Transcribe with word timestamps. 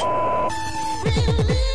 Really? 0.00 1.67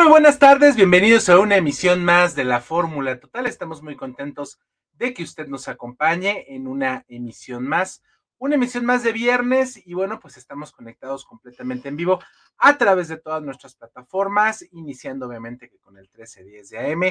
Muy 0.00 0.08
buenas 0.08 0.38
tardes, 0.38 0.76
bienvenidos 0.76 1.28
a 1.28 1.38
una 1.38 1.56
emisión 1.56 2.02
más 2.02 2.34
de 2.34 2.44
la 2.44 2.62
Fórmula 2.62 3.20
Total. 3.20 3.44
Estamos 3.44 3.82
muy 3.82 3.96
contentos 3.96 4.58
de 4.94 5.12
que 5.12 5.22
usted 5.22 5.46
nos 5.46 5.68
acompañe 5.68 6.46
en 6.48 6.66
una 6.66 7.04
emisión 7.06 7.68
más, 7.68 8.02
una 8.38 8.54
emisión 8.54 8.86
más 8.86 9.02
de 9.02 9.12
viernes 9.12 9.78
y 9.86 9.92
bueno, 9.92 10.18
pues 10.18 10.38
estamos 10.38 10.72
conectados 10.72 11.26
completamente 11.26 11.90
en 11.90 11.98
vivo 11.98 12.18
a 12.56 12.78
través 12.78 13.08
de 13.08 13.18
todas 13.18 13.42
nuestras 13.42 13.74
plataformas, 13.74 14.64
iniciando 14.72 15.26
obviamente 15.26 15.68
que 15.68 15.78
con 15.80 15.98
el 15.98 16.04
1310 16.04 16.70
de 16.70 16.92
AM. 16.92 17.02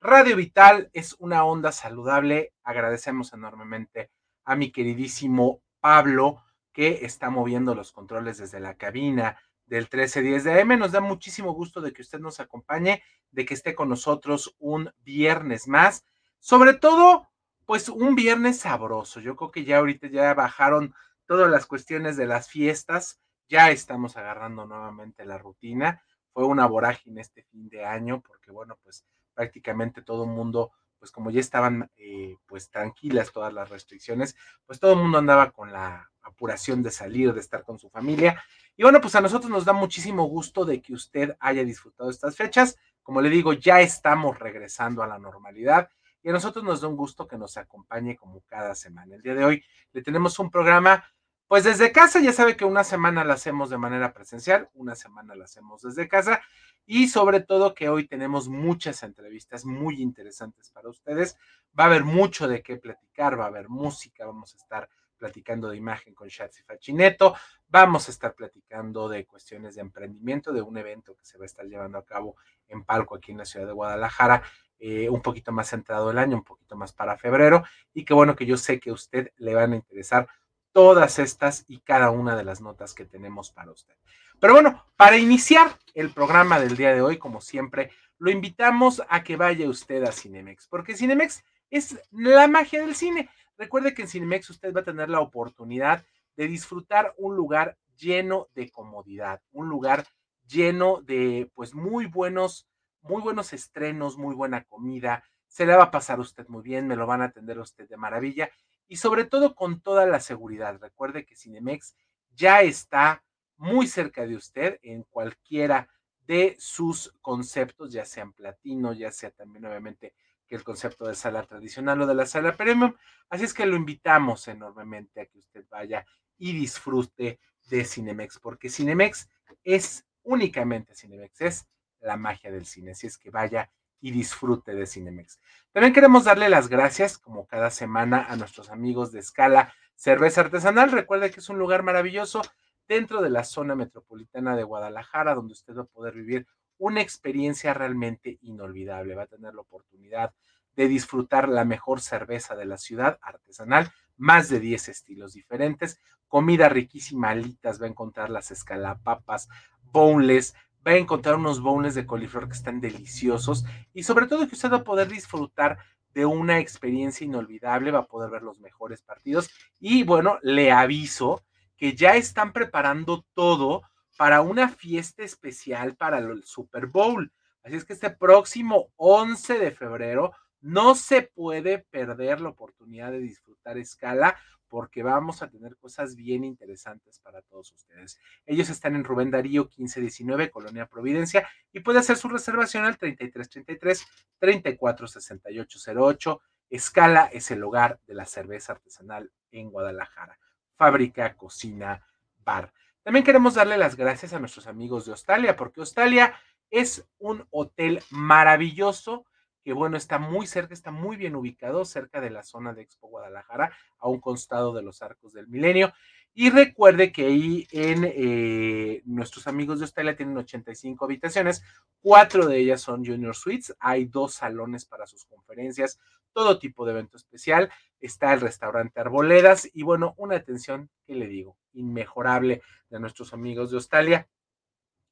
Radio 0.00 0.34
Vital 0.34 0.90
es 0.92 1.14
una 1.20 1.44
onda 1.44 1.70
saludable. 1.70 2.54
Agradecemos 2.64 3.32
enormemente 3.32 4.10
a 4.44 4.56
mi 4.56 4.72
queridísimo 4.72 5.62
Pablo 5.78 6.42
que 6.72 7.04
está 7.04 7.30
moviendo 7.30 7.76
los 7.76 7.92
controles 7.92 8.38
desde 8.38 8.58
la 8.58 8.74
cabina 8.74 9.38
del 9.72 9.84
1310 9.84 10.44
de 10.44 10.60
AM. 10.60 10.78
Nos 10.78 10.92
da 10.92 11.00
muchísimo 11.00 11.54
gusto 11.54 11.80
de 11.80 11.94
que 11.94 12.02
usted 12.02 12.20
nos 12.20 12.40
acompañe, 12.40 13.02
de 13.30 13.46
que 13.46 13.54
esté 13.54 13.74
con 13.74 13.88
nosotros 13.88 14.54
un 14.58 14.92
viernes 15.00 15.66
más. 15.66 16.04
Sobre 16.40 16.74
todo, 16.74 17.30
pues 17.64 17.88
un 17.88 18.14
viernes 18.14 18.58
sabroso. 18.58 19.20
Yo 19.20 19.34
creo 19.34 19.50
que 19.50 19.64
ya 19.64 19.78
ahorita 19.78 20.08
ya 20.08 20.34
bajaron 20.34 20.94
todas 21.24 21.50
las 21.50 21.64
cuestiones 21.64 22.18
de 22.18 22.26
las 22.26 22.50
fiestas. 22.50 23.22
Ya 23.48 23.70
estamos 23.70 24.18
agarrando 24.18 24.66
nuevamente 24.66 25.24
la 25.24 25.38
rutina. 25.38 26.02
Fue 26.34 26.44
una 26.44 26.66
vorágine 26.66 27.22
este 27.22 27.42
fin 27.44 27.70
de 27.70 27.86
año 27.86 28.20
porque, 28.20 28.50
bueno, 28.50 28.78
pues 28.82 29.06
prácticamente 29.32 30.02
todo 30.02 30.24
el 30.24 30.30
mundo 30.30 30.72
pues 30.98 31.10
como 31.10 31.30
ya 31.32 31.40
estaban 31.40 31.90
eh, 31.96 32.36
pues 32.46 32.70
tranquilas 32.70 33.32
todas 33.32 33.52
las 33.52 33.70
restricciones, 33.70 34.36
pues 34.64 34.78
todo 34.78 34.92
el 34.92 35.00
mundo 35.00 35.18
andaba 35.18 35.50
con 35.50 35.72
la 35.72 36.11
apuración 36.22 36.82
de 36.82 36.90
salir, 36.90 37.32
de 37.32 37.40
estar 37.40 37.64
con 37.64 37.78
su 37.78 37.90
familia. 37.90 38.42
Y 38.76 38.82
bueno, 38.82 39.00
pues 39.00 39.14
a 39.14 39.20
nosotros 39.20 39.50
nos 39.50 39.64
da 39.64 39.72
muchísimo 39.72 40.24
gusto 40.24 40.64
de 40.64 40.80
que 40.80 40.94
usted 40.94 41.36
haya 41.40 41.64
disfrutado 41.64 42.10
estas 42.10 42.36
fechas. 42.36 42.76
Como 43.02 43.20
le 43.20 43.28
digo, 43.28 43.52
ya 43.52 43.80
estamos 43.80 44.38
regresando 44.38 45.02
a 45.02 45.06
la 45.06 45.18
normalidad 45.18 45.90
y 46.22 46.28
a 46.28 46.32
nosotros 46.32 46.64
nos 46.64 46.80
da 46.80 46.88
un 46.88 46.96
gusto 46.96 47.26
que 47.26 47.36
nos 47.36 47.56
acompañe 47.56 48.16
como 48.16 48.40
cada 48.42 48.74
semana. 48.74 49.16
El 49.16 49.22
día 49.22 49.34
de 49.34 49.44
hoy 49.44 49.64
le 49.92 50.02
tenemos 50.02 50.38
un 50.38 50.50
programa, 50.50 51.04
pues 51.48 51.64
desde 51.64 51.92
casa, 51.92 52.20
ya 52.20 52.32
sabe 52.32 52.56
que 52.56 52.64
una 52.64 52.84
semana 52.84 53.24
la 53.24 53.34
hacemos 53.34 53.70
de 53.70 53.78
manera 53.78 54.14
presencial, 54.14 54.70
una 54.74 54.94
semana 54.94 55.34
la 55.34 55.44
hacemos 55.44 55.82
desde 55.82 56.08
casa 56.08 56.40
y 56.86 57.08
sobre 57.08 57.40
todo 57.40 57.74
que 57.74 57.88
hoy 57.88 58.06
tenemos 58.06 58.48
muchas 58.48 59.02
entrevistas 59.02 59.64
muy 59.64 60.00
interesantes 60.00 60.70
para 60.70 60.88
ustedes. 60.88 61.36
Va 61.78 61.84
a 61.84 61.86
haber 61.88 62.04
mucho 62.04 62.48
de 62.48 62.62
qué 62.62 62.76
platicar, 62.76 63.38
va 63.38 63.44
a 63.44 63.48
haber 63.48 63.68
música, 63.68 64.24
vamos 64.24 64.54
a 64.54 64.58
estar 64.58 64.88
platicando 65.22 65.70
de 65.70 65.76
imagen 65.76 66.14
con 66.14 66.26
Shatsi 66.26 66.64
Fachineto, 66.64 67.36
vamos 67.68 68.08
a 68.08 68.10
estar 68.10 68.34
platicando 68.34 69.08
de 69.08 69.24
cuestiones 69.24 69.76
de 69.76 69.80
emprendimiento, 69.80 70.52
de 70.52 70.62
un 70.62 70.76
evento 70.76 71.14
que 71.14 71.24
se 71.24 71.38
va 71.38 71.44
a 71.44 71.46
estar 71.46 71.64
llevando 71.64 71.96
a 71.96 72.04
cabo 72.04 72.34
en 72.66 72.82
Palco 72.82 73.14
aquí 73.14 73.30
en 73.30 73.38
la 73.38 73.44
ciudad 73.44 73.68
de 73.68 73.72
Guadalajara, 73.72 74.42
eh, 74.80 75.08
un 75.08 75.22
poquito 75.22 75.52
más 75.52 75.70
centrado 75.70 76.10
el 76.10 76.18
año, 76.18 76.38
un 76.38 76.42
poquito 76.42 76.74
más 76.74 76.92
para 76.92 77.16
febrero, 77.16 77.62
y 77.94 78.04
qué 78.04 78.14
bueno 78.14 78.34
que 78.34 78.46
yo 78.46 78.56
sé 78.56 78.80
que 78.80 78.90
a 78.90 78.94
usted 78.94 79.30
le 79.36 79.54
van 79.54 79.74
a 79.74 79.76
interesar 79.76 80.26
todas 80.72 81.20
estas 81.20 81.66
y 81.68 81.78
cada 81.82 82.10
una 82.10 82.34
de 82.34 82.42
las 82.42 82.60
notas 82.60 82.94
que 82.94 83.04
tenemos 83.04 83.52
para 83.52 83.70
usted. 83.70 83.94
Pero 84.40 84.54
bueno, 84.54 84.84
para 84.96 85.18
iniciar 85.18 85.78
el 85.94 86.10
programa 86.10 86.58
del 86.58 86.76
día 86.76 86.92
de 86.92 87.00
hoy, 87.00 87.16
como 87.18 87.40
siempre, 87.40 87.92
lo 88.18 88.28
invitamos 88.28 89.00
a 89.08 89.22
que 89.22 89.36
vaya 89.36 89.68
usted 89.68 90.02
a 90.02 90.10
Cinemex, 90.10 90.66
porque 90.66 90.96
Cinemex 90.96 91.44
es 91.70 91.96
la 92.10 92.48
magia 92.48 92.80
del 92.82 92.96
cine. 92.96 93.30
Recuerde 93.56 93.94
que 93.94 94.02
en 94.02 94.08
Cinemex 94.08 94.50
usted 94.50 94.74
va 94.74 94.80
a 94.80 94.84
tener 94.84 95.08
la 95.08 95.20
oportunidad 95.20 96.04
de 96.36 96.48
disfrutar 96.48 97.14
un 97.18 97.36
lugar 97.36 97.76
lleno 97.96 98.48
de 98.54 98.70
comodidad, 98.70 99.40
un 99.52 99.68
lugar 99.68 100.06
lleno 100.46 101.00
de 101.02 101.50
pues 101.54 101.74
muy 101.74 102.06
buenos, 102.06 102.68
muy 103.02 103.22
buenos 103.22 103.52
estrenos, 103.52 104.18
muy 104.18 104.34
buena 104.34 104.64
comida. 104.64 105.24
Se 105.48 105.66
le 105.66 105.76
va 105.76 105.84
a 105.84 105.90
pasar 105.90 106.20
usted 106.20 106.46
muy 106.48 106.62
bien, 106.62 106.88
me 106.88 106.96
lo 106.96 107.06
van 107.06 107.22
a 107.22 107.26
atender 107.26 107.58
a 107.58 107.62
usted 107.62 107.88
de 107.88 107.96
maravilla 107.96 108.50
y 108.88 108.96
sobre 108.96 109.24
todo 109.24 109.54
con 109.54 109.80
toda 109.80 110.06
la 110.06 110.20
seguridad. 110.20 110.78
Recuerde 110.80 111.24
que 111.24 111.36
Cinemex 111.36 111.94
ya 112.34 112.62
está 112.62 113.22
muy 113.56 113.86
cerca 113.86 114.26
de 114.26 114.36
usted 114.36 114.78
en 114.82 115.04
cualquiera 115.04 115.88
de 116.26 116.56
sus 116.58 117.14
conceptos, 117.20 117.92
ya 117.92 118.04
sean 118.04 118.32
platino, 118.32 118.92
ya 118.92 119.10
sea 119.10 119.30
también 119.30 119.66
obviamente 119.66 120.14
el 120.56 120.64
concepto 120.64 121.06
de 121.06 121.14
sala 121.14 121.42
tradicional 121.44 122.02
o 122.02 122.06
de 122.06 122.14
la 122.14 122.26
sala 122.26 122.56
premium. 122.56 122.94
Así 123.28 123.44
es 123.44 123.54
que 123.54 123.66
lo 123.66 123.76
invitamos 123.76 124.48
enormemente 124.48 125.20
a 125.20 125.26
que 125.26 125.38
usted 125.38 125.64
vaya 125.70 126.06
y 126.38 126.52
disfrute 126.52 127.40
de 127.68 127.84
Cinemex, 127.84 128.38
porque 128.38 128.68
Cinemex 128.68 129.28
es 129.64 130.04
únicamente 130.22 130.94
Cinemex, 130.94 131.40
es 131.40 131.68
la 132.00 132.16
magia 132.16 132.50
del 132.50 132.66
cine. 132.66 132.92
Así 132.92 133.06
es 133.06 133.18
que 133.18 133.30
vaya 133.30 133.70
y 134.00 134.10
disfrute 134.10 134.74
de 134.74 134.86
Cinemex. 134.86 135.40
También 135.72 135.92
queremos 135.92 136.24
darle 136.24 136.48
las 136.48 136.68
gracias, 136.68 137.18
como 137.18 137.46
cada 137.46 137.70
semana, 137.70 138.26
a 138.28 138.36
nuestros 138.36 138.70
amigos 138.70 139.12
de 139.12 139.20
Escala 139.20 139.72
Cerveza 139.94 140.40
Artesanal. 140.40 140.90
Recuerde 140.90 141.30
que 141.30 141.40
es 141.40 141.48
un 141.48 141.58
lugar 141.58 141.84
maravilloso 141.84 142.42
dentro 142.88 143.22
de 143.22 143.30
la 143.30 143.44
zona 143.44 143.76
metropolitana 143.76 144.56
de 144.56 144.64
Guadalajara, 144.64 145.34
donde 145.34 145.52
usted 145.52 145.76
va 145.76 145.82
a 145.82 145.86
poder 145.86 146.14
vivir 146.14 146.46
una 146.82 147.00
experiencia 147.00 147.72
realmente 147.74 148.38
inolvidable. 148.42 149.14
Va 149.14 149.22
a 149.22 149.26
tener 149.26 149.54
la 149.54 149.60
oportunidad 149.60 150.34
de 150.74 150.88
disfrutar 150.88 151.48
la 151.48 151.64
mejor 151.64 152.00
cerveza 152.00 152.56
de 152.56 152.64
la 152.64 152.76
ciudad 152.76 153.20
artesanal, 153.22 153.92
más 154.16 154.48
de 154.48 154.58
10 154.58 154.88
estilos 154.88 155.34
diferentes, 155.34 156.00
comida 156.26 156.68
riquísima, 156.68 157.30
alitas, 157.30 157.80
va 157.80 157.86
a 157.86 157.90
encontrar 157.90 158.30
las 158.30 158.50
escalapapas, 158.50 159.48
boneless, 159.92 160.54
va 160.84 160.92
a 160.92 160.96
encontrar 160.96 161.36
unos 161.36 161.60
boneless 161.60 161.94
de 161.94 162.04
coliflor 162.04 162.48
que 162.48 162.54
están 162.54 162.80
deliciosos 162.80 163.64
y 163.94 164.02
sobre 164.02 164.26
todo 164.26 164.48
que 164.48 164.56
usted 164.56 164.72
va 164.72 164.78
a 164.78 164.84
poder 164.84 165.06
disfrutar 165.06 165.78
de 166.14 166.26
una 166.26 166.58
experiencia 166.58 167.24
inolvidable, 167.24 167.92
va 167.92 168.00
a 168.00 168.06
poder 168.06 168.28
ver 168.28 168.42
los 168.42 168.58
mejores 168.58 169.02
partidos 169.02 169.50
y 169.78 170.02
bueno, 170.02 170.40
le 170.42 170.72
aviso 170.72 171.44
que 171.76 171.94
ya 171.94 172.16
están 172.16 172.52
preparando 172.52 173.24
todo 173.34 173.82
para 174.16 174.42
una 174.42 174.68
fiesta 174.68 175.22
especial 175.22 175.96
para 175.96 176.18
el 176.18 176.44
Super 176.44 176.86
Bowl. 176.86 177.32
Así 177.62 177.76
es 177.76 177.84
que 177.84 177.92
este 177.92 178.10
próximo 178.10 178.92
11 178.96 179.58
de 179.58 179.70
febrero 179.70 180.32
no 180.60 180.94
se 180.94 181.22
puede 181.22 181.78
perder 181.78 182.40
la 182.40 182.50
oportunidad 182.50 183.12
de 183.12 183.20
disfrutar 183.20 183.78
escala 183.78 184.36
porque 184.68 185.02
vamos 185.02 185.42
a 185.42 185.50
tener 185.50 185.76
cosas 185.76 186.16
bien 186.16 186.44
interesantes 186.44 187.20
para 187.20 187.42
todos 187.42 187.72
ustedes. 187.72 188.18
Ellos 188.46 188.70
están 188.70 188.96
en 188.96 189.04
Rubén 189.04 189.30
Darío 189.30 189.64
1519, 189.64 190.50
Colonia 190.50 190.86
Providencia, 190.86 191.46
y 191.72 191.80
puede 191.80 191.98
hacer 191.98 192.16
su 192.16 192.28
reservación 192.28 192.86
al 192.86 192.96
3333 192.96 194.06
346808. 194.38 196.40
Escala 196.70 197.26
es 197.26 197.50
el 197.50 197.62
hogar 197.62 198.00
de 198.06 198.14
la 198.14 198.24
cerveza 198.24 198.72
artesanal 198.72 199.30
en 199.50 199.70
Guadalajara 199.70 200.38
fábrica, 200.82 201.36
cocina, 201.36 202.04
bar. 202.44 202.72
También 203.02 203.24
queremos 203.24 203.54
darle 203.54 203.76
las 203.76 203.96
gracias 203.96 204.32
a 204.32 204.38
nuestros 204.38 204.66
amigos 204.66 205.06
de 205.06 205.12
Australia, 205.12 205.56
porque 205.56 205.80
Australia 205.80 206.34
es 206.70 207.06
un 207.18 207.46
hotel 207.50 208.02
maravilloso 208.10 209.26
que 209.62 209.72
bueno, 209.72 209.96
está 209.96 210.18
muy 210.18 210.46
cerca, 210.46 210.74
está 210.74 210.90
muy 210.90 211.16
bien 211.16 211.36
ubicado, 211.36 211.84
cerca 211.84 212.20
de 212.20 212.30
la 212.30 212.42
zona 212.42 212.74
de 212.74 212.82
Expo 212.82 213.08
Guadalajara, 213.08 213.72
a 213.98 214.08
un 214.08 214.20
costado 214.20 214.72
de 214.72 214.82
los 214.82 215.02
arcos 215.02 215.32
del 215.32 215.48
milenio. 215.48 215.92
Y 216.34 216.50
recuerde 216.50 217.12
que 217.12 217.26
ahí 217.26 217.68
en 217.70 218.04
eh, 218.04 219.02
nuestros 219.04 219.46
amigos 219.46 219.78
de 219.78 219.84
Australia 219.84 220.16
tienen 220.16 220.36
85 220.36 221.04
habitaciones, 221.04 221.62
cuatro 222.00 222.46
de 222.46 222.58
ellas 222.58 222.80
son 222.80 223.04
Junior 223.04 223.36
Suites, 223.36 223.74
hay 223.78 224.06
dos 224.06 224.34
salones 224.34 224.86
para 224.86 225.06
sus 225.06 225.26
conferencias, 225.26 225.98
todo 226.32 226.58
tipo 226.58 226.86
de 226.86 226.92
evento 226.92 227.18
especial, 227.18 227.70
está 228.00 228.32
el 228.32 228.40
restaurante 228.40 228.98
Arboledas 228.98 229.68
y 229.74 229.82
bueno, 229.82 230.14
una 230.16 230.36
atención 230.36 230.88
que 231.06 231.14
le 231.14 231.26
digo, 231.26 231.58
inmejorable 231.74 232.62
de 232.90 233.00
nuestros 233.00 233.32
amigos 233.32 233.70
de 233.70 233.76
Australia. 233.76 234.28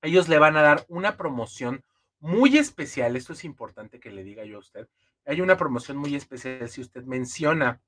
Ellos 0.03 0.29
le 0.29 0.39
van 0.39 0.57
a 0.57 0.63
dar 0.63 0.85
una 0.89 1.17
promoción 1.17 1.85
muy 2.21 2.59
especial, 2.59 3.17
esto 3.17 3.33
es 3.33 3.45
importante 3.45 3.99
que 3.99 4.11
le 4.11 4.25
diga 4.25 4.45
yo 4.45 4.57
a 4.57 4.61
usted, 4.61 4.89
hay 5.25 5.41
una 5.41 5.57
promoción 5.57 5.97
muy 5.97 6.15
especial 6.15 6.69
si 6.69 6.81
usted 6.81 7.05
menciona 7.05 7.81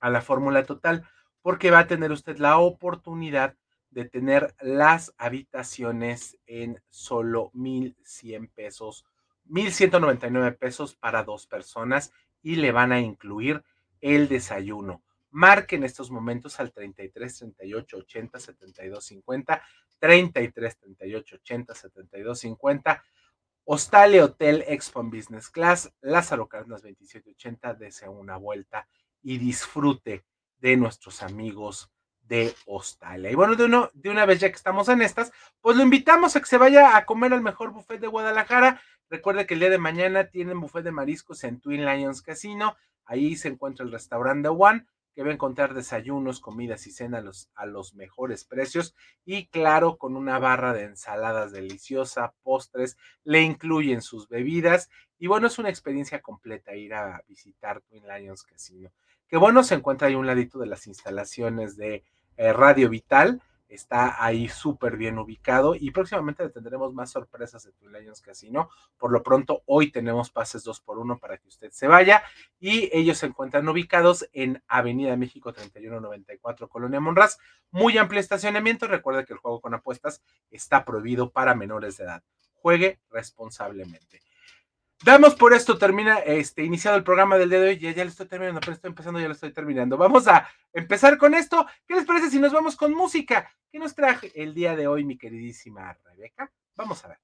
a 0.00 0.10
la 0.10 0.22
fórmula 0.22 0.64
total, 0.64 1.06
porque 1.42 1.70
va 1.70 1.80
a 1.80 1.86
tener 1.86 2.12
usted 2.12 2.38
la 2.38 2.58
oportunidad 2.58 3.56
de 3.90 4.04
tener 4.04 4.54
las 4.60 5.14
habitaciones 5.18 6.38
en 6.46 6.80
solo 6.88 7.50
1,100 7.54 8.48
pesos, 8.48 9.04
1,199 9.46 10.52
pesos 10.52 10.94
para 10.94 11.24
dos 11.24 11.46
personas 11.46 12.12
y 12.42 12.56
le 12.56 12.72
van 12.72 12.92
a 12.92 13.00
incluir 13.00 13.64
el 14.00 14.28
desayuno. 14.28 15.02
Marque 15.30 15.76
en 15.76 15.84
estos 15.84 16.10
momentos 16.10 16.58
al 16.60 16.72
33 16.72 17.38
38 17.38 17.96
80 17.96 18.40
72 18.40 19.04
50, 19.04 19.62
33 19.98 20.78
38 20.78 21.36
80 21.36 21.74
72 21.74 22.38
50. 22.38 23.04
Hostale 23.64 24.22
Hotel 24.22 24.64
Expo 24.66 25.02
Business 25.04 25.48
Class, 25.48 25.92
Lázaro 26.00 26.48
Cárdenas 26.48 26.82
2780, 26.82 27.74
desea 27.74 28.10
una 28.10 28.36
vuelta 28.36 28.88
y 29.22 29.38
disfrute 29.38 30.24
de 30.58 30.76
nuestros 30.76 31.22
amigos 31.22 31.90
de 32.22 32.54
Hostalia. 32.66 33.30
Y 33.30 33.34
bueno, 33.34 33.56
de, 33.56 33.64
uno, 33.64 33.90
de 33.92 34.08
una 34.08 34.24
vez 34.24 34.40
ya 34.40 34.48
que 34.48 34.56
estamos 34.56 34.88
en 34.88 35.02
estas, 35.02 35.32
pues 35.60 35.76
lo 35.76 35.82
invitamos 35.82 36.36
a 36.36 36.40
que 36.40 36.46
se 36.46 36.58
vaya 36.58 36.96
a 36.96 37.04
comer 37.04 37.32
al 37.32 37.42
mejor 37.42 37.72
buffet 37.72 38.00
de 38.00 38.06
Guadalajara. 38.06 38.80
Recuerde 39.08 39.46
que 39.46 39.54
el 39.54 39.60
día 39.60 39.70
de 39.70 39.78
mañana 39.78 40.24
tienen 40.30 40.60
buffet 40.60 40.84
de 40.84 40.92
mariscos 40.92 41.42
en 41.44 41.60
Twin 41.60 41.84
Lions 41.84 42.22
Casino. 42.22 42.76
Ahí 43.04 43.34
se 43.34 43.48
encuentra 43.48 43.84
el 43.84 43.90
restaurante 43.90 44.48
One, 44.48 44.86
que 45.14 45.22
va 45.22 45.30
a 45.30 45.34
encontrar 45.34 45.74
desayunos, 45.74 46.40
comidas 46.40 46.86
y 46.86 46.92
cena 46.92 47.18
a 47.18 47.20
los, 47.20 47.50
a 47.54 47.66
los 47.66 47.94
mejores 47.94 48.44
precios. 48.44 48.94
Y 49.24 49.46
claro, 49.46 49.96
con 49.96 50.16
una 50.16 50.38
barra 50.38 50.72
de 50.72 50.84
ensaladas 50.84 51.52
deliciosa, 51.52 52.34
postres, 52.42 52.96
le 53.24 53.42
incluyen 53.42 54.02
sus 54.02 54.28
bebidas. 54.28 54.90
Y 55.18 55.26
bueno, 55.26 55.46
es 55.46 55.58
una 55.58 55.68
experiencia 55.68 56.22
completa 56.22 56.74
ir 56.74 56.94
a 56.94 57.22
visitar 57.28 57.80
Twin 57.82 58.04
Lions 58.06 58.44
Casino. 58.44 58.90
Que 59.28 59.36
bueno, 59.36 59.62
se 59.62 59.74
encuentra 59.74 60.08
ahí 60.08 60.14
un 60.14 60.26
ladito 60.26 60.58
de 60.58 60.66
las 60.66 60.86
instalaciones 60.86 61.76
de 61.76 62.04
eh, 62.36 62.52
Radio 62.52 62.88
Vital. 62.88 63.42
Está 63.70 64.22
ahí 64.24 64.48
súper 64.48 64.96
bien 64.96 65.16
ubicado 65.16 65.76
y 65.76 65.92
próximamente 65.92 66.48
tendremos 66.48 66.92
más 66.92 67.12
sorpresas 67.12 67.62
de 67.62 67.70
Twin 67.70 67.94
Casino. 68.20 68.68
Por 68.98 69.12
lo 69.12 69.22
pronto, 69.22 69.62
hoy 69.64 69.92
tenemos 69.92 70.28
pases 70.30 70.64
2 70.64 70.80
por 70.80 70.98
1 70.98 71.20
para 71.20 71.38
que 71.38 71.46
usted 71.46 71.70
se 71.70 71.86
vaya 71.86 72.24
y 72.58 72.90
ellos 72.92 73.18
se 73.18 73.26
encuentran 73.26 73.68
ubicados 73.68 74.28
en 74.32 74.60
Avenida 74.66 75.16
México 75.16 75.52
3194, 75.52 76.68
Colonia 76.68 76.98
Monraz. 76.98 77.38
Muy 77.70 77.96
amplio 77.96 78.20
estacionamiento. 78.20 78.88
Recuerde 78.88 79.24
que 79.24 79.34
el 79.34 79.38
juego 79.38 79.60
con 79.60 79.72
apuestas 79.72 80.20
está 80.50 80.84
prohibido 80.84 81.30
para 81.30 81.54
menores 81.54 81.96
de 81.96 82.04
edad. 82.04 82.24
Juegue 82.54 82.98
responsablemente. 83.08 84.20
Damos 85.02 85.34
por 85.34 85.54
esto, 85.54 85.78
termina 85.78 86.18
este, 86.18 86.62
iniciado 86.62 86.98
el 86.98 87.04
programa 87.04 87.38
del 87.38 87.48
día 87.48 87.60
de 87.60 87.68
hoy. 87.70 87.78
Ya, 87.78 87.90
ya 87.92 88.04
lo 88.04 88.10
estoy 88.10 88.26
terminando, 88.26 88.60
pero 88.60 88.72
estoy 88.74 88.90
empezando, 88.90 89.18
ya 89.18 89.28
lo 89.28 89.32
estoy 89.32 89.50
terminando. 89.50 89.96
Vamos 89.96 90.28
a 90.28 90.46
empezar 90.74 91.16
con 91.16 91.34
esto. 91.34 91.66
¿Qué 91.86 91.94
les 91.94 92.04
parece 92.04 92.28
si 92.28 92.38
nos 92.38 92.52
vamos 92.52 92.76
con 92.76 92.92
música? 92.92 93.50
¿Qué 93.72 93.78
nos 93.78 93.94
traje 93.94 94.30
el 94.34 94.52
día 94.52 94.76
de 94.76 94.86
hoy, 94.86 95.04
mi 95.04 95.16
queridísima 95.16 95.96
Rebeca? 96.04 96.52
Vamos 96.76 97.02
a 97.04 97.08
ver. 97.08 97.18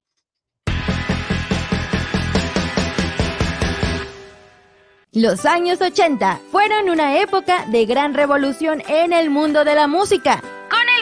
Los 5.12 5.44
años 5.44 5.81
80 5.81 6.40
fueron 6.50 6.88
una 6.88 7.20
época 7.20 7.67
de 7.67 7.84
gran 7.84 8.14
revolución 8.14 8.82
en 8.88 9.12
el 9.12 9.31
mundo 9.31 9.64
de 9.64 9.75
la 9.75 9.87
música, 9.87 10.43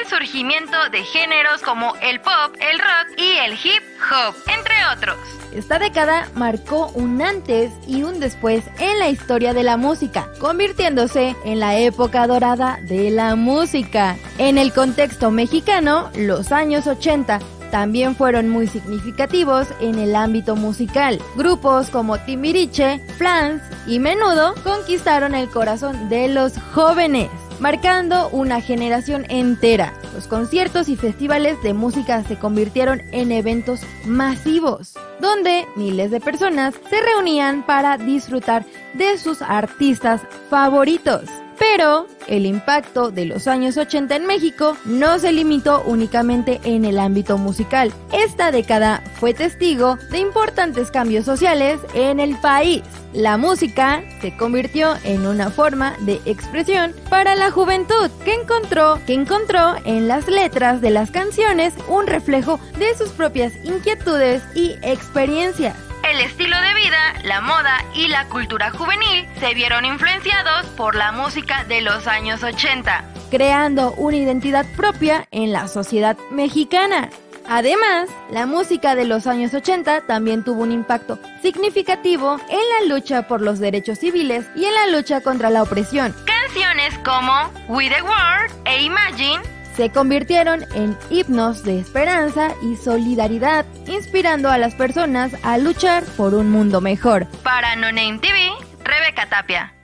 surgimiento 0.08 0.76
de 0.90 1.02
géneros 1.02 1.62
como 1.62 1.94
el 2.02 2.20
pop, 2.20 2.54
el 2.60 2.78
rock 2.78 3.18
y 3.18 3.38
el 3.38 3.52
hip 3.52 3.82
hop, 4.10 4.34
entre 4.46 4.74
otros. 4.92 5.16
Esta 5.54 5.78
década 5.78 6.28
marcó 6.34 6.88
un 6.94 7.22
antes 7.22 7.72
y 7.86 8.02
un 8.02 8.18
después 8.18 8.64
en 8.78 8.98
la 8.98 9.08
historia 9.08 9.54
de 9.54 9.62
la 9.62 9.76
música, 9.76 10.28
convirtiéndose 10.40 11.36
en 11.44 11.60
la 11.60 11.78
época 11.78 12.26
dorada 12.26 12.78
de 12.82 13.10
la 13.10 13.36
música. 13.36 14.16
En 14.38 14.58
el 14.58 14.72
contexto 14.72 15.30
mexicano, 15.30 16.10
los 16.16 16.50
años 16.50 16.86
80 16.86 17.38
también 17.70 18.14
fueron 18.14 18.48
muy 18.50 18.68
significativos 18.68 19.66
en 19.80 19.98
el 19.98 20.14
ámbito 20.14 20.54
musical. 20.54 21.20
Grupos 21.34 21.88
como 21.88 22.18
Timbiriche, 22.18 23.00
Flans 23.18 23.62
y 23.86 23.98
Menudo 23.98 24.54
conquistaron 24.62 25.34
el 25.34 25.48
corazón 25.48 26.08
de 26.08 26.28
los 26.28 26.52
jóvenes 26.72 27.30
marcando 27.64 28.28
una 28.28 28.60
generación 28.60 29.24
entera. 29.30 29.94
Los 30.12 30.26
conciertos 30.26 30.90
y 30.90 30.96
festivales 30.96 31.62
de 31.62 31.72
música 31.72 32.22
se 32.22 32.38
convirtieron 32.38 33.00
en 33.10 33.32
eventos 33.32 33.80
masivos, 34.04 34.92
donde 35.18 35.64
miles 35.74 36.10
de 36.10 36.20
personas 36.20 36.74
se 36.90 37.00
reunían 37.00 37.64
para 37.64 37.96
disfrutar 37.96 38.66
de 38.92 39.16
sus 39.16 39.40
artistas 39.40 40.20
favoritos. 40.50 41.22
Pero 41.58 42.06
el 42.26 42.46
impacto 42.46 43.10
de 43.10 43.26
los 43.26 43.46
años 43.46 43.76
80 43.76 44.16
en 44.16 44.26
México 44.26 44.76
no 44.84 45.18
se 45.18 45.32
limitó 45.32 45.82
únicamente 45.86 46.60
en 46.64 46.84
el 46.84 46.98
ámbito 46.98 47.38
musical. 47.38 47.92
Esta 48.12 48.50
década 48.50 49.02
fue 49.14 49.34
testigo 49.34 49.96
de 50.10 50.18
importantes 50.18 50.90
cambios 50.90 51.24
sociales 51.24 51.80
en 51.94 52.20
el 52.20 52.36
país. 52.36 52.82
La 53.12 53.36
música 53.36 54.02
se 54.20 54.36
convirtió 54.36 54.94
en 55.04 55.26
una 55.26 55.50
forma 55.50 55.96
de 56.00 56.20
expresión 56.24 56.92
para 57.08 57.36
la 57.36 57.50
juventud 57.50 58.10
que 58.24 58.34
encontró, 58.34 58.98
que 59.06 59.14
encontró 59.14 59.76
en 59.84 60.08
las 60.08 60.26
letras 60.26 60.80
de 60.80 60.90
las 60.90 61.12
canciones 61.12 61.74
un 61.88 62.06
reflejo 62.06 62.58
de 62.78 62.96
sus 62.96 63.10
propias 63.10 63.52
inquietudes 63.64 64.42
y 64.56 64.72
experiencias. 64.82 65.76
El 66.10 66.20
estilo 66.20 66.60
de 66.60 66.74
vida, 66.74 67.14
la 67.24 67.40
moda 67.40 67.82
y 67.94 68.08
la 68.08 68.28
cultura 68.28 68.70
juvenil 68.70 69.26
se 69.40 69.54
vieron 69.54 69.86
influenciados 69.86 70.66
por 70.76 70.94
la 70.94 71.12
música 71.12 71.64
de 71.64 71.80
los 71.80 72.06
años 72.06 72.42
80, 72.42 73.04
creando 73.30 73.92
una 73.92 74.18
identidad 74.18 74.66
propia 74.76 75.26
en 75.30 75.52
la 75.52 75.66
sociedad 75.66 76.18
mexicana. 76.30 77.08
Además, 77.48 78.10
la 78.30 78.44
música 78.44 78.94
de 78.94 79.06
los 79.06 79.26
años 79.26 79.54
80 79.54 80.02
también 80.02 80.44
tuvo 80.44 80.62
un 80.62 80.72
impacto 80.72 81.18
significativo 81.40 82.38
en 82.50 82.88
la 82.88 82.94
lucha 82.94 83.26
por 83.26 83.40
los 83.40 83.58
derechos 83.58 83.98
civiles 83.98 84.46
y 84.54 84.66
en 84.66 84.74
la 84.74 84.86
lucha 84.88 85.22
contra 85.22 85.48
la 85.48 85.62
opresión. 85.62 86.14
Canciones 86.26 86.98
como 86.98 87.50
We 87.68 87.88
the 87.88 88.02
World 88.02 88.52
e 88.66 88.82
Imagine 88.82 89.53
se 89.76 89.90
convirtieron 89.90 90.62
en 90.74 90.96
himnos 91.10 91.64
de 91.64 91.80
esperanza 91.80 92.54
y 92.62 92.76
solidaridad, 92.76 93.66
inspirando 93.86 94.48
a 94.48 94.58
las 94.58 94.74
personas 94.74 95.32
a 95.42 95.58
luchar 95.58 96.04
por 96.16 96.34
un 96.34 96.50
mundo 96.50 96.80
mejor. 96.80 97.26
Para 97.42 97.74
No 97.76 97.88
Name 97.88 98.18
TV, 98.20 98.50
Rebeca 98.84 99.28
Tapia. 99.28 99.74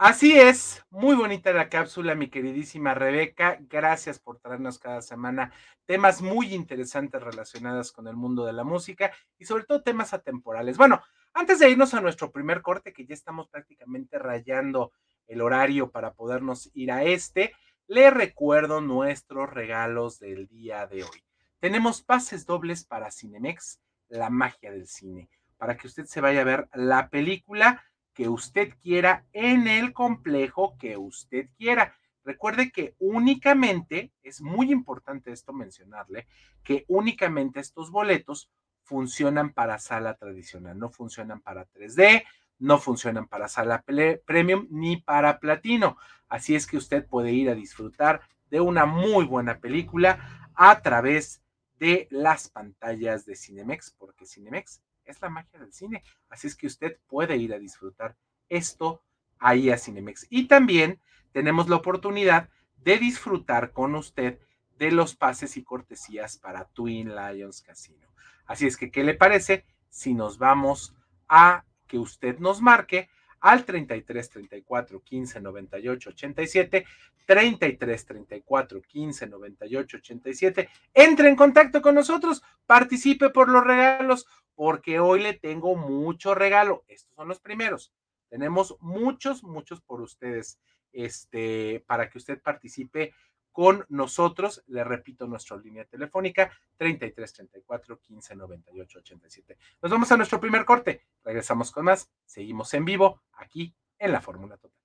Así 0.00 0.38
es, 0.38 0.84
muy 0.90 1.16
bonita 1.16 1.52
la 1.52 1.68
cápsula, 1.68 2.14
mi 2.14 2.28
queridísima 2.28 2.94
Rebeca. 2.94 3.58
Gracias 3.62 4.20
por 4.20 4.38
traernos 4.38 4.78
cada 4.78 5.02
semana 5.02 5.50
temas 5.86 6.22
muy 6.22 6.54
interesantes 6.54 7.20
relacionados 7.20 7.90
con 7.90 8.06
el 8.06 8.14
mundo 8.14 8.46
de 8.46 8.52
la 8.52 8.62
música 8.62 9.10
y 9.38 9.46
sobre 9.46 9.64
todo 9.64 9.82
temas 9.82 10.14
atemporales. 10.14 10.76
Bueno, 10.76 11.02
antes 11.34 11.58
de 11.58 11.70
irnos 11.70 11.94
a 11.94 12.00
nuestro 12.00 12.30
primer 12.32 12.62
corte, 12.62 12.92
que 12.92 13.06
ya 13.06 13.14
estamos 13.14 13.48
prácticamente 13.48 14.18
rayando 14.18 14.92
el 15.26 15.40
horario 15.40 15.90
para 15.90 16.14
podernos 16.14 16.70
ir 16.74 16.90
a 16.90 17.04
este, 17.04 17.52
le 17.86 18.10
recuerdo 18.10 18.80
nuestros 18.80 19.48
regalos 19.48 20.18
del 20.18 20.46
día 20.46 20.86
de 20.86 21.04
hoy. 21.04 21.24
Tenemos 21.58 22.02
pases 22.02 22.46
dobles 22.46 22.84
para 22.84 23.10
Cinemex, 23.10 23.80
la 24.08 24.30
magia 24.30 24.70
del 24.70 24.86
cine, 24.86 25.28
para 25.56 25.76
que 25.76 25.86
usted 25.86 26.04
se 26.06 26.20
vaya 26.20 26.42
a 26.42 26.44
ver 26.44 26.68
la 26.74 27.08
película 27.08 27.82
que 28.14 28.28
usted 28.28 28.74
quiera 28.80 29.26
en 29.32 29.68
el 29.68 29.92
complejo 29.92 30.76
que 30.78 30.96
usted 30.96 31.48
quiera. 31.56 31.94
Recuerde 32.24 32.70
que 32.70 32.94
únicamente, 32.98 34.12
es 34.22 34.40
muy 34.42 34.70
importante 34.70 35.32
esto 35.32 35.52
mencionarle, 35.52 36.26
que 36.62 36.84
únicamente 36.88 37.60
estos 37.60 37.90
boletos 37.90 38.50
funcionan 38.88 39.52
para 39.52 39.78
sala 39.78 40.14
tradicional, 40.14 40.78
no 40.78 40.88
funcionan 40.88 41.40
para 41.40 41.68
3D, 41.68 42.24
no 42.58 42.78
funcionan 42.78 43.28
para 43.28 43.46
sala 43.46 43.84
premium 44.24 44.66
ni 44.70 44.96
para 44.96 45.38
platino. 45.38 45.98
Así 46.26 46.54
es 46.54 46.66
que 46.66 46.78
usted 46.78 47.06
puede 47.06 47.32
ir 47.32 47.50
a 47.50 47.54
disfrutar 47.54 48.22
de 48.50 48.62
una 48.62 48.86
muy 48.86 49.26
buena 49.26 49.60
película 49.60 50.50
a 50.54 50.80
través 50.80 51.42
de 51.78 52.08
las 52.10 52.48
pantallas 52.48 53.26
de 53.26 53.36
Cinemex, 53.36 53.94
porque 53.98 54.24
Cinemex 54.24 54.80
es 55.04 55.20
la 55.20 55.28
magia 55.28 55.58
del 55.58 55.72
cine. 55.72 56.02
Así 56.30 56.46
es 56.46 56.56
que 56.56 56.66
usted 56.66 56.98
puede 57.06 57.36
ir 57.36 57.52
a 57.52 57.58
disfrutar 57.58 58.16
esto 58.48 59.02
ahí 59.38 59.70
a 59.70 59.76
Cinemex. 59.76 60.26
Y 60.30 60.48
también 60.48 60.98
tenemos 61.32 61.68
la 61.68 61.76
oportunidad 61.76 62.48
de 62.78 62.98
disfrutar 62.98 63.72
con 63.72 63.94
usted 63.94 64.40
de 64.78 64.90
los 64.92 65.14
pases 65.14 65.58
y 65.58 65.62
cortesías 65.62 66.38
para 66.38 66.64
Twin 66.64 67.14
Lions 67.14 67.60
Casino. 67.60 68.08
Así 68.48 68.66
es 68.66 68.76
que, 68.76 68.90
¿qué 68.90 69.04
le 69.04 69.14
parece 69.14 69.64
si 69.88 70.14
nos 70.14 70.38
vamos 70.38 70.94
a 71.28 71.64
que 71.86 71.98
usted 71.98 72.38
nos 72.38 72.60
marque 72.60 73.08
al 73.40 73.64
33 73.64 74.30
34 74.30 75.00
15 75.00 75.40
98 75.40 76.10
87, 76.10 76.84
33 77.26 78.06
34 78.06 78.82
15 78.82 79.26
98 79.26 79.96
87. 79.98 80.68
Entre 80.94 81.28
en 81.28 81.36
contacto 81.36 81.80
con 81.82 81.94
nosotros, 81.94 82.42
participe 82.66 83.30
por 83.30 83.48
los 83.48 83.64
regalos, 83.64 84.26
porque 84.54 84.98
hoy 84.98 85.22
le 85.22 85.34
tengo 85.34 85.76
mucho 85.76 86.34
regalo. 86.34 86.84
Estos 86.88 87.14
son 87.14 87.28
los 87.28 87.40
primeros. 87.40 87.92
Tenemos 88.28 88.76
muchos, 88.80 89.44
muchos 89.44 89.80
por 89.80 90.00
ustedes, 90.00 90.58
este, 90.92 91.84
para 91.86 92.10
que 92.10 92.18
usted 92.18 92.40
participe 92.42 93.14
con 93.58 93.84
nosotros. 93.88 94.62
Le 94.68 94.84
repito, 94.84 95.26
nuestra 95.26 95.56
línea 95.56 95.84
telefónica 95.84 96.48
33 96.76 97.32
34 97.32 97.98
15 97.98 98.36
98 98.36 98.98
87. 99.00 99.58
Nos 99.82 99.90
vamos 99.90 100.12
a 100.12 100.16
nuestro 100.16 100.38
primer 100.38 100.64
corte. 100.64 101.08
Regresamos 101.24 101.72
con 101.72 101.86
más. 101.86 102.08
Seguimos 102.24 102.72
en 102.74 102.84
vivo 102.84 103.20
aquí 103.32 103.74
en 103.98 104.12
la 104.12 104.20
Fórmula 104.20 104.58
Total. 104.58 104.78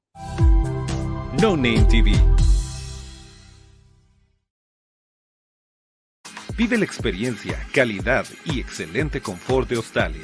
No 1.39 1.55
Name 1.55 1.85
TV. 1.87 2.13
Vive 6.57 6.77
la 6.79 6.85
experiencia, 6.85 7.59
calidad 7.75 8.25
y 8.43 8.59
excelente 8.59 9.21
confort 9.21 9.69
de 9.69 9.75
Australia. 9.75 10.23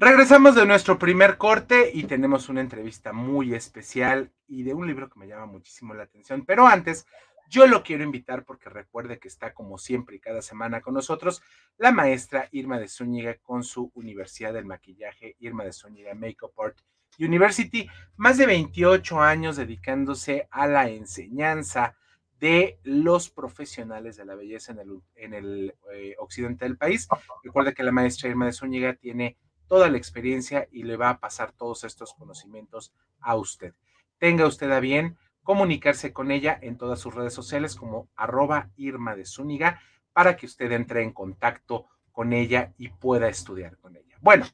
Regresamos 0.00 0.54
de 0.54 0.64
nuestro 0.64 0.96
primer 0.96 1.38
corte 1.38 1.90
y 1.92 2.04
tenemos 2.04 2.48
una 2.48 2.60
entrevista 2.60 3.12
muy 3.12 3.52
especial 3.52 4.30
y 4.46 4.62
de 4.62 4.72
un 4.72 4.86
libro 4.86 5.10
que 5.10 5.18
me 5.18 5.26
llama 5.26 5.46
muchísimo 5.46 5.92
la 5.92 6.04
atención. 6.04 6.44
Pero 6.46 6.68
antes, 6.68 7.04
yo 7.50 7.66
lo 7.66 7.82
quiero 7.82 8.04
invitar 8.04 8.44
porque 8.44 8.70
recuerde 8.70 9.18
que 9.18 9.26
está 9.26 9.52
como 9.52 9.76
siempre 9.76 10.14
y 10.14 10.20
cada 10.20 10.40
semana 10.40 10.82
con 10.82 10.94
nosotros 10.94 11.42
la 11.78 11.90
maestra 11.90 12.48
Irma 12.52 12.78
de 12.78 12.86
Zúñiga 12.86 13.38
con 13.42 13.64
su 13.64 13.90
Universidad 13.92 14.52
del 14.54 14.66
Maquillaje, 14.66 15.34
Irma 15.40 15.64
de 15.64 15.72
Zúñiga 15.72 16.14
Makeup 16.14 16.52
Art 16.60 16.78
University, 17.18 17.90
más 18.16 18.38
de 18.38 18.46
28 18.46 19.20
años 19.20 19.56
dedicándose 19.56 20.46
a 20.52 20.68
la 20.68 20.88
enseñanza 20.88 21.96
de 22.38 22.78
los 22.84 23.30
profesionales 23.30 24.16
de 24.16 24.26
la 24.26 24.36
belleza 24.36 24.70
en 24.70 24.78
el, 24.78 25.02
en 25.16 25.34
el 25.34 25.74
eh, 25.92 26.14
occidente 26.20 26.66
del 26.66 26.76
país. 26.76 27.08
Recuerde 27.42 27.74
que 27.74 27.82
la 27.82 27.90
maestra 27.90 28.28
Irma 28.28 28.46
de 28.46 28.52
Zúñiga 28.52 28.94
tiene 28.94 29.36
toda 29.68 29.88
la 29.88 29.98
experiencia 29.98 30.66
y 30.72 30.82
le 30.82 30.96
va 30.96 31.10
a 31.10 31.20
pasar 31.20 31.52
todos 31.52 31.84
estos 31.84 32.14
conocimientos 32.14 32.92
a 33.20 33.36
usted. 33.36 33.74
Tenga 34.18 34.46
usted 34.46 34.70
a 34.70 34.80
bien 34.80 35.16
comunicarse 35.42 36.12
con 36.12 36.30
ella 36.30 36.58
en 36.60 36.76
todas 36.76 36.98
sus 36.98 37.14
redes 37.14 37.32
sociales 37.32 37.76
como 37.76 38.08
arroba 38.16 38.70
Irma 38.76 39.14
de 39.14 39.24
Zúñiga 39.24 39.80
para 40.12 40.36
que 40.36 40.46
usted 40.46 40.72
entre 40.72 41.02
en 41.02 41.12
contacto 41.12 41.86
con 42.10 42.32
ella 42.32 42.74
y 42.76 42.88
pueda 42.88 43.28
estudiar 43.28 43.78
con 43.78 43.96
ella. 43.96 44.16
Bueno, 44.20 44.46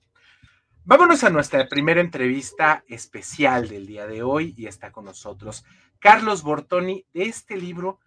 vámonos 0.84 1.24
a 1.24 1.30
nuestra 1.30 1.66
primera 1.68 2.00
entrevista 2.00 2.84
especial 2.86 3.68
del 3.68 3.86
día 3.86 4.06
de 4.06 4.22
hoy 4.22 4.54
y 4.56 4.66
está 4.66 4.92
con 4.92 5.06
nosotros 5.06 5.64
Carlos 5.98 6.42
Bortoni 6.42 7.06
de 7.14 7.22
este 7.22 7.56
libro 7.56 7.98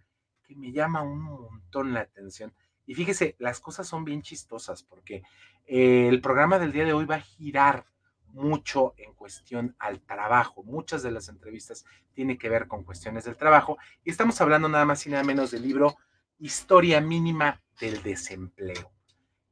que 0.44 0.56
me 0.56 0.72
llama 0.72 1.02
un 1.02 1.20
montón 1.20 1.94
la 1.94 2.02
atención. 2.02 2.54
Y 2.88 2.96
fíjese, 2.96 3.36
las 3.38 3.60
cosas 3.60 3.88
son 3.88 4.06
bien 4.06 4.24
chistosas 4.24 4.82
porque 4.82 5.22
eh, 5.65 6.08
el 6.08 6.22
programa 6.22 6.58
del 6.58 6.72
día 6.72 6.86
de 6.86 6.94
hoy 6.94 7.06
va 7.06 7.15
a 7.15 7.22
girar 7.22 7.86
mucho 8.27 8.94
en 8.98 9.13
cuestión 9.13 9.75
al 9.77 10.01
trabajo. 10.01 10.63
Muchas 10.63 11.03
de 11.03 11.12
las 11.12 11.27
entrevistas 11.27 11.86
tienen 12.13 12.38
que 12.38 12.50
ver 12.50 12.67
con 12.67 12.84
cuestiones 12.84 13.25
del 13.25 13.36
trabajo 13.36 13.77
y 14.03 14.10
estamos 14.10 14.39
hablando 14.39 14.70
nada 14.70 14.86
más 14.86 15.06
y 15.06 15.10
nada 15.10 15.24
menos 15.24 15.51
del 15.51 15.63
libro 15.63 15.98
Historia 16.39 17.01
mínima 17.01 17.62
del 17.79 18.01
desempleo. 18.03 18.91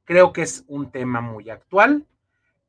Creo 0.05 0.31
que 0.31 0.43
es 0.43 0.63
un 0.67 0.91
tema 0.91 1.19
muy 1.19 1.49
actual, 1.49 2.07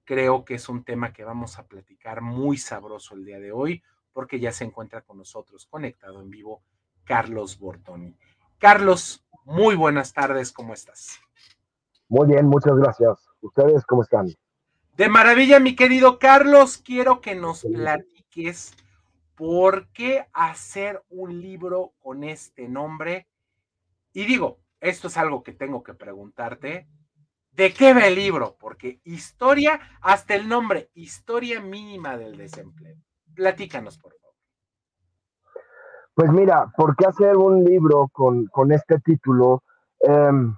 creo 0.04 0.44
que 0.44 0.54
es 0.54 0.68
un 0.68 0.84
tema 0.84 1.12
que 1.12 1.22
vamos 1.22 1.58
a 1.58 1.66
platicar 1.66 2.22
muy 2.22 2.56
sabroso 2.56 3.14
el 3.14 3.24
día 3.24 3.38
de 3.38 3.52
hoy 3.52 3.82
porque 4.12 4.40
ya 4.40 4.50
se 4.50 4.64
encuentra 4.64 5.02
con 5.02 5.18
nosotros 5.18 5.66
conectado 5.66 6.22
en 6.22 6.30
vivo 6.30 6.62
Carlos 7.04 7.58
Bortoni. 7.58 8.16
Carlos, 8.58 9.25
muy 9.46 9.76
buenas 9.76 10.12
tardes, 10.12 10.52
¿cómo 10.52 10.74
estás? 10.74 11.20
Muy 12.08 12.26
bien, 12.26 12.46
muchas 12.46 12.76
gracias. 12.76 13.28
¿Ustedes 13.40 13.86
cómo 13.86 14.02
están? 14.02 14.26
De 14.96 15.08
maravilla, 15.08 15.60
mi 15.60 15.76
querido 15.76 16.18
Carlos, 16.18 16.78
quiero 16.78 17.20
que 17.20 17.34
nos 17.34 17.62
platiques 17.62 18.74
por 19.36 19.88
qué 19.92 20.26
hacer 20.32 21.04
un 21.08 21.40
libro 21.40 21.92
con 22.00 22.24
este 22.24 22.68
nombre. 22.68 23.28
Y 24.12 24.24
digo, 24.24 24.58
esto 24.80 25.08
es 25.08 25.16
algo 25.16 25.42
que 25.42 25.52
tengo 25.52 25.82
que 25.82 25.94
preguntarte. 25.94 26.88
¿De 27.52 27.72
qué 27.72 27.94
va 27.94 28.06
el 28.06 28.16
libro? 28.16 28.56
Porque 28.58 29.00
historia, 29.04 29.80
hasta 30.00 30.34
el 30.34 30.48
nombre, 30.48 30.90
historia 30.94 31.60
mínima 31.60 32.16
del 32.16 32.36
desempleo. 32.36 32.96
Platícanos, 33.34 33.98
por 33.98 34.12
favor. 34.12 34.25
Pues 36.16 36.32
mira, 36.32 36.72
¿por 36.74 36.96
qué 36.96 37.04
hacer 37.04 37.36
un 37.36 37.62
libro 37.62 38.08
con, 38.10 38.72
este 38.72 38.98
título? 39.00 39.62
Em, 40.00 40.56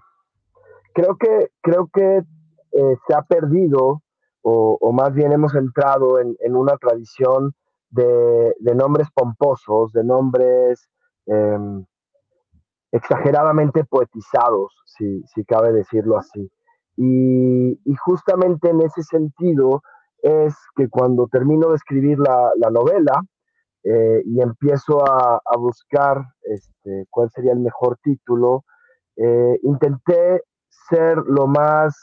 creo 0.94 1.16
que, 1.16 1.50
creo 1.60 1.88
que 1.92 2.18
eh, 2.18 2.96
se 3.04 3.14
ha 3.14 3.22
perdido, 3.22 4.02
o, 4.42 4.92
más 4.92 5.12
bien 5.14 5.32
hemos 5.32 5.56
entrado 5.56 6.20
en, 6.20 6.36
una 6.54 6.76
tradición 6.76 7.54
de, 7.90 8.54
nombres 8.76 9.08
pomposos, 9.12 9.92
de 9.92 10.04
nombres 10.04 10.88
em, 11.26 11.84
exageradamente 12.92 13.82
poetizados, 13.84 14.72
si, 14.86 15.24
cabe 15.44 15.72
decirlo 15.72 16.18
así. 16.18 16.48
Y, 16.96 17.80
justamente 17.96 18.70
en 18.70 18.80
ese 18.82 19.02
sentido 19.02 19.82
es 20.22 20.54
que 20.76 20.88
cuando 20.88 21.26
termino 21.26 21.70
de 21.70 21.76
escribir 21.76 22.16
la 22.20 22.70
novela, 22.70 23.24
eh, 23.90 24.23
y 24.26 24.42
empiezo 24.42 25.02
a, 25.02 25.40
buscar 25.57 26.23
este, 26.42 27.07
cuál 27.09 27.30
sería 27.30 27.52
el 27.52 27.61
mejor 27.61 27.97
título. 28.02 28.66
Eh, 29.16 29.59
intenté 29.62 30.42
ser 30.90 31.16
lo 31.26 31.47
más, 31.47 31.97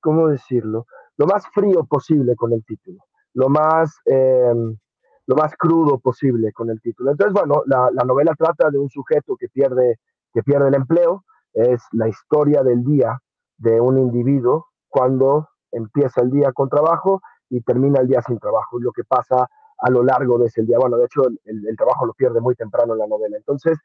¿cómo 0.00 0.28
decirlo? 0.28 0.86
Lo 1.18 1.26
más 1.26 1.46
frío 1.52 1.84
posible 1.84 2.34
con 2.36 2.54
el 2.54 2.64
título, 2.64 3.00
lo 3.34 3.50
más, 3.50 3.98
em, 4.06 4.78
lo 5.26 5.36
más 5.36 5.54
crudo 5.58 5.98
posible 5.98 6.52
con 6.54 6.70
el 6.70 6.80
título. 6.80 7.10
Entonces, 7.10 7.34
bueno, 7.34 7.62
la, 7.66 7.90
novela 8.06 8.34
trata 8.34 8.70
de 8.70 8.78
un 8.78 8.88
sujeto 8.88 9.36
que 9.36 9.48
pierde, 9.50 9.98
que 10.32 10.42
pierde 10.42 10.68
el 10.68 10.74
empleo, 10.74 11.24
es 11.52 11.82
la 11.92 12.08
historia 12.08 12.62
del 12.62 12.82
día 12.82 13.20
de 13.58 13.78
un 13.78 13.98
individuo 13.98 14.68
cuando 14.88 15.50
empieza 15.70 16.22
el 16.22 16.30
día 16.30 16.50
con 16.52 16.70
trabajo 16.70 17.20
y 17.50 17.60
termina 17.60 18.00
el 18.00 18.08
día 18.08 18.22
sin 18.22 18.38
trabajo, 18.38 18.80
y 18.80 18.82
lo 18.82 18.92
que 18.92 19.04
pasa 19.04 19.50
a 19.80 19.90
lo 19.90 20.02
largo 20.02 20.38
de 20.38 20.46
ese 20.46 20.62
día. 20.62 20.78
Bueno, 20.78 20.96
de 20.96 21.06
hecho, 21.06 21.22
el, 21.44 21.76
trabajo 21.76 22.06
lo 22.06 22.14
pierde 22.14 22.40
muy 22.40 22.54
temprano 22.54 22.92
en 22.94 22.98
la 23.00 23.06
novela. 23.06 23.36
Entonces, 23.36 23.78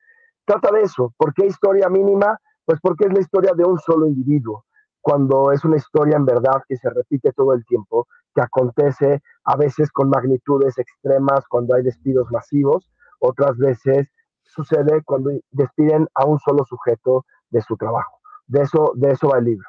trata 0.45 0.71
de 0.71 0.81
eso. 0.81 1.13
¿Por 1.17 1.33
qué 1.33 1.45
historia 1.45 1.89
mínima? 1.89 2.39
Pues 2.65 2.79
porque 2.81 3.05
es 3.05 3.13
la 3.13 3.19
historia 3.19 3.53
de 3.55 3.63
un 3.63 3.77
solo 3.79 4.07
individuo, 4.07 4.65
cuando 5.01 5.51
es 5.51 5.63
una 5.63 5.77
historia 5.77 6.17
en 6.17 6.25
verdad 6.25 6.63
que 6.67 6.77
se 6.77 6.89
repite 6.89 7.31
todo 7.31 7.53
el 7.53 7.63
tiempo, 7.65 8.07
que 8.33 8.41
acontece 8.41 9.21
a 9.43 9.55
veces 9.55 9.91
con 9.91 10.09
magnitudes 10.09 10.77
extremas 10.77 11.47
cuando 11.47 11.75
hay 11.75 11.83
despidos 11.83 12.31
masivos, 12.31 12.91
otras 13.19 13.55
veces 13.57 14.07
sucede 14.43 15.03
cuando 15.03 15.31
despiden 15.51 16.07
a 16.15 16.25
un 16.25 16.39
solo 16.39 16.65
sujeto 16.65 17.25
de 17.49 17.61
su 17.61 17.77
trabajo. 17.77 18.19
De 18.47 18.61
eso, 18.61 18.93
de 18.95 19.11
eso 19.11 19.29
va 19.29 19.39
el 19.39 19.45
libro. 19.45 19.67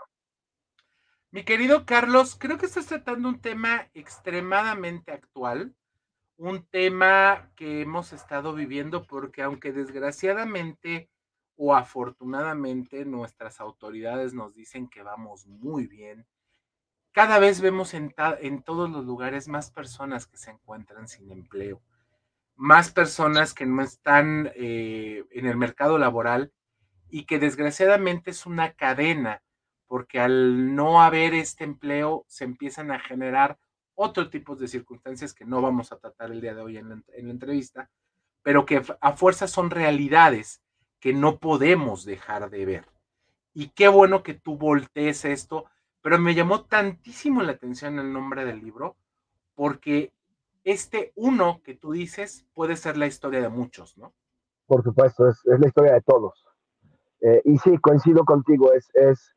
Mi 1.30 1.44
querido 1.44 1.84
Carlos, 1.84 2.36
creo 2.38 2.56
que 2.56 2.66
estás 2.66 2.86
tratando 2.86 3.28
un 3.28 3.40
tema 3.40 3.88
extremadamente 3.94 5.12
actual, 5.12 5.74
un 6.36 6.66
tema 6.66 7.50
que 7.56 7.82
hemos 7.82 8.12
estado 8.12 8.52
viviendo 8.54 9.06
porque 9.06 9.42
aunque 9.42 9.72
desgraciadamente 9.72 11.10
o 11.56 11.74
afortunadamente 11.74 13.04
nuestras 13.04 13.60
autoridades 13.60 14.34
nos 14.34 14.54
dicen 14.54 14.88
que 14.88 15.02
vamos 15.02 15.46
muy 15.46 15.86
bien, 15.86 16.26
cada 17.12 17.38
vez 17.38 17.60
vemos 17.60 17.94
en, 17.94 18.12
todos 18.62 18.90
los 18.90 19.04
lugares 19.06 19.48
más 19.48 19.70
personas 19.70 20.26
que 20.26 20.36
se 20.36 20.50
encuentran 20.50 21.08
sin 21.08 21.30
empleo 21.30 21.80
más 22.56 22.90
personas 22.90 23.52
que 23.52 23.66
no 23.66 23.82
están 23.82 24.50
eh, 24.56 25.24
en 25.30 25.46
el 25.46 25.56
mercado 25.56 25.98
laboral 25.98 26.52
y 27.08 27.24
que 27.24 27.38
desgraciadamente 27.38 28.30
es 28.30 28.46
una 28.46 28.72
cadena, 28.72 29.42
porque 29.86 30.18
al 30.18 30.74
no 30.74 31.02
haber 31.02 31.34
este 31.34 31.64
empleo 31.64 32.24
se 32.28 32.44
empiezan 32.44 32.90
a 32.90 32.98
generar 32.98 33.58
otro 33.96 34.30
tipo 34.30 34.54
de 34.54 34.68
circunstancias 34.68 35.34
que 35.34 35.44
no 35.44 35.60
vamos 35.60 35.90
a 35.90 35.98
tratar 35.98 36.30
el 36.30 36.40
día 36.40 36.54
de 36.54 36.62
hoy 36.62 36.76
en 36.76 36.88
la, 36.88 37.02
en 37.14 37.26
la 37.26 37.32
entrevista, 37.32 37.90
pero 38.42 38.64
que 38.64 38.82
a 39.00 39.12
fuerza 39.12 39.48
son 39.48 39.70
realidades 39.70 40.62
que 41.00 41.12
no 41.12 41.38
podemos 41.38 42.04
dejar 42.04 42.48
de 42.50 42.64
ver. 42.64 42.84
Y 43.54 43.68
qué 43.68 43.88
bueno 43.88 44.22
que 44.22 44.34
tú 44.34 44.56
voltees 44.56 45.24
esto, 45.24 45.64
pero 46.02 46.18
me 46.18 46.34
llamó 46.34 46.64
tantísimo 46.64 47.42
la 47.42 47.52
atención 47.52 47.98
el 47.98 48.12
nombre 48.12 48.44
del 48.44 48.60
libro, 48.60 48.96
porque 49.54 50.12
este 50.64 51.12
uno 51.14 51.62
que 51.62 51.74
tú 51.74 51.92
dices 51.92 52.44
puede 52.52 52.76
ser 52.76 52.96
la 52.96 53.06
historia 53.06 53.40
de 53.40 53.48
muchos, 53.48 53.96
¿no? 53.96 54.12
Por 54.66 54.82
supuesto, 54.82 55.28
es, 55.28 55.40
la 55.44 55.66
historia 55.66 55.94
de 55.94 56.02
todos. 56.02 56.44
Eh, 57.20 57.40
y 57.44 57.56
sí, 57.58 57.78
coincido 57.78 58.24
contigo, 58.24 58.72
es, 58.72 58.90
es, 58.94 59.35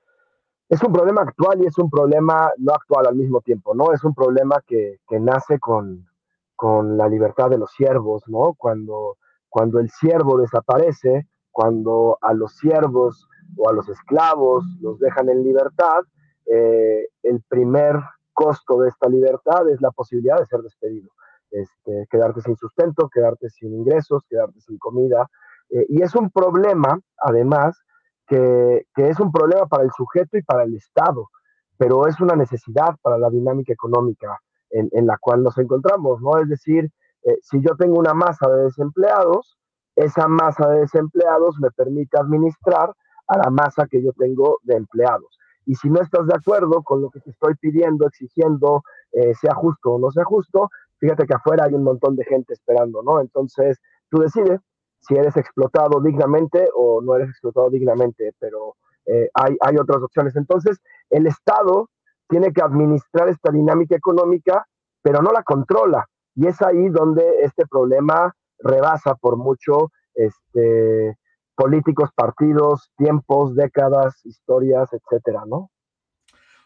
es, 0.69 0.83
un 0.83 0.93
problema 0.93 1.21
actual 1.21 1.61
y 1.61 1.65
es 1.65 1.77
un 1.77 1.89
problema 1.89 2.51
no 2.57 2.73
actual 2.73 3.07
al 3.07 3.15
mismo 3.15 3.41
tiempo, 3.41 3.75
¿no? 3.75 3.91
Es 3.91 4.03
un 4.03 4.13
problema 4.13 4.61
que, 4.65 4.99
que 5.07 5.19
nace 5.19 5.59
con, 5.59 6.07
con, 6.55 6.97
la 6.97 7.07
libertad 7.07 7.49
de 7.49 7.57
los 7.57 7.71
siervos, 7.71 8.23
¿no? 8.27 8.53
Cuando, 8.57 9.17
cuando 9.49 9.79
el 9.79 9.89
siervo 9.89 10.38
desaparece, 10.39 11.27
cuando 11.51 12.17
a 12.21 12.33
los 12.33 12.55
siervos 12.57 13.27
o 13.57 13.69
a 13.69 13.73
los 13.73 13.89
esclavos 13.89 14.63
los 14.79 14.99
dejan 14.99 15.29
en 15.29 15.43
libertad, 15.43 16.03
eh, 16.45 17.07
el 17.23 17.41
primer 17.47 17.95
costo 18.33 18.79
de 18.79 18.89
esta 18.89 19.09
libertad 19.09 19.69
es 19.69 19.81
la 19.81 19.91
posibilidad 19.91 20.39
de 20.39 20.45
ser 20.45 20.61
despedido. 20.61 21.09
Este, 21.51 22.07
quedarte 22.09 22.41
sin 22.41 22.55
sustento, 22.55 23.09
quedarte 23.09 23.49
sin 23.49 23.73
ingresos, 23.73 24.23
quedarte 24.29 24.61
sin 24.61 24.77
comida. 24.77 25.29
Eh, 25.69 25.85
y 25.89 26.01
es 26.01 26.15
un 26.15 26.29
problema, 26.29 26.99
además, 27.17 27.81
que, 28.29 28.86
es 28.95 29.19
un 29.19 29.31
problema 29.31 29.65
para 29.65 29.83
el 29.83 29.91
sujeto 29.91 30.38
y 30.38 30.43
para 30.43 30.63
el 30.63 30.75
Estado, 30.75 31.29
pero 31.77 32.07
es 32.07 32.19
una 32.21 32.36
necesidad 32.36 32.95
para 33.01 33.17
la 33.17 33.29
dinámica 33.29 33.74
económica 33.74 34.39
en, 34.69 35.07
la 35.07 35.17
cual 35.17 35.41
nos 35.41 35.57
encontramos, 35.57 36.21
¿no? 36.21 36.38
Es 36.38 36.48
decir, 36.48 36.91
eh, 37.23 37.38
si 37.41 37.60
yo 37.62 37.75
tengo 37.75 37.97
una 37.97 38.13
masa 38.13 38.47
de 38.49 38.65
desempleados, 38.65 39.58
esa 39.95 40.27
masa 40.27 40.69
de 40.69 40.82
desempleados 40.82 41.60
me 41.60 41.71
permite 41.71 42.19
administrar 42.19 42.93
a 43.27 43.38
la 43.38 43.49
masa 43.49 43.88
que 43.89 44.04
yo 44.04 44.12
tengo 44.13 44.60
de 44.63 44.75
empleados. 44.75 45.39
Y 45.65 45.75
si 45.75 45.89
no 45.89 46.01
estás 46.01 46.27
de 46.27 46.36
acuerdo 46.36 46.84
con 46.84 47.01
lo 47.01 47.10
que 47.10 47.19
te 47.19 47.32
estoy 47.32 47.56
pidiendo, 47.56 48.08
exigiendo, 48.08 48.84
eh, 49.12 49.34
sea 49.34 49.56
justo 49.56 49.93
o 49.93 49.99
no 49.99 50.12
sea 50.12 50.23
justo, 50.23 50.69
fíjate 50.99 51.25
que 51.25 51.34
afuera 51.34 51.65
hay 51.65 51.73
un 51.73 51.84
montón 51.84 52.15
de 52.15 52.25
gente 52.25 52.54
esperando, 52.54 53.01
¿no? 53.01 53.21
Entonces, 53.21 53.80
tú 54.10 54.19
decides 54.19 54.60
si 54.99 55.15
eres 55.15 55.38
explotado 55.38 56.01
dignamente 56.01 56.67
o 56.75 57.01
no 57.01 57.15
eres 57.15 57.29
explotado 57.29 57.69
dignamente, 57.69 58.33
pero 58.39 58.75
eh, 59.05 59.29
hay, 59.33 59.55
hay 59.62 59.77
otras 59.77 60.03
opciones. 60.03 60.35
Entonces, 60.35 60.79
el 61.09 61.27
Estado 61.27 61.89
tiene 62.27 62.53
que 62.53 62.62
administrar 62.62 63.29
esta 63.29 63.51
dinámica 63.51 63.95
económica, 63.95 64.67
pero 65.01 65.21
no 65.21 65.31
la 65.31 65.43
controla. 65.43 66.07
Y 66.35 66.47
es 66.47 66.62
ahí 66.62 66.89
donde 66.89 67.41
este 67.41 67.65
problema 67.65 68.35
rebasa 68.59 69.15
por 69.15 69.38
mucho 69.38 69.91
este, 70.13 71.17
políticos, 71.55 72.09
partidos, 72.15 72.91
tiempos, 72.97 73.55
décadas, 73.55 74.25
historias, 74.25 74.89
etcétera, 74.93 75.43
¿no? 75.47 75.71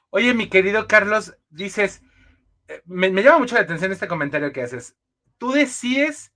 Oye, 0.10 0.34
mi 0.34 0.50
querido 0.50 0.88
Carlos, 0.88 1.38
dices, 1.50 2.04
eh, 2.68 2.82
me, 2.86 3.10
llama 3.24 3.40
mucho 3.40 3.56
la 3.56 3.62
atención 3.62 3.92
este 3.92 4.08
comentario 4.08 4.52
que 4.52 4.62
haces. 4.62 4.96
Tú 5.38 5.52
decides 5.52 6.33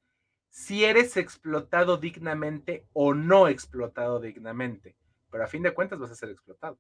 si 0.57 0.83
eres 0.83 1.17
explotado 1.17 1.97
dignamente 1.97 2.87
o 2.93 3.13
no 3.13 3.47
explotado 3.47 4.19
dignamente, 4.19 4.95
pero 5.29 5.43
a 5.43 5.47
fin 5.47 5.61
de 5.61 5.71
cuentas 5.71 5.99
vas 5.99 6.09
a 6.09 6.15
ser 6.15 6.31
explotado. 6.31 6.79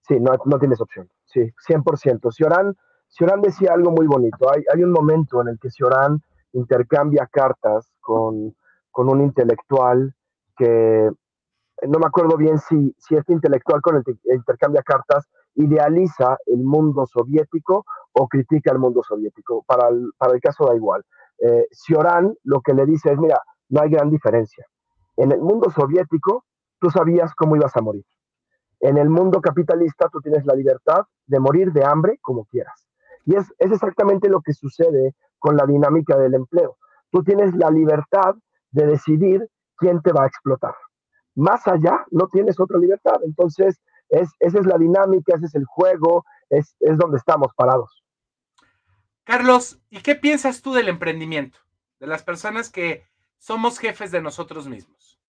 Sí, 0.00 0.18
no, 0.18 0.32
no 0.46 0.58
tienes 0.58 0.80
opción. 0.80 1.06
Sí, 1.26 1.52
100%. 1.68 2.32
Ciorán, 2.32 2.74
Ciorán 3.06 3.42
decía 3.42 3.74
algo 3.74 3.90
muy 3.90 4.06
bonito. 4.06 4.50
Hay, 4.50 4.82
un 4.82 4.90
momento 4.90 5.42
en 5.42 5.48
el 5.48 5.58
que 5.58 5.70
Ciorán 5.70 6.22
intercambia 6.54 7.28
cartas 7.30 7.92
con, 8.00 8.56
con 8.90 9.10
un 9.10 9.20
intelectual 9.20 10.14
que 10.56 11.10
no 11.86 11.98
me 11.98 12.06
acuerdo 12.06 12.38
bien 12.38 12.58
si, 12.58 12.96
si 12.96 13.16
este 13.16 13.34
intelectual 13.34 13.82
con 13.82 13.96
el 13.96 14.02
que 14.02 14.14
intercambia 14.34 14.82
cartas 14.82 15.28
idealiza 15.56 16.38
el 16.46 16.64
mundo 16.64 17.04
soviético 17.04 17.84
o 18.12 18.28
critica 18.28 18.72
el 18.72 18.78
mundo 18.78 19.02
soviético. 19.02 19.62
Para 19.64 19.90
para 20.16 20.32
el 20.32 20.40
caso 20.40 20.64
da 20.64 20.74
igual. 20.74 21.04
Eh, 21.40 21.66
Cioran 21.70 22.34
lo 22.44 22.60
que 22.60 22.74
le 22.74 22.86
dice 22.86 23.12
es, 23.12 23.18
mira, 23.18 23.40
no 23.68 23.82
hay 23.82 23.90
gran 23.90 24.10
diferencia. 24.10 24.66
En 25.16 25.32
el 25.32 25.40
mundo 25.40 25.70
soviético 25.70 26.44
tú 26.80 26.90
sabías 26.90 27.34
cómo 27.34 27.56
ibas 27.56 27.76
a 27.76 27.80
morir. 27.80 28.04
En 28.80 28.96
el 28.96 29.08
mundo 29.08 29.40
capitalista 29.40 30.08
tú 30.08 30.20
tienes 30.20 30.46
la 30.46 30.54
libertad 30.54 31.04
de 31.26 31.40
morir 31.40 31.72
de 31.72 31.84
hambre 31.84 32.18
como 32.22 32.44
quieras. 32.44 32.86
Y 33.24 33.34
es, 33.34 33.52
es 33.58 33.72
exactamente 33.72 34.28
lo 34.28 34.40
que 34.40 34.52
sucede 34.52 35.14
con 35.38 35.56
la 35.56 35.66
dinámica 35.66 36.16
del 36.16 36.34
empleo. 36.34 36.76
Tú 37.10 37.22
tienes 37.22 37.54
la 37.54 37.70
libertad 37.70 38.34
de 38.70 38.86
decidir 38.86 39.48
quién 39.76 40.00
te 40.02 40.12
va 40.12 40.24
a 40.24 40.26
explotar. 40.26 40.74
Más 41.34 41.66
allá 41.68 42.04
no 42.10 42.28
tienes 42.28 42.58
otra 42.60 42.78
libertad. 42.78 43.16
Entonces, 43.24 43.80
es, 44.08 44.30
esa 44.40 44.58
es 44.58 44.66
la 44.66 44.78
dinámica, 44.78 45.34
ese 45.34 45.46
es 45.46 45.54
el 45.54 45.64
juego, 45.66 46.24
es, 46.50 46.74
donde 46.80 47.18
estamos 47.18 47.52
parados. 47.56 48.02
Carlos, 49.28 49.78
¿y 49.90 50.00
qué 50.00 50.14
piensas 50.14 50.62
tú 50.62 50.72
del 50.72 50.88
emprendimiento? 50.88 51.58
De 52.00 52.06
las 52.06 52.22
personas 52.22 52.70
que 52.70 53.04
somos 53.36 53.78
jefes 53.78 54.10
de 54.10 54.22
nosotros 54.22 54.66
mismos. 54.66 55.20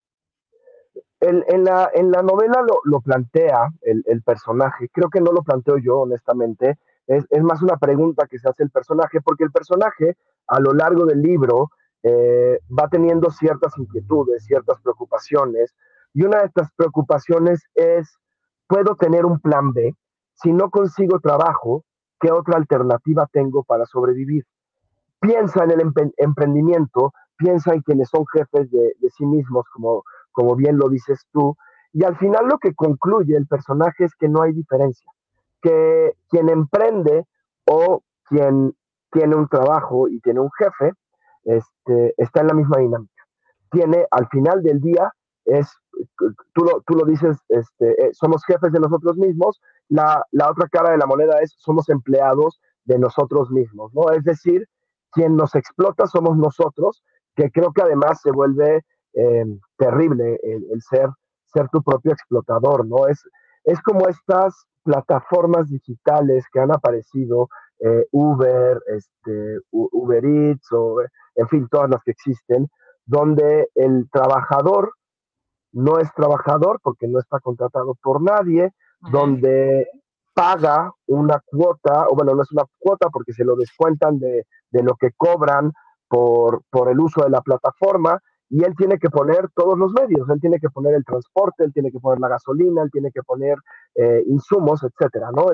en, 1.19 1.65
la, 1.65 1.91
novela 2.23 2.63
lo, 2.85 3.01
plantea 3.01 3.73
el, 3.81 4.21
personaje, 4.23 4.88
creo 4.93 5.09
que 5.09 5.19
no 5.19 5.33
lo 5.33 5.43
planteo 5.43 5.77
yo, 5.79 5.97
honestamente, 5.97 6.79
es, 7.07 7.25
más 7.43 7.62
una 7.62 7.75
pregunta 7.75 8.25
que 8.25 8.39
se 8.39 8.47
hace 8.47 8.63
el 8.63 8.69
personaje, 8.69 9.19
porque 9.19 9.43
el 9.43 9.51
personaje 9.51 10.15
a 10.47 10.62
lo 10.62 10.71
largo 10.71 11.05
del 11.05 11.21
libro 11.21 11.69
eh, 12.01 12.57
va 12.71 12.88
teniendo 12.88 13.29
ciertas 13.31 13.77
inquietudes, 13.77 14.45
ciertas 14.45 14.79
preocupaciones, 14.79 15.75
y 16.13 16.23
una 16.23 16.39
de 16.39 16.45
estas 16.45 16.71
preocupaciones 16.71 17.67
es 17.75 18.17
puedo 18.65 18.95
tener 18.95 19.25
un 19.25 19.41
plan 19.41 19.73
B. 19.73 19.93
Si 20.35 20.53
no 20.53 20.69
consigo 20.69 21.19
trabajo, 21.19 21.83
¿qué 22.19 22.32
otra 22.32 22.58
alternativa 22.58 23.27
tengo 23.32 23.63
para 23.63 23.86
sobrevivir? 23.86 24.45
Piensa 25.19 25.63
en 25.63 25.71
el 25.71 25.93
emprendimiento, 26.17 27.13
piensa 27.38 27.73
en 27.73 27.82
quienes 27.82 28.10
son 28.10 28.25
jefes 28.27 28.69
de, 28.71 28.93
sí 29.17 29.25
mismos, 29.25 29.65
como, 29.73 30.03
como 30.32 30.55
bien 30.55 30.77
lo 30.77 30.89
dices 30.89 31.25
tú, 31.32 31.55
y 31.91 32.03
al 32.03 32.17
final 32.17 32.47
lo 32.47 32.58
que 32.60 32.73
concluye 32.73 33.36
el 33.36 33.47
personaje 33.47 34.05
es 34.05 34.15
que 34.15 34.29
no 34.29 34.41
hay 34.41 34.53
diferencia, 34.53 35.12
que 35.62 36.13
quien 36.29 36.49
emprende 36.49 37.25
o 37.65 38.03
quien 38.25 38.75
tiene 39.12 39.36
un 39.36 39.47
trabajo 39.47 40.08
y 40.08 40.19
tiene 40.19 40.39
un 40.39 40.51
jefe, 40.58 40.93
este, 41.43 42.13
está 42.17 42.41
en 42.41 42.47
la 42.47 42.53
misma 42.53 42.77
dinámica. 42.77 43.23
Tiene 43.71 44.05
al 44.12 44.27
final 44.27 44.62
del 44.62 44.79
día 44.79 45.12
es, 45.49 45.67
tú 46.53 46.63
lo, 46.63 46.81
tú 46.85 46.95
lo 46.95 47.05
dices, 47.05 47.38
este, 47.49 48.05
eh, 48.05 48.09
somos 48.13 48.43
jefes 48.45 48.71
de 48.71 48.79
nosotros 48.79 49.17
mismos, 49.17 49.62
la, 49.89 50.23
la, 50.31 50.49
otra 50.49 50.67
cara 50.69 50.91
de 50.91 50.97
la 50.97 51.05
moneda 51.05 51.39
es 51.41 51.55
somos 51.57 51.89
empleados 51.89 52.62
de 52.85 52.99
nosotros 52.99 53.49
mismos, 53.51 53.93
¿no? 53.93 54.12
Es 54.12 54.23
decir, 54.23 54.67
quien 55.12 55.35
nos 55.35 55.55
explota 55.55 56.07
somos 56.07 56.38
nosotros, 56.38 57.03
que 57.35 57.51
creo 57.51 57.71
que 57.73 57.81
además 57.81 58.21
se 58.21 58.31
vuelve 58.31 58.83
eh, 59.13 59.45
terrible 59.77 60.39
el, 60.43 60.81
ser, 60.81 61.09
ser 61.45 61.67
tu 61.69 61.81
propio 61.81 62.12
explotador, 62.12 62.88
¿no? 62.88 63.07
Es, 63.07 63.21
es 63.63 63.81
como 63.81 64.07
estas 64.07 64.65
plataformas 64.83 65.69
digitales 65.69 66.45
que 66.51 66.59
han 66.59 66.71
aparecido, 66.71 67.49
eh, 67.79 68.05
Uber, 68.12 68.81
este, 68.88 69.59
Uber 69.71 70.25
Eats, 70.25 70.71
o 70.71 71.01
en 71.35 71.47
fin, 71.47 71.67
todas 71.69 71.89
las 71.89 72.03
que 72.03 72.12
existen, 72.12 72.67
donde 73.05 73.69
el 73.75 74.09
trabajador 74.12 74.91
no 75.71 75.99
es 75.99 76.12
trabajador 76.13 76.79
porque 76.82 77.08
no 77.08 77.19
está 77.19 77.39
contratado 77.39 77.95
por 78.01 78.21
nadie, 78.21 78.71
donde 79.12 79.88
paga 80.34 80.91
una 81.08 81.41
cuota, 81.45 82.08
o 82.10 82.15
bueno, 82.15 82.34
no 82.36 82.43
es 82.43 82.51
una 82.51 82.63
cuota 82.77 83.10
porque 83.10 83.34
se 83.34 83.43
lo 83.43 83.55
descuentan 83.55 84.19
de, 84.19 84.45
de 84.71 84.84
lo 84.84 84.95
que 84.95 85.12
cobran 85.15 85.71
por, 86.08 86.63
por 86.69 86.89
el 86.89 86.99
uso 86.99 87.23
de 87.23 87.29
la 87.29 87.41
plataforma, 87.41 88.19
y 88.49 88.63
él 88.63 88.73
tiene 88.75 88.97
que 88.97 89.10
poner 89.10 89.49
todos 89.55 89.77
los 89.77 89.93
medios, 89.93 90.27
él 90.29 90.41
tiene 90.41 90.60
que 90.60 90.69
poner 90.69 90.95
el 90.95 91.05
transporte, 91.05 91.63
él 91.63 91.71
tiene 91.71 91.91
que 91.91 91.99
poner 91.99 92.19
la 92.19 92.29
gasolina, 92.29 92.82
él 92.82 92.89
tiene 92.91 93.12
que 93.12 93.21
poner 93.21 93.58
eh, 93.95 94.23
insumos, 94.25 94.84
etcétera, 94.84 95.29
¿no? 95.32 95.45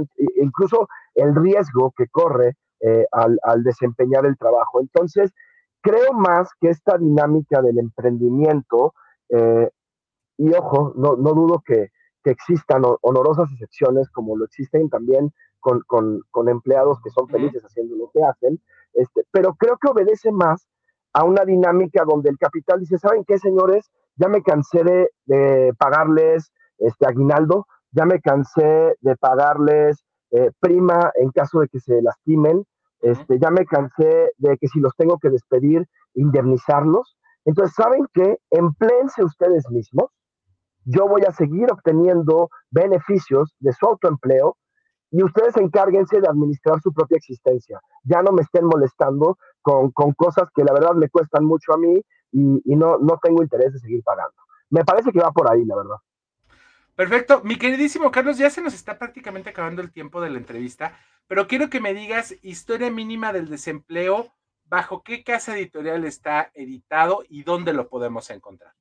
incluso 0.41 0.87
el 1.13 1.35
riesgo 1.35 1.93
que 1.97 2.07
corre 2.07 2.55
eh, 2.79 3.05
al, 3.11 3.37
al, 3.43 3.63
desempeñar 3.63 4.25
el 4.25 4.37
trabajo. 4.37 4.79
Entonces, 4.79 5.33
creo 5.81 6.13
más 6.13 6.49
que 6.61 6.69
esta 6.69 6.97
dinámica 6.97 7.61
del 7.61 7.79
emprendimiento, 7.79 8.93
eh, 9.29 9.69
y 10.37 10.53
ojo, 10.53 10.93
no, 10.95 11.15
no 11.15 11.33
dudo 11.33 11.63
que, 11.65 11.91
que, 12.23 12.31
existan 12.31 12.83
honorosas 13.01 13.51
excepciones, 13.51 14.09
como 14.09 14.37
lo 14.37 14.45
existen 14.45 14.89
también 14.89 15.33
con, 15.59 15.81
con, 15.87 16.21
con 16.31 16.49
empleados 16.49 16.99
que 17.01 17.09
son 17.09 17.27
felices 17.27 17.63
haciendo 17.63 17.95
lo 17.95 18.09
que 18.11 18.23
hacen, 18.23 18.59
este, 18.93 19.23
pero 19.31 19.55
creo 19.55 19.77
que 19.77 19.89
obedece 19.89 20.31
más 20.31 20.67
a 21.13 21.23
una 21.23 21.45
dinámica 21.45 22.03
donde 22.05 22.29
el 22.29 22.37
capital 22.37 22.79
dice, 22.79 22.97
¿saben 22.97 23.23
qué, 23.25 23.37
señores? 23.37 23.89
Ya 24.17 24.27
me 24.27 24.41
cansé 24.41 24.83
de, 25.25 25.73
pagarles 25.77 26.51
este 26.77 27.07
aguinaldo, 27.07 27.67
ya 27.91 28.05
me 28.05 28.19
cansé 28.19 28.97
de 28.99 29.15
pagarles 29.15 30.03
eh, 30.31 30.51
prima 30.59 31.11
en 31.15 31.31
caso 31.31 31.59
de 31.59 31.69
que 31.69 31.79
se 31.79 32.01
lastimen, 32.01 32.65
este, 33.01 33.39
ya 33.39 33.49
me 33.49 33.65
cansé 33.65 34.31
de 34.37 34.57
que 34.57 34.67
si 34.67 34.79
los 34.79 34.93
tengo 34.97 35.17
que 35.19 35.29
despedir, 35.29 35.87
indemnizarlos. 36.15 37.17
Entonces, 37.45 37.75
¿saben 37.75 38.07
qué? 38.13 38.39
Empleense 38.49 39.23
ustedes 39.23 39.69
mismos. 39.69 40.11
Yo 40.85 41.07
voy 41.07 41.23
a 41.27 41.33
seguir 41.33 41.71
obteniendo 41.71 42.49
beneficios 42.69 43.55
de 43.59 43.73
su 43.73 43.85
autoempleo 43.87 44.55
y 45.11 45.23
ustedes 45.23 45.57
encárguense 45.57 46.21
de 46.21 46.27
administrar 46.27 46.79
su 46.81 46.93
propia 46.93 47.17
existencia. 47.17 47.79
Ya 48.03 48.21
no 48.21 48.31
me 48.31 48.43
estén 48.43 48.65
molestando 48.65 49.37
con, 49.61 49.91
cosas 50.13 50.47
que 50.53 50.63
la 50.63 50.73
verdad 50.73 50.93
me 50.93 51.09
cuestan 51.09 51.45
mucho 51.45 51.73
a 51.73 51.77
mí 51.77 52.01
y, 52.31 52.75
no, 52.75 52.97
no 52.99 53.19
tengo 53.21 53.41
interés 53.41 53.73
de 53.73 53.79
seguir 53.79 54.03
pagando. 54.03 54.35
Me 54.69 54.83
parece 54.83 55.11
que 55.11 55.19
va 55.19 55.31
por 55.31 55.51
ahí, 55.51 55.65
la 55.65 55.75
verdad. 55.75 55.95
Perfecto. 56.95 57.41
Mi 57.43 57.57
queridísimo 57.57 58.11
Carlos, 58.11 58.37
ya 58.37 58.49
se 58.49 58.61
nos 58.61 58.73
está 58.73 58.97
prácticamente 58.99 59.49
acabando 59.49 59.81
el 59.81 59.91
tiempo 59.91 60.21
de 60.21 60.29
la 60.29 60.37
entrevista, 60.37 60.97
pero 61.27 61.47
quiero 61.47 61.69
que 61.69 61.81
me 61.81 61.93
digas 61.93 62.35
historia 62.41 62.91
mínima 62.91 63.33
del 63.33 63.49
desempleo, 63.49 64.31
bajo 64.65 65.03
qué 65.03 65.23
casa 65.23 65.55
editorial 65.57 66.05
está 66.05 66.51
editado 66.53 67.23
y 67.27 67.43
dónde 67.43 67.73
lo 67.73 67.89
podemos 67.89 68.29
encontrar. 68.29 68.73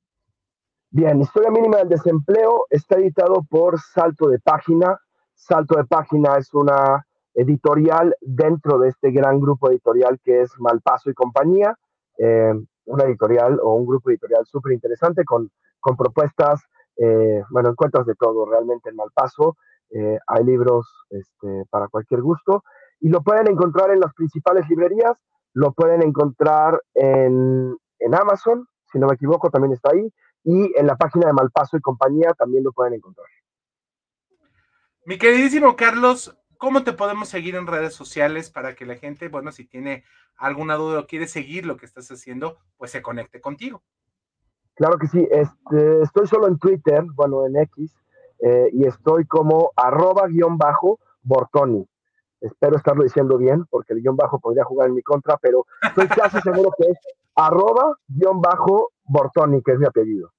Bien, 0.97 1.19
Historia 1.19 1.51
mínima 1.51 1.79
del 1.79 1.89
desempleo 1.89 2.67
está 2.69 2.95
editado 2.95 3.43
por 3.49 3.77
Salto 3.81 4.29
de 4.29 4.39
Página, 4.39 4.97
Salto 5.33 5.75
de 5.75 5.83
Página 5.83 6.37
es 6.37 6.53
una 6.53 7.05
editorial 7.33 8.15
dentro 8.21 8.79
de 8.79 8.87
este 8.87 9.11
gran 9.11 9.41
grupo 9.41 9.69
editorial 9.69 10.21
que 10.23 10.43
es 10.43 10.57
Malpaso 10.57 11.09
y 11.09 11.13
compañía, 11.13 11.77
eh, 12.17 12.53
una 12.85 13.03
editorial 13.03 13.59
o 13.61 13.75
un 13.75 13.85
grupo 13.85 14.09
editorial 14.09 14.45
súper 14.45 14.71
interesante 14.71 15.25
con, 15.25 15.51
con 15.81 15.97
propuestas, 15.97 16.61
eh, 16.95 17.43
bueno, 17.49 17.71
encuentras 17.71 18.05
de 18.05 18.15
todo 18.15 18.45
realmente 18.45 18.89
en 18.89 18.95
Malpaso, 18.95 19.57
eh, 19.89 20.17
hay 20.27 20.45
libros 20.45 20.87
este, 21.09 21.65
para 21.71 21.89
cualquier 21.89 22.21
gusto. 22.21 22.63
Y 23.01 23.09
lo 23.09 23.21
pueden 23.21 23.49
encontrar 23.49 23.91
en 23.91 23.99
las 23.99 24.13
principales 24.13 24.69
librerías, 24.69 25.17
lo 25.51 25.73
pueden 25.73 26.03
encontrar 26.03 26.81
en, 26.93 27.75
en 27.99 28.15
Amazon, 28.15 28.65
si 28.93 28.97
no 28.97 29.07
me 29.07 29.15
equivoco, 29.15 29.49
también 29.49 29.73
está 29.73 29.89
ahí, 29.91 30.09
y 30.45 30.71
en 30.77 30.87
la 30.87 30.95
página 30.95 31.27
de 31.27 31.33
Malpaso 31.33 31.75
y 31.75 31.81
compañía 31.81 32.31
también 32.37 32.63
lo 32.63 32.71
pueden 32.71 32.93
encontrar. 32.93 33.27
Mi 35.05 35.17
queridísimo 35.17 35.75
Carlos, 35.75 36.37
¿cómo 36.57 36.83
te 36.83 36.93
podemos 36.93 37.29
seguir 37.29 37.55
en 37.55 37.67
redes 37.67 37.93
sociales 37.93 38.49
para 38.49 38.75
que 38.75 38.85
la 38.85 38.95
gente, 38.95 39.27
bueno, 39.27 39.51
si 39.51 39.65
tiene 39.65 40.03
alguna 40.37 40.75
duda 40.75 40.99
o 40.99 41.07
quiere 41.07 41.27
seguir 41.27 41.65
lo 41.65 41.77
que 41.77 41.85
estás 41.85 42.09
haciendo, 42.11 42.59
pues 42.77 42.91
se 42.91 43.01
conecte 43.01 43.41
contigo? 43.41 43.83
Claro 44.75 44.97
que 44.97 45.07
sí, 45.07 45.27
este, 45.31 46.01
estoy 46.03 46.27
solo 46.27 46.47
en 46.47 46.59
Twitter, 46.59 47.03
bueno, 47.15 47.45
en 47.45 47.55
X, 47.55 47.95
eh, 48.39 48.69
y 48.73 48.85
estoy 48.85 49.25
como 49.25 49.71
arroba 49.75 50.27
guion 50.27 50.57
bajo 50.57 50.99
Bortoni. 51.23 51.87
Espero 52.41 52.77
estarlo 52.77 53.03
diciendo 53.03 53.37
bien, 53.37 53.65
porque 53.65 53.93
el 53.93 54.01
guion 54.01 54.15
bajo 54.15 54.39
podría 54.39 54.63
jugar 54.63 54.89
en 54.89 54.95
mi 54.95 55.01
contra, 55.01 55.37
pero 55.37 55.65
estoy 55.81 56.07
casi 56.07 56.39
seguro 56.41 56.71
que 56.77 56.91
es 56.91 56.97
arroba 57.35 57.97
guion 58.07 58.41
bajo 58.41 58.93
Bortoni, 59.03 59.61
que 59.61 59.73
es 59.73 59.79
mi 59.79 59.85
apellido. 59.85 60.33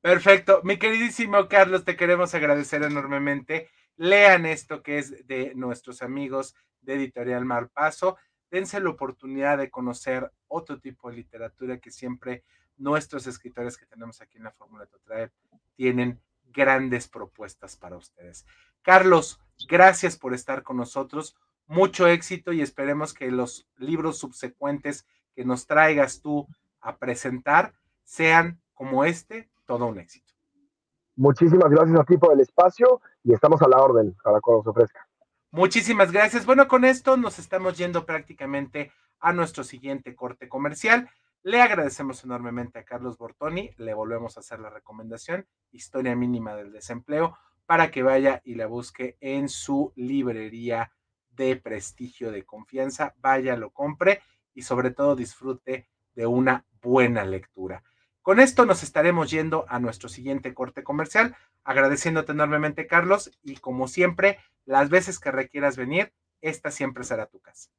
Perfecto. 0.00 0.60
Mi 0.64 0.78
queridísimo 0.78 1.48
Carlos, 1.48 1.84
te 1.84 1.96
queremos 1.96 2.34
agradecer 2.34 2.82
enormemente 2.82 3.68
lean 3.98 4.46
esto 4.46 4.82
que 4.82 4.98
es 4.98 5.26
de 5.26 5.52
nuestros 5.54 6.02
amigos 6.02 6.54
de 6.80 6.94
Editorial 6.94 7.44
Malpaso, 7.44 8.16
dense 8.50 8.80
la 8.80 8.90
oportunidad 8.90 9.58
de 9.58 9.70
conocer 9.70 10.32
otro 10.46 10.80
tipo 10.80 11.10
de 11.10 11.16
literatura 11.16 11.78
que 11.78 11.90
siempre 11.90 12.44
nuestros 12.76 13.26
escritores 13.26 13.76
que 13.76 13.86
tenemos 13.86 14.20
aquí 14.20 14.38
en 14.38 14.44
la 14.44 14.52
Fórmula 14.52 14.86
Total 14.86 15.30
tienen 15.74 16.20
grandes 16.46 17.08
propuestas 17.08 17.76
para 17.76 17.96
ustedes. 17.96 18.46
Carlos, 18.82 19.40
gracias 19.68 20.16
por 20.16 20.32
estar 20.32 20.62
con 20.62 20.76
nosotros, 20.76 21.36
mucho 21.66 22.06
éxito 22.06 22.52
y 22.52 22.62
esperemos 22.62 23.12
que 23.12 23.30
los 23.30 23.68
libros 23.76 24.18
subsecuentes 24.18 25.06
que 25.38 25.44
nos 25.44 25.68
traigas 25.68 26.20
tú 26.20 26.48
a 26.80 26.96
presentar 26.96 27.72
sean 28.02 28.60
como 28.74 29.04
este, 29.04 29.48
todo 29.66 29.86
un 29.86 30.00
éxito. 30.00 30.34
Muchísimas 31.14 31.70
gracias 31.70 31.96
a 31.96 32.02
ti 32.02 32.16
por 32.16 32.32
el 32.32 32.40
espacio 32.40 33.00
y 33.22 33.34
estamos 33.34 33.62
a 33.62 33.68
la 33.68 33.76
orden 33.76 34.16
para 34.24 34.40
cuando 34.40 34.64
se 34.64 34.70
ofrezca. 34.70 35.08
Muchísimas 35.52 36.10
gracias. 36.10 36.44
Bueno, 36.44 36.66
con 36.66 36.84
esto 36.84 37.16
nos 37.16 37.38
estamos 37.38 37.78
yendo 37.78 38.04
prácticamente 38.04 38.90
a 39.20 39.32
nuestro 39.32 39.62
siguiente 39.62 40.16
corte 40.16 40.48
comercial. 40.48 41.08
Le 41.44 41.62
agradecemos 41.62 42.24
enormemente 42.24 42.80
a 42.80 42.84
Carlos 42.84 43.16
Bortoni, 43.16 43.70
le 43.76 43.94
volvemos 43.94 44.36
a 44.36 44.40
hacer 44.40 44.58
la 44.58 44.70
recomendación, 44.70 45.46
Historia 45.70 46.16
Mínima 46.16 46.56
del 46.56 46.72
Desempleo, 46.72 47.38
para 47.64 47.92
que 47.92 48.02
vaya 48.02 48.42
y 48.44 48.56
la 48.56 48.66
busque 48.66 49.16
en 49.20 49.48
su 49.48 49.92
librería 49.94 50.90
de 51.30 51.54
prestigio, 51.54 52.32
de 52.32 52.44
confianza, 52.44 53.14
vaya, 53.20 53.56
lo 53.56 53.70
compre 53.70 54.20
y 54.58 54.62
sobre 54.62 54.90
todo 54.90 55.14
disfrute 55.14 55.88
de 56.16 56.26
una 56.26 56.66
buena 56.82 57.24
lectura. 57.24 57.84
Con 58.22 58.40
esto 58.40 58.66
nos 58.66 58.82
estaremos 58.82 59.30
yendo 59.30 59.64
a 59.68 59.78
nuestro 59.78 60.08
siguiente 60.08 60.52
corte 60.52 60.82
comercial, 60.82 61.36
agradeciéndote 61.62 62.32
enormemente, 62.32 62.88
Carlos, 62.88 63.30
y 63.40 63.58
como 63.58 63.86
siempre, 63.86 64.40
las 64.64 64.90
veces 64.90 65.20
que 65.20 65.30
requieras 65.30 65.76
venir, 65.76 66.12
esta 66.40 66.72
siempre 66.72 67.04
será 67.04 67.26
tu 67.26 67.38
casa. 67.38 67.70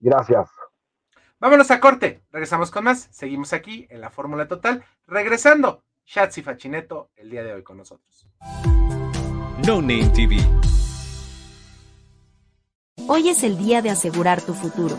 Gracias. 0.00 0.48
Vámonos 1.38 1.70
a 1.70 1.80
corte, 1.80 2.22
regresamos 2.30 2.70
con 2.70 2.84
más, 2.84 3.08
seguimos 3.12 3.52
aquí 3.52 3.86
en 3.90 4.00
la 4.00 4.08
Fórmula 4.08 4.48
Total, 4.48 4.82
regresando, 5.06 5.84
Shatsi 6.06 6.40
Fachineto 6.42 7.10
el 7.16 7.28
día 7.28 7.44
de 7.44 7.52
hoy 7.52 7.62
con 7.62 7.76
nosotros. 7.76 8.26
No 9.66 9.82
Name 9.82 10.10
TV. 10.14 10.38
Hoy 13.06 13.28
es 13.28 13.42
el 13.42 13.58
día 13.58 13.82
de 13.82 13.90
asegurar 13.90 14.40
tu 14.40 14.54
futuro. 14.54 14.98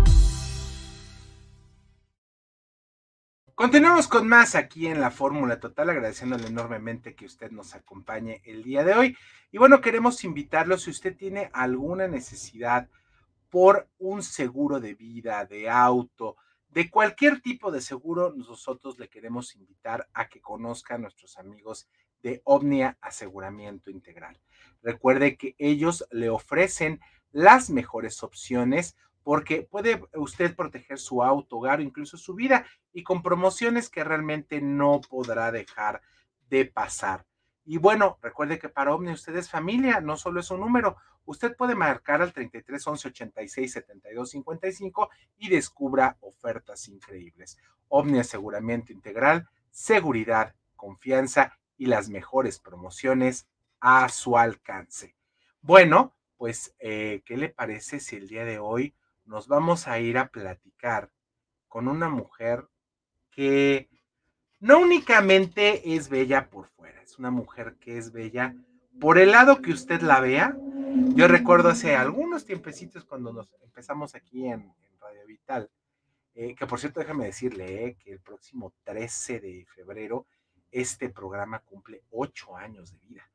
Continuamos 3.61 4.07
con 4.07 4.27
más 4.27 4.55
aquí 4.55 4.87
en 4.87 4.99
la 4.99 5.11
Fórmula 5.11 5.59
Total, 5.59 5.87
agradeciéndole 5.91 6.47
enormemente 6.47 7.13
que 7.13 7.27
usted 7.27 7.51
nos 7.51 7.75
acompañe 7.75 8.41
el 8.43 8.63
día 8.63 8.83
de 8.83 8.95
hoy. 8.95 9.17
Y 9.51 9.59
bueno, 9.59 9.81
queremos 9.81 10.23
invitarlo 10.23 10.79
si 10.79 10.89
usted 10.89 11.15
tiene 11.15 11.51
alguna 11.53 12.07
necesidad 12.07 12.89
por 13.51 13.87
un 13.99 14.23
seguro 14.23 14.79
de 14.79 14.95
vida, 14.95 15.45
de 15.45 15.69
auto, 15.69 16.37
de 16.69 16.89
cualquier 16.89 17.39
tipo 17.39 17.69
de 17.69 17.81
seguro, 17.81 18.33
nosotros 18.35 18.97
le 18.97 19.09
queremos 19.09 19.55
invitar 19.55 20.09
a 20.11 20.27
que 20.27 20.41
conozca 20.41 20.95
a 20.95 20.97
nuestros 20.97 21.37
amigos 21.37 21.87
de 22.23 22.41
Omnia 22.45 22.97
Aseguramiento 22.99 23.91
Integral. 23.91 24.41
Recuerde 24.81 25.37
que 25.37 25.53
ellos 25.59 26.07
le 26.09 26.31
ofrecen 26.31 26.99
las 27.31 27.69
mejores 27.69 28.23
opciones 28.23 28.95
porque 29.23 29.63
puede 29.63 30.03
usted 30.15 30.55
proteger 30.55 30.97
su 30.99 31.23
auto, 31.23 31.57
hogar 31.57 31.79
o 31.79 31.83
incluso 31.83 32.17
su 32.17 32.33
vida 32.33 32.65
y 32.93 33.03
con 33.03 33.21
promociones 33.21 33.89
que 33.89 34.03
realmente 34.03 34.61
no 34.61 35.01
podrá 35.01 35.51
dejar 35.51 36.01
de 36.49 36.65
pasar. 36.65 37.25
Y 37.63 37.77
bueno, 37.77 38.17
recuerde 38.21 38.59
que 38.59 38.69
para 38.69 38.93
Omni 38.93 39.11
usted 39.11 39.35
es 39.35 39.49
familia, 39.49 40.01
no 40.01 40.17
solo 40.17 40.39
es 40.39 40.49
un 40.51 40.61
número. 40.61 40.97
Usted 41.25 41.55
puede 41.55 41.75
marcar 41.75 42.21
al 42.21 42.33
33 42.33 42.87
11 42.87 43.07
86 43.09 43.71
72 43.71 44.29
55 44.31 45.09
y 45.37 45.49
descubra 45.49 46.17
ofertas 46.21 46.87
increíbles. 46.87 47.57
Omni 47.87 48.19
Aseguramiento 48.19 48.91
Integral, 48.91 49.47
seguridad, 49.69 50.55
confianza 50.75 51.57
y 51.77 51.85
las 51.85 52.09
mejores 52.09 52.59
promociones 52.59 53.47
a 53.79 54.09
su 54.09 54.37
alcance. 54.37 55.15
Bueno, 55.61 56.15
pues, 56.37 56.73
eh, 56.79 57.21
¿qué 57.25 57.37
le 57.37 57.49
parece 57.49 57.99
si 57.99 58.15
el 58.15 58.27
día 58.27 58.45
de 58.45 58.57
hoy 58.57 58.95
nos 59.31 59.47
vamos 59.47 59.87
a 59.87 59.97
ir 59.97 60.17
a 60.17 60.27
platicar 60.27 61.09
con 61.69 61.87
una 61.87 62.09
mujer 62.09 62.67
que 63.31 63.89
no 64.59 64.79
únicamente 64.79 65.95
es 65.95 66.09
bella 66.09 66.49
por 66.49 66.67
fuera, 66.67 67.01
es 67.01 67.17
una 67.17 67.31
mujer 67.31 67.77
que 67.79 67.97
es 67.97 68.11
bella 68.11 68.53
por 68.99 69.17
el 69.17 69.31
lado 69.31 69.61
que 69.61 69.71
usted 69.71 70.01
la 70.01 70.19
vea. 70.19 70.57
Yo 71.15 71.29
recuerdo 71.29 71.69
hace 71.69 71.95
algunos 71.95 72.45
tiempecitos 72.45 73.05
cuando 73.05 73.31
nos 73.31 73.55
empezamos 73.63 74.15
aquí 74.15 74.47
en, 74.47 74.69
Radio 74.99 75.25
Vital, 75.25 75.71
eh, 76.35 76.53
que 76.53 76.67
por 76.67 76.81
cierto 76.81 76.99
déjame 76.99 77.25
decirle 77.27 77.85
eh, 77.85 77.95
que 78.03 78.11
el 78.11 78.19
próximo 78.19 78.73
13 78.83 79.39
de 79.39 79.65
febrero 79.73 80.27
este 80.71 81.09
programa 81.09 81.59
cumple 81.59 82.03
ocho 82.11 82.57
años 82.57 82.91
de 82.91 82.99
vida. 83.07 83.30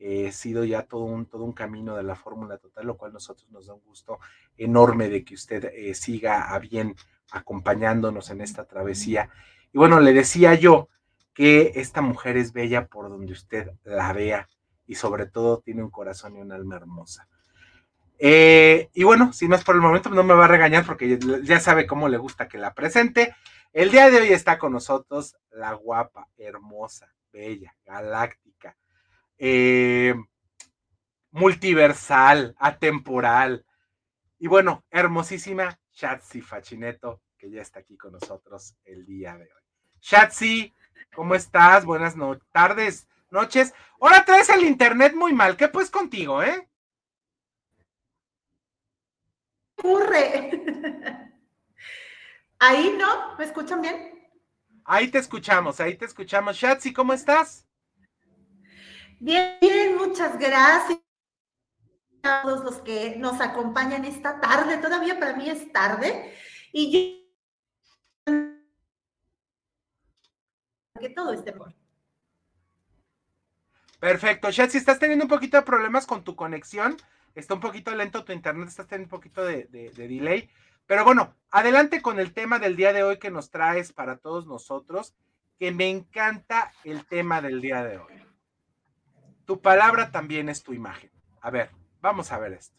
Eh, 0.00 0.30
sido 0.30 0.64
ya 0.64 0.82
todo 0.82 1.04
un, 1.04 1.26
todo 1.26 1.42
un 1.42 1.52
camino 1.52 1.96
de 1.96 2.04
la 2.04 2.14
fórmula 2.14 2.56
total, 2.58 2.86
lo 2.86 2.96
cual 2.96 3.12
nosotros 3.12 3.50
nos 3.50 3.66
da 3.66 3.74
un 3.74 3.82
gusto 3.84 4.20
enorme 4.56 5.08
de 5.08 5.24
que 5.24 5.34
usted 5.34 5.72
eh, 5.74 5.92
siga 5.94 6.54
a 6.54 6.58
bien 6.60 6.94
acompañándonos 7.32 8.30
en 8.30 8.40
esta 8.40 8.64
travesía. 8.64 9.28
Y 9.72 9.78
bueno, 9.78 9.98
le 9.98 10.12
decía 10.12 10.54
yo 10.54 10.88
que 11.34 11.72
esta 11.74 12.00
mujer 12.00 12.36
es 12.36 12.52
bella 12.52 12.86
por 12.86 13.08
donde 13.08 13.32
usted 13.32 13.72
la 13.84 14.12
vea 14.12 14.48
y 14.86 14.94
sobre 14.94 15.26
todo 15.26 15.60
tiene 15.60 15.82
un 15.82 15.90
corazón 15.90 16.36
y 16.36 16.40
un 16.40 16.52
alma 16.52 16.76
hermosa. 16.76 17.28
Eh, 18.18 18.88
y 18.94 19.04
bueno, 19.04 19.32
sin 19.32 19.50
más 19.50 19.62
por 19.64 19.76
el 19.76 19.80
momento, 19.80 20.10
no 20.10 20.24
me 20.24 20.34
va 20.34 20.46
a 20.46 20.48
regañar 20.48 20.84
porque 20.84 21.18
ya 21.42 21.60
sabe 21.60 21.86
cómo 21.86 22.08
le 22.08 22.18
gusta 22.18 22.48
que 22.48 22.58
la 22.58 22.74
presente. 22.74 23.34
El 23.72 23.90
día 23.90 24.10
de 24.10 24.20
hoy 24.20 24.28
está 24.28 24.58
con 24.58 24.72
nosotros 24.72 25.36
la 25.50 25.72
guapa, 25.74 26.28
hermosa, 26.36 27.12
bella, 27.32 27.74
galáctica, 27.84 28.76
eh, 29.38 30.14
multiversal, 31.30 32.54
atemporal. 32.58 33.64
Y 34.38 34.46
bueno, 34.46 34.84
hermosísima 34.90 35.78
Shatsi 35.92 36.40
Fachineto, 36.40 37.22
que 37.36 37.50
ya 37.50 37.62
está 37.62 37.80
aquí 37.80 37.96
con 37.96 38.12
nosotros 38.12 38.76
el 38.84 39.04
día 39.06 39.36
de 39.36 39.44
hoy. 39.44 39.62
Shatsi, 40.00 40.74
¿cómo 41.14 41.34
estás? 41.34 41.84
Buenas 41.84 42.14
tardes, 42.52 43.08
noches. 43.30 43.74
Ahora 44.00 44.24
traes 44.24 44.48
el 44.48 44.64
internet 44.64 45.14
muy 45.14 45.32
mal. 45.32 45.56
¿Qué 45.56 45.68
pues 45.68 45.90
contigo, 45.90 46.42
eh? 46.42 46.68
ocurre? 49.78 50.50
Ahí 52.58 52.96
no, 52.98 53.36
¿me 53.36 53.44
escuchan 53.44 53.80
bien? 53.80 54.18
Ahí 54.84 55.08
te 55.08 55.18
escuchamos, 55.18 55.80
ahí 55.80 55.96
te 55.96 56.06
escuchamos. 56.06 56.56
Shatsi, 56.56 56.92
¿cómo 56.92 57.12
estás? 57.12 57.67
Bien, 59.20 59.96
muchas 59.96 60.38
gracias 60.38 61.00
a 62.22 62.42
todos 62.42 62.64
los 62.64 62.76
que 62.82 63.16
nos 63.16 63.40
acompañan 63.40 64.04
esta 64.04 64.40
tarde. 64.40 64.78
Todavía 64.78 65.18
para 65.18 65.36
mí 65.36 65.48
es 65.48 65.72
tarde. 65.72 66.34
Y 66.72 66.92
yo 66.92 67.18
que 71.00 71.10
todo 71.10 71.32
esté 71.32 71.52
por. 71.52 71.74
Perfecto. 74.00 74.50
Chat, 74.50 74.70
si 74.70 74.78
estás 74.78 74.98
teniendo 74.98 75.24
un 75.24 75.28
poquito 75.28 75.56
de 75.56 75.62
problemas 75.62 76.06
con 76.06 76.22
tu 76.22 76.36
conexión, 76.36 76.96
está 77.34 77.54
un 77.54 77.60
poquito 77.60 77.94
lento 77.94 78.24
tu 78.24 78.32
internet, 78.32 78.68
estás 78.68 78.86
teniendo 78.86 79.14
un 79.14 79.20
poquito 79.20 79.44
de 79.44 79.66
delay. 79.94 80.50
Pero 80.86 81.04
bueno, 81.04 81.34
adelante 81.50 82.02
con 82.02 82.18
el 82.18 82.32
tema 82.32 82.58
del 82.58 82.76
día 82.76 82.92
de 82.92 83.02
hoy 83.02 83.18
que 83.18 83.30
nos 83.30 83.50
traes 83.50 83.92
para 83.92 84.16
todos 84.16 84.46
nosotros, 84.46 85.14
que 85.58 85.72
me 85.72 85.88
encanta 85.88 86.72
el 86.84 87.04
tema 87.06 87.40
del 87.42 87.60
día 87.60 87.84
de 87.84 87.98
hoy. 87.98 88.27
Tu 89.48 89.62
palabra 89.62 90.12
también 90.12 90.50
es 90.50 90.62
tu 90.62 90.74
imagen. 90.74 91.10
A 91.40 91.50
ver, 91.50 91.70
vamos 92.02 92.30
a 92.32 92.38
ver 92.38 92.52
esto. 92.52 92.76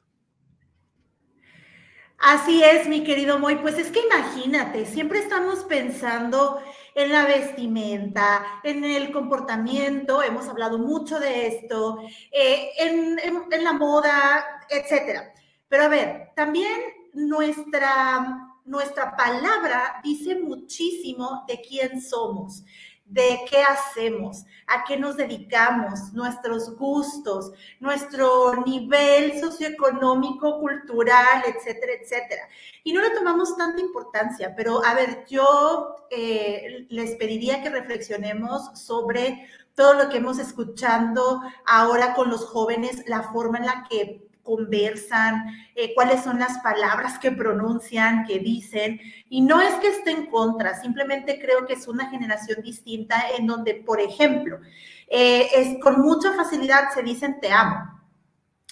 Así 2.19 2.63
es, 2.63 2.87
mi 2.87 3.03
querido 3.03 3.39
Moy. 3.39 3.55
Pues 3.55 3.79
es 3.79 3.89
que 3.89 4.01
imagínate, 4.05 4.85
siempre 4.85 5.17
estamos 5.17 5.63
pensando 5.63 6.61
en 6.93 7.11
la 7.11 7.25
vestimenta, 7.25 8.61
en 8.63 8.83
el 8.83 9.11
comportamiento, 9.11 10.21
hemos 10.21 10.47
hablado 10.47 10.77
mucho 10.77 11.19
de 11.19 11.47
esto, 11.47 12.03
eh, 12.31 12.69
en, 12.77 13.17
en 13.17 13.63
la 13.63 13.73
moda, 13.73 14.45
etcétera. 14.69 15.33
Pero 15.67 15.85
a 15.85 15.87
ver, 15.87 16.33
también 16.35 16.79
nuestra, 17.13 18.47
nuestra 18.65 19.15
palabra 19.15 20.01
dice 20.03 20.35
muchísimo 20.35 21.45
de 21.47 21.61
quién 21.61 21.99
somos 21.99 22.63
de 23.09 23.39
qué 23.49 23.63
hacemos, 23.63 24.45
a 24.67 24.83
qué 24.83 24.95
nos 24.95 25.17
dedicamos, 25.17 26.13
nuestros 26.13 26.77
gustos, 26.77 27.51
nuestro 27.79 28.63
nivel 28.65 29.39
socioeconómico, 29.39 30.59
cultural, 30.59 31.43
etcétera, 31.47 31.93
etcétera. 31.99 32.43
Y 32.83 32.93
no 32.93 33.01
le 33.01 33.09
tomamos 33.09 33.57
tanta 33.57 33.81
importancia, 33.81 34.53
pero 34.55 34.85
a 34.85 34.93
ver, 34.93 35.25
yo 35.27 35.95
eh, 36.11 36.85
les 36.89 37.15
pediría 37.15 37.63
que 37.63 37.71
reflexionemos 37.71 38.79
sobre 38.79 39.47
todo 39.73 39.95
lo 39.95 40.09
que 40.09 40.17
hemos 40.17 40.37
escuchando 40.37 41.41
ahora 41.65 42.13
con 42.13 42.29
los 42.29 42.45
jóvenes, 42.45 43.03
la 43.07 43.23
forma 43.23 43.57
en 43.57 43.65
la 43.65 43.87
que 43.89 44.28
conversan, 44.43 45.45
eh, 45.75 45.93
cuáles 45.93 46.23
son 46.23 46.39
las 46.39 46.57
palabras 46.59 47.19
que 47.19 47.31
pronuncian, 47.31 48.25
que 48.25 48.39
dicen. 48.39 48.99
Y 49.29 49.41
no 49.41 49.61
es 49.61 49.73
que 49.75 49.87
esté 49.87 50.11
en 50.11 50.25
contra, 50.27 50.79
simplemente 50.81 51.39
creo 51.39 51.65
que 51.65 51.73
es 51.73 51.87
una 51.87 52.09
generación 52.09 52.61
distinta 52.61 53.15
en 53.37 53.47
donde, 53.47 53.75
por 53.75 54.01
ejemplo, 54.01 54.59
eh, 55.07 55.47
es, 55.55 55.81
con 55.81 56.01
mucha 56.01 56.33
facilidad 56.33 56.89
se 56.93 57.03
dicen 57.03 57.39
te 57.39 57.51
amo. 57.51 57.99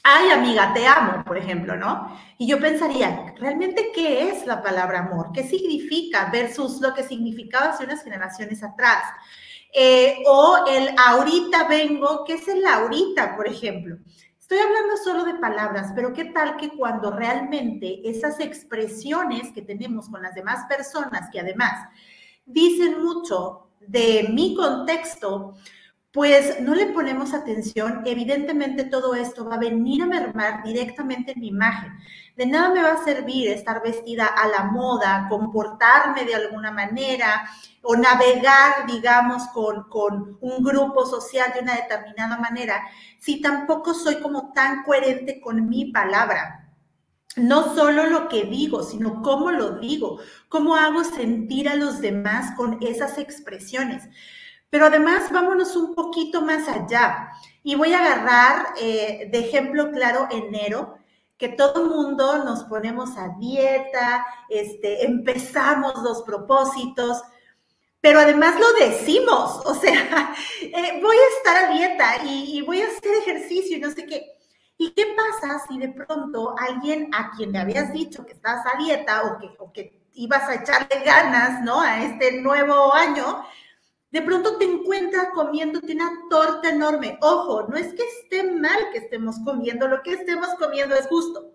Ay, 0.03 0.29
amiga, 0.29 0.73
te 0.73 0.87
amo, 0.87 1.23
por 1.25 1.37
ejemplo, 1.37 1.75
¿no? 1.75 2.17
Y 2.37 2.47
yo 2.47 2.59
pensaría, 2.61 3.33
¿realmente 3.37 3.91
qué 3.93 4.29
es 4.29 4.45
la 4.45 4.63
palabra 4.63 4.99
amor? 4.99 5.31
¿Qué 5.33 5.43
significa 5.43 6.29
versus 6.31 6.79
lo 6.79 6.93
que 6.93 7.03
significaba 7.03 7.71
hace 7.71 7.83
unas 7.83 8.03
generaciones 8.03 8.63
atrás? 8.63 9.03
Eh, 9.73 10.23
o 10.25 10.65
el 10.67 10.89
ahorita 10.97 11.67
vengo, 11.67 12.23
¿qué 12.25 12.35
es 12.35 12.47
el 12.47 12.65
ahorita, 12.65 13.35
por 13.35 13.47
ejemplo? 13.47 13.97
Estoy 14.49 14.65
hablando 14.65 14.95
solo 15.03 15.25
de 15.25 15.33
palabras, 15.41 15.91
pero 15.93 16.13
¿qué 16.13 16.23
tal 16.23 16.55
que 16.55 16.69
cuando 16.69 17.11
realmente 17.11 18.09
esas 18.09 18.39
expresiones 18.39 19.51
que 19.51 19.61
tenemos 19.61 20.07
con 20.07 20.21
las 20.21 20.35
demás 20.35 20.65
personas, 20.69 21.29
que 21.33 21.41
además 21.41 21.89
dicen 22.45 23.03
mucho 23.03 23.67
de 23.81 24.29
mi 24.31 24.55
contexto, 24.55 25.53
pues 26.17 26.59
no 26.61 26.73
le 26.73 26.87
ponemos 26.87 27.35
atención, 27.35 28.01
evidentemente 28.03 28.85
todo 28.85 29.13
esto 29.13 29.45
va 29.45 29.53
a 29.53 29.59
venir 29.59 30.01
a 30.01 30.07
mermar 30.07 30.63
directamente 30.63 31.33
en 31.33 31.41
mi 31.41 31.49
imagen. 31.49 31.93
De 32.35 32.47
nada 32.47 32.73
me 32.73 32.81
va 32.81 32.93
a 32.93 33.03
servir 33.03 33.49
estar 33.49 33.83
vestida 33.83 34.25
a 34.25 34.47
la 34.47 34.63
moda, 34.63 35.27
comportarme 35.29 36.25
de 36.25 36.33
alguna 36.33 36.71
manera 36.71 37.47
o 37.83 37.95
navegar, 37.95 38.87
digamos, 38.87 39.43
con, 39.49 39.87
con 39.89 40.39
un 40.41 40.63
grupo 40.63 41.05
social 41.05 41.53
de 41.53 41.59
una 41.59 41.75
determinada 41.75 42.39
manera, 42.39 42.81
si 43.19 43.39
tampoco 43.39 43.93
soy 43.93 44.19
como 44.19 44.53
tan 44.53 44.81
coherente 44.85 45.39
con 45.39 45.69
mi 45.69 45.91
palabra. 45.91 46.67
No 47.35 47.75
solo 47.75 48.07
lo 48.07 48.27
que 48.27 48.45
digo, 48.45 48.81
sino 48.81 49.21
cómo 49.21 49.51
lo 49.51 49.77
digo, 49.77 50.17
cómo 50.49 50.77
hago 50.77 51.03
sentir 51.03 51.69
a 51.69 51.75
los 51.75 52.01
demás 52.01 52.55
con 52.57 52.79
esas 52.81 53.19
expresiones. 53.19 54.09
Pero 54.69 54.87
además, 54.87 55.31
vámonos 55.31 55.75
un 55.75 55.95
poquito 55.95 56.41
más 56.41 56.67
allá. 56.67 57.31
Y 57.63 57.75
voy 57.75 57.93
a 57.93 57.99
agarrar 57.99 58.73
eh, 58.79 59.29
de 59.31 59.39
ejemplo 59.39 59.91
claro 59.91 60.27
enero 60.29 60.97
que 61.37 61.49
todo 61.49 61.83
el 61.83 61.89
mundo 61.89 62.43
nos 62.43 62.63
ponemos 62.63 63.15
a 63.17 63.29
dieta, 63.37 64.25
este, 64.49 65.05
empezamos 65.05 65.93
los 66.01 66.23
propósitos, 66.23 67.21
pero 68.01 68.19
además 68.19 68.59
lo 68.59 68.73
decimos, 68.85 69.61
o 69.65 69.75
sea, 69.75 70.33
eh, 70.61 70.99
voy 71.01 71.15
a 71.15 71.37
estar 71.37 71.65
a 71.65 71.73
dieta 71.73 72.23
y, 72.25 72.61
voy 72.61 72.81
a 72.81 72.87
hacer 72.87 73.15
ejercicio 73.21 73.77
y 73.77 73.79
no 73.79 73.91
sé 73.91 74.05
qué. 74.05 74.33
¿Y 74.79 74.91
qué 74.91 75.15
pasa 75.15 75.59
si 75.67 75.79
de 75.79 75.89
pronto 75.89 76.55
alguien 76.57 77.09
a 77.13 77.31
quien 77.31 77.51
le 77.51 77.59
habías 77.59 77.91
dicho 77.91 78.25
que 78.25 78.33
estás 78.33 78.63
a 78.65 78.77
dieta 78.77 79.23
o 79.23 79.39
que, 79.39 79.55
o 79.57 79.71
que 79.71 80.07
ibas 80.13 80.43
a 80.49 80.55
echarle 80.55 81.03
ganas, 81.03 81.63
¿no? 81.63 81.81
A 81.81 82.03
este 82.03 82.41
nuevo 82.41 82.93
año, 82.93 83.43
de 84.11 84.21
pronto 84.21 84.57
te 84.57 84.65
encuentras 84.65 85.29
comiéndote 85.33 85.93
una 85.93 86.11
torta 86.29 86.69
enorme. 86.69 87.17
Ojo, 87.21 87.67
no 87.67 87.75
es 87.75 87.93
que 87.93 88.03
esté 88.03 88.51
mal 88.51 88.77
que 88.91 88.99
estemos 88.99 89.37
comiendo, 89.43 89.87
lo 89.87 90.01
que 90.01 90.13
estemos 90.13 90.47
comiendo 90.59 90.95
es 90.95 91.07
justo. 91.07 91.53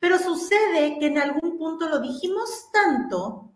Pero 0.00 0.18
sucede 0.18 0.98
que 0.98 1.06
en 1.06 1.18
algún 1.18 1.58
punto 1.58 1.88
lo 1.88 2.00
dijimos 2.00 2.70
tanto 2.72 3.50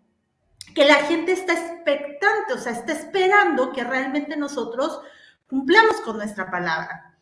que 0.75 0.85
la 0.85 0.97
gente 0.97 1.33
está 1.33 1.55
expectante, 1.55 2.53
o 2.55 2.59
sea, 2.59 2.73
está 2.73 2.93
esperando 2.93 3.73
que 3.73 3.85
realmente 3.85 4.37
nosotros 4.37 5.01
cumplamos 5.49 6.01
con 6.03 6.19
nuestra 6.19 6.51
palabra. 6.51 7.17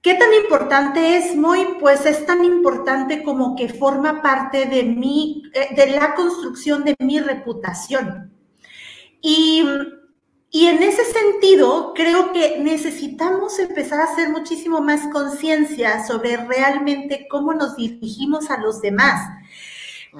¿Qué 0.00 0.14
tan 0.14 0.32
importante 0.32 1.16
es, 1.16 1.34
Moy? 1.34 1.78
Pues 1.80 2.06
es 2.06 2.24
tan 2.26 2.44
importante 2.44 3.24
como 3.24 3.56
que 3.56 3.68
forma 3.68 4.22
parte 4.22 4.66
de 4.66 4.84
mi, 4.84 5.42
eh, 5.52 5.74
de 5.74 5.88
la 5.88 6.14
construcción 6.14 6.84
de 6.84 6.94
mi 7.00 7.18
reputación. 7.18 8.35
Y, 9.28 9.60
en 10.52 10.82
ese 10.84 11.04
sentido, 11.04 11.94
creo 11.96 12.32
que 12.32 12.60
necesitamos 12.60 13.58
empezar 13.58 13.98
a 13.98 14.04
hacer 14.04 14.28
muchísimo 14.28 14.80
más 14.80 15.08
conciencia 15.12 16.06
sobre 16.06 16.36
realmente 16.36 17.26
cómo 17.28 17.52
nos 17.52 17.74
dirigimos 17.74 18.50
a 18.50 18.58
los 18.58 18.80
demás. 18.80 19.28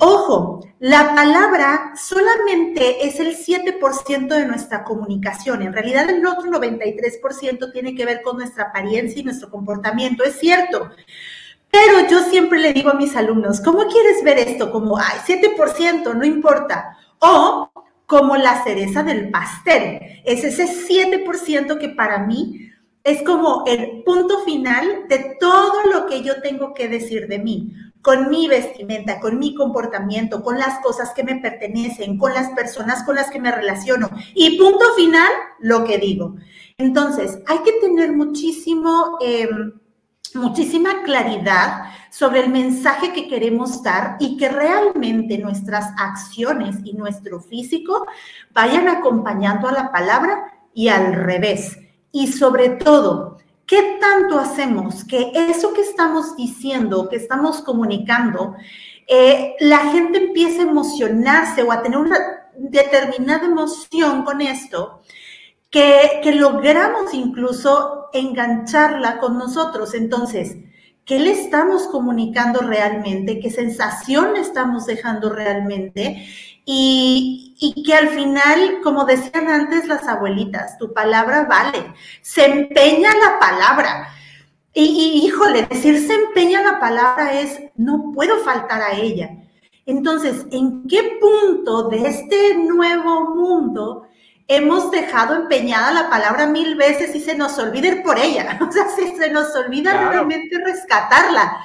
Ojo, 0.01 0.67
la 0.81 1.15
palabra 1.15 1.93
solamente 1.97 3.07
es 3.07 3.21
el 3.21 3.37
7% 3.37 4.27
de 4.27 4.45
nuestra 4.45 4.83
comunicación. 4.83 5.63
En 5.63 5.73
realidad 5.73 6.11
el 6.11 6.27
otro 6.27 6.51
93% 6.51 7.73
tiene 7.73 7.95
que 7.95 8.05
ver 8.05 8.23
con 8.23 8.39
nuestra 8.39 8.65
apariencia 8.65 9.21
y 9.21 9.25
nuestro 9.25 9.51
comportamiento. 9.51 10.25
Es 10.25 10.41
cierto. 10.41 10.91
Pero 11.71 12.09
yo 12.11 12.25
siempre 12.25 12.59
le 12.59 12.73
digo 12.73 12.91
a 12.91 12.95
mis 12.95 13.15
alumnos, 13.15 13.61
¿cómo 13.61 13.87
quieres 13.87 14.25
ver 14.25 14.39
esto? 14.39 14.73
Como, 14.73 14.99
ay, 14.99 15.21
7%, 15.25 16.13
no 16.13 16.25
importa. 16.25 16.99
O 17.21 17.71
como 18.07 18.37
la 18.37 18.63
cereza 18.65 19.03
del 19.03 19.31
pastel. 19.31 20.01
Es 20.25 20.45
ese 20.45 20.67
7% 20.67 21.79
que 21.79 21.89
para 21.91 22.21
mí 22.27 22.71
es 23.05 23.23
como 23.23 23.65
el 23.67 24.03
punto 24.05 24.41
final 24.45 25.07
de 25.09 25.37
todo 25.39 25.85
lo 25.93 26.07
que 26.07 26.23
yo 26.23 26.41
tengo 26.41 26.75
que 26.75 26.89
decir 26.89 27.29
de 27.29 27.39
mí, 27.39 27.73
con 28.03 28.31
mi 28.31 28.49
vestimenta, 28.49 29.21
con 29.21 29.39
mi 29.39 29.55
comportamiento, 29.55 30.43
con 30.43 30.59
las 30.59 30.81
cosas 30.81 31.13
que 31.15 31.25
me 31.25 31.37
pertenecen, 31.37 32.19
con 32.19 32.33
las 32.33 32.51
personas 32.51 33.05
con 33.05 33.17
las 33.17 33.31
que 33.31 33.41
me 33.41 33.53
relaciono. 33.53 34.11
Y 34.35 34.59
punto 34.59 34.95
final, 34.97 35.31
lo 35.61 35.85
que 35.85 35.99
digo. 35.99 36.37
Entonces, 36.79 37.39
hay 37.47 37.59
que 37.59 37.73
tener 37.81 38.13
muchísimo... 38.13 39.19
Em, 39.21 39.73
muchísima 40.37 41.03
claridad 41.03 41.87
sobre 42.11 42.41
el 42.41 42.51
mensaje 42.51 43.13
que 43.13 43.29
queremos 43.29 43.83
dar 43.83 44.17
y 44.21 44.37
que 44.37 44.49
realmente 44.49 45.39
nuestras 45.39 45.93
acciones 45.99 46.77
y 46.85 46.95
nuestro 46.95 47.41
físico 47.41 48.07
vayan 48.53 48.89
acompañando 48.89 49.69
a 49.69 49.73
la 49.73 49.93
palabra 49.93 50.53
y 50.73 50.89
al 50.89 51.15
revés. 51.15 51.79
Y 52.13 52.29
sobre 52.29 52.71
todo, 52.71 53.39
¿qué 53.67 53.99
tanto 54.01 54.39
hacemos 54.39 55.05
que 55.05 55.33
eso 55.35 55.73
que 55.73 55.83
estamos 55.83 56.37
diciendo, 56.37 57.09
que 57.09 57.17
estamos 57.17 57.61
comunicando, 57.63 58.55
eh, 59.07 59.55
la 59.61 59.79
gente 59.91 60.19
empiece 60.19 60.61
a 60.61 60.71
emocionarse 60.71 61.63
o 61.63 61.73
a 61.73 61.83
tener 61.83 61.99
una 61.99 62.19
determinada 62.57 63.45
emoción 63.45 64.25
con 64.25 64.41
esto? 64.41 65.03
Que, 65.71 66.33
logramos 66.35 67.15
incluso 67.15 68.09
engancharla 68.13 69.19
con 69.19 69.39
nosotros. 69.39 69.95
Entonces, 69.95 70.57
¿qué 71.05 71.19
le 71.19 71.33
estamos 71.33 71.89
comunicando 71.89 72.61
realmente? 72.61 73.41
¿Qué 73.41 73.51
sensación 73.51 74.35
le 74.35 74.41
estamos 74.41 74.87
dejando 74.87 75.31
realmente? 75.31 76.27
Y, 76.65 77.55
y, 77.61 77.83
que 77.85 77.95
al 77.95 78.09
final, 78.09 78.81
como 78.83 79.05
decían 79.05 79.49
antes 79.49 79.87
las 79.87 80.09
abuelitas, 80.09 80.79
tu 80.79 80.93
palabra 80.93 81.45
vale, 81.45 81.95
se 82.23 82.45
empeña 82.45 83.11
la 83.15 83.39
palabra. 83.39 84.09
Y, 84.75 84.83
y, 84.83 85.27
híjole, 85.27 85.67
decir 85.67 85.99
se 86.07 86.15
empeña 86.15 86.63
la 86.63 86.81
palabra 86.81 87.41
es, 87.41 87.61
no 87.77 88.13
puedo 88.13 88.39
faltar 88.41 88.83
a 88.83 88.97
ella. 88.97 89.31
Entonces, 89.87 90.47
¿en 90.51 90.89
qué 90.89 91.19
punto 91.21 91.89
de 91.89 92.09
este 92.09 92.57
nuevo 92.57 93.37
mundo 93.37 94.06
hemos 94.49 94.91
dejado 94.91 95.35
empeñada 95.35 95.93
la 95.93 96.11
palabra 96.11 96.47
mil 96.47 96.77
veces 96.77 97.15
y 97.15 97.21
se 97.21 97.37
nos 97.37 97.59
olvida 97.59 97.89
ir 97.89 98.03
por 98.03 98.19
ella. 98.19 98.59
O 98.67 98.71
sea, 98.71 98.87
se, 98.89 99.31
nos 99.31 99.55
olvida 99.57 100.11
realmente 100.11 100.59
rescatarla. 100.65 101.59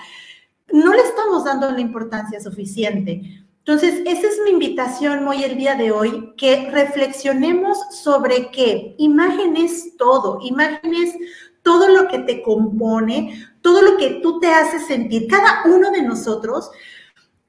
No 0.72 0.94
le 0.94 1.02
estamos 1.02 1.44
dando 1.44 1.70
la 1.72 1.82
importancia 1.82 2.40
suficiente. 2.40 3.44
Entonces, 3.60 4.02
esa 4.06 4.28
es 4.28 4.40
mi 4.44 4.52
invitación 4.52 5.28
hoy, 5.28 5.44
el 5.44 5.58
día 5.58 5.76
de 5.76 5.92
hoy, 5.92 6.34
que 6.38 6.70
reflexionemos 6.72 7.78
sobre 7.92 8.50
qué 8.50 8.96
imagen 8.98 9.56
es 9.56 9.96
todo, 9.98 10.40
imagen 10.42 10.96
es 10.96 11.14
todo 11.62 11.88
lo 11.90 12.08
que 12.08 12.20
te 12.20 12.42
compone, 12.42 13.48
todo 13.62 13.84
lo 13.84 13.98
que 13.98 14.20
tú 14.24 14.40
te 14.40 14.48
haces 14.48 14.88
sentir. 14.88 15.28
Cada 15.28 15.62
uno 15.66 15.92
de 15.92 16.02
nosotros 16.02 16.72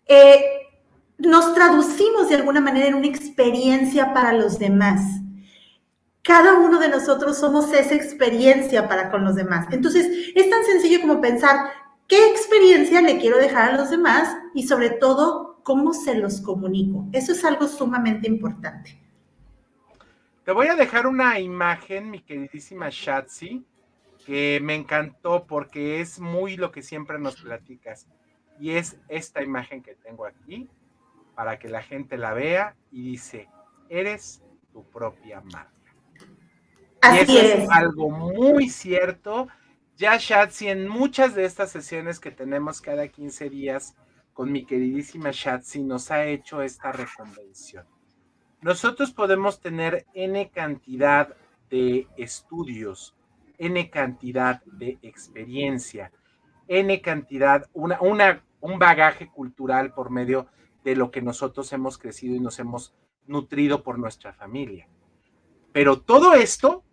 eh, 0.04 0.44
nos 1.16 1.54
traducimos 1.54 2.28
de 2.28 2.34
alguna 2.34 2.60
manera 2.60 2.88
en 2.88 2.94
una 2.94 3.06
experiencia 3.06 4.12
para 4.12 4.34
los 4.34 4.58
demás 4.58 5.21
cada 6.22 6.54
uno 6.54 6.78
de 6.78 6.88
nosotros 6.88 7.38
somos 7.38 7.72
esa 7.72 7.94
experiencia 7.94 8.88
para 8.88 9.10
con 9.10 9.24
los 9.24 9.34
demás. 9.34 9.66
Entonces, 9.72 10.32
es 10.34 10.50
tan 10.50 10.64
sencillo 10.64 11.00
como 11.00 11.20
pensar 11.20 11.70
qué 12.06 12.30
experiencia 12.30 13.00
le 13.00 13.18
quiero 13.18 13.38
dejar 13.38 13.72
a 13.72 13.76
los 13.76 13.90
demás 13.90 14.36
y 14.54 14.66
sobre 14.66 14.90
todo, 14.90 15.52
cómo 15.62 15.92
se 15.92 16.14
los 16.16 16.40
comunico. 16.40 17.06
Eso 17.12 17.32
es 17.32 17.44
algo 17.44 17.68
sumamente 17.68 18.28
importante. 18.28 18.98
Te 20.44 20.52
voy 20.52 20.66
a 20.66 20.74
dejar 20.74 21.06
una 21.06 21.38
imagen, 21.38 22.10
mi 22.10 22.20
queridísima 22.20 22.88
Shatsi, 22.90 23.64
que 24.26 24.60
me 24.62 24.74
encantó 24.74 25.46
porque 25.46 26.00
es 26.00 26.18
muy 26.18 26.56
lo 26.56 26.72
que 26.72 26.82
siempre 26.82 27.18
nos 27.18 27.40
platicas. 27.40 28.08
Y 28.58 28.72
es 28.72 28.96
esta 29.08 29.42
imagen 29.42 29.82
que 29.82 29.94
tengo 29.94 30.26
aquí 30.26 30.68
para 31.34 31.58
que 31.58 31.68
la 31.68 31.82
gente 31.82 32.16
la 32.16 32.34
vea 32.34 32.76
y 32.90 33.02
dice, 33.02 33.48
eres 33.88 34.42
tu 34.72 34.84
propia 34.84 35.40
marca. 35.40 35.71
Así 37.02 37.32
y 37.32 37.36
eso 37.36 37.58
es. 37.64 37.70
algo 37.70 38.10
muy 38.10 38.68
cierto. 38.68 39.48
Ya 39.96 40.16
Shatsi, 40.16 40.68
en 40.68 40.88
muchas 40.88 41.34
de 41.34 41.44
estas 41.44 41.70
sesiones 41.70 42.18
que 42.18 42.30
tenemos 42.30 42.80
cada 42.80 43.08
15 43.08 43.50
días 43.50 43.94
con 44.32 44.50
mi 44.50 44.64
queridísima 44.64 45.30
Shatsi, 45.32 45.82
nos 45.82 46.10
ha 46.10 46.24
hecho 46.24 46.62
esta 46.62 46.92
reconvención. 46.92 47.84
Nosotros 48.62 49.12
podemos 49.12 49.60
tener 49.60 50.06
N 50.14 50.50
cantidad 50.50 51.34
de 51.68 52.06
estudios, 52.16 53.16
N 53.58 53.90
cantidad 53.90 54.62
de 54.64 54.98
experiencia, 55.02 56.12
N 56.68 57.00
cantidad, 57.00 57.68
una, 57.72 58.00
una, 58.00 58.44
un 58.60 58.78
bagaje 58.78 59.28
cultural 59.28 59.92
por 59.92 60.10
medio 60.10 60.46
de 60.84 60.94
lo 60.94 61.10
que 61.10 61.20
nosotros 61.20 61.72
hemos 61.72 61.98
crecido 61.98 62.36
y 62.36 62.40
nos 62.40 62.58
hemos 62.60 62.94
nutrido 63.26 63.82
por 63.82 63.98
nuestra 63.98 64.32
familia. 64.32 64.88
Pero 65.72 66.00
todo 66.00 66.34
esto 66.34 66.84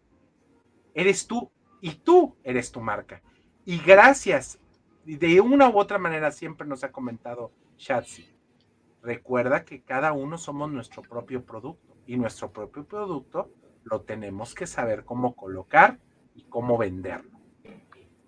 eres 1.00 1.28
tú 1.28 1.52
y 1.82 1.91
tú 1.95 2.36
eres 2.43 2.72
tu 2.72 2.82
marca. 2.82 3.22
Y 3.66 3.80
gracias, 3.80 4.60
de 5.06 5.39
una 5.41 5.70
u 5.70 5.80
otra 5.80 5.97
manera 5.97 6.32
siempre 6.32 6.68
nos 6.68 6.84
ha 6.84 6.91
comentado 6.91 7.52
Shatsi, 7.78 8.28
recuerda 9.02 9.64
que 9.64 9.82
cada 9.82 10.12
uno 10.12 10.38
somos 10.38 10.72
nuestro 10.72 11.02
propio 11.02 11.45
producto 11.45 11.95
y 12.06 12.18
nuestro 12.18 12.52
propio 12.52 12.86
producto 12.86 13.50
lo 13.84 14.02
tenemos 14.02 14.54
que 14.54 14.68
saber 14.68 15.06
cómo 15.06 15.36
colocar 15.36 16.00
y 16.36 16.43
cómo 16.43 16.78
venderlo. 16.78 17.39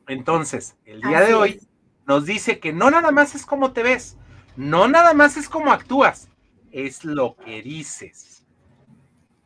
Entonces, 0.07 0.78
el 0.86 1.01
día 1.01 1.22
de 1.22 1.34
hoy 1.34 1.59
nos 2.07 2.26
dice 2.26 2.59
que 2.59 2.74
no 2.74 2.89
nada 2.89 3.11
más 3.11 3.36
es 3.36 3.45
como 3.45 3.74
te 3.74 3.84
ves, 3.84 4.17
no 4.55 4.88
nada 4.88 5.13
más 5.13 5.38
es 5.38 5.49
como 5.49 5.72
actúas, 5.72 6.30
es 6.72 7.03
lo 7.03 7.36
que 7.36 7.61
dices. 7.61 8.41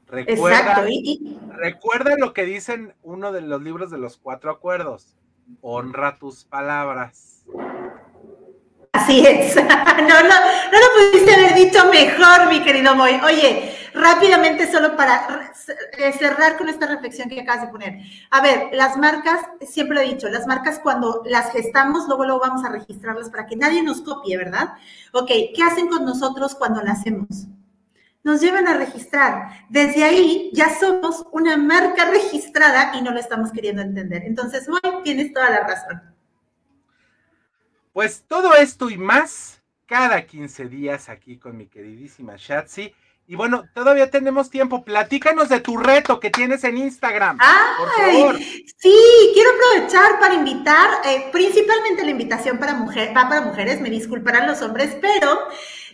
Recuerda, 0.08 0.86
recuerda 1.58 2.16
lo 2.18 2.34
que 2.34 2.44
dicen 2.46 2.94
uno 3.02 3.32
de 3.32 3.42
los 3.42 3.62
libros 3.62 3.90
de 3.90 3.98
los 3.98 4.18
cuatro 4.18 4.52
acuerdos. 4.52 5.16
Honra 5.62 6.18
tus 6.18 6.46
palabras. 6.46 7.44
Así 8.94 9.26
es. 9.26 9.56
No, 9.96 10.04
no, 10.04 10.28
no 10.28 10.80
lo 10.80 11.12
pudiste 11.12 11.34
haber 11.34 11.56
dicho 11.56 11.86
mejor, 11.90 12.50
mi 12.50 12.62
querido 12.62 12.96
Moy. 12.96 13.14
Oye, 13.24 13.74
rápidamente, 13.94 14.70
solo 14.70 14.98
para 14.98 15.52
eh, 15.98 16.12
cerrar 16.12 16.58
con 16.58 16.68
esta 16.68 16.86
reflexión 16.86 17.30
que 17.30 17.40
acabas 17.40 17.62
de 17.62 17.68
poner. 17.70 18.00
A 18.30 18.42
ver, 18.42 18.70
las 18.74 18.98
marcas, 18.98 19.40
siempre 19.62 19.96
lo 19.96 20.02
he 20.02 20.08
dicho, 20.14 20.28
las 20.28 20.46
marcas 20.48 20.80
cuando 20.80 21.24
las 21.26 21.52
gestamos, 21.54 22.08
luego 22.08 22.26
luego 22.26 22.42
vamos 22.42 22.66
a 22.66 22.70
registrarlas 22.70 23.30
para 23.30 23.46
que 23.46 23.56
nadie 23.56 23.82
nos 23.84 24.02
copie, 24.02 24.38
¿verdad? 24.38 24.74
Ok, 25.14 25.28
¿qué 25.56 25.64
hacen 25.64 25.88
con 25.88 26.04
nosotros 26.04 26.56
cuando 26.56 26.84
nacemos? 26.84 27.48
Nos 28.26 28.42
llevan 28.42 28.68
a 28.68 28.76
registrar. 28.76 29.68
Desde 29.70 30.04
ahí 30.04 30.50
ya 30.52 30.78
somos 30.80 31.28
una 31.32 31.58
marca 31.58 32.10
registrada 32.10 32.98
y 32.98 33.04
no 33.04 33.12
lo 33.12 33.20
estamos 33.20 33.52
queriendo 33.52 33.84
entender. 33.84 34.24
Entonces, 34.24 34.68
Moy, 34.68 34.82
tienes 35.04 35.32
toda 35.32 35.52
la 35.52 35.60
razón. 35.60 36.02
Pues 37.94 38.24
todo 38.28 38.56
esto 38.56 38.90
y 38.90 38.98
más 38.98 39.62
cada 39.86 40.26
15 40.26 40.66
días 40.66 41.08
aquí 41.08 41.38
con 41.38 41.56
mi 41.56 41.68
queridísima 41.68 42.34
Shatsi. 42.36 42.96
Y 43.28 43.36
bueno, 43.36 43.66
todavía 43.76 44.10
tenemos 44.10 44.50
tiempo. 44.50 44.84
Platícanos 44.84 45.48
de 45.50 45.60
tu 45.60 45.78
reto 45.78 46.20
que 46.20 46.32
tienes 46.32 46.64
en 46.64 46.78
Instagram. 46.78 47.38
por 47.78 47.90
favor. 47.92 48.38
Sí, 48.40 48.96
quiero 49.36 49.52
aprovechar 49.52 50.20
para 50.20 50.34
invitar, 50.34 50.90
eh, 51.06 51.30
principalmente 51.32 52.04
la 52.04 52.10
invitación 52.10 52.58
para 52.58 52.74
mujeres, 52.74 53.16
va 53.16 53.30
para 53.30 53.42
mujeres, 53.42 53.82
me 53.82 53.92
disculparán 53.92 54.48
los 54.48 54.64
hombres, 54.64 54.98
pero 55.00 55.48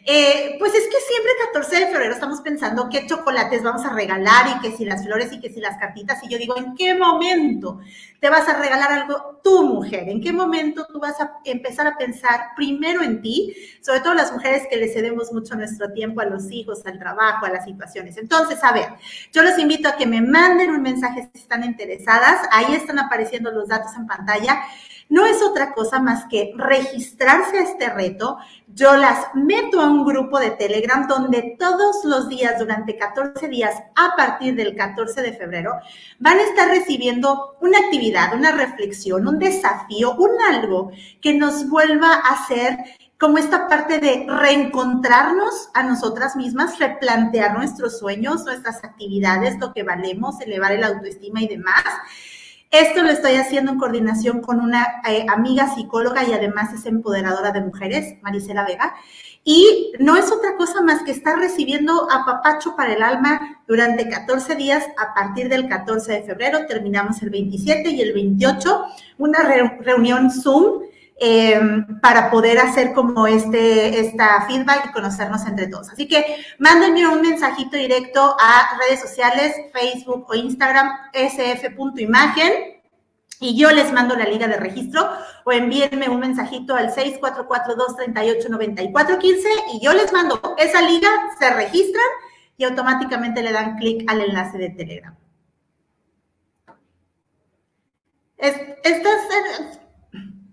eh, 0.04 0.56
pues 0.58 0.74
es 0.74 0.86
que 0.86 0.97
siempre 1.08 1.32
14 1.45 1.80
de 1.86 1.91
febrero 1.91 2.14
estamos 2.14 2.41
pensando 2.41 2.89
qué 2.89 3.06
chocolates 3.06 3.62
vamos 3.62 3.86
a 3.86 3.93
regalar 3.93 4.47
y 4.47 4.60
que 4.60 4.76
si 4.76 4.84
las 4.84 5.06
flores 5.06 5.32
y 5.32 5.39
que 5.39 5.52
si 5.52 5.60
las 5.60 5.78
cartitas. 5.78 6.24
Y 6.24 6.30
yo 6.30 6.39
digo, 6.39 6.58
¿en 6.58 6.74
qué 6.76 6.95
momento 6.95 7.80
te 8.20 8.30
vas 8.30 8.49
a 8.49 8.60
regalar 8.60 8.91
algo 8.91 9.39
tu 9.43 9.64
mujer? 9.64 10.10
¿En 10.10 10.20
qué 10.20 10.34
momento 10.34 10.88
tú 10.91 10.99
vas 10.99 11.22
a 11.22 11.39
empezar 11.45 11.86
a 11.86 11.97
pensar 11.97 12.47
primero 12.56 13.04
en 13.04 13.22
ti? 13.22 13.56
Sobre 13.82 13.99
todo 13.99 14.16
las 14.16 14.34
mujeres 14.34 14.64
que 14.70 14.78
le 14.78 14.88
cedemos 14.88 15.32
mucho 15.32 15.56
nuestro 15.56 15.93
tiempo 15.93 16.22
a 16.22 16.26
los 16.26 16.52
hijos, 16.52 16.84
al 16.86 16.97
trabajo, 16.97 17.45
a 17.45 17.49
las 17.49 17.66
situaciones. 17.66 18.18
Entonces, 18.18 18.64
a 18.64 18.72
ver, 18.72 18.88
yo 19.32 19.43
los 19.43 19.58
invito 19.60 19.88
a 19.88 19.97
que 19.97 20.08
me 20.08 20.22
manden 20.22 20.72
un 20.72 20.82
mensaje 20.82 21.30
si 21.32 21.41
están 21.41 21.64
interesadas. 21.64 22.47
Ahí 22.52 22.74
están 22.74 22.97
apareciendo 22.97 23.52
los 23.52 23.68
datos 23.68 23.91
en 23.95 24.08
pantalla 24.08 24.64
no 25.12 25.26
es 25.26 25.41
otra 25.43 25.74
cosa 25.74 25.99
más 25.99 26.24
que 26.30 26.53
registrarse 26.55 27.57
a 27.57 27.64
este 27.64 27.89
reto. 27.89 28.38
Yo 28.74 28.95
las 28.95 29.36
meto 29.36 29.82
a 29.82 29.88
un 29.88 30.05
grupo 30.05 30.39
de 30.39 30.51
Telegram 30.51 31.05
donde 31.05 31.57
todos 31.59 32.05
los 32.05 32.30
días, 32.30 32.57
durante 32.57 32.95
14 32.95 33.49
días, 33.49 33.76
a 33.93 34.16
partir 34.16 34.55
del 34.55 34.74
14 34.74 35.22
de 35.22 35.34
febrero, 35.34 35.74
van 36.20 36.38
a 36.38 36.43
estar 36.43 36.70
recibiendo 36.70 37.57
una 37.59 37.80
actividad, 37.80 38.34
una 38.34 38.53
reflexión, 38.53 39.28
un 39.28 39.38
desafío, 39.38 40.16
un 40.16 40.32
algo 40.49 40.91
que 41.20 41.34
nos 41.34 41.68
vuelva 41.68 42.14
a 42.14 42.36
hacer 42.36 42.78
como 43.20 43.38
esta 43.38 43.68
parte 43.68 43.99
de 43.99 44.26
reencontrarnos 44.30 45.72
a 45.74 45.84
nosotras 45.84 46.38
mismas, 46.38 46.80
replantear 46.80 47.57
nuestros 47.57 47.99
sueños, 47.99 48.45
nuestras 48.45 48.82
actividades, 48.82 49.59
lo 49.59 49.74
que 49.74 49.84
valemos, 49.84 50.39
elevar 50.39 50.72
el 50.72 50.86
autoestima 50.86 51.41
y 51.41 51.49
demás. 51.49 51.84
Esto 52.72 53.01
lo 53.01 53.09
estoy 53.09 53.34
haciendo 53.34 53.74
en 53.74 53.80
coordinación 53.80 54.39
con 54.39 54.61
una 54.61 55.01
eh, 55.05 55.26
amiga 55.28 55.76
psicóloga 55.76 56.24
y 56.24 56.32
además 56.32 56.74
es 56.74 56.86
empoderadora 56.86 57.51
de 57.51 57.59
mujeres, 57.59 58.15
Marisela 58.22 58.63
Vega. 58.63 58.95
Y 59.43 59.91
no 59.99 60.15
es 60.15 60.32
otra 60.32 60.55
cosa 60.55 60.80
más 60.82 61.03
que 61.03 61.11
estar 61.11 61.38
recibiendo 61.38 62.09
a 62.09 62.26
Papacho 62.26 62.78
para 62.78 62.93
el 62.93 63.03
alma 63.03 63.61
durante 63.67 64.07
14 64.07 64.55
días 64.55 64.86
a 64.97 65.13
partir 65.13 65.49
del 65.49 65.67
14 65.67 66.13
de 66.13 66.24
febrero. 66.24 66.65
Terminamos 66.65 67.22
el 67.22 67.30
27 67.30 67.89
y 67.89 68.01
el 68.03 68.13
28, 68.13 68.86
una 69.17 69.39
reunión 69.82 70.32
Zoom 70.32 70.84
Em, 71.24 71.86
para 71.99 72.32
poder 72.32 72.57
hacer 72.57 72.93
como 72.93 73.28
este 73.28 73.99
esta 73.99 74.47
feedback 74.47 74.88
y 74.88 74.91
conocernos 74.91 75.45
entre 75.45 75.67
todos. 75.67 75.91
Así 75.91 76.07
que 76.07 76.43
mándenme 76.57 77.07
un 77.07 77.22
mensajito 77.22 77.78
directo 77.78 78.36
a 78.39 78.80
redes 78.80 79.01
sociales, 79.01 79.53
Facebook 79.72 80.26
o 80.28 80.34
Instagram, 80.34 80.89
sf.imagen, 81.13 82.82
y 83.39 83.55
yo 83.55 83.69
les 83.69 83.93
mando 83.93 84.15
la 84.15 84.26
liga 84.26 84.47
de 84.47 84.57
registro 84.57 85.07
o 85.45 85.51
envíenme 85.51 86.09
un 86.09 86.22
mensajito 86.22 86.76
al 86.76 86.91
644-238-9415 86.91 89.43
y 89.76 89.80
yo 89.80 89.93
les 89.93 90.11
mando 90.11 90.41
esa 90.57 90.82
liga, 90.82 91.07
se 91.38 91.53
registran 91.53 92.07
y 92.57 92.63
automáticamente 92.63 93.43
le 93.43 93.51
dan 93.51 93.78
clic 93.78 94.09
al 94.09 94.22
enlace 94.22 94.57
de 94.57 94.72
Telegram. 94.72 95.15
Es, 98.38 98.55
estas, 98.84 99.80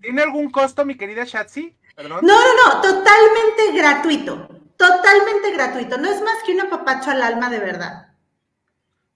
¿Tiene 0.01 0.21
algún 0.21 0.49
costo, 0.49 0.85
mi 0.85 0.95
querida 0.95 1.23
Shatsi? 1.25 1.75
No, 1.97 2.21
no, 2.21 2.21
no, 2.21 2.81
totalmente 2.81 3.73
gratuito. 3.73 4.47
Totalmente 4.77 5.51
gratuito. 5.51 5.97
No 5.97 6.09
es 6.09 6.21
más 6.21 6.41
que 6.45 6.53
un 6.53 6.61
apapacho 6.61 7.11
al 7.11 7.21
alma 7.21 7.49
de 7.49 7.59
verdad. 7.59 8.13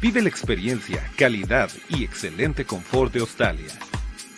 Vive 0.00 0.22
la 0.22 0.30
experiencia, 0.30 1.06
calidad 1.18 1.68
y 1.90 2.02
excelente 2.02 2.64
confort 2.64 3.12
de 3.12 3.20
Australia. 3.20 3.68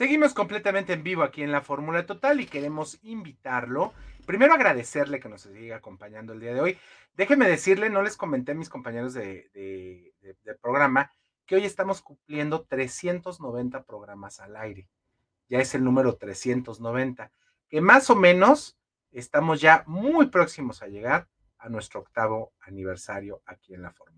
Seguimos 0.00 0.32
completamente 0.32 0.94
en 0.94 1.02
vivo 1.02 1.22
aquí 1.22 1.42
en 1.42 1.52
la 1.52 1.60
Fórmula 1.60 2.06
Total 2.06 2.40
y 2.40 2.46
queremos 2.46 2.98
invitarlo. 3.02 3.92
Primero 4.24 4.54
agradecerle 4.54 5.20
que 5.20 5.28
nos 5.28 5.42
siga 5.42 5.76
acompañando 5.76 6.32
el 6.32 6.40
día 6.40 6.54
de 6.54 6.60
hoy. 6.62 6.78
Déjenme 7.12 7.46
decirle, 7.46 7.90
no 7.90 8.00
les 8.00 8.16
comenté 8.16 8.52
a 8.52 8.54
mis 8.54 8.70
compañeros 8.70 9.12
de, 9.12 10.14
programa 10.62 11.12
que 11.44 11.56
hoy 11.56 11.66
estamos 11.66 12.00
cumpliendo 12.00 12.62
390 12.62 13.82
programas 13.82 14.40
al 14.40 14.56
aire. 14.56 14.88
Ya 15.50 15.58
es 15.58 15.74
el 15.74 15.84
número 15.84 16.16
390, 16.16 17.30
que 17.68 17.82
más 17.82 18.08
o 18.08 18.16
menos 18.16 18.78
estamos 19.12 19.60
ya 19.60 19.84
muy 19.86 20.28
próximos 20.28 20.80
a 20.80 20.86
llegar 20.86 21.28
a 21.58 21.68
nuestro 21.68 22.00
octavo 22.00 22.54
aniversario 22.60 23.42
aquí 23.44 23.74
en 23.74 23.82
la 23.82 23.90
Fórmula. 23.90 24.09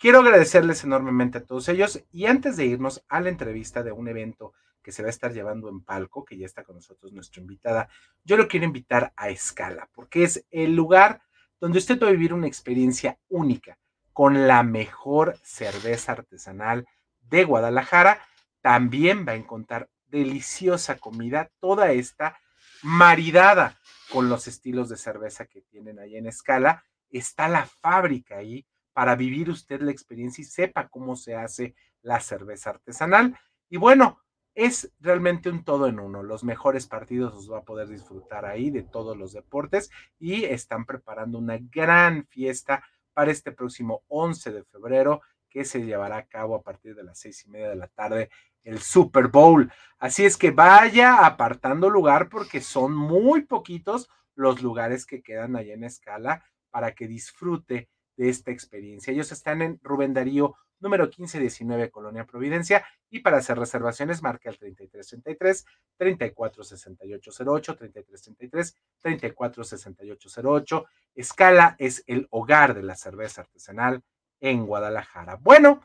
Quiero 0.00 0.20
agradecerles 0.20 0.82
enormemente 0.82 1.36
a 1.36 1.44
todos 1.44 1.68
ellos 1.68 2.02
y 2.10 2.24
antes 2.24 2.56
de 2.56 2.64
irnos 2.64 3.04
a 3.10 3.20
la 3.20 3.28
entrevista 3.28 3.82
de 3.82 3.92
un 3.92 4.08
evento 4.08 4.54
que 4.82 4.92
se 4.92 5.02
va 5.02 5.08
a 5.08 5.10
estar 5.10 5.30
llevando 5.34 5.68
en 5.68 5.82
palco, 5.82 6.24
que 6.24 6.38
ya 6.38 6.46
está 6.46 6.64
con 6.64 6.76
nosotros 6.76 7.12
nuestra 7.12 7.42
invitada, 7.42 7.86
yo 8.24 8.38
lo 8.38 8.48
quiero 8.48 8.64
invitar 8.64 9.12
a 9.14 9.28
Escala, 9.28 9.90
porque 9.92 10.22
es 10.22 10.46
el 10.50 10.74
lugar 10.74 11.20
donde 11.60 11.76
usted 11.76 12.02
va 12.02 12.08
a 12.08 12.12
vivir 12.12 12.32
una 12.32 12.46
experiencia 12.46 13.18
única 13.28 13.76
con 14.14 14.48
la 14.48 14.62
mejor 14.62 15.36
cerveza 15.42 16.12
artesanal 16.12 16.86
de 17.20 17.44
Guadalajara. 17.44 18.22
También 18.62 19.26
va 19.28 19.32
a 19.32 19.36
encontrar 19.36 19.90
deliciosa 20.06 20.96
comida, 20.96 21.50
toda 21.60 21.92
esta 21.92 22.38
maridada 22.82 23.78
con 24.10 24.30
los 24.30 24.48
estilos 24.48 24.88
de 24.88 24.96
cerveza 24.96 25.44
que 25.44 25.60
tienen 25.60 25.98
ahí 25.98 26.16
en 26.16 26.26
Escala. 26.26 26.84
Está 27.10 27.48
la 27.48 27.66
fábrica 27.66 28.38
ahí 28.38 28.64
para 29.00 29.16
vivir 29.16 29.48
usted 29.48 29.80
la 29.80 29.92
experiencia 29.92 30.42
y 30.42 30.44
sepa 30.44 30.88
cómo 30.88 31.16
se 31.16 31.34
hace 31.34 31.74
la 32.02 32.20
cerveza 32.20 32.68
artesanal. 32.68 33.34
Y 33.70 33.78
bueno, 33.78 34.20
es 34.54 34.92
realmente 35.00 35.48
un 35.48 35.64
todo 35.64 35.86
en 35.86 35.98
uno. 35.98 36.22
Los 36.22 36.44
mejores 36.44 36.86
partidos 36.86 37.32
los 37.32 37.50
va 37.50 37.60
a 37.60 37.64
poder 37.64 37.88
disfrutar 37.88 38.44
ahí 38.44 38.68
de 38.68 38.82
todos 38.82 39.16
los 39.16 39.32
deportes 39.32 39.90
y 40.18 40.44
están 40.44 40.84
preparando 40.84 41.38
una 41.38 41.58
gran 41.58 42.26
fiesta 42.26 42.84
para 43.14 43.30
este 43.30 43.52
próximo 43.52 44.02
11 44.08 44.52
de 44.52 44.64
febrero 44.64 45.22
que 45.48 45.64
se 45.64 45.82
llevará 45.82 46.18
a 46.18 46.26
cabo 46.26 46.54
a 46.54 46.62
partir 46.62 46.94
de 46.94 47.04
las 47.04 47.18
seis 47.18 47.42
y 47.46 47.48
media 47.48 47.70
de 47.70 47.76
la 47.76 47.88
tarde 47.88 48.28
el 48.64 48.80
Super 48.80 49.28
Bowl. 49.28 49.72
Así 49.98 50.26
es 50.26 50.36
que 50.36 50.50
vaya 50.50 51.24
apartando 51.24 51.88
lugar 51.88 52.28
porque 52.28 52.60
son 52.60 52.94
muy 52.94 53.46
poquitos 53.46 54.10
los 54.34 54.60
lugares 54.60 55.06
que 55.06 55.22
quedan 55.22 55.56
allá 55.56 55.72
en 55.72 55.84
escala 55.84 56.44
para 56.68 56.94
que 56.94 57.08
disfrute 57.08 57.88
de 58.20 58.28
esta 58.28 58.50
experiencia. 58.50 59.14
Ellos 59.14 59.32
están 59.32 59.62
en 59.62 59.80
Rubén 59.82 60.12
Darío 60.12 60.54
número 60.78 61.04
1519, 61.04 61.90
Colonia 61.90 62.26
Providencia, 62.26 62.84
y 63.08 63.20
para 63.20 63.38
hacer 63.38 63.58
reservaciones 63.58 64.22
marca 64.22 64.50
el 64.50 64.58
3333 64.58 65.64
346808, 65.96 67.76
3333 67.76 68.76
346808. 69.00 70.86
Escala 71.14 71.76
es 71.78 72.04
el 72.06 72.26
hogar 72.30 72.74
de 72.74 72.82
la 72.82 72.94
cerveza 72.94 73.40
artesanal 73.40 74.02
en 74.38 74.66
Guadalajara. 74.66 75.36
Bueno, 75.36 75.80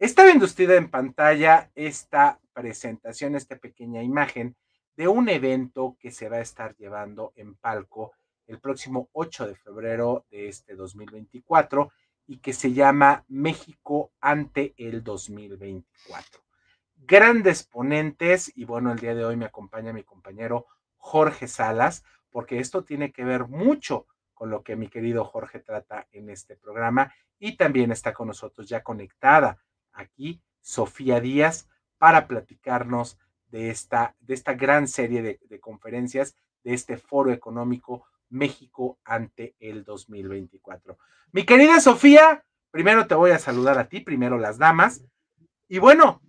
está 0.00 0.24
viendo 0.24 0.46
usted 0.46 0.68
en 0.70 0.90
pantalla 0.90 1.70
esta 1.76 2.40
presentación, 2.52 3.36
esta 3.36 3.56
pequeña 3.56 4.02
imagen 4.02 4.56
de 4.96 5.06
un 5.06 5.28
evento 5.28 5.96
que 6.00 6.10
se 6.10 6.28
va 6.28 6.38
a 6.38 6.42
estar 6.42 6.74
llevando 6.74 7.32
en 7.36 7.54
palco 7.54 8.14
el 8.48 8.58
próximo 8.58 9.08
8 9.12 9.46
de 9.46 9.54
febrero 9.54 10.24
de 10.30 10.48
este 10.48 10.74
2024 10.74 11.92
y 12.26 12.38
que 12.38 12.52
se 12.52 12.72
llama 12.72 13.24
México 13.28 14.10
ante 14.20 14.74
el 14.76 15.04
2024. 15.04 16.42
Grandes 16.96 17.62
ponentes 17.62 18.50
y 18.56 18.64
bueno, 18.64 18.90
el 18.90 18.98
día 18.98 19.14
de 19.14 19.24
hoy 19.24 19.36
me 19.36 19.44
acompaña 19.44 19.92
mi 19.92 20.02
compañero 20.02 20.66
Jorge 20.96 21.46
Salas, 21.46 22.04
porque 22.30 22.58
esto 22.58 22.84
tiene 22.84 23.12
que 23.12 23.24
ver 23.24 23.46
mucho 23.46 24.06
con 24.34 24.50
lo 24.50 24.62
que 24.62 24.76
mi 24.76 24.88
querido 24.88 25.24
Jorge 25.24 25.60
trata 25.60 26.08
en 26.10 26.30
este 26.30 26.56
programa 26.56 27.12
y 27.38 27.56
también 27.56 27.92
está 27.92 28.12
con 28.12 28.28
nosotros 28.28 28.68
ya 28.68 28.82
conectada 28.82 29.58
aquí 29.92 30.42
Sofía 30.60 31.20
Díaz 31.20 31.68
para 31.98 32.26
platicarnos 32.26 33.18
de 33.48 33.70
esta, 33.70 34.16
de 34.20 34.34
esta 34.34 34.54
gran 34.54 34.88
serie 34.88 35.22
de, 35.22 35.40
de 35.48 35.60
conferencias, 35.60 36.36
de 36.62 36.74
este 36.74 36.96
foro 36.96 37.32
económico 37.32 38.06
México 38.30 38.98
ante 39.04 39.54
el 39.60 39.84
2024. 39.84 40.98
Mi 41.32 41.44
querida 41.44 41.80
Sofía, 41.80 42.44
primero 42.70 43.06
te 43.06 43.14
voy 43.14 43.30
a 43.30 43.38
saludar 43.38 43.78
a 43.78 43.88
ti, 43.88 44.00
primero 44.00 44.38
las 44.38 44.58
damas. 44.58 45.04
Y 45.68 45.78
bueno, 45.78 46.22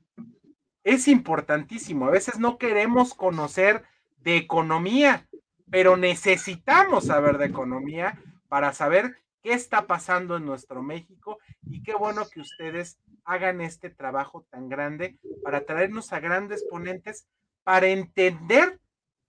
es 0.84 1.08
importantísimo, 1.08 2.08
a 2.08 2.12
veces 2.12 2.39
no 2.39 2.58
queremos 2.58 3.14
conocer 3.14 3.84
de 4.18 4.38
economía, 4.38 5.28
pero 5.70 5.97
necesitamos 5.97 7.06
saber 7.06 7.38
de 7.38 7.45
economía 7.45 8.22
para 8.47 8.74
saber 8.74 9.18
qué 9.41 9.54
está 9.54 9.88
pasando 9.88 10.38
en 10.38 10.45
nuestro 10.45 10.82
México 10.82 11.39
y 11.66 11.84
qué 11.84 11.93
bueno 11.93 12.28
que 12.30 12.41
ustedes 12.41 13.00
hagan 13.24 13.62
este 13.62 13.89
trabajo 13.89 14.45
tan 14.50 14.70
grande 14.70 15.18
para 15.43 15.66
traernos 15.66 16.12
a 16.12 16.20
grandes 16.20 16.64
ponentes 16.64 17.28
para 17.64 17.88
entender 17.88 18.80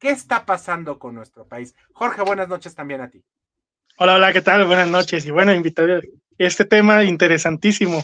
¿Qué 0.01 0.09
está 0.09 0.47
pasando 0.47 0.99
con 0.99 1.15
nuestro 1.15 1.47
país? 1.47 1.75
Jorge, 1.93 2.23
buenas 2.23 2.49
noches 2.49 2.75
también 2.75 3.03
a 3.03 3.11
ti. 3.11 3.23
Hola, 3.99 4.15
hola, 4.15 4.33
¿qué 4.33 4.41
tal? 4.41 4.67
Buenas 4.67 4.89
noches. 4.89 5.27
Y 5.27 5.31
bueno, 5.31 5.53
invitar 5.55 6.03
este 6.39 6.65
tema 6.65 7.05
interesantísimo. 7.05 8.03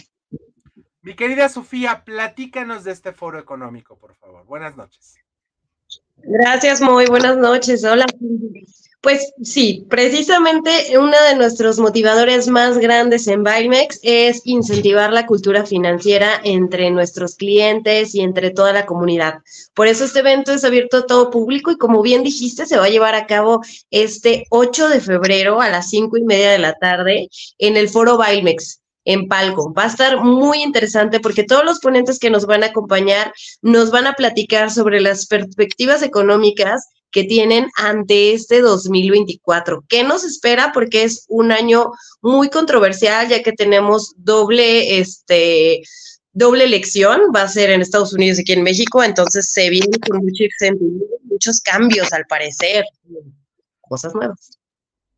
Mi 1.01 1.15
querida 1.15 1.49
Sofía, 1.49 2.05
platícanos 2.05 2.85
de 2.85 2.93
este 2.93 3.13
foro 3.13 3.39
económico, 3.39 3.97
por 3.97 4.15
favor. 4.15 4.45
Buenas 4.45 4.77
noches. 4.77 5.17
Gracias, 6.19 6.83
muy 6.83 7.07
buenas 7.07 7.39
noches. 7.39 7.83
Hola. 7.83 8.05
Pues 9.07 9.33
sí, 9.41 9.87
precisamente 9.89 10.99
uno 10.99 11.15
de 11.29 11.37
nuestros 11.37 11.79
motivadores 11.79 12.49
más 12.49 12.77
grandes 12.79 13.29
en 13.29 13.45
Bimex 13.45 14.01
es 14.03 14.43
incentivar 14.45 15.13
la 15.13 15.27
cultura 15.27 15.65
financiera 15.65 16.41
entre 16.43 16.91
nuestros 16.91 17.37
clientes 17.37 18.17
y 18.17 18.23
entre 18.23 18.51
toda 18.51 18.73
la 18.73 18.85
comunidad. 18.85 19.35
Por 19.75 19.87
eso 19.87 20.07
este 20.07 20.19
evento 20.19 20.51
es 20.51 20.65
abierto 20.65 20.97
a 20.97 21.07
todo 21.07 21.31
público 21.31 21.71
y 21.71 21.79
como 21.79 22.03
bien 22.03 22.25
dijiste, 22.25 22.67
se 22.67 22.79
va 22.79 22.87
a 22.87 22.89
llevar 22.89 23.15
a 23.15 23.29
cabo 23.29 23.61
este 23.93 24.45
8 24.51 24.89
de 24.89 25.01
febrero 25.01 25.61
a 25.61 25.69
las 25.69 25.89
5 25.89 26.17
y 26.17 26.25
media 26.25 26.51
de 26.51 26.59
la 26.59 26.73
tarde 26.73 27.29
en 27.59 27.77
el 27.77 27.89
foro 27.89 28.19
Bimex 28.19 28.81
en 29.05 29.29
Palco. 29.29 29.73
Va 29.73 29.85
a 29.85 29.87
estar 29.87 30.25
muy 30.25 30.65
interesante 30.65 31.21
porque 31.21 31.45
todos 31.45 31.65
los 31.65 31.79
ponentes 31.79 32.19
que 32.19 32.29
nos 32.29 32.45
van 32.45 32.65
a 32.65 32.67
acompañar 32.67 33.33
nos 33.63 33.93
van 33.93 34.09
a 34.09 34.15
platicar 34.15 34.73
sobre 34.73 35.01
las 35.01 35.27
perspectivas 35.27 36.03
económicas 36.03 36.89
que 37.17 37.25
tienen 37.25 37.71
ante 37.77 38.35
este 38.35 38.61
2024. 38.61 39.87
¿Qué 39.89 40.05
nos 40.05 40.23
espera? 40.23 40.71
Porque 40.75 41.05
es 41.05 41.25
un 41.31 41.51
año 41.51 41.93
muy 42.21 42.51
controversial, 42.51 43.27
ya 43.27 43.43
que 43.43 43.53
tenemos 43.53 44.13
doble, 44.19 44.99
este, 44.99 45.81
doble 46.35 46.65
elección, 46.65 47.33
va 47.35 47.41
a 47.41 47.49
ser 47.49 47.71
en 47.71 47.81
Estados 47.81 48.13
Unidos 48.13 48.37
y 48.37 48.43
aquí 48.43 48.53
en 48.53 48.63
México, 48.63 49.03
entonces 49.03 49.51
se 49.51 49.71
viene 49.71 49.99
con 49.99 50.19
mucho 50.19 50.45
muchos 51.23 51.59
cambios 51.63 52.13
al 52.13 52.27
parecer, 52.27 52.85
cosas 53.81 54.15
nuevas. 54.15 54.59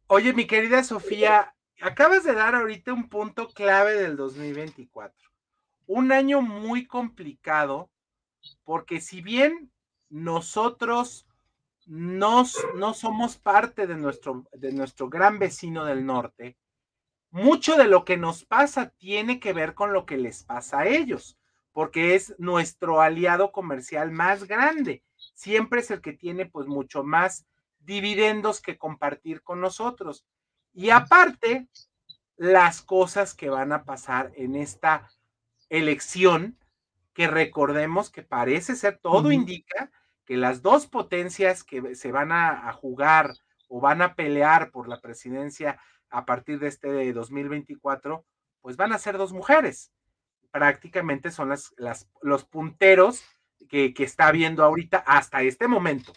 Oye, 0.06 0.32
mi 0.32 0.46
querida 0.46 0.84
Sofía, 0.84 1.52
acabas 1.80 2.22
de 2.22 2.34
dar 2.34 2.54
ahorita 2.54 2.92
un 2.92 3.08
punto 3.08 3.48
clave 3.48 3.94
del 3.94 4.16
2024. 4.16 5.12
Un 5.88 6.12
año 6.12 6.42
muy 6.42 6.86
complicado, 6.86 7.90
porque 8.62 9.00
si 9.00 9.20
bien 9.20 9.72
nosotros 10.10 11.27
no, 11.88 12.44
no 12.74 12.92
somos 12.92 13.38
parte 13.38 13.86
de 13.86 13.96
nuestro, 13.96 14.44
de 14.52 14.72
nuestro 14.72 15.08
gran 15.08 15.38
vecino 15.38 15.86
del 15.86 16.04
norte, 16.04 16.58
mucho 17.30 17.76
de 17.76 17.86
lo 17.86 18.04
que 18.04 18.18
nos 18.18 18.44
pasa 18.44 18.90
tiene 18.98 19.40
que 19.40 19.54
ver 19.54 19.74
con 19.74 19.92
lo 19.92 20.04
que 20.04 20.18
les 20.18 20.44
pasa 20.44 20.80
a 20.80 20.86
ellos, 20.86 21.38
porque 21.72 22.14
es 22.14 22.34
nuestro 22.38 23.00
aliado 23.00 23.52
comercial 23.52 24.10
más 24.10 24.44
grande. 24.44 25.02
Siempre 25.34 25.80
es 25.80 25.90
el 25.90 26.02
que 26.02 26.12
tiene 26.12 26.46
pues 26.46 26.66
mucho 26.66 27.04
más 27.04 27.46
dividendos 27.78 28.60
que 28.60 28.76
compartir 28.76 29.42
con 29.42 29.60
nosotros. 29.60 30.26
Y 30.74 30.90
aparte, 30.90 31.68
las 32.36 32.82
cosas 32.82 33.34
que 33.34 33.48
van 33.48 33.72
a 33.72 33.84
pasar 33.84 34.32
en 34.36 34.56
esta 34.56 35.08
elección, 35.70 36.58
que 37.14 37.28
recordemos 37.28 38.10
que 38.10 38.22
parece 38.22 38.76
ser, 38.76 38.98
todo 38.98 39.32
indica 39.32 39.90
que 40.28 40.36
las 40.36 40.60
dos 40.60 40.86
potencias 40.86 41.64
que 41.64 41.94
se 41.94 42.12
van 42.12 42.32
a, 42.32 42.70
jugar 42.74 43.32
o 43.66 43.80
van 43.80 44.02
a 44.02 44.14
pelear 44.14 44.70
por 44.70 44.86
la 44.86 45.00
presidencia 45.00 45.80
a 46.10 46.26
partir 46.26 46.58
de 46.58 46.68
este 46.68 47.14
2024, 47.14 48.26
pues 48.60 48.76
van 48.76 48.92
a 48.92 48.98
ser 48.98 49.16
dos 49.16 49.32
mujeres. 49.32 49.90
Prácticamente 50.50 51.30
son 51.30 51.48
las, 51.48 51.72
los 52.20 52.44
punteros 52.44 53.24
que, 53.70 53.94
que 53.94 54.04
está 54.04 54.30
viendo 54.30 54.62
ahorita 54.62 54.98
hasta 54.98 55.40
este 55.40 55.66
momento. 55.66 56.12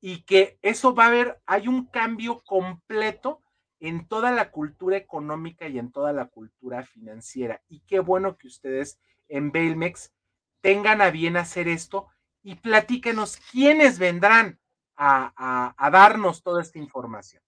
Y 0.00 0.22
que 0.22 0.58
eso 0.60 0.92
va 0.92 1.04
a 1.04 1.06
haber, 1.06 1.40
hay 1.46 1.68
un 1.68 1.86
cambio 1.86 2.42
completo 2.44 3.40
en 3.78 4.08
toda 4.08 4.32
la 4.32 4.50
cultura 4.50 4.96
económica 4.96 5.68
y 5.68 5.78
en 5.78 5.92
toda 5.92 6.12
la 6.12 6.24
cultura 6.24 6.82
financiera. 6.82 7.62
Y 7.68 7.82
qué 7.86 8.00
bueno 8.00 8.36
que 8.36 8.48
ustedes 8.48 8.98
en 9.28 9.52
Bailmex 9.52 10.12
tengan 10.60 11.00
a 11.02 11.10
bien 11.10 11.36
hacer 11.36 11.68
esto 11.68 12.08
y 12.48 12.54
platíquenos 12.54 13.36
quiénes 13.52 13.98
vendrán 13.98 14.58
a, 14.96 15.74
a 15.76 15.90
darnos 15.90 16.42
toda 16.42 16.62
esta 16.62 16.78
información. 16.78 17.42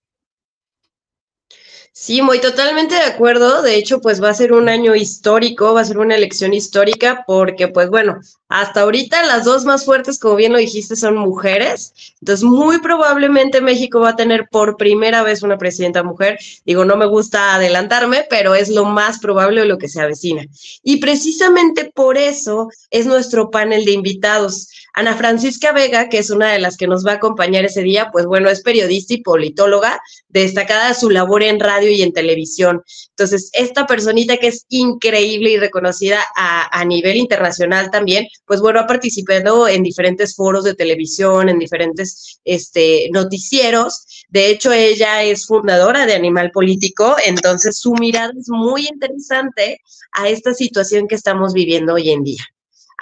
Sí, 1.93 2.23
muy 2.23 2.41
totalmente 2.41 2.95
de 2.95 3.03
acuerdo. 3.03 3.63
De 3.63 3.75
hecho, 3.75 4.01
pues 4.01 4.23
va 4.23 4.31
a 4.31 4.35
ser 4.35 4.53
un 4.53 4.69
año 4.69 4.95
histórico, 4.95 5.75
va 5.75 5.83
a 5.83 5.85
ser 5.85 5.99
una 5.99 6.15
elección 6.15 6.55
histórica 6.55 7.25
porque, 7.27 7.69
pues 7.69 7.91
bueno, 7.91 8.21
hasta 8.49 8.83
ahorita 8.83 9.23
las 9.25 9.45
dos 9.45 9.65
más 9.65 9.85
fuertes, 9.85 10.19
como 10.19 10.37
bien 10.37 10.53
lo 10.53 10.59
dijiste, 10.59 10.97
son 10.97 11.17
mujeres. 11.17 11.93
Entonces, 12.21 12.45
muy 12.45 12.79
probablemente 12.79 13.61
México 13.61 14.01
va 14.01 14.11
a 14.11 14.17
tener 14.17 14.49
por 14.51 14.77
primera 14.77 15.23
vez 15.23 15.43
una 15.43 15.59
presidenta 15.59 16.03
mujer. 16.03 16.39
Digo, 16.65 16.85
no 16.85 16.97
me 16.97 17.07
gusta 17.07 17.55
adelantarme, 17.55 18.27
pero 18.31 18.55
es 18.55 18.69
lo 18.69 18.85
más 18.85 19.19
probable 19.19 19.65
lo 19.65 19.79
que 19.79 19.89
se 19.89 20.01
avecina. 20.01 20.47
Y 20.83 20.99
precisamente 20.99 21.93
por 21.95 22.17
eso 22.17 22.69
es 22.91 23.07
nuestro 23.07 23.51
panel 23.51 23.85
de 23.85 23.93
invitados. 23.93 24.69
Ana 24.95 25.15
Francisca 25.15 25.73
Vega, 25.73 26.09
que 26.09 26.19
es 26.19 26.31
una 26.31 26.53
de 26.53 26.59
las 26.59 26.77
que 26.77 26.89
nos 26.89 27.07
va 27.07 27.13
a 27.13 27.15
acompañar 27.17 27.65
ese 27.65 27.83
día, 27.83 28.11
pues 28.11 28.27
bueno, 28.27 28.51
es 28.51 28.63
periodista 28.63 29.15
y 29.15 29.23
politóloga, 29.23 30.01
destacada 30.29 30.95
su 30.95 31.11
labor 31.11 31.40
en 31.49 31.61
radio 31.61 31.91
y 31.91 32.03
en 32.03 32.13
televisión. 32.13 32.83
Entonces, 33.11 33.51
esta 33.53 33.87
personita 33.87 34.37
que 34.37 34.49
es 34.49 34.67
increíble 34.69 35.51
y 35.51 35.59
reconocida 35.59 36.21
a, 36.37 36.85
nivel 36.85 37.17
internacional 37.17 37.91
también, 37.91 38.27
pues 38.47 38.61
bueno, 38.61 38.81
ha 38.81 38.87
participado 38.87 39.69
en 39.69 39.83
diferentes 39.83 40.35
foros 40.35 40.65
de 40.65 40.75
televisión, 40.75 41.49
en 41.49 41.59
diferentes 41.59 42.41
este, 42.45 43.09
noticieros. 43.13 44.25
De 44.29 44.49
hecho, 44.49 44.73
ella 44.73 45.23
es 45.23 45.47
fundadora 45.47 46.07
de 46.07 46.15
Animal 46.15 46.51
Político, 46.51 47.17
entonces 47.25 47.79
su 47.79 47.93
mirada 47.95 48.33
es 48.39 48.49
muy 48.49 48.89
interesante 48.89 49.81
a 50.13 50.29
esta 50.29 50.55
situación 50.55 51.07
que 51.07 51.15
estamos 51.15 51.53
viviendo 51.53 51.95
hoy 51.95 52.11
en 52.11 52.25
día. 52.25 52.45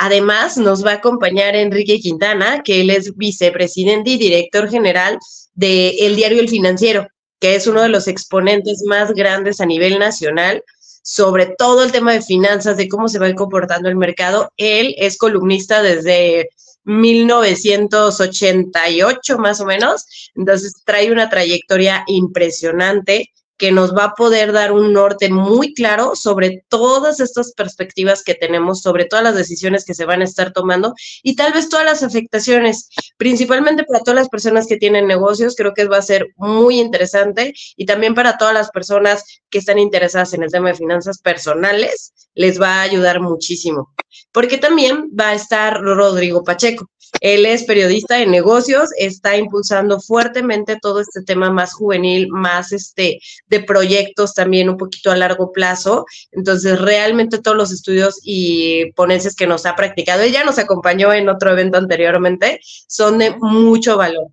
Además, 0.00 0.56
nos 0.56 0.86
va 0.86 0.92
a 0.92 0.94
acompañar 0.94 1.56
Enrique 1.56 1.98
Quintana, 1.98 2.62
que 2.62 2.82
él 2.82 2.90
es 2.90 3.16
vicepresidente 3.16 4.10
y 4.10 4.16
director 4.16 4.70
general 4.70 5.18
de 5.54 5.88
El 5.98 6.14
Diario 6.14 6.40
El 6.40 6.48
Financiero, 6.48 7.08
que 7.40 7.54
es 7.54 7.66
uno 7.66 7.82
de 7.82 7.88
los 7.88 8.08
exponentes 8.08 8.82
más 8.86 9.12
grandes 9.12 9.60
a 9.60 9.66
nivel 9.66 9.98
nacional 9.98 10.62
sobre 11.10 11.46
todo 11.56 11.84
el 11.84 11.90
tema 11.90 12.12
de 12.12 12.20
finanzas, 12.20 12.76
de 12.76 12.86
cómo 12.86 13.08
se 13.08 13.18
va 13.18 13.32
comportando 13.32 13.88
el 13.88 13.96
mercado. 13.96 14.52
Él 14.58 14.94
es 14.98 15.16
columnista 15.16 15.80
desde 15.80 16.50
1988 16.84 19.38
más 19.38 19.58
o 19.62 19.64
menos, 19.64 20.04
entonces 20.34 20.74
trae 20.84 21.10
una 21.10 21.30
trayectoria 21.30 22.04
impresionante 22.08 23.32
que 23.58 23.72
nos 23.72 23.94
va 23.94 24.04
a 24.04 24.14
poder 24.14 24.52
dar 24.52 24.72
un 24.72 24.92
norte 24.92 25.28
muy 25.28 25.74
claro 25.74 26.14
sobre 26.14 26.64
todas 26.68 27.20
estas 27.20 27.52
perspectivas 27.52 28.22
que 28.22 28.34
tenemos, 28.34 28.80
sobre 28.80 29.04
todas 29.04 29.24
las 29.24 29.34
decisiones 29.34 29.84
que 29.84 29.94
se 29.94 30.04
van 30.04 30.22
a 30.22 30.24
estar 30.24 30.52
tomando 30.52 30.94
y 31.22 31.36
tal 31.36 31.52
vez 31.52 31.68
todas 31.68 31.84
las 31.84 32.02
afectaciones, 32.02 32.88
principalmente 33.16 33.84
para 33.84 34.00
todas 34.00 34.16
las 34.16 34.28
personas 34.28 34.66
que 34.66 34.76
tienen 34.76 35.08
negocios, 35.08 35.56
creo 35.56 35.74
que 35.74 35.86
va 35.86 35.98
a 35.98 36.02
ser 36.02 36.28
muy 36.36 36.78
interesante 36.78 37.52
y 37.76 37.84
también 37.84 38.14
para 38.14 38.38
todas 38.38 38.54
las 38.54 38.70
personas 38.70 39.24
que 39.50 39.58
están 39.58 39.78
interesadas 39.78 40.32
en 40.34 40.44
el 40.44 40.52
tema 40.52 40.68
de 40.68 40.76
finanzas 40.76 41.18
personales, 41.20 42.12
les 42.34 42.60
va 42.60 42.76
a 42.76 42.82
ayudar 42.82 43.20
muchísimo. 43.20 43.92
Porque 44.32 44.58
también 44.58 45.10
va 45.18 45.30
a 45.30 45.34
estar 45.34 45.80
Rodrigo 45.80 46.44
Pacheco. 46.44 46.88
Él 47.20 47.46
es 47.46 47.64
periodista 47.64 48.16
de 48.16 48.26
negocios, 48.26 48.90
está 48.98 49.36
impulsando 49.36 50.00
fuertemente 50.00 50.78
todo 50.80 51.00
este 51.00 51.22
tema 51.22 51.50
más 51.50 51.72
juvenil, 51.72 52.28
más 52.28 52.72
este 52.72 53.20
de 53.46 53.60
proyectos 53.60 54.34
también 54.34 54.68
un 54.68 54.76
poquito 54.76 55.10
a 55.10 55.16
largo 55.16 55.52
plazo. 55.52 56.06
Entonces, 56.32 56.80
realmente 56.80 57.38
todos 57.38 57.56
los 57.56 57.72
estudios 57.72 58.20
y 58.22 58.92
ponencias 58.92 59.34
que 59.34 59.46
nos 59.46 59.66
ha 59.66 59.76
practicado, 59.76 60.22
ella 60.22 60.44
nos 60.44 60.58
acompañó 60.58 61.12
en 61.12 61.28
otro 61.28 61.52
evento 61.52 61.78
anteriormente, 61.78 62.60
son 62.86 63.18
de 63.18 63.36
mucho 63.38 63.96
valor. 63.96 64.28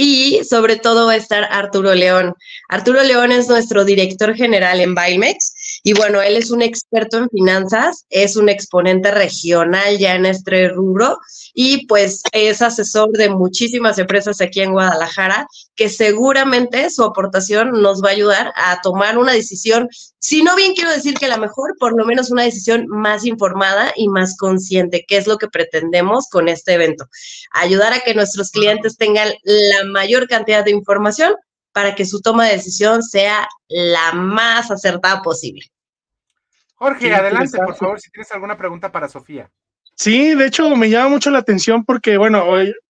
Y 0.00 0.44
sobre 0.44 0.76
todo 0.76 1.06
va 1.06 1.12
a 1.12 1.16
estar 1.16 1.48
Arturo 1.50 1.92
León. 1.92 2.32
Arturo 2.68 3.02
León 3.02 3.32
es 3.32 3.48
nuestro 3.48 3.84
director 3.84 4.32
general 4.36 4.80
en 4.80 4.94
Bimex 4.94 5.54
y 5.82 5.92
bueno, 5.92 6.20
él 6.20 6.36
es 6.36 6.50
un 6.50 6.62
experto 6.62 7.18
en 7.18 7.28
finanzas, 7.28 8.04
es 8.10 8.36
un 8.36 8.48
exponente 8.48 9.10
regional 9.10 9.98
ya 9.98 10.14
en 10.14 10.26
este 10.26 10.68
rubro 10.68 11.18
y 11.54 11.86
pues 11.86 12.22
es 12.32 12.62
asesor 12.62 13.10
de 13.10 13.30
muchísimas 13.30 13.98
empresas 13.98 14.40
aquí 14.40 14.60
en 14.60 14.72
Guadalajara 14.72 15.46
que 15.74 15.88
seguramente 15.88 16.90
su 16.90 17.04
aportación 17.04 17.70
nos 17.80 18.02
va 18.02 18.08
a 18.08 18.12
ayudar 18.12 18.52
a 18.56 18.80
tomar 18.80 19.16
una 19.18 19.32
decisión, 19.32 19.88
si 20.18 20.42
no 20.42 20.56
bien 20.56 20.74
quiero 20.74 20.90
decir 20.90 21.14
que 21.14 21.28
la 21.28 21.36
mejor, 21.36 21.74
por 21.78 21.96
lo 21.96 22.04
menos 22.04 22.30
una 22.30 22.42
decisión 22.42 22.86
más 22.88 23.24
informada 23.24 23.92
y 23.94 24.08
más 24.08 24.36
consciente, 24.36 25.04
que 25.06 25.16
es 25.16 25.26
lo 25.26 25.38
que 25.38 25.48
pretendemos 25.48 26.28
con 26.28 26.48
este 26.48 26.74
evento. 26.74 27.06
Ayudar 27.52 27.92
a 27.92 28.00
que 28.00 28.14
nuestros 28.14 28.50
clientes 28.50 28.96
tengan 28.96 29.32
la 29.44 29.84
mayor 29.84 30.28
cantidad 30.28 30.64
de 30.64 30.72
información 30.72 31.34
para 31.78 31.94
que 31.94 32.04
su 32.04 32.20
toma 32.20 32.44
de 32.44 32.56
decisión 32.56 33.04
sea 33.04 33.48
la 33.68 34.10
más 34.10 34.68
acertada 34.68 35.22
posible. 35.22 35.64
Jorge, 36.74 37.14
adelante, 37.14 37.56
por 37.56 37.76
favor, 37.76 38.00
si 38.00 38.10
tienes 38.10 38.32
alguna 38.32 38.58
pregunta 38.58 38.90
para 38.90 39.08
Sofía. 39.08 39.48
Sí, 39.94 40.34
de 40.34 40.46
hecho 40.46 40.74
me 40.74 40.90
llama 40.90 41.10
mucho 41.10 41.30
la 41.30 41.38
atención 41.38 41.84
porque, 41.84 42.16
bueno, 42.16 42.38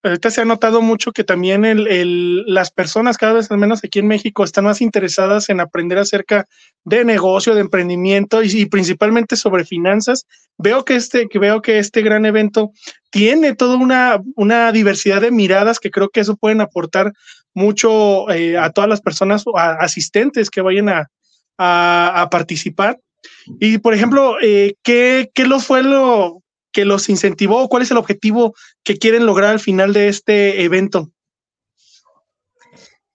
ahorita 0.03 0.31
se 0.31 0.41
ha 0.41 0.47
notado 0.47 0.81
mucho 0.81 1.13
que 1.13 1.23
también 1.23 1.67
el, 1.67 2.45
las 2.47 2.71
personas, 2.71 3.19
cada 3.19 3.35
vez 3.35 3.51
al 3.51 3.59
menos 3.59 3.85
aquí 3.85 3.99
en 3.99 4.07
México, 4.07 4.43
están 4.43 4.65
más 4.65 4.81
interesadas 4.81 5.51
en 5.51 5.61
aprender 5.61 5.99
acerca 5.99 6.47
de 6.85 7.05
negocio, 7.05 7.55
de 7.55 7.61
emprendimiento 7.61 8.43
y, 8.43 8.65
principalmente 8.67 9.37
sobre 9.37 9.67
finanzas. 9.67 10.27
Veo 10.57 10.87
que 10.87 10.97
este, 10.97 11.29
que 11.29 11.39
veo 11.39 11.61
que 11.61 11.79
este 11.79 12.01
gran 12.01 12.25
evento 12.25 12.73
tiene 13.11 13.55
toda 13.55 13.77
una, 13.77 14.23
una 14.35 14.73
diversidad 14.73 15.21
de 15.21 15.31
miradas 15.31 15.79
que 15.79 15.91
creo 15.91 16.09
que 16.09 16.21
eso 16.21 16.37
pueden 16.37 16.63
aportar 16.63 17.13
mucho 17.59 18.31
eh, 18.31 18.57
a 18.57 18.71
todas 18.71 18.89
las 18.89 19.01
personas 19.01 19.43
o 19.47 19.59
asistentes 19.59 20.49
que 20.49 20.63
vayan 20.63 20.89
a, 20.89 21.11
a, 21.59 22.29
participar. 22.31 22.99
Y, 23.61 23.79
por 23.79 23.95
ejemplo, 23.95 24.37
eh, 24.41 24.75
¿qué, 24.83 25.31
¿qué 25.35 25.45
lo 25.45 25.61
fue 25.61 25.83
lo 25.83 26.43
que 26.73 26.85
los 26.85 27.09
incentivó? 27.09 27.69
¿Cuál 27.69 27.83
es 27.83 27.91
el 27.91 27.97
objetivo 27.97 28.55
que 28.85 28.97
quieren 28.97 29.27
lograr 29.27 29.51
al 29.51 29.61
final 29.61 29.93
de 29.93 30.09
este 30.09 30.63
evento? 30.63 31.11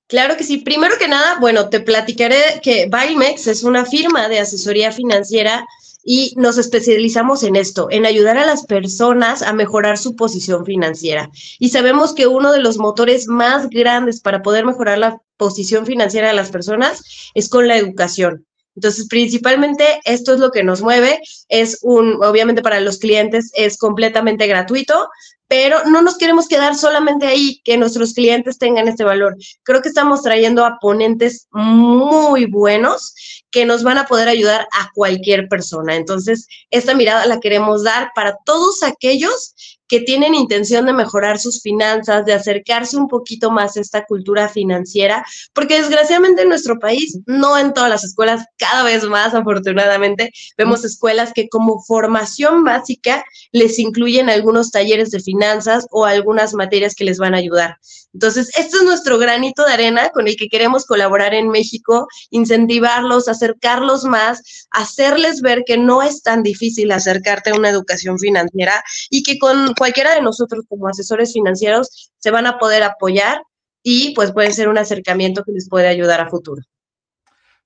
Claro 0.07 0.35
que 0.37 0.43
sí. 0.43 0.57
Primero 0.57 0.95
que 0.99 1.07
nada, 1.07 1.39
bueno, 1.39 1.69
te 1.69 1.79
platicaré 1.79 2.59
que 2.61 2.87
Bimex 2.87 3.47
es 3.47 3.63
una 3.63 3.85
firma 3.85 4.27
de 4.27 4.39
asesoría 4.39 4.91
financiera 4.91 5.65
y 6.03 6.33
nos 6.35 6.57
especializamos 6.57 7.43
en 7.43 7.55
esto, 7.55 7.87
en 7.89 8.05
ayudar 8.05 8.37
a 8.37 8.45
las 8.45 8.65
personas 8.65 9.41
a 9.41 9.53
mejorar 9.53 9.97
su 9.97 10.15
posición 10.15 10.65
financiera. 10.65 11.29
Y 11.59 11.69
sabemos 11.69 12.13
que 12.13 12.27
uno 12.27 12.51
de 12.51 12.59
los 12.59 12.77
motores 12.77 13.27
más 13.27 13.69
grandes 13.69 14.19
para 14.19 14.41
poder 14.41 14.65
mejorar 14.65 14.97
la 14.97 15.21
posición 15.37 15.85
financiera 15.85 16.27
de 16.27 16.33
las 16.33 16.51
personas 16.51 17.31
es 17.33 17.49
con 17.49 17.67
la 17.67 17.77
educación. 17.77 18.45
Entonces, 18.76 19.07
principalmente 19.07 20.01
esto 20.03 20.34
es 20.34 20.39
lo 20.39 20.51
que 20.51 20.63
nos 20.63 20.82
mueve. 20.82 21.21
Es 21.47 21.80
un, 21.82 22.24
obviamente 22.24 22.61
para 22.61 22.80
los 22.80 22.97
clientes 22.97 23.51
es 23.53 23.78
completamente 23.78 24.47
gratuito, 24.47 25.09
pero 25.47 25.84
no 25.86 26.01
nos 26.01 26.17
queremos 26.17 26.47
quedar 26.47 26.76
solamente 26.76 27.28
ahí, 27.28 27.61
que 27.63 27.78
nuestros 27.78 28.13
clientes 28.13 28.57
tengan 28.57 28.88
este 28.88 29.03
valor. 29.03 29.36
Creo 29.61 29.84
que 29.84 29.89
estamos 29.89 30.24
trayendo 30.24 30.65
a 30.65 30.80
ponentes 30.82 31.47
muy 31.51 32.45
buenos 32.45 33.13
que 33.51 33.65
nos 33.65 33.84
van 33.84 33.99
a 33.99 34.07
poder 34.07 34.28
ayudar 34.28 34.67
a 34.71 34.89
cualquier 34.95 35.47
persona. 35.47 35.95
Entonces, 35.95 36.47
esta 36.71 36.95
mirada 36.95 37.28
la 37.28 37.39
queremos 37.39 37.84
dar 37.84 38.09
para 38.15 38.36
todos 38.45 38.82
aquellos 38.82 39.53
que 39.88 39.99
tienen 39.99 40.34
intención 40.36 40.86
de 40.86 40.93
mejorar 40.93 41.39
sus 41.39 41.61
finanzas, 41.61 42.25
de 42.25 42.34
acercarse 42.34 42.97
un 42.97 43.07
poquito 43.07 43.51
más 43.51 43.77
a 43.77 43.81
esta 43.81 44.05
cultura 44.05 44.49
financiera, 44.49 45.25
porque 45.53 45.79
desgraciadamente 45.79 46.43
en 46.43 46.49
nuestro 46.49 46.79
país, 46.79 47.19
no 47.25 47.57
en 47.57 47.73
todas 47.73 47.89
las 47.89 48.03
escuelas, 48.03 48.45
cada 48.57 48.84
vez 48.84 49.03
más 49.03 49.34
afortunadamente, 49.34 50.31
vemos 50.57 50.84
escuelas 50.84 51.31
que 51.34 51.49
como 51.49 51.81
formación 51.84 52.63
básica 52.63 53.23
les 53.51 53.79
incluyen 53.79 54.29
algunos 54.29 54.71
talleres 54.71 55.11
de 55.11 55.19
finanzas 55.19 55.86
o 55.91 56.05
algunas 56.05 56.53
materias 56.53 56.95
que 56.95 57.03
les 57.03 57.17
van 57.17 57.34
a 57.34 57.38
ayudar. 57.38 57.77
Entonces, 58.13 58.49
este 58.57 58.77
es 58.77 58.84
nuestro 58.84 59.17
granito 59.17 59.65
de 59.65 59.73
arena 59.73 60.09
con 60.09 60.27
el 60.27 60.36
que 60.36 60.47
queremos 60.47 60.86
colaborar 60.86 61.34
en 61.34 61.49
México, 61.49 62.07
incentivarlos, 62.29 63.27
acercarlos 63.27 64.03
más, 64.05 64.67
hacerles 64.69 65.41
ver 65.41 65.63
que 65.65 65.77
no 65.77 66.03
es 66.03 66.21
tan 66.21 66.43
difícil 66.43 66.91
acercarte 66.91 67.49
a 67.49 67.55
una 67.55 67.69
educación 67.69 68.19
financiera 68.19 68.84
y 69.09 69.23
que 69.23 69.39
con 69.39 69.72
cualquiera 69.78 70.13
de 70.15 70.21
nosotros 70.21 70.65
como 70.67 70.88
asesores 70.88 71.34
financieros 71.34 72.11
se 72.17 72.32
van 72.32 72.47
a 72.47 72.57
poder 72.57 72.84
apoyar 72.84 73.41
y 73.82 74.13
pues 74.15 74.32
puede 74.32 74.51
ser 74.51 74.69
un 74.69 74.78
acercamiento 74.78 75.43
que 75.43 75.51
les 75.51 75.69
puede 75.69 75.88
ayudar 75.88 76.21
a 76.21 76.30
futuro. 76.30 76.61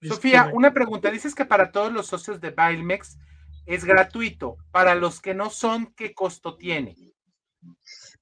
Sofía, 0.01 0.51
una 0.53 0.74
pregunta. 0.74 1.12
Dices 1.12 1.34
que 1.34 1.45
para 1.45 1.72
todos 1.72 1.91
los 1.91 2.08
socios 2.08 2.39
de 2.39 2.51
Bilemex 2.51 3.18
es 3.66 3.84
gratuito. 3.86 4.58
Para 4.72 4.95
los 4.95 5.22
que 5.22 5.34
no 5.34 5.49
son, 5.49 5.93
¿qué 5.95 6.14
costo 6.14 6.55
tiene? 6.55 6.95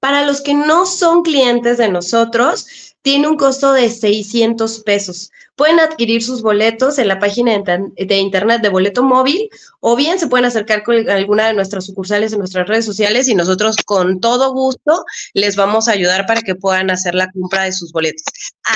Para 0.05 0.23
los 0.23 0.41
que 0.41 0.53
no 0.53 0.85
son 0.85 1.23
clientes 1.23 1.79
de 1.79 1.89
nosotros, 1.89 2.67
tiene 3.01 3.27
un 3.27 3.37
costo 3.37 3.73
de 3.73 3.89
600 3.89 4.81
pesos. 4.81 5.31
Pueden 5.55 5.79
adquirir 5.79 6.21
sus 6.21 6.43
boletos 6.43 6.99
en 6.99 7.07
la 7.07 7.17
página 7.17 7.57
de 7.57 8.17
internet 8.17 8.61
de 8.61 8.69
Boleto 8.69 9.01
Móvil 9.01 9.49
o 9.79 9.95
bien 9.95 10.19
se 10.19 10.27
pueden 10.27 10.45
acercar 10.45 10.83
con 10.83 11.09
alguna 11.09 11.47
de 11.47 11.55
nuestras 11.55 11.87
sucursales 11.87 12.33
en 12.33 12.37
nuestras 12.37 12.67
redes 12.67 12.85
sociales 12.85 13.27
y 13.29 13.33
nosotros 13.33 13.77
con 13.83 14.19
todo 14.19 14.53
gusto 14.53 15.05
les 15.33 15.55
vamos 15.55 15.87
a 15.87 15.93
ayudar 15.93 16.27
para 16.27 16.43
que 16.43 16.53
puedan 16.53 16.91
hacer 16.91 17.15
la 17.15 17.31
compra 17.31 17.63
de 17.63 17.71
sus 17.71 17.91
boletos. 17.91 18.25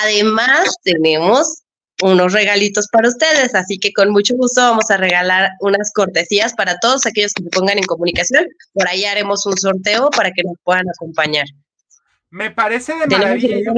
Además, 0.02 0.78
tenemos 0.82 1.62
unos 2.02 2.34
regalitos 2.34 2.88
para 2.92 3.10
ustedes, 3.10 3.54
así 3.56 3.78
que 3.80 3.92
con 3.94 4.12
mucho 4.12 4.36
gusto 4.36 4.62
vamos 4.62 4.90
a 4.90 4.98
regalar 4.98 5.52
unas 5.60 5.92
cortesías 5.94 6.54
para 6.54 6.80
todos 6.80 7.06
aquellos 7.06 7.34
que 7.34 7.44
se 7.44 7.50
pongan 7.50 7.78
en 7.78 7.84
comunicación. 7.84 8.48
Por 8.74 8.88
ahí 8.88 9.06
haremos 9.06 9.46
un 9.46 9.58
sorteo 9.58 10.10
para 10.10 10.32
que 10.32 10.44
nos 10.44 10.56
puedan 10.64 10.90
acompañar. 10.90 11.46
Me 12.30 12.52
parece 12.52 12.94
de 12.94 13.08
maravilla. 13.08 13.72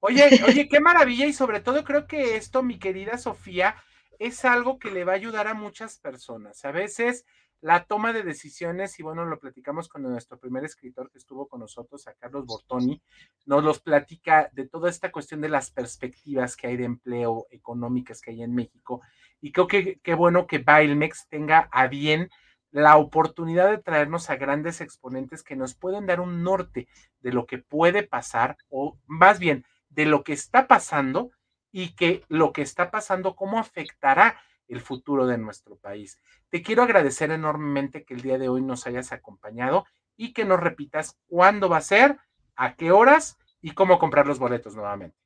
Oye, 0.00 0.42
oye, 0.46 0.68
qué 0.68 0.80
maravilla 0.80 1.26
y 1.26 1.32
sobre 1.32 1.60
todo 1.60 1.84
creo 1.84 2.06
que 2.06 2.36
esto, 2.36 2.62
mi 2.62 2.78
querida 2.78 3.18
Sofía, 3.18 3.76
es 4.18 4.44
algo 4.44 4.78
que 4.78 4.90
le 4.90 5.04
va 5.04 5.12
a 5.12 5.16
ayudar 5.16 5.46
a 5.46 5.54
muchas 5.54 5.98
personas. 5.98 6.64
A 6.64 6.72
veces 6.72 7.26
la 7.60 7.84
toma 7.84 8.12
de 8.12 8.22
decisiones, 8.22 8.98
y 8.98 9.02
bueno, 9.02 9.24
lo 9.26 9.38
platicamos 9.38 9.88
con 9.88 10.02
nuestro 10.02 10.38
primer 10.38 10.64
escritor 10.64 11.10
que 11.10 11.18
estuvo 11.18 11.46
con 11.46 11.60
nosotros, 11.60 12.06
a 12.08 12.14
Carlos 12.14 12.46
Bortoni, 12.46 13.02
nos 13.44 13.62
los 13.62 13.80
platica 13.80 14.48
de 14.52 14.66
toda 14.66 14.88
esta 14.88 15.12
cuestión 15.12 15.40
de 15.40 15.50
las 15.50 15.70
perspectivas 15.70 16.56
que 16.56 16.68
hay 16.68 16.76
de 16.76 16.84
empleo 16.84 17.46
económicas 17.50 18.20
que 18.20 18.30
hay 18.30 18.42
en 18.42 18.54
México. 18.54 19.02
Y 19.40 19.52
creo 19.52 19.66
que 19.66 20.00
qué 20.02 20.14
bueno 20.14 20.46
que 20.46 20.58
Bailmex 20.58 21.28
tenga 21.28 21.68
a 21.70 21.86
bien 21.86 22.30
la 22.70 22.96
oportunidad 22.96 23.70
de 23.70 23.78
traernos 23.78 24.30
a 24.30 24.36
grandes 24.36 24.80
exponentes 24.80 25.42
que 25.42 25.56
nos 25.56 25.74
pueden 25.74 26.06
dar 26.06 26.20
un 26.20 26.42
norte 26.42 26.88
de 27.20 27.32
lo 27.32 27.44
que 27.46 27.58
puede 27.58 28.04
pasar, 28.04 28.56
o 28.68 28.98
más 29.06 29.38
bien 29.38 29.66
de 29.88 30.06
lo 30.06 30.22
que 30.24 30.32
está 30.32 30.66
pasando 30.66 31.30
y 31.72 31.94
que 31.94 32.24
lo 32.28 32.52
que 32.52 32.62
está 32.62 32.90
pasando, 32.90 33.36
cómo 33.36 33.58
afectará 33.58 34.40
el 34.70 34.80
futuro 34.80 35.26
de 35.26 35.36
nuestro 35.36 35.76
país. 35.76 36.18
Te 36.48 36.62
quiero 36.62 36.82
agradecer 36.82 37.30
enormemente 37.30 38.04
que 38.04 38.14
el 38.14 38.22
día 38.22 38.38
de 38.38 38.48
hoy 38.48 38.62
nos 38.62 38.86
hayas 38.86 39.12
acompañado 39.12 39.84
y 40.16 40.32
que 40.32 40.44
nos 40.44 40.60
repitas 40.60 41.18
cuándo 41.26 41.68
va 41.68 41.78
a 41.78 41.82
ser, 41.82 42.18
a 42.56 42.74
qué 42.74 42.92
horas 42.92 43.38
y 43.60 43.72
cómo 43.72 43.98
comprar 43.98 44.26
los 44.26 44.38
boletos 44.38 44.74
nuevamente. 44.74 45.19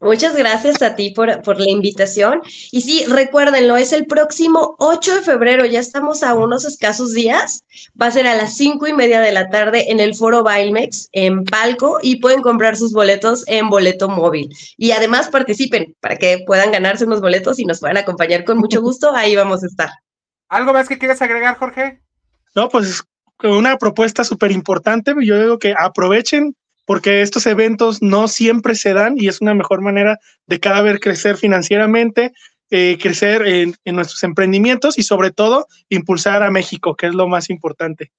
Muchas 0.00 0.36
gracias 0.36 0.80
a 0.80 0.94
ti 0.94 1.10
por, 1.10 1.42
por, 1.42 1.58
la 1.58 1.68
invitación. 1.68 2.40
Y 2.70 2.82
sí, 2.82 3.04
recuérdenlo, 3.06 3.76
es 3.76 3.92
el 3.92 4.06
próximo 4.06 4.76
8 4.78 5.16
de 5.16 5.22
febrero, 5.22 5.64
ya 5.64 5.80
estamos 5.80 6.22
a 6.22 6.34
unos 6.34 6.64
escasos 6.64 7.14
días. 7.14 7.64
Va 8.00 8.06
a 8.06 8.10
ser 8.12 8.28
a 8.28 8.36
las 8.36 8.56
5 8.56 8.86
y 8.86 8.92
media 8.92 9.20
de 9.20 9.32
la 9.32 9.50
tarde 9.50 9.90
en 9.90 9.98
el 9.98 10.14
Foro 10.14 10.44
Bailmex, 10.44 11.08
en 11.12 11.44
Palco, 11.44 11.98
y 12.00 12.20
pueden 12.20 12.42
comprar 12.42 12.76
sus 12.76 12.92
boletos 12.92 13.42
en 13.48 13.68
boleto 13.70 14.08
móvil. 14.08 14.54
Y 14.76 14.92
además 14.92 15.28
participen 15.30 15.96
para 16.00 16.16
que 16.16 16.44
puedan 16.46 16.70
ganarse 16.70 17.04
unos 17.04 17.20
boletos 17.20 17.58
y 17.58 17.64
nos 17.64 17.80
puedan 17.80 17.96
acompañar 17.96 18.44
con 18.44 18.58
mucho 18.58 18.80
gusto. 18.80 19.12
Ahí 19.14 19.34
vamos 19.34 19.64
a 19.64 19.66
estar. 19.66 19.90
¿Algo 20.48 20.72
más 20.72 20.88
que 20.88 20.98
quieras 20.98 21.20
agregar, 21.22 21.56
Jorge? 21.56 22.00
No, 22.54 22.68
pues 22.68 23.02
una 23.42 23.76
propuesta 23.76 24.24
súper 24.24 24.52
importante. 24.52 25.14
Yo 25.22 25.40
digo 25.40 25.58
que 25.58 25.74
aprovechen 25.76 26.54
porque 26.88 27.20
estos 27.20 27.44
eventos 27.44 28.00
no 28.00 28.28
siempre 28.28 28.74
se 28.74 28.94
dan 28.94 29.18
y 29.18 29.28
es 29.28 29.42
una 29.42 29.52
mejor 29.52 29.82
manera 29.82 30.18
de 30.46 30.58
cada 30.58 30.80
vez 30.80 30.98
crecer 31.00 31.36
financieramente, 31.36 32.32
eh, 32.70 32.96
crecer 32.98 33.46
en, 33.46 33.76
nuestros 33.94 34.24
emprendimientos 34.24 34.96
y 34.96 35.02
sobre 35.02 35.30
todo 35.30 35.66
impulsar 35.90 36.42
a 36.42 36.50
México, 36.50 36.96
que 36.96 37.08
es 37.08 37.14
lo 37.14 37.28
más 37.28 37.50
importante. 37.50 38.10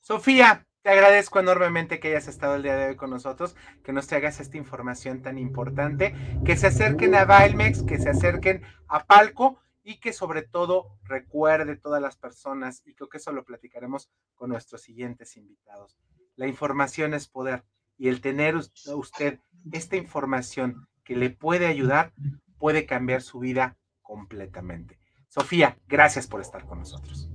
Sofía, 0.00 0.66
te 0.82 0.90
agradezco 0.90 1.38
enormemente 1.38 2.00
que 2.00 2.08
hayas 2.08 2.26
estado 2.26 2.56
el 2.56 2.64
día 2.64 2.74
de 2.74 2.88
hoy 2.88 2.96
con 2.96 3.10
nosotros, 3.10 3.54
que 3.84 3.92
nos 3.92 4.08
traigas 4.08 4.40
esta 4.40 4.56
información 4.56 5.22
tan 5.22 5.38
importante, 5.38 6.12
que 6.44 6.56
se 6.56 6.66
acerquen 6.66 7.14
a 7.14 7.24
Valmex, 7.24 7.84
que 7.84 8.00
se 8.00 8.10
acerquen 8.10 8.62
a 8.88 9.04
Palco 9.06 9.60
y 9.84 10.00
que 10.00 10.12
sobre 10.12 10.42
todo 10.42 10.98
recuerde 11.04 11.76
todas 11.76 12.02
las 12.02 12.16
personas, 12.16 12.82
y 12.84 12.94
creo 12.94 13.08
que 13.08 13.18
eso 13.18 13.30
lo 13.30 13.44
platicaremos 13.44 14.10
con 14.34 14.50
nuestros 14.50 14.82
siguientes 14.82 15.36
invitados. 15.36 15.96
La 16.34 16.48
información 16.48 17.14
es 17.14 17.28
poder 17.28 17.62
y 17.98 18.08
el 18.08 18.20
tener 18.20 18.56
usted 18.56 19.38
esta 19.72 19.96
información 19.96 20.86
que 21.04 21.16
le 21.16 21.30
puede 21.30 21.66
ayudar 21.66 22.12
puede 22.58 22.86
cambiar 22.86 23.22
su 23.22 23.38
vida 23.38 23.76
completamente. 24.02 24.98
Sofía, 25.28 25.76
gracias 25.88 26.26
por 26.26 26.40
estar 26.40 26.64
con 26.64 26.78
nosotros. 26.78 27.28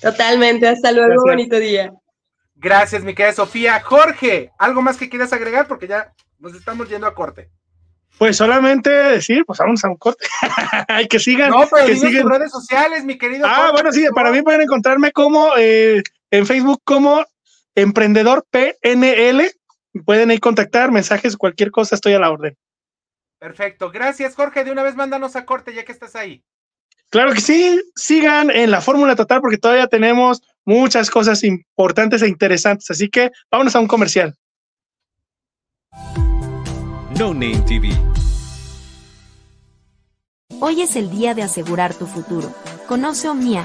Totalmente, 0.00 0.68
hasta 0.68 0.92
luego, 0.92 1.22
bonito 1.24 1.58
día. 1.58 1.92
Gracias, 2.54 3.04
mi 3.04 3.14
querida 3.14 3.34
Sofía. 3.34 3.80
Jorge, 3.80 4.50
¿algo 4.58 4.80
más 4.80 4.96
que 4.96 5.10
quieras 5.10 5.32
agregar? 5.32 5.68
Porque 5.68 5.86
ya 5.86 6.14
nos 6.38 6.54
estamos 6.54 6.88
yendo 6.88 7.06
a 7.06 7.14
corte. 7.14 7.50
Pues 8.18 8.38
solamente 8.38 8.88
decir, 8.88 9.44
pues 9.44 9.58
vamos 9.58 9.84
a 9.84 9.88
un 9.88 9.96
corte. 9.96 10.26
Hay 10.88 11.06
que 11.06 11.18
sigan. 11.18 11.50
No, 11.50 11.64
pero 11.70 11.86
que 11.86 11.96
sigan 11.96 12.28
redes 12.28 12.50
sociales, 12.50 13.04
mi 13.04 13.18
querido. 13.18 13.46
Ah, 13.46 13.70
bueno, 13.72 13.92
sí, 13.92 14.06
para 14.14 14.30
mí 14.32 14.40
pueden 14.40 14.62
encontrarme 14.62 15.12
como 15.12 15.50
eh, 15.58 16.02
en 16.30 16.46
Facebook 16.46 16.80
como 16.84 17.22
Emprendedor 17.76 18.44
PNL. 18.50 19.48
Pueden 20.04 20.30
ahí 20.30 20.38
contactar, 20.38 20.90
mensajes, 20.90 21.36
cualquier 21.36 21.70
cosa, 21.70 21.94
estoy 21.94 22.14
a 22.14 22.18
la 22.18 22.30
orden. 22.30 22.56
Perfecto. 23.38 23.90
Gracias, 23.90 24.34
Jorge. 24.34 24.64
De 24.64 24.72
una 24.72 24.82
vez 24.82 24.96
mándanos 24.96 25.36
a 25.36 25.44
corte 25.44 25.72
ya 25.72 25.84
que 25.84 25.92
estás 25.92 26.16
ahí. 26.16 26.42
Claro 27.10 27.32
que 27.32 27.40
sí, 27.40 27.80
sigan 27.94 28.50
en 28.50 28.70
la 28.70 28.80
Fórmula 28.80 29.14
Total 29.14 29.40
porque 29.40 29.58
todavía 29.58 29.86
tenemos 29.86 30.42
muchas 30.64 31.10
cosas 31.10 31.44
importantes 31.44 32.22
e 32.22 32.28
interesantes. 32.28 32.90
Así 32.90 33.08
que 33.08 33.30
vámonos 33.50 33.76
a 33.76 33.80
un 33.80 33.86
comercial. 33.86 34.34
No 37.18 37.32
Name 37.32 37.62
TV. 37.66 37.90
Hoy 40.60 40.82
es 40.82 40.96
el 40.96 41.10
día 41.10 41.34
de 41.34 41.42
asegurar 41.42 41.94
tu 41.94 42.06
futuro. 42.06 42.52
Conoce 42.88 43.28
Omnia, 43.28 43.64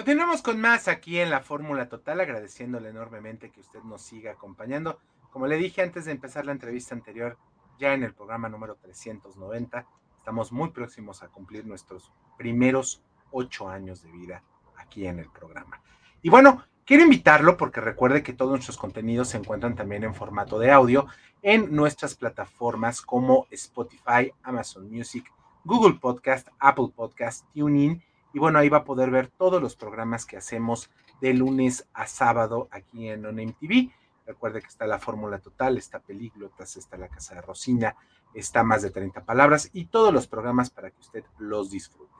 Continuamos 0.00 0.40
con 0.40 0.58
más 0.58 0.88
aquí 0.88 1.18
en 1.18 1.28
la 1.28 1.40
Fórmula 1.40 1.90
Total, 1.90 2.18
agradeciéndole 2.18 2.88
enormemente 2.88 3.50
que 3.50 3.60
usted 3.60 3.82
nos 3.82 4.00
siga 4.00 4.32
acompañando. 4.32 4.98
Como 5.30 5.46
le 5.46 5.58
dije 5.58 5.82
antes 5.82 6.06
de 6.06 6.12
empezar 6.12 6.46
la 6.46 6.52
entrevista 6.52 6.94
anterior, 6.94 7.36
ya 7.78 7.92
en 7.92 8.02
el 8.02 8.14
programa 8.14 8.48
número 8.48 8.76
390, 8.76 9.86
estamos 10.16 10.52
muy 10.52 10.70
próximos 10.70 11.22
a 11.22 11.28
cumplir 11.28 11.66
nuestros 11.66 12.10
primeros 12.38 13.02
ocho 13.30 13.68
años 13.68 14.02
de 14.02 14.10
vida 14.10 14.42
aquí 14.78 15.06
en 15.06 15.18
el 15.18 15.28
programa. 15.28 15.82
Y 16.22 16.30
bueno, 16.30 16.64
quiero 16.86 17.02
invitarlo 17.02 17.58
porque 17.58 17.82
recuerde 17.82 18.22
que 18.22 18.32
todos 18.32 18.52
nuestros 18.52 18.78
contenidos 18.78 19.28
se 19.28 19.36
encuentran 19.36 19.76
también 19.76 20.02
en 20.04 20.14
formato 20.14 20.58
de 20.58 20.70
audio 20.70 21.08
en 21.42 21.76
nuestras 21.76 22.14
plataformas 22.14 23.02
como 23.02 23.46
Spotify, 23.50 24.32
Amazon 24.44 24.90
Music, 24.90 25.30
Google 25.62 25.98
Podcast, 26.00 26.48
Apple 26.58 26.88
Podcast, 26.96 27.44
TuneIn 27.52 28.02
y 28.32 28.38
bueno, 28.38 28.58
ahí 28.58 28.68
va 28.68 28.78
a 28.78 28.84
poder 28.84 29.10
ver 29.10 29.28
todos 29.28 29.60
los 29.60 29.76
programas 29.76 30.24
que 30.24 30.36
hacemos 30.36 30.90
de 31.20 31.34
lunes 31.34 31.86
a 31.92 32.06
sábado 32.06 32.68
aquí 32.70 33.08
en 33.08 33.26
ONM 33.26 33.52
TV. 33.54 33.90
Recuerde 34.26 34.60
que 34.60 34.68
está 34.68 34.86
la 34.86 34.98
Fórmula 34.98 35.38
Total, 35.38 35.76
está 35.76 35.98
Pelíglotas, 35.98 36.76
está 36.76 36.96
La 36.96 37.08
Casa 37.08 37.34
de 37.34 37.40
Rosina, 37.40 37.96
está 38.32 38.62
Más 38.62 38.82
de 38.82 38.90
30 38.90 39.24
Palabras 39.24 39.70
y 39.72 39.86
todos 39.86 40.14
los 40.14 40.26
programas 40.28 40.70
para 40.70 40.90
que 40.90 41.00
usted 41.00 41.24
los 41.38 41.70
disfrute. 41.70 42.10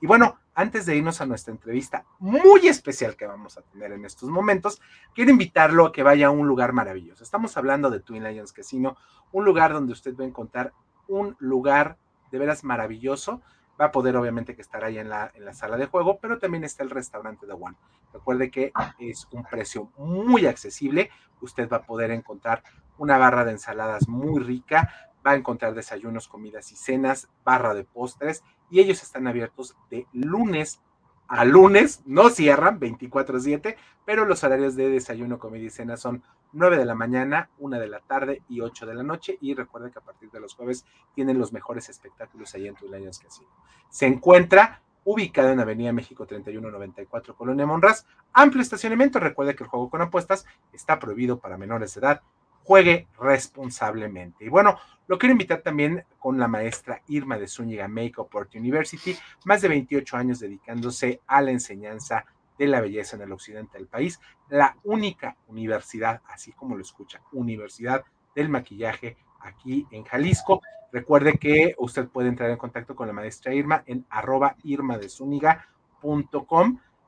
Y 0.00 0.06
bueno, 0.06 0.38
antes 0.54 0.86
de 0.86 0.96
irnos 0.96 1.20
a 1.20 1.26
nuestra 1.26 1.52
entrevista 1.52 2.04
muy 2.20 2.68
especial 2.68 3.16
que 3.16 3.26
vamos 3.26 3.58
a 3.58 3.62
tener 3.62 3.92
en 3.92 4.04
estos 4.04 4.30
momentos, 4.30 4.80
quiero 5.14 5.32
invitarlo 5.32 5.86
a 5.86 5.92
que 5.92 6.04
vaya 6.04 6.28
a 6.28 6.30
un 6.30 6.46
lugar 6.46 6.72
maravilloso. 6.72 7.24
Estamos 7.24 7.56
hablando 7.56 7.90
de 7.90 8.00
Twin 8.00 8.22
Lions 8.22 8.52
Casino, 8.52 8.96
un 9.32 9.44
lugar 9.44 9.72
donde 9.72 9.92
usted 9.92 10.16
va 10.16 10.24
a 10.24 10.28
encontrar 10.28 10.72
un 11.08 11.36
lugar 11.40 11.96
de 12.30 12.38
veras 12.38 12.62
maravilloso, 12.62 13.42
va 13.80 13.86
a 13.86 13.92
poder 13.92 14.16
obviamente 14.16 14.54
que 14.54 14.62
estar 14.62 14.84
ahí 14.84 14.98
en 14.98 15.08
la, 15.08 15.30
en 15.34 15.44
la 15.44 15.54
sala 15.54 15.76
de 15.76 15.86
juego, 15.86 16.18
pero 16.20 16.38
también 16.38 16.64
está 16.64 16.82
el 16.82 16.90
restaurante 16.90 17.46
de 17.46 17.52
One. 17.52 17.76
Recuerde 18.12 18.50
que 18.50 18.72
es 18.98 19.28
un 19.30 19.44
precio 19.44 19.92
muy 19.96 20.46
accesible, 20.46 21.10
usted 21.40 21.68
va 21.68 21.78
a 21.78 21.82
poder 21.82 22.10
encontrar 22.10 22.62
una 22.96 23.18
barra 23.18 23.44
de 23.44 23.52
ensaladas 23.52 24.08
muy 24.08 24.42
rica, 24.42 24.92
va 25.26 25.32
a 25.32 25.36
encontrar 25.36 25.74
desayunos, 25.74 26.28
comidas 26.28 26.72
y 26.72 26.76
cenas, 26.76 27.28
barra 27.44 27.74
de 27.74 27.84
postres, 27.84 28.42
y 28.70 28.80
ellos 28.80 29.02
están 29.02 29.26
abiertos 29.26 29.76
de 29.90 30.06
lunes 30.12 30.80
a 31.28 31.44
lunes, 31.44 32.02
no 32.06 32.30
cierran 32.30 32.80
24/7, 32.80 33.76
pero 34.04 34.24
los 34.24 34.42
horarios 34.42 34.74
de 34.74 34.88
desayuno, 34.88 35.38
comida 35.38 35.64
y 35.64 35.70
cena 35.70 35.96
son 35.96 36.22
9 36.52 36.78
de 36.78 36.86
la 36.86 36.94
mañana, 36.94 37.50
1 37.58 37.78
de 37.78 37.88
la 37.88 38.00
tarde 38.00 38.42
y 38.48 38.60
8 38.60 38.86
de 38.86 38.94
la 38.94 39.02
noche. 39.02 39.36
Y 39.40 39.54
recuerden 39.54 39.92
que 39.92 39.98
a 39.98 40.02
partir 40.02 40.30
de 40.30 40.40
los 40.40 40.54
jueves 40.54 40.86
tienen 41.14 41.38
los 41.38 41.52
mejores 41.52 41.88
espectáculos 41.90 42.54
ahí 42.54 42.66
en 42.66 42.74
Tulayans 42.74 43.18
Casino. 43.18 43.50
Se 43.90 44.06
encuentra 44.06 44.82
ubicado 45.04 45.50
en 45.50 45.60
Avenida 45.60 45.92
México 45.92 46.26
3194, 46.26 47.34
Colonia 47.34 47.66
Monraz. 47.66 48.06
Amplio 48.32 48.62
estacionamiento. 48.62 49.18
Recuerde 49.18 49.54
que 49.54 49.64
el 49.64 49.70
juego 49.70 49.88
con 49.88 50.02
apuestas 50.02 50.46
está 50.72 50.98
prohibido 50.98 51.38
para 51.38 51.56
menores 51.56 51.94
de 51.94 52.00
edad. 52.00 52.22
Juegue 52.68 53.08
responsablemente. 53.18 54.44
Y 54.44 54.50
bueno, 54.50 54.78
lo 55.06 55.18
quiero 55.18 55.32
invitar 55.32 55.62
también 55.62 56.04
con 56.18 56.38
la 56.38 56.48
maestra 56.48 57.00
Irma 57.08 57.38
de 57.38 57.48
Zúñiga 57.48 57.88
Makeup 57.88 58.28
Art 58.36 58.54
University, 58.56 59.16
más 59.46 59.62
de 59.62 59.68
28 59.68 60.18
años 60.18 60.38
dedicándose 60.38 61.22
a 61.26 61.40
la 61.40 61.50
enseñanza 61.50 62.26
de 62.58 62.66
la 62.66 62.82
belleza 62.82 63.16
en 63.16 63.22
el 63.22 63.32
occidente 63.32 63.78
del 63.78 63.86
país, 63.86 64.20
la 64.50 64.76
única 64.84 65.38
universidad, 65.46 66.20
así 66.28 66.52
como 66.52 66.76
lo 66.76 66.82
escucha, 66.82 67.22
universidad 67.32 68.04
del 68.34 68.50
maquillaje 68.50 69.16
aquí 69.40 69.86
en 69.90 70.04
Jalisco. 70.04 70.60
Recuerde 70.92 71.38
que 71.38 71.74
usted 71.78 72.06
puede 72.08 72.28
entrar 72.28 72.50
en 72.50 72.58
contacto 72.58 72.94
con 72.94 73.06
la 73.06 73.14
maestra 73.14 73.54
Irma 73.54 73.82
en 73.86 74.04
arroba 74.10 74.58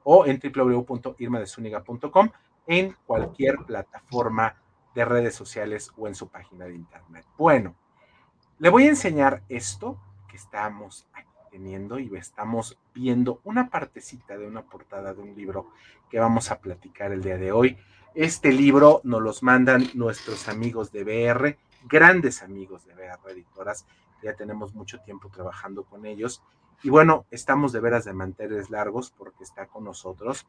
o 0.05 0.25
en 0.25 0.41
www.irmadezúñiga.com 0.41 2.31
en 2.67 2.97
cualquier 3.05 3.59
plataforma 3.67 4.57
de 5.01 5.07
redes 5.07 5.35
sociales 5.35 5.93
o 5.97 6.09
en 6.09 6.15
su 6.15 6.29
página 6.29 6.67
de 6.67 6.75
internet. 6.75 7.25
Bueno, 7.39 7.75
le 8.59 8.69
voy 8.69 8.85
a 8.85 8.91
enseñar 8.91 9.43
esto 9.49 9.99
que 10.29 10.37
estamos 10.37 11.07
teniendo 11.51 11.99
y 11.99 12.15
estamos 12.17 12.79
viendo 12.95 13.41
una 13.45 13.71
partecita 13.71 14.37
de 14.37 14.47
una 14.47 14.63
portada 14.63 15.15
de 15.15 15.23
un 15.23 15.35
libro 15.35 15.71
que 16.11 16.21
vamos 16.21 16.51
a 16.51 16.61
platicar 16.61 17.13
el 17.13 17.23
día 17.23 17.39
de 17.39 17.51
hoy. 17.51 17.79
Este 18.15 18.53
libro 18.53 19.01
nos 19.05 19.23
los 19.23 19.43
mandan 19.43 19.89
nuestros 19.95 20.49
amigos 20.49 20.93
de 20.93 21.05
BR, 21.05 21.57
grandes 21.89 22.43
amigos 22.43 22.85
de 22.85 22.95
BR 22.95 23.31
Editoras, 23.31 23.87
ya 24.23 24.35
tenemos 24.35 24.75
mucho 24.75 25.01
tiempo 25.01 25.31
trabajando 25.31 25.85
con 25.85 26.05
ellos. 26.05 26.43
Y 26.83 26.91
bueno, 26.91 27.25
estamos 27.31 27.73
de 27.73 27.81
veras 27.81 28.05
de 28.05 28.13
manteles 28.13 28.69
largos 28.69 29.11
porque 29.11 29.45
está 29.45 29.67
con 29.67 29.85
nosotros 29.85 30.47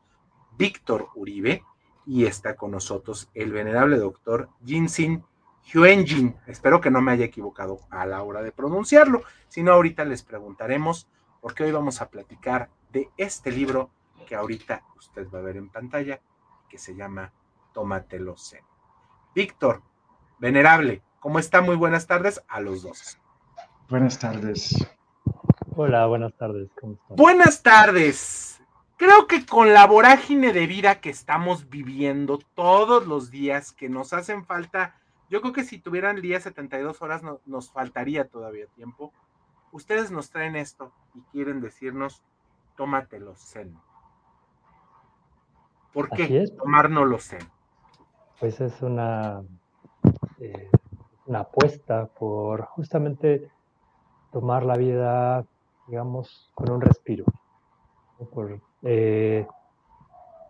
Víctor 0.57 1.07
Uribe 1.15 1.63
y 2.05 2.25
está 2.25 2.55
con 2.55 2.71
nosotros 2.71 3.29
el 3.33 3.51
venerable 3.51 3.97
doctor 3.97 4.49
Jinsin 4.65 5.23
Hyunjin. 5.63 6.35
Espero 6.47 6.81
que 6.81 6.91
no 6.91 7.01
me 7.01 7.11
haya 7.11 7.25
equivocado 7.25 7.79
a 7.89 8.05
la 8.05 8.23
hora 8.23 8.41
de 8.41 8.51
pronunciarlo, 8.51 9.23
si 9.47 9.63
no 9.63 9.73
ahorita 9.73 10.05
les 10.05 10.23
preguntaremos 10.23 11.07
porque 11.41 11.63
hoy 11.63 11.71
vamos 11.71 12.01
a 12.01 12.09
platicar 12.09 12.69
de 12.91 13.09
este 13.17 13.51
libro 13.51 13.89
que 14.27 14.35
ahorita 14.35 14.83
usted 14.97 15.27
va 15.33 15.39
a 15.39 15.41
ver 15.41 15.57
en 15.57 15.69
pantalla, 15.69 16.21
que 16.69 16.77
se 16.77 16.95
llama 16.95 17.33
Tómatelo 17.73 18.37
Zen. 18.37 18.63
Víctor, 19.33 19.81
venerable, 20.39 21.01
¿cómo 21.19 21.39
está? 21.39 21.61
Muy 21.61 21.75
buenas 21.75 22.07
tardes 22.07 22.41
a 22.47 22.61
los 22.61 22.83
dos. 22.83 23.17
Buenas 23.89 24.19
tardes. 24.19 24.87
Hola, 25.75 26.05
buenas 26.05 26.33
tardes. 26.37 26.69
¿Cómo 26.79 26.93
están? 26.93 27.17
Buenas 27.17 27.63
tardes. 27.63 28.61
Creo 29.01 29.25
que 29.25 29.47
con 29.47 29.73
la 29.73 29.87
vorágine 29.87 30.53
de 30.53 30.67
vida 30.67 31.01
que 31.01 31.09
estamos 31.09 31.71
viviendo 31.71 32.37
todos 32.53 33.07
los 33.07 33.31
días, 33.31 33.71
que 33.71 33.89
nos 33.89 34.13
hacen 34.13 34.45
falta, 34.45 34.93
yo 35.27 35.41
creo 35.41 35.53
que 35.53 35.63
si 35.63 35.79
tuvieran 35.79 36.17
el 36.17 36.21
día 36.21 36.39
72 36.39 37.01
horas 37.01 37.23
no, 37.23 37.39
nos 37.47 37.71
faltaría 37.71 38.27
todavía 38.27 38.67
tiempo. 38.75 39.11
Ustedes 39.71 40.11
nos 40.11 40.29
traen 40.29 40.55
esto 40.55 40.91
y 41.15 41.21
quieren 41.31 41.61
decirnos, 41.61 42.21
tómatelo 42.77 43.33
zen. 43.37 43.75
¿Por 45.93 46.11
qué 46.11 46.45
tomárnoslo 46.55 47.17
zen? 47.17 47.49
Pues 48.39 48.61
es 48.61 48.83
una, 48.83 49.41
eh, 50.39 50.69
una 51.25 51.39
apuesta 51.39 52.05
por 52.05 52.65
justamente 52.65 53.49
tomar 54.31 54.63
la 54.63 54.77
vida, 54.77 55.43
digamos, 55.87 56.51
con 56.53 56.69
un 56.69 56.81
respiro, 56.81 57.25
por 58.31 58.61
eh, 58.84 59.45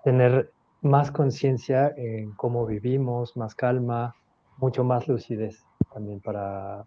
tener 0.03 0.51
más 0.81 1.11
conciencia 1.11 1.93
en 1.95 2.31
cómo 2.31 2.65
vivimos, 2.65 3.37
más 3.37 3.55
calma, 3.55 4.15
mucho 4.57 4.83
más 4.83 5.07
lucidez 5.07 5.63
también 5.93 6.19
para, 6.19 6.85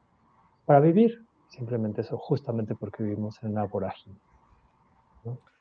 para 0.67 0.81
vivir. 0.81 1.25
Simplemente 1.49 2.01
eso, 2.01 2.19
justamente 2.19 2.75
porque 2.75 3.05
vivimos 3.05 3.41
en 3.43 3.53
una 3.53 3.65
vorágine. 3.65 4.17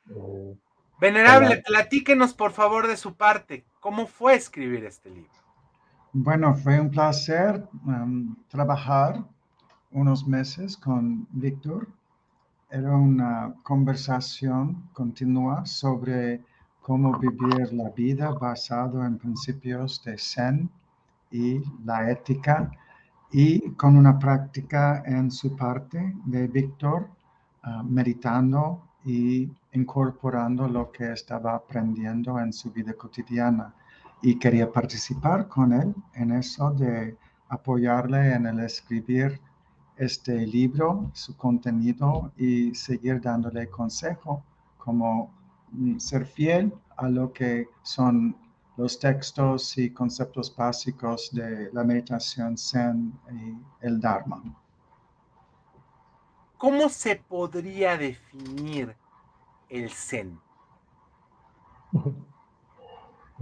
Eh, 0.10 0.56
Venerable, 1.00 1.62
platíquenos 1.66 2.34
por 2.34 2.52
favor 2.52 2.88
de 2.88 2.98
su 2.98 3.16
parte. 3.16 3.66
¿Cómo 3.80 4.08
fue 4.08 4.36
escribir 4.36 4.86
este 4.86 5.10
libro? 5.10 5.32
Bueno, 6.14 6.56
fue 6.56 6.80
un 6.80 6.90
placer 6.90 7.68
um, 7.86 8.36
trabajar 8.48 9.24
unos 9.92 10.28
meses 10.28 10.78
con 10.78 11.28
Víctor. 11.32 11.88
Era 12.74 12.98
una 12.98 13.54
conversación 13.62 14.90
continua 14.94 15.64
sobre 15.64 16.42
cómo 16.82 17.20
vivir 17.20 17.72
la 17.72 17.92
vida 17.92 18.32
basado 18.32 19.06
en 19.06 19.20
principios 19.20 20.04
de 20.04 20.18
Zen 20.18 20.72
y 21.30 21.62
la 21.86 22.10
ética 22.10 22.72
y 23.32 23.70
con 23.74 23.96
una 23.96 24.18
práctica 24.18 25.04
en 25.06 25.30
su 25.30 25.56
parte 25.56 26.16
de 26.26 26.48
Víctor, 26.48 27.10
uh, 27.64 27.84
meditando 27.84 28.82
y 29.06 29.52
incorporando 29.74 30.68
lo 30.68 30.92
que 30.92 31.12
estaba 31.12 31.54
aprendiendo 31.54 32.40
en 32.40 32.52
su 32.52 32.72
vida 32.72 32.94
cotidiana. 32.94 33.72
Y 34.24 34.40
quería 34.40 34.72
participar 34.72 35.48
con 35.48 35.74
él 35.74 35.94
en 36.16 36.32
eso 36.32 36.72
de 36.72 37.16
apoyarle 37.50 38.34
en 38.34 38.48
el 38.48 38.62
escribir 38.62 39.40
este 39.98 40.46
libro, 40.48 41.12
su 41.14 41.36
contenido 41.38 42.32
y 42.38 42.74
seguir 42.74 43.22
dándole 43.22 43.70
consejo, 43.70 44.44
como 44.78 45.32
mm, 45.72 46.00
ser 46.00 46.26
fiel 46.26 46.74
a 46.98 47.10
lo 47.10 47.32
que 47.32 47.68
son 47.84 48.36
los 48.78 49.00
textos 49.00 49.78
y 49.78 49.92
conceptos 49.92 50.56
básicos 50.56 51.30
de 51.32 51.72
la 51.74 51.84
meditación 51.84 52.58
Zen 52.58 53.14
y 53.32 53.86
el 53.86 54.00
Dharma. 54.00 54.42
¿Cómo 56.58 56.90
se 56.90 57.16
podría 57.18 57.98
definir 57.98 58.96
el 59.70 59.90
Zen? 59.92 60.40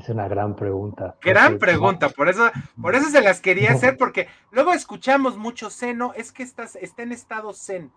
Es 0.01 0.09
una 0.09 0.27
gran 0.27 0.55
pregunta. 0.55 1.15
Gran 1.21 1.59
pregunta, 1.59 2.09
por 2.09 2.27
eso, 2.27 2.49
por 2.81 2.95
eso 2.95 3.09
se 3.09 3.21
las 3.21 3.39
quería 3.39 3.73
hacer, 3.73 3.97
porque 3.97 4.27
luego 4.51 4.73
escuchamos 4.73 5.37
mucho 5.37 5.69
seno, 5.69 6.13
es 6.15 6.31
que 6.31 6.41
estás, 6.41 6.75
está 6.75 7.03
en 7.03 7.11
estado 7.11 7.53
zen. 7.53 7.91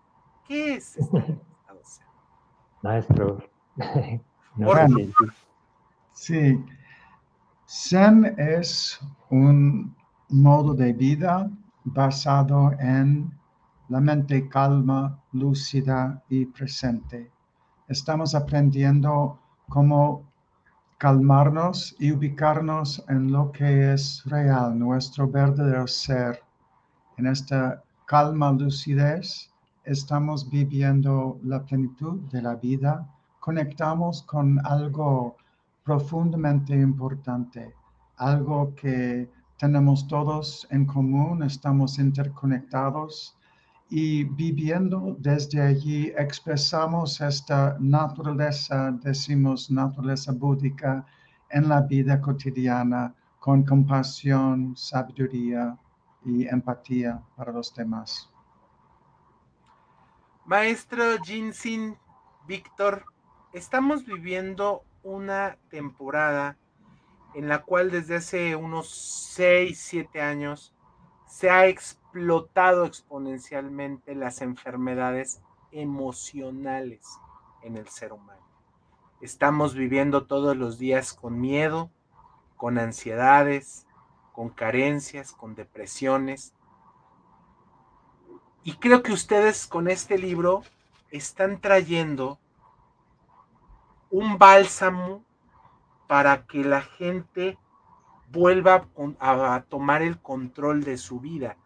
¿Qué 0.47 0.75
es 0.75 0.97
estar 0.97 1.25
en 1.25 1.41
estado 1.59 1.81
zen? 1.83 2.05
Maestro. 2.83 3.49
sí. 6.13 6.63
Zen 7.67 8.35
es 8.37 8.99
un 9.31 9.95
modo 10.29 10.75
de 10.75 10.93
vida 10.93 11.49
basado 11.85 12.73
en 12.77 13.31
la 13.89 13.99
mente 13.99 14.47
calma, 14.47 15.23
lúcida 15.31 16.23
y 16.29 16.45
presente. 16.45 17.31
Estamos 17.87 18.35
aprendiendo 18.35 19.39
cómo 19.69 20.34
calmarnos 20.97 21.95
y 21.99 22.11
ubicarnos 22.11 23.03
en 23.09 23.31
lo 23.31 23.51
que 23.51 23.93
es 23.93 24.23
real, 24.25 24.77
nuestro 24.79 25.27
verdadero 25.27 25.87
ser. 25.87 26.41
En 27.17 27.27
esta 27.27 27.83
calma, 28.05 28.51
lucidez, 28.51 29.51
estamos 29.83 30.49
viviendo 30.49 31.39
la 31.43 31.63
plenitud 31.63 32.21
de 32.31 32.41
la 32.41 32.55
vida, 32.55 33.07
conectamos 33.39 34.23
con 34.23 34.65
algo 34.65 35.35
profundamente 35.83 36.73
importante, 36.73 37.73
algo 38.17 38.73
que 38.75 39.29
tenemos 39.57 40.07
todos 40.07 40.67
en 40.71 40.85
común, 40.85 41.43
estamos 41.43 41.99
interconectados 41.99 43.37
y 43.89 44.23
viviendo 44.23 45.15
desde 45.19 45.61
allí 45.61 46.11
expresamos 46.17 47.21
esta 47.21 47.77
naturaleza, 47.79 48.91
decimos 49.03 49.69
naturaleza 49.69 50.31
búdica, 50.31 51.05
en 51.49 51.69
la 51.69 51.81
vida 51.81 52.19
cotidiana 52.19 53.13
con 53.39 53.63
compasión, 53.63 54.75
sabiduría 54.75 55.77
y 56.25 56.47
empatía 56.47 57.21
para 57.35 57.51
los 57.51 57.73
demás. 57.73 58.29
Maestro 60.45 61.17
Jinsin, 61.23 61.95
Víctor, 62.47 63.05
estamos 63.53 64.05
viviendo 64.05 64.83
una 65.03 65.57
temporada 65.69 66.57
en 67.35 67.47
la 67.47 67.61
cual 67.61 67.91
desde 67.91 68.15
hace 68.15 68.55
unos 68.55 68.89
6, 69.35 69.79
7 69.79 70.21
años 70.21 70.73
se 71.27 71.49
ha 71.49 71.67
explotado 72.15 72.85
exponencialmente 72.85 74.15
las 74.15 74.41
enfermedades 74.41 75.41
emocionales 75.73 77.19
en 77.61 77.75
el 77.75 77.89
ser 77.89 78.13
humano. 78.13 78.41
Estamos 79.19 79.75
viviendo 79.75 80.25
todos 80.25 80.55
los 80.55 80.79
días 80.79 81.13
con 81.13 81.41
miedo, 81.41 81.91
con 82.55 82.77
ansiedades, 82.77 83.85
con 84.31 84.47
carencias, 84.47 85.33
con 85.33 85.55
depresiones. 85.55 86.53
Y 88.63 88.77
creo 88.77 89.03
que 89.03 89.11
ustedes 89.11 89.67
con 89.67 89.89
este 89.89 90.17
libro 90.17 90.63
están 91.11 91.59
trayendo 91.59 92.39
un 94.09 94.37
bálsamo 94.37 95.21
para 96.07 96.45
que 96.45 96.63
la 96.63 96.81
gente 96.81 97.57
vuelva 98.31 98.87
a, 99.19 99.65
tomar 99.67 100.01
el 100.01 100.17
control 100.21 100.85
de 100.85 100.97
su 100.97 101.19
vida. 101.19 101.57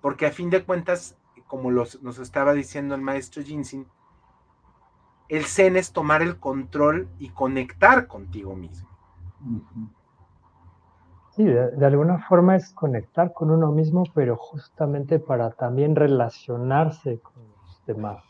Porque 0.00 0.26
a 0.26 0.32
fin 0.32 0.50
de 0.50 0.64
cuentas, 0.64 1.16
como 1.46 1.70
nos 1.70 2.18
estaba 2.18 2.52
diciendo 2.52 2.94
el 2.94 3.00
maestro 3.00 3.42
Jinsin, 3.42 3.86
el 5.28 5.44
zen 5.44 5.76
es 5.76 5.92
tomar 5.92 6.22
el 6.22 6.38
control 6.38 7.08
y 7.18 7.30
conectar 7.30 8.06
contigo 8.06 8.54
mismo. 8.54 8.88
Sí, 11.36 11.44
de, 11.44 11.84
alguna 11.84 12.18
forma 12.26 12.56
es 12.56 12.72
conectar 12.72 13.32
con 13.32 13.50
uno 13.50 13.70
mismo, 13.70 14.04
pero 14.14 14.36
justamente 14.36 15.18
para 15.18 15.50
también 15.50 15.94
relacionarse 15.94 17.20
con 17.20 17.42
los 17.62 17.84
demás. 17.86 18.24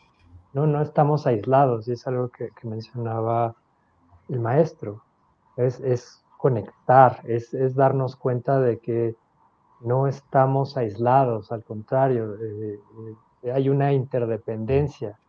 No, 0.53 0.67
no 0.67 0.81
estamos 0.81 1.25
aislados, 1.27 1.87
y 1.87 1.93
es 1.93 2.05
algo 2.07 2.29
que, 2.29 2.49
mencionaba 2.63 3.55
el 4.27 4.39
maestro. 4.39 5.03
Es, 5.55 5.79
es 5.79 6.23
conectar, 6.37 7.21
es, 7.23 7.53
es, 7.53 7.75
darnos 7.75 8.15
cuenta 8.15 8.59
de 8.59 8.79
que 8.79 9.15
no 9.81 10.07
estamos 10.07 10.77
aislados, 10.77 11.51
al 11.51 11.63
contrario, 11.63 12.35
eh, 12.35 12.79
eh, 13.43 13.51
hay 13.51 13.69
una 13.69 13.93
interdependencia. 13.93 15.19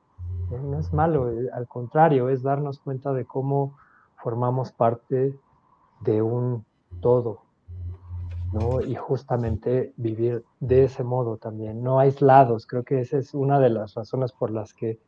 No 0.51 0.79
es 0.79 0.93
malo, 0.93 1.31
eh, 1.31 1.49
al 1.53 1.69
contrario, 1.69 2.29
es 2.29 2.43
darnos 2.43 2.79
cuenta 2.79 3.13
de 3.13 3.25
cómo 3.25 3.77
formamos 4.17 4.73
parte 4.73 5.39
de 6.01 6.23
un 6.23 6.65
todo, 7.01 7.43
¿no? 8.53 8.81
Y 8.81 8.95
justamente 8.95 9.93
vivir 9.97 10.45
de 10.61 10.85
ese 10.85 11.05
modo 11.05 11.37
también, 11.37 11.83
no 11.83 11.99
aislados. 11.99 12.67
Creo 12.67 12.85
que 12.85 13.01
esa 13.01 13.19
es 13.19 13.35
una 13.35 13.61
de 13.61 13.71
las 13.71 13.95
razones 13.95 14.33
por 14.33 14.51
las 14.51 14.73
que 14.73 14.99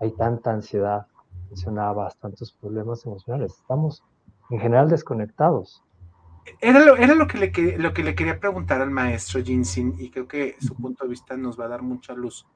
hay 0.00 0.12
tanta 0.12 0.52
ansiedad, 0.52 1.06
mencionaba, 1.48 2.08
tantos 2.20 2.52
problemas 2.52 3.04
emocionales. 3.04 3.54
Estamos 3.54 4.04
en 4.50 4.60
general 4.60 4.88
desconectados. 4.88 5.82
Era 6.60 6.80
lo, 6.80 6.96
era 6.96 7.14
lo, 7.14 7.26
que 7.26 7.38
le, 7.38 7.78
lo 7.78 7.92
que 7.92 8.02
le 8.02 8.14
quería 8.14 8.40
preguntar 8.40 8.80
al 8.80 8.90
maestro 8.90 9.42
Jinsin 9.42 9.94
y 9.98 10.10
creo 10.10 10.28
que 10.28 10.56
su 10.60 10.74
punto 10.74 11.04
de 11.04 11.10
vista 11.10 11.36
nos 11.36 11.58
va 11.58 11.66
a 11.66 11.68
dar 11.68 11.82
mucha 11.82 12.14
luz. 12.14 12.46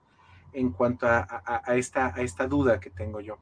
en 0.53 0.71
cuanto 0.71 1.07
a, 1.07 1.63
esta, 1.75 2.15
a 2.15 2.21
esta 2.21 2.47
duda 2.47 2.79
que 2.79 2.91
tengo 2.91 3.21
yo. 3.21 3.39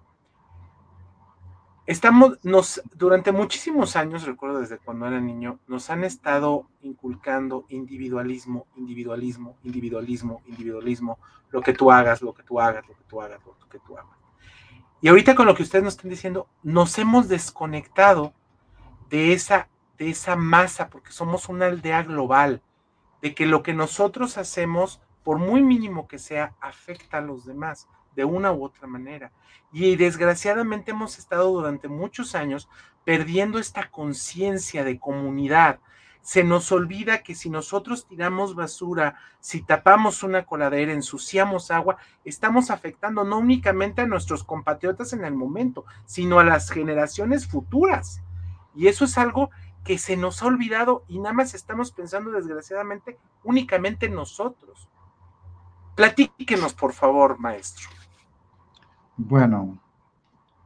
Estamos, 1.87 2.39
nos, 2.45 2.81
durante 2.95 3.33
muchísimos 3.33 3.97
años, 3.97 4.25
recuerdo 4.25 4.61
desde 4.61 4.79
cuando 4.79 5.07
era 5.09 5.21
niño, 5.21 5.59
nos 5.67 5.91
han 5.91 6.05
estado 6.05 6.69
inculcando 6.83 7.65
individualismo, 7.69 8.67
individualismo, 8.77 9.57
individualismo, 9.65 10.41
individualismo, 10.47 11.19
lo 11.51 11.61
que 11.63 11.73
tú 11.73 11.91
hagas, 11.91 12.23
lo 12.23 12.33
que 12.33 12.45
tú 12.45 12.61
hagas, 12.61 12.87
lo 12.87 12.95
que 12.95 13.05
tú 13.09 13.21
hagas, 13.21 13.41
lo 13.45 13.69
que 13.69 13.81
tú 13.81 13.99
hagas. 13.99 14.17
Y 15.01 15.09
ahorita 15.09 15.35
con 15.35 15.47
lo 15.47 15.55
que 15.57 15.65
ustedes 15.65 15.83
nos 15.83 15.95
están 15.95 16.11
diciendo, 16.11 16.47
nos 16.63 16.97
hemos 16.99 17.27
desconectado 17.27 18.35
de 19.09 19.33
esa, 19.33 19.69
de 20.01 20.09
esa 20.09 20.35
masa, 20.35 20.89
porque 20.89 21.13
somos 21.13 21.51
una 21.51 21.67
aldea 21.67 22.03
global, 22.03 22.63
de 23.21 23.35
que 23.35 23.45
lo 23.45 23.63
que 23.63 23.75
nosotros 23.75 24.39
hacemos, 24.39 25.03
por 25.23 25.37
muy 25.37 25.63
mínimo 25.63 26.09
que 26.09 26.19
sea, 26.19 26.55
afecta 26.63 27.19
a 27.19 27.21
los 27.21 27.45
demás 27.45 27.87
de 28.17 28.25
una 28.25 28.51
u 28.51 28.65
otra 28.65 28.87
manera. 28.87 29.31
Y 29.71 29.97
desgraciadamente 29.97 30.93
hemos 30.93 31.19
estado 31.19 31.53
durante 31.53 31.87
muchos 31.89 32.35
años 32.35 32.67
perdiendo 33.05 33.59
esta 33.59 33.91
conciencia 33.91 34.85
de 34.85 34.99
comunidad. 34.99 35.81
Se 36.23 36.45
nos 36.45 36.73
olvida 36.73 37.23
que 37.23 37.35
si 37.35 37.51
nosotros 37.51 38.07
tiramos 38.09 38.55
basura, 38.55 39.17
si 39.39 39.61
tapamos 39.61 40.23
una 40.23 40.47
coladera, 40.47 40.95
ensuciamos 40.95 41.71
agua, 41.71 41.99
estamos 42.25 42.71
afectando 42.71 43.25
no 43.25 43.37
únicamente 43.37 44.01
a 44.01 44.07
nuestros 44.07 44.45
compatriotas 44.45 45.13
en 45.13 45.27
el 45.27 45.35
momento, 45.35 45.85
sino 46.07 46.39
a 46.39 46.45
las 46.45 46.71
generaciones 46.71 47.47
futuras. 47.47 48.23
Y 48.75 48.87
eso 48.87 49.05
es 49.05 49.19
algo 49.19 49.51
que 49.85 49.99
se 49.99 50.17
nos 50.17 50.43
ha 50.43 50.47
olvidado 50.47 51.05
y 51.09 51.19
nada 51.19 51.33
más 51.33 51.55
estamos 51.55 51.93
pensando 51.93 52.31
desgraciadamente 52.31 53.19
únicamente 53.45 54.09
nosotros. 54.09 54.89
Platíquenos, 55.95 56.75
por 56.75 56.93
favor, 56.93 57.39
maestro. 57.39 57.89
Bueno, 59.17 59.79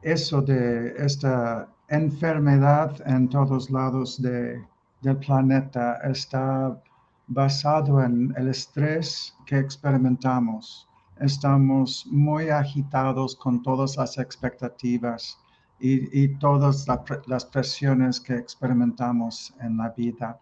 eso 0.01 0.41
de 0.41 0.93
esta 0.97 1.67
enfermedad 1.87 2.95
en 3.05 3.29
todos 3.29 3.69
lados 3.69 4.21
del 4.21 5.17
planeta 5.25 5.97
está 6.03 6.81
basado 7.27 8.01
en 8.03 8.33
el 8.37 8.49
estrés 8.49 9.35
que 9.45 9.57
experimentamos. 9.59 10.87
Estamos 11.19 12.05
muy 12.07 12.49
agitados 12.49 13.35
con 13.35 13.63
todas 13.63 13.97
las 13.97 14.17
expectativas 14.17 15.39
y, 15.79 16.27
todas 16.39 16.87
las 17.27 17.45
presiones 17.45 18.19
que 18.19 18.35
experimentamos 18.35 19.53
en 19.59 19.77
la 19.77 19.89
vida. 19.89 20.39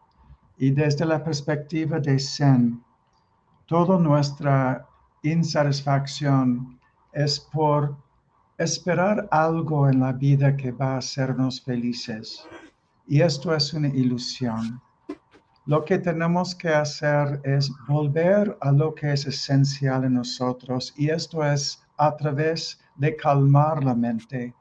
Y 0.57 0.71
desde 0.71 1.05
la 1.05 1.23
perspectiva 1.23 1.99
de 1.99 2.19
Zen, 2.19 2.83
toda 3.65 3.97
nuestra 3.97 4.85
insatisfacción 5.23 6.79
es 7.11 7.39
por 7.39 7.95
esperar 8.57 9.27
algo 9.31 9.89
en 9.89 9.99
la 9.99 10.13
vida 10.13 10.55
que 10.55 10.71
va 10.71 10.93
a 10.93 10.97
hacernos 10.97 11.61
felices. 11.61 12.45
Y 13.07 13.21
esto 13.21 13.53
es 13.53 13.73
una 13.73 13.89
ilusión. 13.89 14.81
Lo 15.65 15.85
que 15.85 15.97
tenemos 15.97 16.53
que 16.53 16.69
hacer 16.69 17.39
es 17.43 17.71
volver 17.87 18.57
a 18.61 18.71
lo 18.71 18.93
que 18.93 19.13
es 19.13 19.25
esencial 19.25 20.03
en 20.03 20.15
nosotros 20.15 20.93
y 20.97 21.09
esto 21.09 21.43
es 21.45 21.81
a 21.97 22.15
través 22.17 22.81
de 22.97 23.15
calmar 23.15 23.81
la 23.83 23.95
mente. 23.95 24.53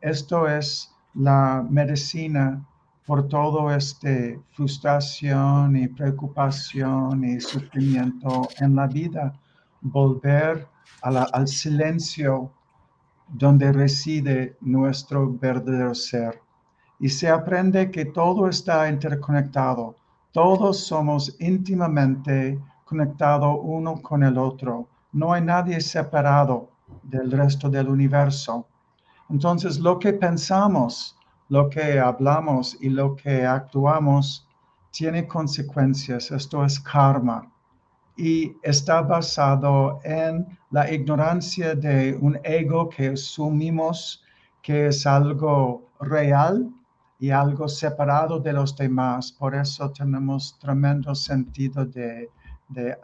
Esto 0.00 0.46
es 0.46 0.94
la 1.14 1.66
medicina 1.68 2.64
por 3.04 3.26
todo 3.26 3.74
este 3.74 4.40
frustración 4.52 5.74
y 5.76 5.88
preocupación 5.88 7.24
y 7.24 7.40
sufrimiento 7.40 8.48
en 8.60 8.76
la 8.76 8.86
vida. 8.86 9.32
Volver 9.80 10.68
al 11.02 11.48
silencio 11.48 12.52
donde 13.26 13.72
reside 13.72 14.56
nuestro 14.60 15.32
verdadero 15.32 15.94
ser. 15.94 16.40
Y 17.00 17.08
se 17.08 17.28
aprende 17.28 17.90
que 17.90 18.04
todo 18.04 18.48
está 18.48 18.88
interconectado. 18.88 19.96
Todos 20.32 20.86
somos 20.86 21.34
íntimamente 21.40 22.56
conectados 22.84 23.58
uno 23.62 24.00
con 24.00 24.22
el 24.22 24.38
otro. 24.38 24.86
No 25.12 25.32
hay 25.32 25.42
nadie 25.42 25.80
separado 25.80 26.70
del 27.02 27.32
resto 27.32 27.68
del 27.68 27.88
universo. 27.88 28.66
Entonces, 29.30 29.78
lo 29.78 29.98
que 29.98 30.12
pensamos, 30.12 31.16
lo 31.48 31.68
que 31.68 31.98
hablamos 31.98 32.76
y 32.80 32.88
lo 32.88 33.14
que 33.16 33.44
actuamos 33.44 34.46
tiene 34.90 35.26
consecuencias. 35.26 36.30
Esto 36.30 36.64
es 36.64 36.80
karma 36.80 37.50
y 38.16 38.56
está 38.62 39.00
basado 39.02 40.00
en 40.02 40.46
la 40.70 40.92
ignorancia 40.92 41.74
de 41.74 42.18
un 42.20 42.38
ego 42.42 42.88
que 42.88 43.10
asumimos 43.10 44.24
que 44.60 44.88
es 44.88 45.06
algo 45.06 45.88
real 46.00 46.68
y 47.20 47.30
algo 47.30 47.68
separado 47.68 48.40
de 48.40 48.52
los 48.52 48.76
demás. 48.76 49.32
Por 49.32 49.54
eso 49.54 49.90
tenemos 49.92 50.58
tremendo 50.58 51.14
sentido 51.14 51.86
de, 51.86 52.28
eh, 52.76 52.96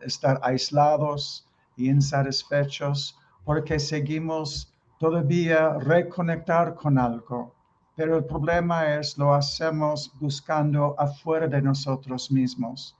estar 0.00 0.40
aislados 0.42 1.46
y 1.76 1.88
insatisfechos 1.88 3.18
porque 3.44 3.78
seguimos 3.78 4.73
todavía 5.04 5.60
reconectar 5.94 6.74
con 6.74 6.98
algo. 6.98 7.54
Pero 7.96 8.16
el 8.16 8.24
problema 8.24 8.94
es 8.96 9.16
lo 9.18 9.34
hacemos 9.34 10.12
buscando 10.18 10.94
afuera 10.98 11.46
de 11.46 11.60
nosotros 11.62 12.30
mismos 12.30 12.96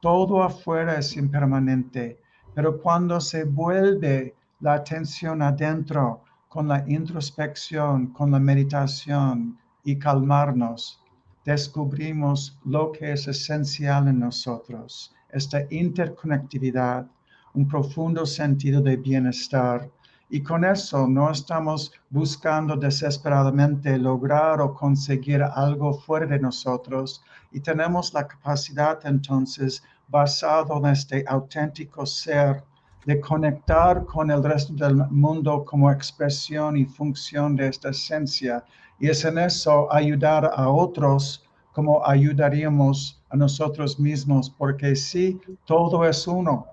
todo 0.00 0.42
afuera 0.42 0.98
es 0.98 1.16
impermanente, 1.16 2.20
pero 2.54 2.80
cuando 2.80 3.20
se 3.20 3.42
vuelve 3.44 4.36
la 4.60 4.74
atención 4.74 5.42
adentro 5.42 6.22
con 6.48 6.68
la 6.68 6.84
introspección, 6.86 8.12
con 8.12 8.30
la 8.30 8.38
meditación 8.38 9.58
y 9.84 9.98
calmarnos, 9.98 11.02
descubrimos 11.44 12.58
lo 12.64 12.92
que 12.92 13.12
es 13.12 13.26
esencial 13.26 14.06
en 14.06 14.20
nosotros, 14.20 15.12
esta 15.30 15.62
interconectividad, 15.70 17.06
un 17.54 17.66
profundo 17.66 18.26
sentido 18.26 18.80
de 18.82 18.96
bienestar. 18.96 19.90
Y 20.28 20.42
con 20.42 20.64
eso 20.64 21.06
no 21.06 21.30
estamos 21.30 21.92
buscando 22.10 22.76
desesperadamente 22.76 23.96
lograr 23.96 24.60
o 24.60 24.74
conseguir 24.74 25.42
algo 25.42 25.94
fuera 25.94 26.26
de 26.26 26.40
nosotros, 26.40 27.22
y 27.52 27.60
tenemos 27.60 28.12
la 28.12 28.26
capacidad 28.26 28.98
entonces, 29.06 29.82
basado 30.08 30.78
en 30.78 30.86
este 30.86 31.24
auténtico 31.28 32.04
ser, 32.04 32.64
de 33.04 33.20
conectar 33.20 34.04
con 34.04 34.32
el 34.32 34.42
resto 34.42 34.74
del 34.74 34.96
mundo 35.10 35.64
como 35.64 35.92
expresión 35.92 36.76
y 36.76 36.84
función 36.84 37.54
de 37.54 37.68
esta 37.68 37.90
esencia. 37.90 38.64
Y 38.98 39.08
es 39.08 39.24
en 39.24 39.38
eso 39.38 39.92
ayudar 39.92 40.50
a 40.52 40.68
otros 40.68 41.44
como 41.72 42.04
ayudaríamos 42.04 43.22
a 43.30 43.36
nosotros 43.36 44.00
mismos, 44.00 44.50
porque 44.50 44.96
sí, 44.96 45.40
todo 45.66 46.04
es 46.04 46.26
uno. 46.26 46.66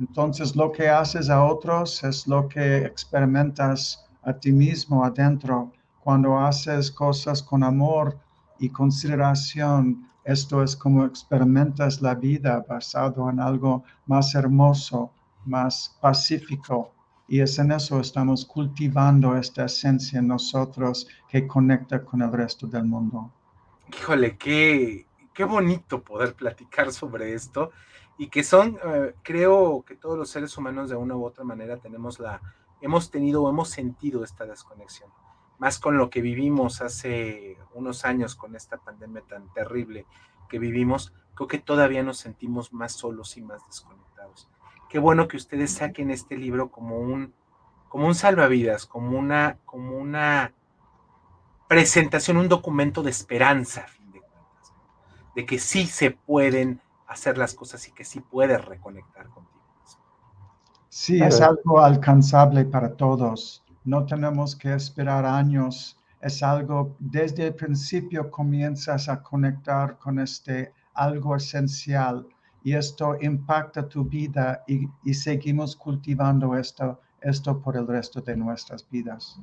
Entonces 0.00 0.56
lo 0.56 0.72
que 0.72 0.88
haces 0.88 1.28
a 1.28 1.44
otros 1.44 2.02
es 2.02 2.26
lo 2.26 2.48
que 2.48 2.78
experimentas 2.78 4.02
a 4.22 4.32
ti 4.32 4.50
mismo 4.50 5.04
adentro. 5.04 5.72
Cuando 6.02 6.38
haces 6.38 6.90
cosas 6.90 7.42
con 7.42 7.62
amor 7.62 8.18
y 8.58 8.70
consideración, 8.70 10.08
esto 10.24 10.62
es 10.62 10.74
como 10.74 11.04
experimentas 11.04 12.00
la 12.00 12.14
vida 12.14 12.64
basado 12.66 13.28
en 13.28 13.40
algo 13.40 13.84
más 14.06 14.34
hermoso, 14.34 15.10
más 15.44 15.94
pacífico. 16.00 16.92
Y 17.28 17.40
es 17.40 17.58
en 17.58 17.70
eso 17.70 18.00
estamos 18.00 18.46
cultivando 18.46 19.36
esta 19.36 19.66
esencia 19.66 20.18
en 20.18 20.28
nosotros 20.28 21.06
que 21.28 21.46
conecta 21.46 22.02
con 22.02 22.22
el 22.22 22.32
resto 22.32 22.66
del 22.66 22.84
mundo. 22.84 23.30
Híjole, 23.92 24.36
qué, 24.38 25.06
qué 25.34 25.44
bonito 25.44 26.02
poder 26.02 26.34
platicar 26.34 26.92
sobre 26.92 27.34
esto 27.34 27.70
y 28.18 28.28
que 28.28 28.44
son, 28.44 28.78
eh, 28.84 29.14
creo 29.22 29.84
que 29.86 29.96
todos 29.96 30.18
los 30.18 30.30
seres 30.30 30.56
humanos 30.58 30.90
de 30.90 30.96
una 30.96 31.16
u 31.16 31.24
otra 31.24 31.44
manera 31.44 31.78
tenemos 31.78 32.18
la, 32.20 32.40
hemos 32.80 33.10
tenido 33.10 33.42
o 33.42 33.50
hemos 33.50 33.70
sentido 33.70 34.24
esta 34.24 34.44
desconexión 34.44 35.10
más 35.60 35.78
con 35.78 35.98
lo 35.98 36.08
que 36.08 36.22
vivimos 36.22 36.80
hace 36.80 37.58
unos 37.74 38.06
años 38.06 38.34
con 38.34 38.56
esta 38.56 38.78
pandemia 38.78 39.22
tan 39.28 39.52
terrible 39.52 40.06
que 40.48 40.58
vivimos, 40.58 41.12
creo 41.34 41.48
que 41.48 41.58
todavía 41.58 42.02
nos 42.02 42.16
sentimos 42.16 42.72
más 42.72 42.92
solos 42.92 43.36
y 43.36 43.42
más 43.42 43.64
desconectados. 43.66 44.48
Qué 44.88 44.98
bueno 44.98 45.28
que 45.28 45.36
ustedes 45.36 45.74
saquen 45.74 46.10
este 46.10 46.38
libro 46.38 46.70
como 46.70 46.98
un, 46.98 47.34
como 47.90 48.06
un 48.06 48.14
salvavidas, 48.14 48.86
como 48.86 49.18
una, 49.18 49.58
como 49.66 49.98
una 49.98 50.54
presentación, 51.68 52.38
un 52.38 52.48
documento 52.48 53.02
de 53.02 53.10
esperanza, 53.10 53.82
a 53.82 53.88
fin 53.88 54.10
de 54.12 54.20
cuentas, 54.20 54.72
de 55.34 55.46
que 55.46 55.58
sí 55.58 55.86
se 55.86 56.10
pueden 56.10 56.80
hacer 57.06 57.38
las 57.38 57.54
cosas 57.54 57.86
y 57.88 57.92
que 57.92 58.04
sí 58.04 58.20
puedes 58.20 58.64
reconectar 58.64 59.28
contigo. 59.28 59.60
Sí, 60.88 61.22
es 61.22 61.40
algo 61.40 61.80
alcanzable 61.80 62.64
para 62.64 62.96
todos 62.96 63.62
no 63.84 64.06
tenemos 64.06 64.56
que 64.56 64.74
esperar 64.74 65.24
años, 65.24 65.96
es 66.20 66.42
algo, 66.42 66.96
desde 66.98 67.48
el 67.48 67.54
principio 67.54 68.30
comienzas 68.30 69.08
a 69.08 69.22
conectar 69.22 69.98
con 69.98 70.18
este 70.18 70.72
algo 70.94 71.36
esencial 71.36 72.26
y 72.62 72.74
esto 72.74 73.16
impacta 73.20 73.88
tu 73.88 74.04
vida 74.04 74.62
y, 74.66 74.86
y 75.02 75.14
seguimos 75.14 75.76
cultivando 75.76 76.56
esto, 76.56 77.00
esto 77.22 77.58
por 77.60 77.76
el 77.76 77.86
resto 77.86 78.20
de 78.20 78.36
nuestras 78.36 78.86
vidas. 78.90 79.40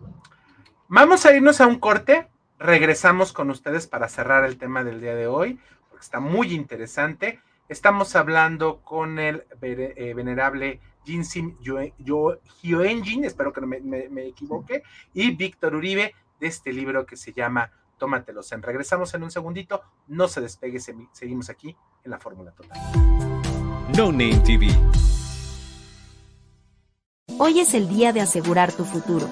Vamos 0.87 1.25
a 1.25 1.35
irnos 1.35 1.59
a 1.59 1.67
un 1.67 1.79
corte. 1.79 2.27
Regresamos 2.59 3.33
con 3.33 3.49
ustedes 3.49 3.87
para 3.87 4.07
cerrar 4.07 4.43
el 4.45 4.57
tema 4.57 4.83
del 4.83 5.01
día 5.01 5.15
de 5.15 5.27
hoy, 5.27 5.59
porque 5.97 6.05
está 6.05 6.19
muy 6.19 6.53
interesante. 6.53 7.39
Estamos 7.67 8.15
hablando 8.15 8.81
con 8.83 9.17
el 9.17 9.45
eh, 9.63 10.13
venerable 10.15 10.79
Jinsim 11.03 11.57
Hyoenjin, 12.61 13.25
espero 13.25 13.51
que 13.51 13.61
no 13.61 13.67
me, 13.67 13.79
me, 13.79 14.27
equivoque, 14.27 14.83
y 15.15 15.31
Víctor 15.31 15.73
Uribe 15.73 16.13
de 16.39 16.47
este 16.47 16.71
libro 16.71 17.07
que 17.07 17.17
se 17.17 17.33
llama 17.33 17.71
Tómatelos 17.97 18.51
en. 18.51 18.61
Regresamos 18.61 19.11
en 19.15 19.23
un 19.23 19.31
segundito, 19.31 19.81
no 20.07 20.27
se 20.27 20.39
despegue, 20.39 20.79
seguimos 20.79 21.49
aquí 21.49 21.75
en 22.03 22.11
la 22.11 22.19
Fórmula 22.19 22.51
Total. 22.51 22.77
No 23.97 24.11
Name 24.11 24.39
TV. 24.45 24.67
Hoy 27.39 27.59
es 27.59 27.73
el 27.73 27.89
día 27.89 28.13
de 28.13 28.21
asegurar 28.21 28.71
tu 28.71 28.85
futuro. 28.85 29.31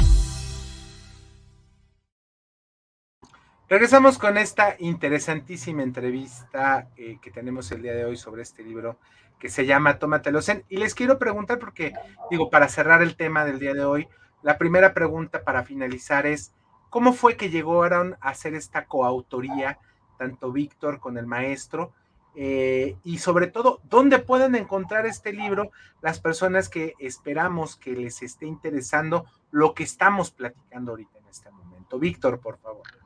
Regresamos 3.71 4.17
con 4.17 4.37
esta 4.37 4.75
interesantísima 4.79 5.81
entrevista 5.81 6.89
eh, 6.97 7.19
que 7.21 7.31
tenemos 7.31 7.71
el 7.71 7.81
día 7.81 7.93
de 7.93 8.03
hoy 8.03 8.17
sobre 8.17 8.41
este 8.41 8.63
libro 8.63 8.97
que 9.39 9.47
se 9.47 9.65
llama 9.65 9.97
Tómatelo 9.97 10.41
Zen. 10.41 10.65
Y 10.67 10.75
les 10.75 10.93
quiero 10.93 11.17
preguntar, 11.17 11.57
porque 11.57 11.93
digo, 12.29 12.49
para 12.49 12.67
cerrar 12.67 13.01
el 13.01 13.15
tema 13.15 13.45
del 13.45 13.59
día 13.59 13.73
de 13.73 13.85
hoy, 13.85 14.09
la 14.41 14.57
primera 14.57 14.93
pregunta 14.93 15.45
para 15.45 15.63
finalizar 15.63 16.25
es, 16.25 16.53
¿cómo 16.89 17.13
fue 17.13 17.37
que 17.37 17.49
llegaron 17.49 18.17
a 18.19 18.31
hacer 18.31 18.55
esta 18.55 18.87
coautoría, 18.87 19.79
tanto 20.17 20.51
Víctor 20.51 20.99
con 20.99 21.17
el 21.17 21.25
maestro? 21.25 21.93
Eh, 22.35 22.97
y 23.05 23.19
sobre 23.19 23.47
todo, 23.47 23.79
¿dónde 23.85 24.19
pueden 24.19 24.55
encontrar 24.55 25.05
este 25.05 25.31
libro 25.31 25.71
las 26.01 26.19
personas 26.19 26.67
que 26.67 26.95
esperamos 26.99 27.77
que 27.77 27.93
les 27.93 28.21
esté 28.21 28.47
interesando 28.47 29.27
lo 29.49 29.73
que 29.73 29.83
estamos 29.83 30.29
platicando 30.29 30.91
ahorita 30.91 31.19
en 31.19 31.27
este 31.29 31.49
momento? 31.51 31.99
Víctor, 31.99 32.41
por 32.41 32.57
favor. 32.57 33.00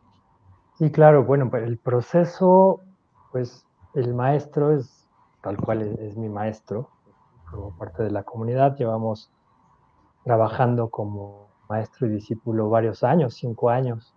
Sí, 0.78 0.92
claro, 0.92 1.24
bueno, 1.24 1.50
pues 1.50 1.64
el 1.64 1.78
proceso, 1.78 2.82
pues 3.32 3.66
el 3.94 4.14
maestro 4.14 4.74
es 4.74 5.08
tal 5.42 5.56
cual 5.56 5.84
es, 5.84 6.18
mi 6.18 6.28
maestro, 6.28 6.90
como 7.50 7.78
parte 7.78 8.04
de 8.04 8.12
la 8.12 8.24
comunidad, 8.24 8.76
llevamos 8.76 9.32
trabajando 10.26 10.90
como 10.90 11.48
maestro 11.70 12.08
y 12.08 12.10
discípulo 12.10 12.70
varios 12.70 13.06
años, 13.06 13.36
cinco 13.36 13.70
años. 13.70 14.14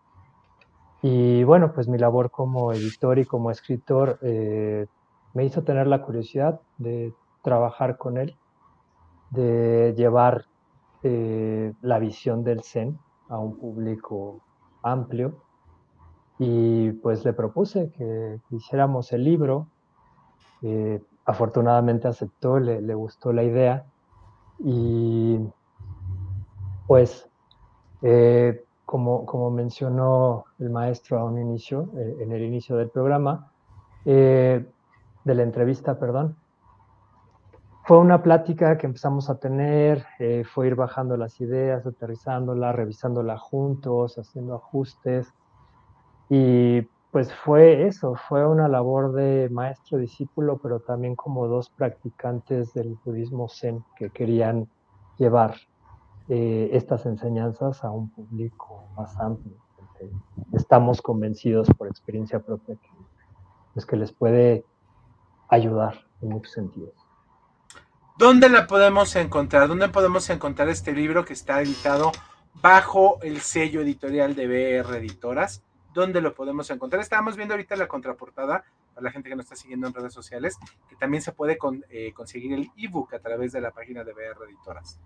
Y 1.01 1.45
bueno, 1.45 1.73
pues 1.73 1.87
mi 1.87 1.97
labor 1.97 2.33
como 2.33 2.73
editor 2.73 3.21
y 3.21 3.25
como 3.25 3.53
escritor 3.53 4.19
eh, 4.23 4.89
me 5.35 5.45
hizo 5.45 5.63
tener 5.63 5.87
la 5.87 6.03
curiosidad 6.03 6.61
de 6.79 7.15
trabajar 7.43 7.99
con 7.99 8.19
él, 8.19 8.37
de 9.31 9.95
llevar 9.97 10.47
eh, 11.05 11.73
la 11.83 12.01
visión 12.01 12.43
del 12.43 12.65
Zen 12.65 12.99
a 13.29 13.39
un 13.39 13.57
público 13.57 14.41
amplio 14.83 15.48
y 16.39 16.93
pues 16.93 17.25
le 17.25 17.33
propuse 17.33 17.91
que 17.91 18.41
hiciéramos 18.51 19.13
el 19.13 19.25
libro. 19.25 19.67
Eh, 20.63 21.01
afortunadamente 21.25 22.09
aceptó, 22.09 22.59
le, 22.59 22.81
le, 22.81 22.95
gustó 22.95 23.33
la 23.33 23.43
idea 23.43 23.85
y 24.59 25.39
pues 26.87 27.29
eh, 28.03 28.65
como, 28.85 29.27
como, 29.27 29.51
mencionó 29.51 30.47
el 30.59 30.71
maestro 30.71 31.19
a 31.19 31.25
un 31.25 31.39
inicio, 31.39 31.91
eh, 31.97 32.17
en 32.21 32.33
el 32.33 32.43
inicio 32.43 32.77
del 32.77 32.89
programa, 32.89 33.53
de 34.05 34.65
la 35.25 35.43
entrevista, 35.43 35.99
perdón, 35.99 36.37
fue 37.85 37.99
una 37.99 38.23
plática 38.23 38.79
que 38.79 38.87
empezamos 38.87 39.29
a 39.29 39.39
tener, 39.39 40.07
fue 40.55 40.69
ir 40.69 40.77
bajando 40.77 41.19
las 41.19 41.39
ideas, 41.43 41.85
aterrizándolas, 41.85 42.75
revisándolas 42.75 43.39
juntos, 43.39 44.17
haciendo 44.17 44.55
ajustes 44.55 45.35
y 46.29 46.83
pues 47.11 47.33
fue 47.33 47.87
eso, 47.87 48.15
fue 48.29 48.47
una 48.47 48.69
labor 48.69 49.13
de 49.13 49.49
maestro-discípulo, 49.51 50.59
pero 50.59 50.81
también 50.81 51.17
como 51.17 51.47
dos 51.47 51.71
practicantes 51.71 52.75
del 52.75 52.99
budismo 53.05 53.49
zen 53.49 53.83
que 53.97 54.11
querían 54.11 54.69
llevar 55.17 55.57
eh, 56.29 56.69
estas 56.73 57.07
enseñanzas 57.07 57.83
a 57.83 57.91
un 57.91 58.11
público 58.11 58.85
más 58.97 59.19
amplio. 59.19 59.57
Estamos 60.53 61.03
convencidos 61.03 61.69
por 61.77 61.89
experiencia 61.89 62.39
propia 62.39 62.77
que, 62.77 62.89
pues, 63.73 63.85
que 63.87 63.97
les 63.97 64.13
puede 64.13 64.65
ayudar 65.49 65.95
en 66.21 66.29
muchos 66.29 66.53
sentidos. 66.53 66.95
¿Dónde 68.19 68.49
la 68.49 68.67
podemos 68.67 69.17
encontrar? 69.17 69.69
¿Dónde 69.69 69.89
podemos 69.89 70.29
encontrar 70.31 70.69
este 70.69 70.93
libro 70.93 71.25
que 71.25 71.33
está 71.33 71.63
editado 71.63 72.13
bajo 72.61 73.21
el 73.23 73.41
sello 73.41 73.81
editorial 73.81 74.35
de 74.35 74.83
BR 74.83 74.97
Editoras? 74.99 75.65
¿Dónde 75.95 76.21
lo 76.21 76.35
podemos 76.35 76.71
encontrar? 76.71 77.01
Estábamos 77.01 77.37
viendo 77.37 77.55
ahorita 77.55 77.77
la 77.77 77.89
contraportada, 77.89 78.65
para 78.95 79.05
la 79.05 79.11
gente 79.11 79.29
que 79.29 79.37
nos 79.37 79.47
está 79.47 79.57
siguiendo 79.57 79.87
en 79.87 79.95
redes 79.95 80.13
sociales, 80.13 80.59
que 80.89 80.97
también 80.97 81.23
se 81.23 81.33
puede 81.33 81.59
eh, 81.91 82.13
conseguir 82.13 82.53
el 82.53 82.71
ebook 82.77 83.15
a 83.15 83.19
través 83.19 83.53
de 83.53 83.61
la 83.61 83.71
página 83.71 84.05
de 84.05 84.13
BR 84.13 84.45
Editoras. 84.47 85.01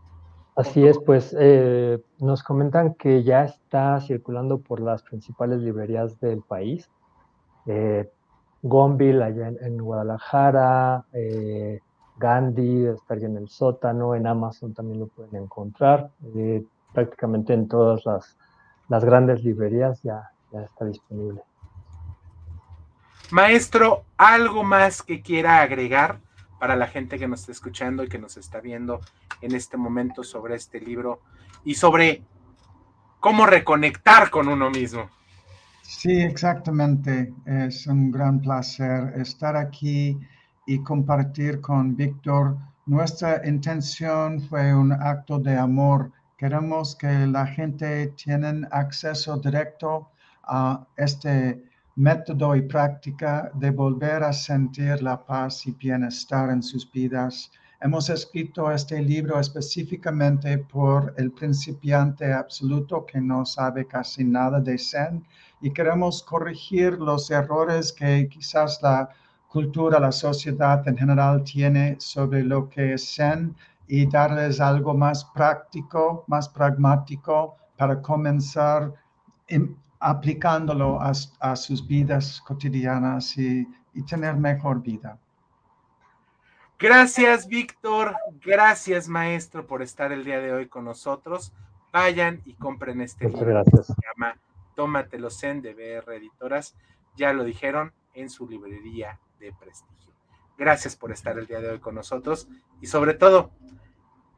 Así 0.54 0.86
es, 0.86 0.98
pues 0.98 1.34
eh, 1.38 1.98
nos 2.18 2.42
comentan 2.42 2.94
que 2.94 3.22
ya 3.22 3.44
está 3.44 3.98
circulando 4.00 4.59
por 4.59 4.80
las 4.80 5.02
principales 5.02 5.60
librerías 5.60 6.20
del 6.20 6.42
país. 6.42 6.90
Eh, 7.66 8.10
Gonville, 8.62 9.22
allá 9.22 9.48
en, 9.48 9.78
Guadalajara, 9.78 11.04
Gandhi, 12.22 12.86
está 12.86 13.14
en 13.14 13.36
el 13.36 13.48
sótano, 13.48 14.14
en 14.14 14.26
Amazon 14.26 14.72
también 14.72 15.00
lo 15.00 15.09
pueden 15.09 15.42
encontrar. 15.42 16.10
Eh, 16.36 16.64
prácticamente 16.92 17.54
en 17.54 17.68
todas 17.68 18.04
las, 18.04 18.38
las 18.88 19.04
grandes 19.04 19.42
librerías 19.42 20.02
ya, 20.02 20.30
ya 20.52 20.62
está 20.62 20.84
disponible. 20.84 21.42
Maestro, 23.30 24.04
¿algo 24.18 24.62
más 24.62 25.02
que 25.02 25.22
quiera 25.22 25.62
agregar 25.62 26.20
para 26.60 26.76
la 26.76 26.86
gente 26.86 27.18
que 27.18 27.26
nos 27.26 27.40
está 27.40 27.52
escuchando 27.52 28.04
y 28.04 28.08
que 28.08 28.18
nos 28.18 28.36
está 28.36 28.60
viendo 28.60 29.00
en 29.40 29.54
este 29.54 29.76
momento 29.76 30.22
sobre 30.22 30.54
este 30.54 30.80
libro 30.80 31.22
y 31.64 31.74
sobre 31.74 32.22
cómo 33.20 33.46
reconectar 33.46 34.30
con 34.30 34.48
uno 34.48 34.70
mismo? 34.70 35.08
Sí, 35.82 36.20
exactamente. 36.20 37.32
Es 37.46 37.86
un 37.86 38.10
gran 38.10 38.40
placer 38.40 39.14
estar 39.16 39.56
aquí 39.56 40.18
y 40.66 40.82
compartir 40.82 41.60
con 41.60 41.96
Víctor. 41.96 42.56
Nuestra 42.86 43.46
intención 43.46 44.40
fue 44.40 44.74
un 44.74 44.92
acto 44.92 45.38
de 45.38 45.56
amor. 45.56 46.12
Queremos 46.36 46.94
que 46.96 47.26
la 47.26 47.46
gente 47.46 48.14
tenga 48.22 48.68
acceso 48.70 49.36
directo 49.38 50.11
a 50.44 50.86
este 50.97 51.62
método 51.97 52.56
y 52.56 52.62
práctica 52.62 53.51
de 53.55 53.70
volver 53.70 54.24
a 54.24 54.32
sentir 54.32 55.02
la 55.02 55.24
paz 55.24 55.66
y 55.66 55.73
bienestar 55.73 56.51
en 56.51 56.62
sus 56.62 56.90
vidas. 56.90 57.51
Hemos 57.81 58.09
escrito 58.09 58.70
este 58.70 59.02
libro 59.02 59.39
específicamente 59.39 60.56
por 60.59 61.14
el 61.19 61.32
principiante 61.32 62.32
absoluto 62.32 63.05
que 63.05 63.20
no 63.20 63.44
sabe 63.44 63.86
casi 63.86 64.24
nada 64.24 64.60
de 64.60 64.78
Zen 64.78 65.27
y 65.60 65.70
queremos 65.70 66.23
corregir 66.23 66.94
los 66.94 67.31
errores 67.31 67.93
que 67.93 68.28
quizás 68.28 68.81
la 68.82 69.10
cultura, 69.48 70.01
la 70.01 70.12
sociedad 70.12 70.86
en 70.89 70.97
general 70.97 71.43
tiene 71.43 71.97
sobre 71.98 72.43
lo 72.43 72.69
que 72.69 72.94
es 72.94 73.14
Zen 73.14 73.55
y 73.86 74.06
darles 74.06 74.60
algo 74.60 74.94
más 74.94 75.24
práctico, 75.27 76.24
más 76.28 76.48
pragmático 76.48 77.56
para 77.77 78.01
comenzar 78.01 78.94
aplicándolo 80.02 81.00
a, 81.00 81.56
sus 81.56 81.86
vidas 81.86 82.40
cotidianas 82.40 83.38
y, 83.38 83.66
tener 84.08 84.36
mejor 84.36 84.82
vida. 84.82 85.18
Gracias, 86.78 87.46
Víctor. 87.46 88.16
Gracias, 88.44 89.08
maestro, 89.08 89.66
por 89.66 89.80
estar 89.80 90.10
el 90.10 90.24
día 90.24 90.40
de 90.40 90.52
hoy 90.52 90.66
con 90.66 90.84
nosotros. 90.84 91.52
Vayan 91.92 92.40
y 92.44 92.54
compren 92.54 93.00
este 93.00 93.26
Muchas 93.26 93.40
libro 93.40 93.54
gracias. 93.54 93.86
se 93.86 93.94
llama 93.94 94.36
Tómatelo 94.74 95.30
Zen 95.30 95.62
de 95.62 95.74
BR 95.74 96.16
Editoras. 96.16 96.74
Ya 97.14 97.32
lo 97.32 97.44
dijeron 97.44 97.92
en 98.14 98.28
su 98.28 98.48
librería 98.48 99.20
de 99.38 99.52
prestigio. 99.52 100.12
Gracias 100.58 100.96
por 100.96 101.12
estar 101.12 101.38
el 101.38 101.46
día 101.46 101.60
de 101.60 101.70
hoy 101.70 101.78
con 101.78 101.94
nosotros 101.94 102.48
y 102.80 102.86
sobre 102.86 103.14
todo, 103.14 103.52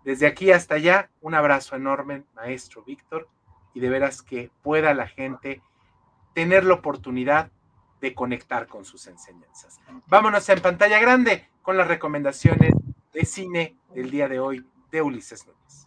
desde 0.05 0.27
aquí 0.27 0.53
hasta 0.53 0.75
allá, 0.75 1.11
un 1.23 1.35
abrazo 1.35 1.77
enorme, 1.77 2.25
maestro 2.35 2.83
Víctor 2.83 3.29
y 3.75 3.81
de 3.81 3.91
veras 3.91 4.23
que 4.23 4.51
pueda 4.63 4.95
la 4.95 5.09
gente 5.09 5.61
tener 6.33 6.65
la 6.65 6.75
oportunidad 6.75 7.51
de 8.01 8.15
conectar 8.15 8.67
con 8.67 8.85
sus 8.85 9.07
enseñanzas. 9.07 9.81
Vámonos 10.07 10.49
en 10.49 10.61
pantalla 10.61 10.99
grande 10.99 11.49
con 11.63 11.77
las 11.77 11.89
recomendaciones 11.89 12.73
de 13.13 13.25
cine 13.25 13.77
del 13.95 14.11
día 14.11 14.29
de 14.29 14.41
hoy 14.41 14.67
de 14.91 15.03
Ulises 15.03 15.47
Núñez. 15.47 15.84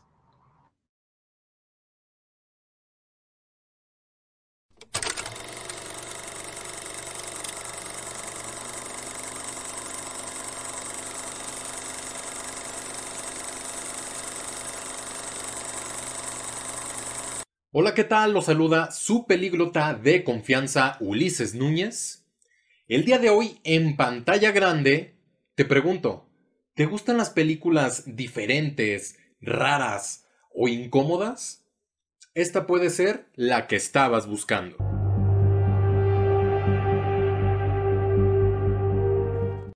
Hola, 17.72 17.94
¿qué 17.94 18.06
tal? 18.06 18.32
Los 18.32 18.46
saluda 18.46 18.92
su 18.92 19.28
pelíglota 19.28 19.94
de 19.94 20.24
confianza 20.24 20.96
Ulises 21.02 21.54
Núñez. 21.54 22.26
El 22.88 23.04
día 23.04 23.20
de 23.20 23.30
hoy 23.30 23.60
en 23.66 23.98
pantalla 23.98 24.54
grande 24.54 25.18
te 25.54 25.66
pregunto, 25.66 26.30
¿te 26.76 26.86
gustan 26.86 27.18
las 27.18 27.30
películas 27.30 28.04
diferentes, 28.16 29.18
raras 29.42 30.26
o 30.56 30.70
incómodas? 30.70 31.66
Esta 32.34 32.68
puede 32.68 32.90
ser 32.90 33.26
la 33.36 33.68
que 33.68 33.76
estabas 33.76 34.28
buscando. 34.28 34.78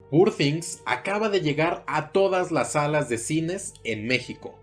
Poor 0.09 0.33
Things 0.33 0.81
acaba 0.85 1.27
de 1.27 1.41
llegar 1.41 1.83
a 1.87 2.13
todas 2.13 2.51
las 2.51 2.71
salas 2.71 3.09
de 3.09 3.17
cines 3.17 3.73
en 3.83 4.07
México. 4.07 4.60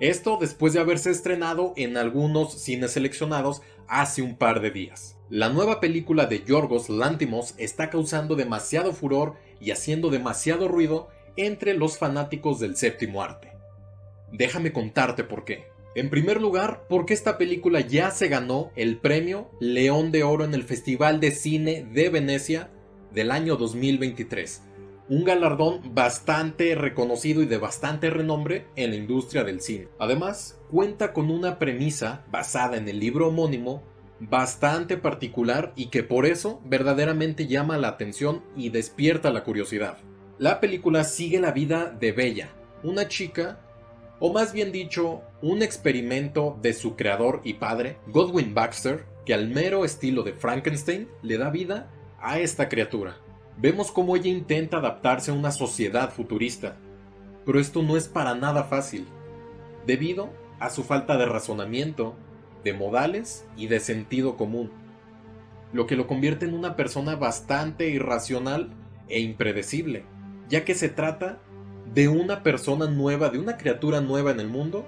Esto 0.00 0.38
después 0.40 0.72
de 0.72 0.80
haberse 0.80 1.10
estrenado 1.10 1.72
en 1.76 1.96
algunos 1.96 2.54
cines 2.54 2.92
seleccionados 2.92 3.62
hace 3.88 4.22
un 4.22 4.36
par 4.36 4.60
de 4.60 4.70
días. 4.70 5.16
La 5.28 5.48
nueva 5.48 5.80
película 5.80 6.26
de 6.26 6.44
Yorgos 6.44 6.88
Lantimos 6.88 7.54
está 7.58 7.90
causando 7.90 8.36
demasiado 8.36 8.92
furor 8.92 9.34
y 9.60 9.72
haciendo 9.72 10.08
demasiado 10.10 10.68
ruido 10.68 11.08
entre 11.36 11.74
los 11.74 11.98
fanáticos 11.98 12.60
del 12.60 12.76
séptimo 12.76 13.22
arte. 13.22 13.52
Déjame 14.32 14.72
contarte 14.72 15.24
por 15.24 15.44
qué. 15.44 15.66
En 15.96 16.10
primer 16.10 16.40
lugar, 16.40 16.84
porque 16.88 17.12
esta 17.12 17.36
película 17.36 17.80
ya 17.80 18.12
se 18.12 18.28
ganó 18.28 18.70
el 18.76 18.98
premio 18.98 19.50
León 19.58 20.12
de 20.12 20.22
Oro 20.22 20.44
en 20.44 20.54
el 20.54 20.62
Festival 20.62 21.18
de 21.18 21.32
Cine 21.32 21.88
de 21.92 22.08
Venecia 22.08 22.70
del 23.12 23.32
año 23.32 23.56
2023, 23.56 24.62
un 25.08 25.24
galardón 25.24 25.94
bastante 25.94 26.74
reconocido 26.74 27.42
y 27.42 27.46
de 27.46 27.56
bastante 27.56 28.10
renombre 28.10 28.66
en 28.76 28.90
la 28.90 28.96
industria 28.96 29.42
del 29.44 29.60
cine. 29.60 29.88
Además, 29.98 30.60
cuenta 30.70 31.12
con 31.12 31.30
una 31.30 31.58
premisa 31.58 32.24
basada 32.30 32.76
en 32.76 32.88
el 32.88 33.00
libro 33.00 33.28
homónimo 33.28 33.82
bastante 34.20 34.96
particular 34.96 35.72
y 35.76 35.86
que 35.86 36.02
por 36.02 36.26
eso 36.26 36.60
verdaderamente 36.64 37.46
llama 37.46 37.78
la 37.78 37.88
atención 37.88 38.42
y 38.56 38.70
despierta 38.70 39.30
la 39.30 39.44
curiosidad. 39.44 39.98
La 40.38 40.60
película 40.60 41.04
sigue 41.04 41.40
la 41.40 41.52
vida 41.52 41.86
de 41.98 42.12
Bella, 42.12 42.50
una 42.82 43.08
chica, 43.08 43.60
o 44.20 44.32
más 44.32 44.52
bien 44.52 44.72
dicho, 44.72 45.22
un 45.40 45.62
experimento 45.62 46.58
de 46.60 46.72
su 46.72 46.96
creador 46.96 47.40
y 47.44 47.54
padre, 47.54 47.96
Godwin 48.08 48.54
Baxter, 48.54 49.06
que 49.24 49.34
al 49.34 49.48
mero 49.48 49.84
estilo 49.84 50.22
de 50.22 50.32
Frankenstein 50.32 51.08
le 51.22 51.38
da 51.38 51.50
vida 51.50 51.90
a 52.20 52.40
esta 52.40 52.68
criatura. 52.68 53.16
Vemos 53.60 53.90
cómo 53.90 54.14
ella 54.14 54.28
intenta 54.28 54.76
adaptarse 54.76 55.32
a 55.32 55.34
una 55.34 55.50
sociedad 55.50 56.12
futurista, 56.12 56.76
pero 57.44 57.58
esto 57.58 57.82
no 57.82 57.96
es 57.96 58.06
para 58.06 58.36
nada 58.36 58.62
fácil, 58.62 59.08
debido 59.84 60.30
a 60.60 60.70
su 60.70 60.84
falta 60.84 61.16
de 61.16 61.26
razonamiento, 61.26 62.14
de 62.62 62.72
modales 62.72 63.46
y 63.56 63.66
de 63.66 63.80
sentido 63.80 64.36
común, 64.36 64.70
lo 65.72 65.86
que 65.88 65.96
lo 65.96 66.06
convierte 66.06 66.46
en 66.46 66.54
una 66.54 66.76
persona 66.76 67.16
bastante 67.16 67.88
irracional 67.88 68.70
e 69.08 69.18
impredecible, 69.20 70.04
ya 70.48 70.64
que 70.64 70.76
se 70.76 70.88
trata 70.88 71.38
de 71.92 72.06
una 72.06 72.44
persona 72.44 72.86
nueva, 72.86 73.28
de 73.28 73.40
una 73.40 73.56
criatura 73.56 74.00
nueva 74.00 74.30
en 74.30 74.38
el 74.38 74.48
mundo, 74.48 74.86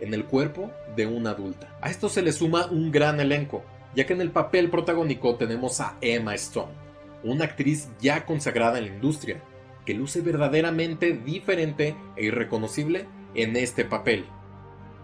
en 0.00 0.14
el 0.14 0.24
cuerpo 0.24 0.72
de 0.96 1.06
una 1.06 1.30
adulta. 1.30 1.78
A 1.80 1.90
esto 1.90 2.08
se 2.08 2.22
le 2.22 2.32
suma 2.32 2.66
un 2.66 2.90
gran 2.90 3.20
elenco, 3.20 3.62
ya 3.94 4.04
que 4.04 4.14
en 4.14 4.20
el 4.20 4.32
papel 4.32 4.68
protagónico 4.68 5.36
tenemos 5.36 5.80
a 5.80 5.96
Emma 6.00 6.34
Stone, 6.34 6.89
una 7.22 7.44
actriz 7.44 7.88
ya 8.00 8.24
consagrada 8.24 8.78
en 8.78 8.86
la 8.86 8.94
industria, 8.94 9.42
que 9.84 9.94
luce 9.94 10.20
verdaderamente 10.20 11.12
diferente 11.12 11.96
e 12.16 12.24
irreconocible 12.24 13.06
en 13.34 13.56
este 13.56 13.84
papel, 13.84 14.26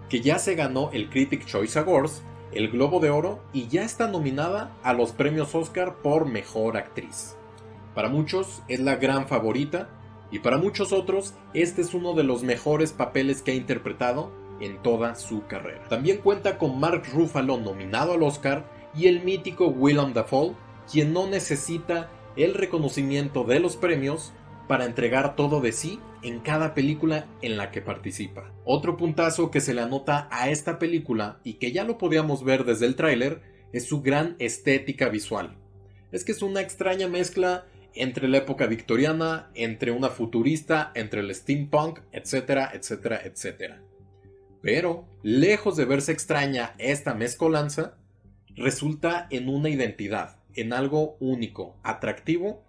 que 0.08 0.20
ya 0.20 0.38
se 0.38 0.54
ganó 0.54 0.90
el 0.92 1.10
Critic 1.10 1.44
Choice 1.44 1.78
Awards, 1.78 2.22
el 2.52 2.70
Globo 2.70 3.00
de 3.00 3.10
Oro 3.10 3.42
y 3.52 3.68
ya 3.68 3.82
está 3.82 4.08
nominada 4.08 4.72
a 4.82 4.92
los 4.92 5.12
premios 5.12 5.54
Oscar 5.54 5.96
por 6.02 6.26
Mejor 6.26 6.76
Actriz. 6.76 7.36
Para 7.94 8.08
muchos 8.08 8.62
es 8.68 8.80
la 8.80 8.96
gran 8.96 9.26
favorita 9.26 9.88
y 10.30 10.38
para 10.40 10.58
muchos 10.58 10.92
otros 10.92 11.34
este 11.54 11.82
es 11.82 11.94
uno 11.94 12.14
de 12.14 12.24
los 12.24 12.42
mejores 12.42 12.92
papeles 12.92 13.42
que 13.42 13.52
ha 13.52 13.54
interpretado 13.54 14.30
en 14.60 14.82
toda 14.82 15.14
su 15.16 15.46
carrera. 15.46 15.84
También 15.88 16.18
cuenta 16.18 16.58
con 16.58 16.78
Mark 16.78 17.04
Ruffalo 17.12 17.58
nominado 17.58 18.14
al 18.14 18.22
Oscar 18.22 18.64
y 18.94 19.06
el 19.06 19.22
mítico 19.22 19.66
Willem 19.66 20.12
Dafoe 20.12 20.54
quien 20.90 21.12
no 21.12 21.26
necesita 21.26 22.10
el 22.36 22.54
reconocimiento 22.54 23.44
de 23.44 23.60
los 23.60 23.76
premios 23.76 24.32
para 24.68 24.84
entregar 24.84 25.36
todo 25.36 25.60
de 25.60 25.72
sí 25.72 26.00
en 26.22 26.40
cada 26.40 26.74
película 26.74 27.26
en 27.40 27.56
la 27.56 27.70
que 27.70 27.80
participa. 27.80 28.52
Otro 28.64 28.96
puntazo 28.96 29.50
que 29.50 29.60
se 29.60 29.74
le 29.74 29.82
anota 29.82 30.28
a 30.30 30.50
esta 30.50 30.78
película 30.78 31.40
y 31.44 31.54
que 31.54 31.72
ya 31.72 31.84
lo 31.84 31.98
podíamos 31.98 32.44
ver 32.44 32.64
desde 32.64 32.86
el 32.86 32.96
tráiler 32.96 33.42
es 33.72 33.86
su 33.86 34.02
gran 34.02 34.36
estética 34.38 35.08
visual. 35.08 35.56
Es 36.12 36.24
que 36.24 36.32
es 36.32 36.42
una 36.42 36.60
extraña 36.60 37.08
mezcla 37.08 37.66
entre 37.94 38.28
la 38.28 38.38
época 38.38 38.66
victoriana, 38.66 39.50
entre 39.54 39.90
una 39.90 40.08
futurista, 40.08 40.92
entre 40.94 41.20
el 41.20 41.34
steampunk, 41.34 42.00
etcétera, 42.12 42.70
etcétera, 42.74 43.20
etcétera. 43.24 43.82
Pero, 44.62 45.06
lejos 45.22 45.76
de 45.76 45.84
verse 45.84 46.12
extraña 46.12 46.74
esta 46.78 47.14
mezcolanza, 47.14 47.96
resulta 48.54 49.26
en 49.30 49.48
una 49.48 49.68
identidad, 49.68 50.35
en 50.56 50.72
algo 50.72 51.16
único, 51.20 51.76
atractivo 51.82 52.62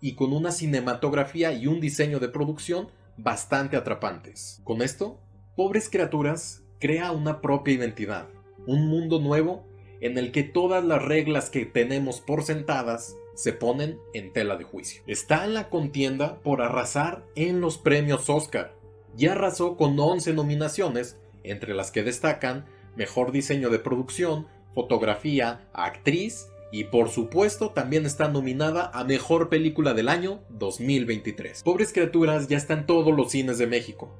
y 0.00 0.14
con 0.14 0.32
una 0.32 0.52
cinematografía 0.52 1.52
y 1.52 1.66
un 1.66 1.80
diseño 1.80 2.20
de 2.20 2.28
producción 2.28 2.88
bastante 3.16 3.76
atrapantes. 3.76 4.60
Con 4.64 4.82
esto, 4.82 5.18
Pobres 5.56 5.88
Criaturas 5.90 6.62
crea 6.78 7.12
una 7.12 7.40
propia 7.40 7.74
identidad, 7.74 8.28
un 8.66 8.88
mundo 8.88 9.20
nuevo 9.20 9.66
en 10.00 10.16
el 10.16 10.32
que 10.32 10.42
todas 10.42 10.84
las 10.84 11.02
reglas 11.02 11.50
que 11.50 11.66
tenemos 11.66 12.20
por 12.20 12.42
sentadas 12.42 13.16
se 13.34 13.52
ponen 13.52 13.98
en 14.14 14.32
tela 14.32 14.56
de 14.56 14.64
juicio. 14.64 15.02
Está 15.06 15.44
en 15.44 15.54
la 15.54 15.68
contienda 15.68 16.38
por 16.42 16.62
arrasar 16.62 17.24
en 17.34 17.60
los 17.60 17.78
premios 17.78 18.28
Oscar 18.30 18.74
y 19.16 19.26
arrasó 19.26 19.76
con 19.76 19.98
11 19.98 20.32
nominaciones, 20.34 21.18
entre 21.42 21.74
las 21.74 21.90
que 21.90 22.02
destacan 22.02 22.66
Mejor 22.96 23.32
Diseño 23.32 23.70
de 23.70 23.78
Producción, 23.78 24.46
Fotografía, 24.74 25.68
Actriz 25.72 26.48
y 26.72 26.84
por 26.84 27.08
supuesto 27.08 27.70
también 27.70 28.06
está 28.06 28.28
nominada 28.28 28.90
a 28.94 29.04
Mejor 29.04 29.48
Película 29.48 29.94
del 29.94 30.08
Año 30.08 30.42
2023. 30.50 31.62
Pobres 31.62 31.92
Criaturas 31.92 32.48
ya 32.48 32.56
está 32.56 32.74
en 32.74 32.86
todos 32.86 33.14
los 33.14 33.30
cines 33.30 33.58
de 33.58 33.66
México. 33.66 34.10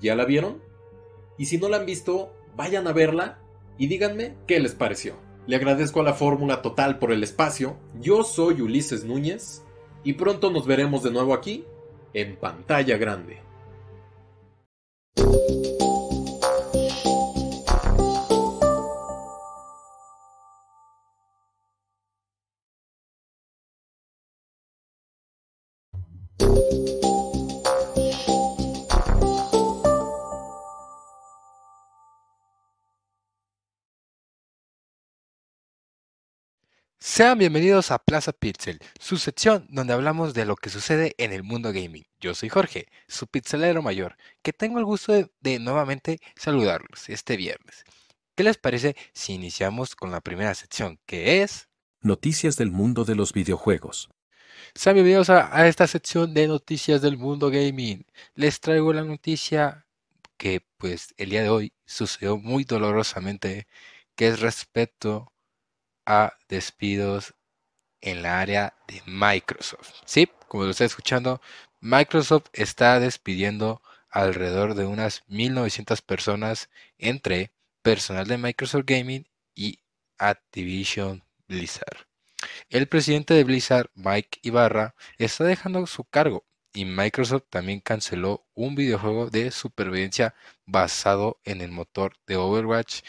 ¿Ya 0.00 0.14
la 0.14 0.24
vieron? 0.24 0.62
Y 1.38 1.46
si 1.46 1.58
no 1.58 1.68
la 1.68 1.78
han 1.78 1.86
visto, 1.86 2.32
vayan 2.56 2.86
a 2.86 2.92
verla 2.92 3.38
y 3.78 3.86
díganme 3.86 4.36
qué 4.46 4.60
les 4.60 4.74
pareció. 4.74 5.16
Le 5.46 5.56
agradezco 5.56 6.00
a 6.00 6.04
la 6.04 6.14
Fórmula 6.14 6.62
Total 6.62 6.98
por 6.98 7.12
el 7.12 7.22
espacio. 7.22 7.76
Yo 8.00 8.24
soy 8.24 8.60
Ulises 8.60 9.04
Núñez 9.04 9.62
y 10.02 10.14
pronto 10.14 10.50
nos 10.50 10.66
veremos 10.66 11.02
de 11.02 11.10
nuevo 11.10 11.34
aquí 11.34 11.64
en 12.12 12.36
pantalla 12.36 12.96
grande. 12.96 13.40
Sean 37.06 37.38
bienvenidos 37.38 37.90
a 37.90 37.98
Plaza 37.98 38.32
Pixel, 38.32 38.78
su 38.98 39.18
sección 39.18 39.66
donde 39.68 39.92
hablamos 39.92 40.32
de 40.32 40.46
lo 40.46 40.56
que 40.56 40.70
sucede 40.70 41.14
en 41.18 41.34
el 41.34 41.42
mundo 41.42 41.70
gaming. 41.70 42.06
Yo 42.18 42.34
soy 42.34 42.48
Jorge, 42.48 42.86
su 43.08 43.26
pixelero 43.26 43.82
mayor, 43.82 44.16
que 44.40 44.54
tengo 44.54 44.78
el 44.78 44.86
gusto 44.86 45.12
de, 45.12 45.30
de, 45.40 45.58
nuevamente 45.58 46.18
saludarlos 46.34 47.10
este 47.10 47.36
viernes. 47.36 47.84
¿Qué 48.34 48.42
les 48.42 48.56
parece 48.56 48.96
si 49.12 49.34
iniciamos 49.34 49.94
con 49.94 50.12
la 50.12 50.22
primera 50.22 50.54
sección, 50.54 50.98
que 51.04 51.42
es... 51.42 51.68
Noticias 52.00 52.56
del 52.56 52.70
mundo 52.70 53.04
de 53.04 53.16
los 53.16 53.34
videojuegos. 53.34 54.08
Sean 54.74 54.94
bienvenidos 54.94 55.28
a, 55.28 55.54
a 55.54 55.68
esta 55.68 55.86
sección 55.86 56.32
de 56.32 56.48
noticias 56.48 57.02
del 57.02 57.18
mundo 57.18 57.50
gaming. 57.50 58.06
Les 58.34 58.60
traigo 58.60 58.94
la 58.94 59.04
noticia 59.04 59.86
que 60.38 60.66
pues 60.78 61.12
el 61.18 61.28
día 61.28 61.42
de 61.42 61.50
hoy 61.50 61.74
sucedió 61.84 62.38
muy 62.38 62.64
dolorosamente, 62.64 63.66
que 64.16 64.28
es 64.28 64.40
respecto 64.40 65.33
a 66.06 66.34
despidos 66.48 67.34
en 68.00 68.22
la 68.22 68.40
área 68.40 68.74
de 68.86 69.02
Microsoft. 69.06 69.92
Sí, 70.04 70.28
como 70.48 70.64
lo 70.64 70.70
está 70.70 70.84
escuchando, 70.84 71.40
Microsoft 71.80 72.46
está 72.52 73.00
despidiendo 73.00 73.82
alrededor 74.10 74.74
de 74.74 74.86
unas 74.86 75.22
1900 75.28 76.02
personas 76.02 76.70
entre 76.98 77.50
personal 77.82 78.26
de 78.26 78.38
Microsoft 78.38 78.84
Gaming 78.86 79.26
y 79.54 79.80
Activision 80.18 81.24
Blizzard. 81.48 82.06
El 82.68 82.88
presidente 82.88 83.34
de 83.34 83.44
Blizzard, 83.44 83.90
Mike 83.94 84.38
Ibarra, 84.42 84.94
está 85.18 85.44
dejando 85.44 85.86
su 85.86 86.04
cargo 86.04 86.44
y 86.72 86.84
Microsoft 86.84 87.44
también 87.50 87.80
canceló 87.80 88.44
un 88.54 88.74
videojuego 88.74 89.30
de 89.30 89.50
supervivencia 89.50 90.34
basado 90.66 91.40
en 91.44 91.60
el 91.60 91.70
motor 91.70 92.16
de 92.26 92.36
Overwatch 92.36 93.02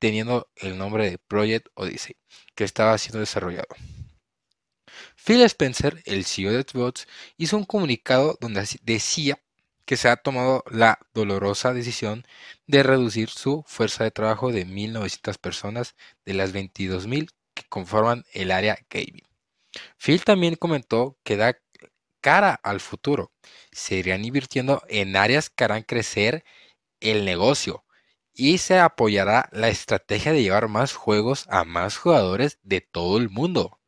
teniendo 0.00 0.50
el 0.56 0.76
nombre 0.76 1.08
de 1.08 1.18
Project 1.18 1.68
Odyssey, 1.74 2.16
que 2.56 2.64
estaba 2.64 2.98
siendo 2.98 3.20
desarrollado. 3.20 3.68
Phil 5.14 5.42
Spencer, 5.42 6.02
el 6.06 6.24
CEO 6.24 6.50
de 6.50 6.62
Xbox, 6.62 7.06
hizo 7.36 7.56
un 7.56 7.64
comunicado 7.64 8.36
donde 8.40 8.66
decía 8.82 9.38
que 9.84 9.96
se 9.96 10.08
ha 10.08 10.16
tomado 10.16 10.64
la 10.70 10.98
dolorosa 11.14 11.74
decisión 11.74 12.24
de 12.66 12.82
reducir 12.82 13.28
su 13.28 13.64
fuerza 13.66 14.04
de 14.04 14.10
trabajo 14.10 14.52
de 14.52 14.66
1.900 14.66 15.38
personas 15.38 15.94
de 16.24 16.34
las 16.34 16.54
22.000 16.54 17.30
que 17.54 17.64
conforman 17.68 18.24
el 18.32 18.50
área 18.50 18.78
gaming. 18.88 19.26
Phil 19.98 20.24
también 20.24 20.56
comentó 20.56 21.18
que 21.22 21.36
da 21.36 21.58
cara 22.20 22.58
al 22.62 22.80
futuro. 22.80 23.32
Se 23.72 23.96
irían 23.96 24.24
invirtiendo 24.24 24.82
en 24.88 25.16
áreas 25.16 25.50
que 25.50 25.64
harán 25.64 25.82
crecer 25.82 26.44
el 27.00 27.24
negocio, 27.24 27.84
y 28.40 28.56
se 28.56 28.78
apoyará 28.78 29.50
la 29.52 29.68
estrategia 29.68 30.32
de 30.32 30.42
llevar 30.42 30.68
más 30.68 30.94
juegos 30.94 31.44
a 31.50 31.64
más 31.64 31.98
jugadores 31.98 32.58
de 32.62 32.80
todo 32.80 33.18
el 33.18 33.28
mundo. 33.28 33.78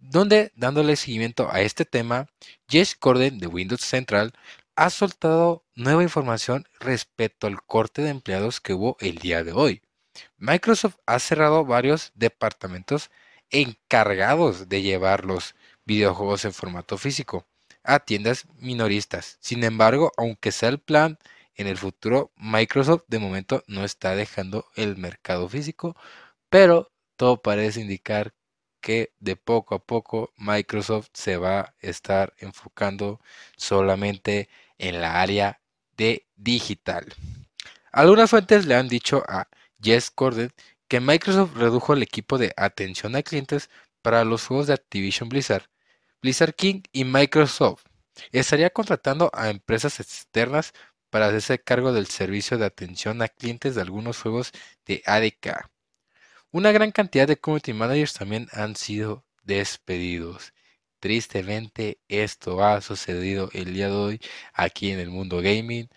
Donde, 0.00 0.50
dándole 0.56 0.96
seguimiento 0.96 1.48
a 1.52 1.60
este 1.60 1.84
tema, 1.84 2.26
Jess 2.68 2.96
Corden 2.96 3.38
de 3.38 3.46
Windows 3.46 3.82
Central 3.82 4.32
ha 4.74 4.90
soltado 4.90 5.64
nueva 5.76 6.02
información 6.02 6.66
respecto 6.80 7.46
al 7.46 7.62
corte 7.62 8.02
de 8.02 8.10
empleados 8.10 8.60
que 8.60 8.72
hubo 8.72 8.96
el 8.98 9.18
día 9.18 9.44
de 9.44 9.52
hoy. 9.52 9.82
Microsoft 10.36 10.96
ha 11.06 11.20
cerrado 11.20 11.64
varios 11.64 12.10
departamentos 12.16 13.12
encargados 13.50 14.68
de 14.68 14.82
llevar 14.82 15.24
los 15.24 15.54
videojuegos 15.84 16.44
en 16.44 16.52
formato 16.52 16.98
físico 16.98 17.46
a 17.84 18.00
tiendas 18.00 18.48
minoristas. 18.58 19.38
Sin 19.40 19.62
embargo, 19.62 20.10
aunque 20.16 20.50
sea 20.50 20.70
el 20.70 20.80
plan 20.80 21.20
en 21.54 21.66
el 21.66 21.76
futuro 21.76 22.32
Microsoft 22.36 23.04
de 23.08 23.18
momento 23.18 23.62
no 23.66 23.84
está 23.84 24.14
dejando 24.14 24.66
el 24.76 24.96
mercado 24.96 25.48
físico, 25.48 25.96
pero 26.48 26.92
todo 27.16 27.42
parece 27.42 27.80
indicar 27.80 28.34
que 28.80 29.12
de 29.18 29.36
poco 29.36 29.74
a 29.74 29.84
poco 29.84 30.32
Microsoft 30.36 31.08
se 31.12 31.36
va 31.36 31.60
a 31.60 31.74
estar 31.80 32.34
enfocando 32.38 33.20
solamente 33.56 34.48
en 34.78 35.00
la 35.00 35.20
área 35.20 35.60
de 35.96 36.26
digital. 36.36 37.14
Algunas 37.92 38.30
fuentes 38.30 38.66
le 38.66 38.74
han 38.74 38.88
dicho 38.88 39.22
a 39.28 39.48
Jess 39.82 40.10
Corden 40.10 40.52
que 40.88 41.00
Microsoft 41.00 41.56
redujo 41.56 41.92
el 41.92 42.02
equipo 42.02 42.38
de 42.38 42.52
atención 42.56 43.14
a 43.16 43.22
clientes 43.22 43.70
para 44.02 44.24
los 44.24 44.46
juegos 44.46 44.66
de 44.66 44.74
Activision 44.74 45.28
Blizzard, 45.28 45.66
Blizzard 46.22 46.54
King 46.54 46.82
y 46.92 47.04
Microsoft. 47.04 47.84
Estaría 48.32 48.70
contratando 48.70 49.30
a 49.32 49.50
empresas 49.50 50.00
externas 50.00 50.72
para 51.10 51.26
hacerse 51.26 51.58
cargo 51.58 51.92
del 51.92 52.06
servicio 52.06 52.58
de 52.58 52.66
atención 52.66 53.22
a 53.22 53.28
clientes 53.28 53.74
de 53.74 53.82
algunos 53.82 54.20
juegos 54.22 54.52
de 54.86 55.02
ADK. 55.06 55.70
Una 56.52 56.72
gran 56.72 56.92
cantidad 56.92 57.28
de 57.28 57.38
community 57.38 57.72
managers 57.72 58.14
también 58.14 58.48
han 58.52 58.76
sido 58.76 59.24
despedidos. 59.42 60.52
Tristemente 61.00 62.00
esto 62.08 62.62
ha 62.64 62.80
sucedido 62.80 63.50
el 63.52 63.74
día 63.74 63.86
de 63.88 63.94
hoy 63.94 64.20
aquí 64.52 64.90
en 64.90 65.00
el 65.00 65.10
mundo 65.10 65.40
gaming. 65.42 65.88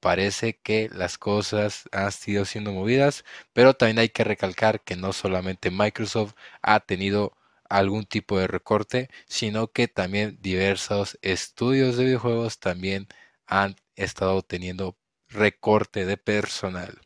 Parece 0.00 0.58
que 0.60 0.88
las 0.92 1.18
cosas 1.18 1.84
han 1.92 2.12
sido 2.12 2.44
siendo 2.44 2.72
movidas, 2.72 3.24
pero 3.52 3.74
también 3.74 3.98
hay 4.00 4.08
que 4.10 4.24
recalcar 4.24 4.82
que 4.82 4.96
no 4.96 5.12
solamente 5.12 5.70
Microsoft 5.70 6.34
ha 6.62 6.80
tenido 6.80 7.36
algún 7.68 8.04
tipo 8.04 8.38
de 8.38 8.48
recorte, 8.48 9.08
sino 9.26 9.68
que 9.72 9.88
también 9.88 10.38
diversos 10.42 11.18
estudios 11.22 11.96
de 11.96 12.04
videojuegos 12.04 12.58
también 12.60 13.08
han 13.46 13.76
estado 14.04 14.42
teniendo 14.42 14.96
recorte 15.28 16.06
de 16.06 16.16
personal. 16.16 17.00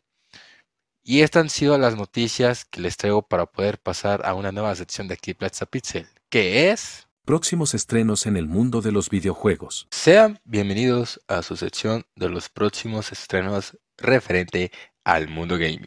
Y 1.03 1.21
estas 1.21 1.43
han 1.43 1.51
sido 1.51 1.79
las 1.79 1.97
noticias 1.97 2.65
que 2.65 2.81
les 2.81 2.97
traigo 2.97 3.23
para 3.23 3.47
poder 3.47 3.79
pasar 3.79 4.27
a 4.27 4.35
una 4.35 4.51
nueva 4.51 4.75
sección 4.75 5.07
de 5.07 5.15
aquí 5.15 5.35
Plaza 5.35 5.67
Pixel, 5.67 6.09
que 6.29 6.71
es... 6.71 7.07
Próximos 7.25 7.75
estrenos 7.75 8.27
en 8.27 8.37
el 8.37 8.47
mundo 8.47 8.81
de 8.83 8.93
los 8.93 9.09
videojuegos. 9.11 9.87
Sean 9.91 10.41
bienvenidos 10.45 11.21
a 11.29 11.43
su 11.43 11.57
sección 11.57 12.07
de 12.17 12.29
los 12.29 12.49
próximos 12.49 13.13
estrenos 13.13 13.77
referente 13.97 14.73
al 15.05 15.29
mundo 15.29 15.59
gaming. 15.59 15.87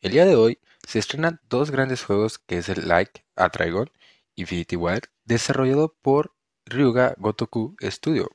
El 0.00 0.12
día 0.12 0.24
de 0.24 0.36
hoy 0.36 0.58
se 0.86 0.98
estrenan 0.98 1.40
dos 1.48 1.70
grandes 1.70 2.02
juegos 2.02 2.38
que 2.38 2.58
es 2.58 2.68
el 2.68 2.88
Like 2.88 3.24
a 3.36 3.48
Dragon 3.48 3.90
Infinity 4.34 4.76
Wild, 4.76 5.04
desarrollado 5.24 5.94
por 6.02 6.34
Ryuga 6.66 7.14
Gotoku 7.18 7.76
Studio, 7.82 8.30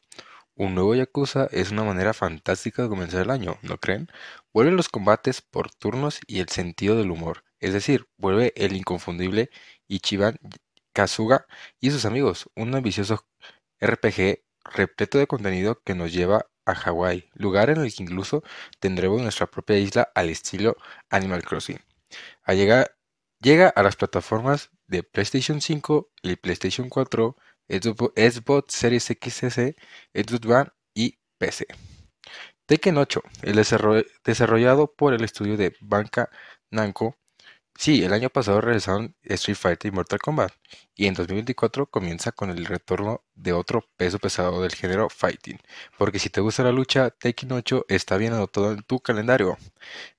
un 0.59 0.75
nuevo 0.75 0.93
Yakuza 0.93 1.47
es 1.51 1.71
una 1.71 1.85
manera 1.85 2.13
fantástica 2.13 2.83
de 2.83 2.89
comenzar 2.89 3.21
el 3.21 3.29
año, 3.31 3.57
¿no 3.61 3.77
creen? 3.77 4.09
Vuelven 4.53 4.75
los 4.75 4.89
combates 4.89 5.41
por 5.41 5.71
turnos 5.71 6.19
y 6.27 6.41
el 6.41 6.49
sentido 6.49 6.97
del 6.97 7.11
humor, 7.11 7.45
es 7.61 7.71
decir, 7.71 8.09
vuelve 8.17 8.51
el 8.57 8.75
inconfundible 8.75 9.49
Ichiban 9.87 10.37
Kazuga 10.91 11.45
y 11.79 11.91
sus 11.91 12.03
amigos, 12.03 12.49
un 12.55 12.75
ambicioso 12.75 13.25
RPG 13.79 14.43
repleto 14.65 15.17
de 15.17 15.27
contenido 15.27 15.81
que 15.81 15.95
nos 15.95 16.11
lleva 16.11 16.47
a 16.65 16.75
Hawái, 16.75 17.29
lugar 17.35 17.69
en 17.69 17.77
el 17.77 17.95
que 17.95 18.03
incluso 18.03 18.43
tendremos 18.79 19.21
nuestra 19.21 19.47
propia 19.47 19.77
isla 19.77 20.11
al 20.13 20.29
estilo 20.29 20.75
Animal 21.09 21.41
Crossing. 21.43 21.79
llega 23.41 23.69
a 23.69 23.83
las 23.83 23.95
plataformas 23.95 24.71
de 24.87 25.03
PlayStation 25.03 25.61
5 25.61 26.09
y 26.21 26.35
PlayStation 26.35 26.89
4 26.89 27.37
Xbox 27.69 28.73
Series 28.73 29.05
XS, 29.05 29.75
Xbox 30.13 30.45
One 30.45 30.69
y 30.93 31.19
PC. 31.37 31.67
Tekken 32.65 32.97
8, 32.97 33.21
el 33.43 33.55
desarrollado 34.23 34.93
por 34.93 35.13
el 35.13 35.23
estudio 35.23 35.57
de 35.57 35.75
Banca 35.79 36.29
Namco. 36.69 37.15
Sí, 37.75 38.03
el 38.03 38.11
año 38.11 38.29
pasado 38.29 38.59
realizaron 38.59 39.15
Street 39.23 39.55
Fighter 39.55 39.89
y 39.89 39.95
Mortal 39.95 40.19
Kombat, 40.19 40.51
y 40.95 41.07
en 41.07 41.13
2024 41.13 41.85
comienza 41.85 42.33
con 42.33 42.49
el 42.49 42.65
retorno 42.65 43.23
de 43.35 43.53
otro 43.53 43.85
peso 43.95 44.19
pesado 44.19 44.61
del 44.61 44.75
género 44.75 45.09
Fighting, 45.09 45.57
porque 45.97 46.19
si 46.19 46.29
te 46.29 46.41
gusta 46.41 46.63
la 46.63 46.73
lucha, 46.73 47.09
Tekken 47.09 47.53
8 47.53 47.85
está 47.87 48.17
bien 48.17 48.33
anotado 48.33 48.73
en 48.73 48.83
tu 48.83 48.99
calendario. 48.99 49.57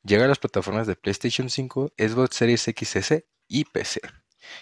Llega 0.03 0.25
a 0.25 0.29
las 0.29 0.39
plataformas 0.39 0.87
de 0.87 0.97
PlayStation 0.97 1.51
5, 1.51 1.93
Xbox 1.99 2.35
Series 2.35 2.63
XS 2.63 3.25
y 3.47 3.65
PC. 3.67 4.01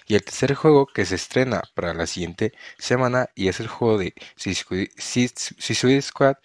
Y 0.06 0.14
el 0.14 0.24
tercer 0.24 0.54
juego 0.54 0.86
que 0.86 1.04
se 1.04 1.14
estrena 1.14 1.62
para 1.74 1.94
la 1.94 2.06
siguiente 2.06 2.52
semana 2.78 3.30
y 3.34 3.48
es 3.48 3.60
el 3.60 3.68
juego 3.68 3.98
de 3.98 4.14
Suicide 4.36 6.02
Squad 6.02 6.36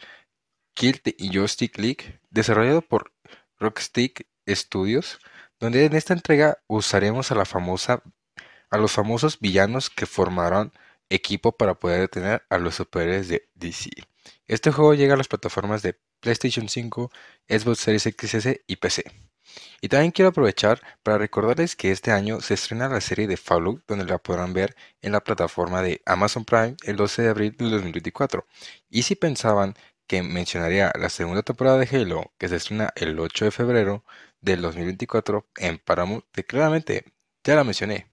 Kill 0.76 1.02
the 1.02 1.16
Injustice 1.20 1.80
League, 1.82 2.20
desarrollado 2.30 2.82
por 2.82 3.12
Rockstick 3.60 4.28
Studios, 4.48 5.20
donde 5.60 5.86
en 5.86 5.96
esta 5.96 6.14
entrega 6.14 6.58
usaremos 6.68 7.32
a 7.32 7.36
a 8.70 8.78
los 8.78 8.92
famosos 8.92 9.40
villanos 9.40 9.90
que 9.90 10.08
formaron 10.08 10.74
equipo 11.10 11.52
para 11.52 11.76
poder 11.76 12.02
detener 12.02 12.44
a 12.50 12.58
los 12.58 12.76
superhéroes 12.76 13.28
de 13.28 13.48
DC. 13.54 13.92
Este 14.48 14.72
juego 14.72 14.94
llega 14.96 15.14
a 15.14 15.18
las 15.18 15.28
plataformas 15.28 15.82
de 15.84 16.00
PlayStation 16.20 16.68
5, 16.68 17.12
Xbox 17.48 17.80
Series 17.80 18.04
XS 18.04 18.62
y 18.68 18.76
PC. 18.78 19.04
Y 19.82 19.90
también 19.90 20.12
quiero 20.12 20.30
aprovechar 20.30 20.82
para 21.04 21.18
recordarles 21.18 21.76
que 21.76 21.92
este 21.92 22.12
año 22.12 22.42
se 22.42 22.54
estrena 22.54 22.88
la 22.88 23.02
serie 23.02 23.28
de 23.28 23.38
Fallout, 23.38 23.84
donde 23.88 24.06
la 24.06 24.18
podrán 24.18 24.54
ver 24.54 24.76
en 25.02 25.12
la 25.12 25.22
plataforma 25.22 25.82
de 25.82 26.02
Amazon 26.06 26.46
Prime 26.46 26.76
el 26.84 26.96
12 26.96 27.22
de 27.22 27.30
abril 27.30 27.56
de 27.58 27.70
2024. 27.70 28.46
Y 28.90 29.04
si 29.04 29.16
pensaban 29.16 29.76
que 30.08 30.24
mencionaría 30.24 30.92
la 31.00 31.10
segunda 31.10 31.44
temporada 31.44 31.78
de 31.78 31.88
Halo, 31.92 32.32
que 32.38 32.50
se 32.50 32.58
estrena 32.58 32.92
el 32.96 33.20
8 33.20 33.46
de 33.46 33.52
febrero 33.52 34.06
del 34.42 34.62
2024 34.62 35.48
en 35.58 35.80
Paramount, 35.80 36.26
claramente 36.48 37.14
ya 37.44 37.56
la 37.56 37.64
mencioné. 37.64 38.12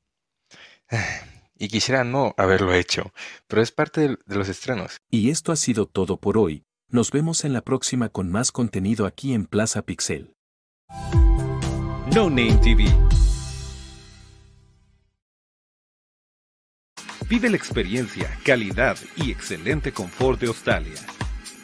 Y 1.62 1.68
quisiera 1.68 2.04
no 2.04 2.34
haberlo 2.38 2.72
hecho, 2.72 3.12
pero 3.46 3.60
es 3.60 3.70
parte 3.70 4.16
de 4.24 4.36
los 4.36 4.48
estrenos. 4.48 4.96
Y 5.10 5.28
esto 5.28 5.52
ha 5.52 5.56
sido 5.56 5.84
todo 5.84 6.16
por 6.16 6.38
hoy. 6.38 6.64
Nos 6.88 7.10
vemos 7.10 7.44
en 7.44 7.52
la 7.52 7.60
próxima 7.60 8.08
con 8.08 8.30
más 8.30 8.50
contenido 8.50 9.04
aquí 9.04 9.34
en 9.34 9.44
Plaza 9.44 9.82
Pixel. 9.82 10.32
No 12.14 12.28
Name 12.28 12.56
TV. 12.56 12.84
Vive 17.28 17.48
la 17.48 17.56
experiencia, 17.56 18.28
calidad 18.44 18.96
y 19.14 19.30
excelente 19.30 19.92
confort 19.92 20.40
de 20.40 20.48
Australia. 20.48 20.96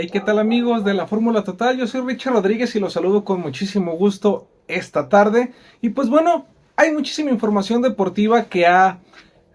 Hey, 0.00 0.08
¿qué 0.12 0.20
tal 0.20 0.38
amigos 0.38 0.84
de 0.84 0.94
la 0.94 1.08
Fórmula 1.08 1.42
Total? 1.42 1.76
Yo 1.76 1.88
soy 1.88 2.02
Richard 2.02 2.34
Rodríguez 2.34 2.76
y 2.76 2.78
los 2.78 2.92
saludo 2.92 3.24
con 3.24 3.40
muchísimo 3.40 3.96
gusto 3.96 4.46
esta 4.68 5.08
tarde. 5.08 5.50
Y 5.80 5.88
pues 5.88 6.08
bueno, 6.08 6.46
hay 6.76 6.92
muchísima 6.92 7.32
información 7.32 7.82
deportiva 7.82 8.44
que 8.44 8.64
ha 8.64 9.00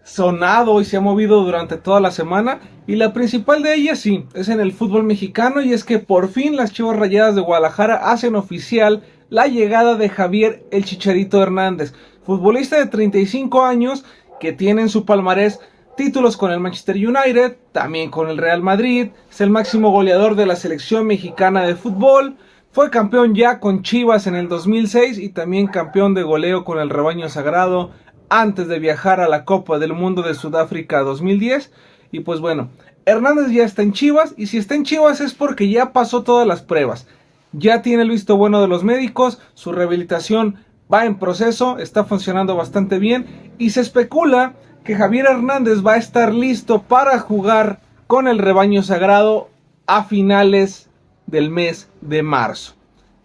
sonado 0.04 0.82
y 0.82 0.84
se 0.84 0.98
ha 0.98 1.00
movido 1.00 1.42
durante 1.46 1.78
toda 1.78 2.02
la 2.02 2.12
semana. 2.12 2.60
Y 2.88 2.98
la 2.98 3.14
principal 3.14 3.64
de 3.64 3.74
ellas 3.74 4.00
sí, 4.00 4.26
es 4.34 4.50
en 4.50 4.60
el 4.60 4.74
fútbol 4.74 5.04
mexicano 5.04 5.62
y 5.62 5.72
es 5.72 5.86
que 5.86 6.00
por 6.00 6.28
fin 6.28 6.58
las 6.58 6.74
Chivas 6.74 6.98
Rayadas 6.98 7.36
de 7.36 7.42
Guadalajara 7.42 8.12
hacen 8.12 8.36
oficial 8.36 9.02
la 9.30 9.48
llegada 9.48 9.96
de 9.96 10.10
Javier 10.10 10.66
El 10.72 10.84
Chicharito 10.84 11.42
Hernández, 11.42 11.94
futbolista 12.26 12.78
de 12.78 12.88
35 12.88 13.64
años 13.64 14.04
que 14.42 14.52
tiene 14.52 14.82
en 14.82 14.90
su 14.90 15.06
palmarés 15.06 15.62
títulos 15.96 16.38
con 16.38 16.52
el 16.52 16.60
Manchester 16.60 16.96
United, 16.96 17.58
también 17.72 18.10
con 18.10 18.30
el 18.30 18.38
Real 18.38 18.62
Madrid, 18.62 19.10
es 19.30 19.42
el 19.42 19.50
máximo 19.50 19.92
goleador 19.92 20.36
de 20.36 20.46
la 20.46 20.56
selección 20.56 21.06
mexicana 21.06 21.64
de 21.64 21.76
fútbol, 21.76 22.38
fue 22.74 22.90
campeón 22.90 23.36
ya 23.36 23.60
con 23.60 23.84
Chivas 23.84 24.26
en 24.26 24.34
el 24.34 24.50
2006 24.50 25.20
y 25.20 25.30
también 25.30 25.68
campeón 25.68 26.16
de 26.16 26.24
goleo 26.24 26.66
con 26.66 26.80
el 26.80 26.90
rebaño 26.90 27.30
sagrado 27.30 27.92
antes 28.30 28.68
de 28.68 28.80
viajar 28.80 29.20
a 29.20 29.30
la 29.30 29.46
Copa 29.46 29.78
del 29.78 29.94
Mundo 29.94 30.24
de 30.24 30.34
Sudáfrica 30.34 31.02
2010. 31.02 31.72
Y 32.12 32.22
pues 32.22 32.40
bueno, 32.40 32.70
Hernández 33.06 33.52
ya 33.52 33.64
está 33.64 33.84
en 33.84 33.94
Chivas 33.94 34.34
y 34.38 34.48
si 34.48 34.58
está 34.58 34.74
en 34.74 34.86
Chivas 34.86 35.22
es 35.22 35.36
porque 35.36 35.70
ya 35.70 35.94
pasó 35.94 36.24
todas 36.24 36.48
las 36.48 36.64
pruebas. 36.64 37.06
Ya 37.52 37.84
tiene 37.84 38.02
el 38.02 38.10
visto 38.10 38.38
bueno 38.38 38.60
de 38.60 38.68
los 38.68 38.84
médicos, 38.84 39.40
su 39.54 39.72
rehabilitación 39.72 40.56
va 40.92 41.06
en 41.06 41.20
proceso, 41.20 41.78
está 41.78 42.06
funcionando 42.06 42.56
bastante 42.56 42.98
bien 42.98 43.54
y 43.60 43.70
se 43.70 43.82
especula 43.82 44.56
que 44.84 44.96
Javier 44.96 45.28
Hernández 45.28 45.86
va 45.86 45.94
a 45.94 45.98
estar 45.98 46.34
listo 46.34 46.84
para 46.84 47.20
jugar 47.20 47.80
con 48.08 48.28
el 48.28 48.38
rebaño 48.38 48.84
sagrado 48.84 49.50
a 49.88 50.04
finales 50.04 50.90
del 51.26 51.50
mes 51.50 51.90
de 52.02 52.24
marzo. 52.24 52.74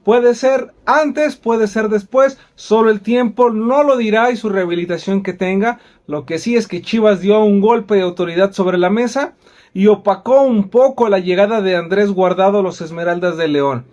Puede 0.05 0.35
ser 0.35 0.73
antes, 0.87 1.37
puede 1.37 1.67
ser 1.67 1.89
después, 1.89 2.39
solo 2.55 2.91
el 2.91 3.01
tiempo 3.01 3.51
no 3.51 3.83
lo 3.83 3.97
dirá 3.97 4.31
y 4.31 4.37
su 4.37 4.49
rehabilitación 4.49 5.23
que 5.23 5.35
tenga. 5.35 5.81
Lo 6.07 6.25
que 6.25 6.39
sí 6.39 6.57
es 6.57 6.67
que 6.67 6.81
Chivas 6.81 7.21
dio 7.21 7.41
un 7.41 7.61
golpe 7.61 7.97
de 7.97 8.03
autoridad 8.03 8.53
sobre 8.53 8.79
la 8.79 8.89
mesa 8.89 9.35
y 9.75 9.89
opacó 9.89 10.41
un 10.43 10.71
poco 10.71 11.09
la 11.11 11.19
llegada 11.19 11.61
de 11.61 11.77
Andrés 11.77 12.11
Guardado 12.11 12.61
a 12.61 12.63
los 12.63 12.81
Esmeraldas 12.81 13.37
de 13.37 13.49
León. 13.49 13.85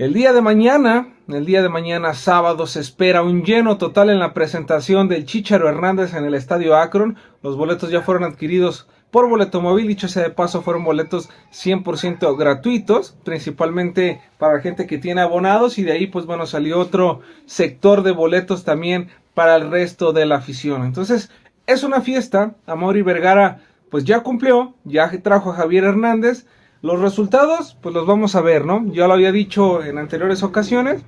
El 0.00 0.14
día 0.14 0.32
de 0.32 0.40
mañana, 0.40 1.08
el 1.28 1.44
día 1.44 1.60
de 1.60 1.68
mañana 1.68 2.14
sábado, 2.14 2.66
se 2.66 2.80
espera 2.80 3.22
un 3.22 3.44
lleno 3.44 3.76
total 3.76 4.08
en 4.08 4.18
la 4.18 4.32
presentación 4.32 5.08
del 5.08 5.26
Chicharo 5.26 5.68
Hernández 5.68 6.14
en 6.14 6.24
el 6.24 6.32
Estadio 6.32 6.74
Akron. 6.74 7.18
Los 7.42 7.58
boletos 7.58 7.90
ya 7.90 8.00
fueron 8.00 8.24
adquiridos 8.24 8.88
por 9.10 9.28
boleto 9.28 9.60
móvil. 9.60 9.88
Dicho 9.88 10.08
sea 10.08 10.22
de 10.22 10.30
paso, 10.30 10.62
fueron 10.62 10.84
boletos 10.84 11.28
100% 11.52 12.34
gratuitos, 12.38 13.14
principalmente 13.24 14.22
para 14.38 14.60
gente 14.60 14.86
que 14.86 14.96
tiene 14.96 15.20
abonados. 15.20 15.76
Y 15.76 15.82
de 15.82 15.92
ahí, 15.92 16.06
pues 16.06 16.24
bueno, 16.24 16.46
salió 16.46 16.78
otro 16.78 17.20
sector 17.44 18.02
de 18.02 18.12
boletos 18.12 18.64
también 18.64 19.10
para 19.34 19.54
el 19.56 19.70
resto 19.70 20.14
de 20.14 20.24
la 20.24 20.36
afición. 20.36 20.86
Entonces, 20.86 21.30
es 21.66 21.82
una 21.82 22.00
fiesta. 22.00 22.54
Amaury 22.64 23.02
Vergara, 23.02 23.60
pues 23.90 24.04
ya 24.04 24.20
cumplió, 24.20 24.72
ya 24.84 25.10
trajo 25.20 25.50
a 25.50 25.56
Javier 25.56 25.84
Hernández. 25.84 26.46
Los 26.82 26.98
resultados, 26.98 27.76
pues 27.82 27.94
los 27.94 28.06
vamos 28.06 28.34
a 28.34 28.40
ver, 28.40 28.64
¿no? 28.64 28.86
Ya 28.92 29.06
lo 29.06 29.12
había 29.12 29.32
dicho 29.32 29.84
en 29.84 29.98
anteriores 29.98 30.42
ocasiones. 30.42 31.02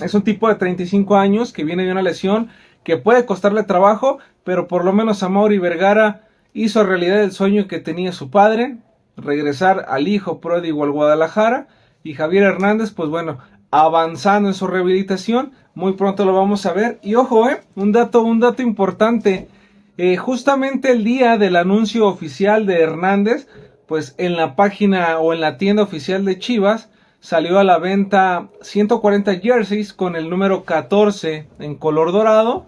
Es 0.00 0.14
un 0.14 0.22
tipo 0.22 0.48
de 0.48 0.54
35 0.54 1.16
años 1.16 1.52
que 1.52 1.64
viene 1.64 1.84
de 1.84 1.92
una 1.92 2.02
lesión 2.02 2.50
que 2.84 2.96
puede 2.96 3.26
costarle 3.26 3.64
trabajo, 3.64 4.18
pero 4.44 4.68
por 4.68 4.84
lo 4.84 4.92
menos 4.92 5.22
a 5.22 5.28
Mauri 5.28 5.58
Vergara 5.58 6.28
hizo 6.52 6.84
realidad 6.84 7.22
el 7.22 7.32
sueño 7.32 7.66
que 7.66 7.80
tenía 7.80 8.12
su 8.12 8.30
padre, 8.30 8.78
regresar 9.16 9.86
al 9.88 10.06
hijo 10.06 10.40
pródigo 10.40 10.84
al 10.84 10.92
Guadalajara, 10.92 11.66
y 12.04 12.14
Javier 12.14 12.44
Hernández, 12.44 12.92
pues 12.92 13.08
bueno, 13.08 13.38
avanzando 13.72 14.48
en 14.48 14.54
su 14.54 14.66
rehabilitación, 14.66 15.52
muy 15.74 15.94
pronto 15.94 16.24
lo 16.24 16.34
vamos 16.34 16.66
a 16.66 16.72
ver. 16.72 16.98
Y 17.02 17.14
ojo, 17.14 17.48
eh, 17.48 17.60
un 17.74 17.90
dato, 17.90 18.22
un 18.22 18.38
dato 18.38 18.62
importante. 18.62 19.48
Eh, 19.98 20.16
justamente 20.16 20.90
el 20.90 21.04
día 21.04 21.38
del 21.38 21.56
anuncio 21.56 22.06
oficial 22.06 22.66
de 22.66 22.80
Hernández, 22.80 23.48
pues 23.92 24.14
en 24.16 24.36
la 24.36 24.56
página 24.56 25.18
o 25.18 25.34
en 25.34 25.42
la 25.42 25.58
tienda 25.58 25.82
oficial 25.82 26.24
de 26.24 26.38
Chivas, 26.38 26.88
salió 27.20 27.58
a 27.58 27.64
la 27.64 27.76
venta 27.76 28.48
140 28.62 29.40
jerseys 29.40 29.92
con 29.92 30.16
el 30.16 30.30
número 30.30 30.64
14 30.64 31.46
en 31.58 31.74
color 31.74 32.10
dorado 32.10 32.64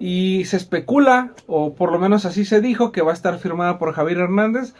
y 0.00 0.46
se 0.46 0.56
especula, 0.56 1.32
o 1.46 1.76
por 1.76 1.92
lo 1.92 2.00
menos 2.00 2.24
así 2.24 2.44
se 2.44 2.60
dijo, 2.60 2.90
que 2.90 3.02
va 3.02 3.12
a 3.12 3.14
estar 3.14 3.38
firmada 3.38 3.78
por 3.78 3.92
Javier 3.92 4.18
Hernández. 4.18 4.74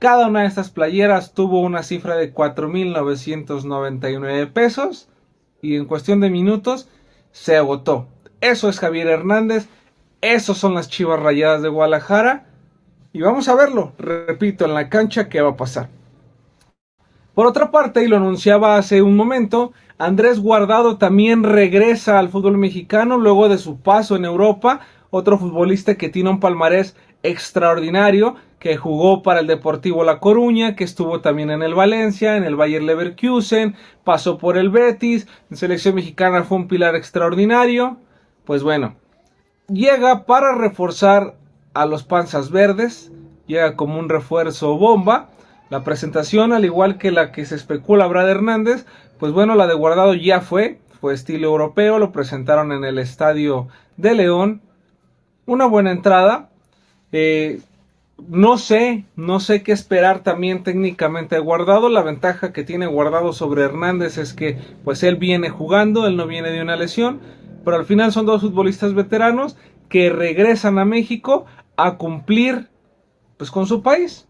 Cada 0.00 0.26
una 0.26 0.40
de 0.40 0.48
estas 0.48 0.70
playeras 0.70 1.32
tuvo 1.32 1.60
una 1.60 1.84
cifra 1.84 2.16
de 2.16 2.34
4.999 2.34 4.52
pesos 4.52 5.08
y 5.62 5.76
en 5.76 5.84
cuestión 5.84 6.18
de 6.18 6.30
minutos 6.30 6.88
se 7.30 7.56
agotó. 7.56 8.08
Eso 8.40 8.68
es 8.68 8.80
Javier 8.80 9.06
Hernández, 9.06 9.68
esos 10.22 10.58
son 10.58 10.74
las 10.74 10.88
chivas 10.88 11.20
rayadas 11.20 11.62
de 11.62 11.68
Guadalajara 11.68 12.49
y 13.12 13.20
vamos 13.20 13.48
a 13.48 13.54
verlo, 13.54 13.92
repito, 13.98 14.64
en 14.64 14.74
la 14.74 14.88
cancha 14.88 15.28
qué 15.28 15.40
va 15.40 15.50
a 15.50 15.56
pasar. 15.56 15.88
Por 17.34 17.46
otra 17.46 17.70
parte, 17.70 18.04
y 18.04 18.08
lo 18.08 18.16
anunciaba 18.16 18.76
hace 18.76 19.02
un 19.02 19.16
momento, 19.16 19.72
Andrés 19.98 20.40
Guardado 20.40 20.98
también 20.98 21.42
regresa 21.42 22.18
al 22.18 22.28
fútbol 22.28 22.58
mexicano 22.58 23.18
luego 23.18 23.48
de 23.48 23.58
su 23.58 23.80
paso 23.80 24.16
en 24.16 24.24
Europa, 24.24 24.80
otro 25.10 25.38
futbolista 25.38 25.96
que 25.96 26.08
tiene 26.08 26.30
un 26.30 26.40
palmarés 26.40 26.96
extraordinario, 27.22 28.36
que 28.58 28.76
jugó 28.76 29.22
para 29.22 29.40
el 29.40 29.46
Deportivo 29.46 30.04
La 30.04 30.20
Coruña, 30.20 30.76
que 30.76 30.84
estuvo 30.84 31.20
también 31.20 31.50
en 31.50 31.62
el 31.62 31.74
Valencia, 31.74 32.36
en 32.36 32.44
el 32.44 32.56
Bayer 32.56 32.82
Leverkusen, 32.82 33.74
pasó 34.04 34.38
por 34.38 34.58
el 34.58 34.70
Betis, 34.70 35.26
en 35.50 35.56
selección 35.56 35.94
mexicana 35.94 36.44
fue 36.44 36.58
un 36.58 36.68
pilar 36.68 36.94
extraordinario. 36.94 37.96
Pues 38.44 38.62
bueno, 38.62 38.96
llega 39.68 40.26
para 40.26 40.54
reforzar 40.54 41.36
a 41.74 41.86
los 41.86 42.02
Panzas 42.02 42.50
Verdes, 42.50 43.12
llega 43.46 43.76
como 43.76 43.98
un 43.98 44.08
refuerzo 44.08 44.76
bomba 44.76 45.30
la 45.70 45.84
presentación, 45.84 46.52
al 46.52 46.64
igual 46.64 46.98
que 46.98 47.12
la 47.12 47.30
que 47.30 47.46
se 47.46 47.54
especula 47.54 48.08
Brad 48.08 48.28
Hernández, 48.28 48.86
pues 49.20 49.32
bueno, 49.32 49.54
la 49.54 49.68
de 49.68 49.74
Guardado 49.74 50.14
ya 50.14 50.40
fue, 50.40 50.80
fue 51.00 51.14
estilo 51.14 51.46
europeo, 51.46 52.00
lo 52.00 52.10
presentaron 52.10 52.72
en 52.72 52.84
el 52.84 52.98
estadio 52.98 53.68
de 53.96 54.14
León. 54.14 54.62
Una 55.46 55.66
buena 55.66 55.92
entrada. 55.92 56.48
Eh, 57.12 57.60
no 58.28 58.58
sé, 58.58 59.04
no 59.14 59.38
sé 59.38 59.62
qué 59.62 59.70
esperar 59.70 60.24
también 60.24 60.64
técnicamente 60.64 61.36
de 61.36 61.40
Guardado. 61.40 61.88
La 61.88 62.02
ventaja 62.02 62.52
que 62.52 62.64
tiene 62.64 62.86
Guardado 62.86 63.32
sobre 63.32 63.62
Hernández 63.62 64.18
es 64.18 64.34
que 64.34 64.58
pues 64.82 65.04
él 65.04 65.16
viene 65.16 65.50
jugando, 65.50 66.04
él 66.08 66.16
no 66.16 66.26
viene 66.26 66.50
de 66.50 66.62
una 66.62 66.74
lesión, 66.74 67.20
pero 67.64 67.76
al 67.76 67.84
final 67.84 68.10
son 68.10 68.26
dos 68.26 68.40
futbolistas 68.40 68.94
veteranos 68.94 69.56
que 69.88 70.10
regresan 70.10 70.78
a 70.78 70.84
México 70.84 71.46
a 71.86 71.96
cumplir 71.96 72.68
pues 73.36 73.50
con 73.50 73.66
su 73.66 73.82
país 73.82 74.26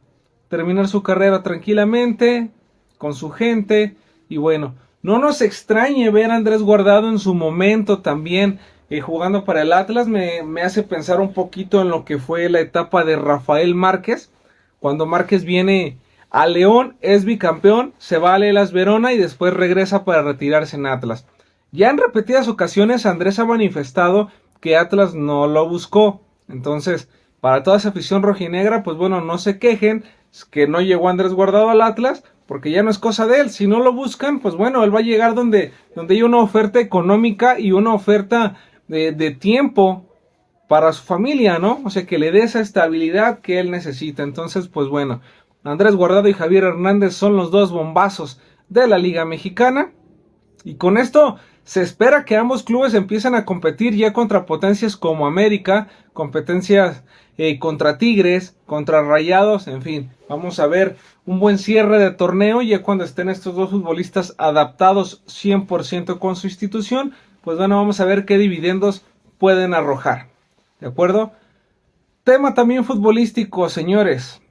terminar 0.50 0.88
su 0.88 1.02
carrera 1.02 1.42
tranquilamente, 1.42 2.50
con 2.98 3.14
su 3.14 3.30
gente, 3.30 3.96
y 4.28 4.36
bueno, 4.36 4.74
no 5.00 5.18
nos 5.18 5.40
extrañe 5.40 6.10
ver 6.10 6.30
a 6.30 6.34
Andrés 6.34 6.60
Guardado 6.60 7.08
en 7.08 7.20
su 7.20 7.34
momento 7.34 8.00
también 8.00 8.58
eh, 8.90 9.00
jugando 9.00 9.44
para 9.44 9.62
el 9.62 9.72
Atlas, 9.72 10.08
me, 10.08 10.42
me 10.42 10.62
hace 10.62 10.82
pensar 10.82 11.20
un 11.20 11.32
poquito 11.32 11.80
en 11.80 11.88
lo 11.88 12.04
que 12.04 12.18
fue 12.18 12.50
la 12.50 12.58
etapa 12.58 13.04
de 13.04 13.14
Rafael 13.14 13.76
Márquez, 13.76 14.32
cuando 14.80 15.06
Márquez 15.06 15.44
viene 15.44 15.98
a 16.30 16.46
León, 16.48 16.96
es 17.00 17.24
bicampeón, 17.24 17.94
se 17.98 18.18
va 18.18 18.34
a 18.34 18.38
Lelas 18.38 18.72
Verona 18.72 19.12
y 19.12 19.18
después 19.18 19.54
regresa 19.54 20.04
para 20.04 20.22
retirarse 20.22 20.76
en 20.76 20.86
Atlas. 20.86 21.26
Ya 21.70 21.90
en 21.90 21.98
repetidas 21.98 22.48
ocasiones 22.48 23.06
Andrés 23.06 23.38
ha 23.38 23.44
manifestado 23.44 24.30
que 24.60 24.76
Atlas 24.76 25.14
no 25.14 25.46
lo 25.46 25.68
buscó. 25.68 26.22
Entonces, 26.48 27.08
para 27.40 27.62
toda 27.62 27.76
esa 27.76 27.90
afición 27.90 28.22
rojinegra, 28.22 28.82
pues 28.82 28.96
bueno, 28.96 29.20
no 29.20 29.38
se 29.38 29.58
quejen, 29.58 30.04
que 30.50 30.66
no 30.66 30.80
llegó 30.80 31.08
Andrés 31.08 31.32
Guardado 31.32 31.70
al 31.70 31.82
Atlas, 31.82 32.22
porque 32.46 32.70
ya 32.70 32.82
no 32.82 32.90
es 32.90 32.98
cosa 32.98 33.26
de 33.26 33.40
él. 33.40 33.50
Si 33.50 33.66
no 33.66 33.80
lo 33.80 33.92
buscan, 33.92 34.40
pues 34.40 34.54
bueno, 34.54 34.84
él 34.84 34.94
va 34.94 34.98
a 34.98 35.02
llegar 35.02 35.34
donde, 35.34 35.72
donde 35.94 36.14
hay 36.14 36.22
una 36.22 36.38
oferta 36.38 36.80
económica 36.80 37.58
y 37.58 37.72
una 37.72 37.94
oferta 37.94 38.56
de, 38.88 39.12
de 39.12 39.30
tiempo 39.30 40.06
para 40.68 40.92
su 40.92 41.02
familia, 41.02 41.58
¿no? 41.58 41.80
O 41.84 41.90
sea, 41.90 42.06
que 42.06 42.18
le 42.18 42.30
dé 42.30 42.40
esa 42.40 42.60
estabilidad 42.60 43.40
que 43.40 43.58
él 43.58 43.70
necesita. 43.70 44.22
Entonces, 44.22 44.68
pues 44.68 44.88
bueno, 44.88 45.20
Andrés 45.64 45.94
Guardado 45.94 46.28
y 46.28 46.32
Javier 46.32 46.64
Hernández 46.64 47.14
son 47.14 47.36
los 47.36 47.50
dos 47.50 47.72
bombazos 47.72 48.40
de 48.68 48.86
la 48.86 48.98
Liga 48.98 49.24
Mexicana. 49.24 49.92
Y 50.64 50.74
con 50.74 50.98
esto 50.98 51.36
se 51.64 51.82
espera 51.82 52.24
que 52.24 52.36
ambos 52.36 52.62
clubes 52.62 52.94
empiecen 52.94 53.34
a 53.34 53.44
competir 53.44 53.94
ya 53.94 54.12
contra 54.12 54.46
potencias 54.46 54.96
como 54.96 55.26
América, 55.26 55.88
competencias 56.12 57.04
eh, 57.42 57.58
contra 57.58 57.96
Tigres, 57.96 58.54
contra 58.66 59.02
Rayados, 59.02 59.66
en 59.66 59.80
fin, 59.80 60.10
vamos 60.28 60.60
a 60.60 60.66
ver 60.66 60.96
un 61.24 61.40
buen 61.40 61.56
cierre 61.56 61.98
de 61.98 62.10
torneo 62.10 62.60
ya 62.60 62.82
cuando 62.82 63.02
estén 63.02 63.30
estos 63.30 63.56
dos 63.56 63.70
futbolistas 63.70 64.34
adaptados 64.36 65.22
100% 65.24 66.18
con 66.18 66.36
su 66.36 66.48
institución, 66.48 67.14
pues 67.40 67.56
bueno, 67.56 67.76
vamos 67.76 67.98
a 67.98 68.04
ver 68.04 68.26
qué 68.26 68.36
dividendos 68.36 69.06
pueden 69.38 69.72
arrojar. 69.72 70.26
¿De 70.80 70.88
acuerdo? 70.88 71.32
Tema 72.24 72.52
también 72.52 72.84
futbolístico, 72.84 73.70
señores. 73.70 74.42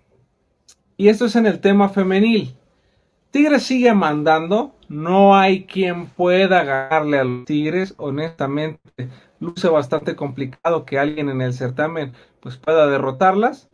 Y 0.97 1.09
esto 1.09 1.25
es 1.25 1.35
en 1.35 1.45
el 1.45 1.59
tema 1.59 1.89
femenil. 1.89 2.55
Tigres 3.29 3.61
sigue 3.61 3.93
mandando, 3.93 4.73
no 4.87 5.37
hay 5.37 5.65
quien 5.65 6.07
pueda 6.07 6.63
ganarle 6.63 7.19
a 7.19 7.23
los 7.23 7.45
Tigres, 7.45 7.93
honestamente 7.97 8.79
luce 9.39 9.69
bastante 9.69 10.15
complicado 10.15 10.85
que 10.85 10.99
alguien 10.99 11.29
en 11.29 11.41
el 11.41 11.53
certamen 11.53 12.13
pues 12.39 12.57
pueda 12.57 12.87
derrotarlas. 12.87 13.69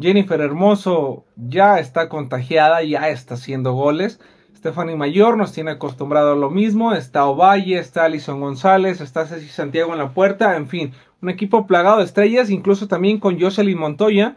Jennifer 0.00 0.40
Hermoso 0.40 1.24
ya 1.36 1.80
está 1.80 2.08
contagiada, 2.08 2.82
ya 2.82 3.08
está 3.08 3.34
haciendo 3.34 3.72
goles. 3.72 4.20
Stephanie 4.56 4.96
Mayor 4.96 5.36
nos 5.36 5.52
tiene 5.52 5.72
acostumbrado 5.72 6.32
a 6.32 6.36
lo 6.36 6.50
mismo. 6.50 6.92
Está 6.92 7.26
Ovalle, 7.26 7.78
está 7.78 8.04
Alison 8.04 8.40
González, 8.40 9.00
está 9.00 9.26
Ceci 9.26 9.48
Santiago 9.48 9.92
en 9.92 9.98
la 9.98 10.14
puerta. 10.14 10.56
En 10.56 10.68
fin, 10.68 10.92
un 11.20 11.30
equipo 11.30 11.66
plagado 11.66 11.98
de 11.98 12.04
estrellas, 12.04 12.50
incluso 12.50 12.86
también 12.88 13.18
con 13.18 13.40
Jocelyn 13.40 13.78
Montoya, 13.78 14.36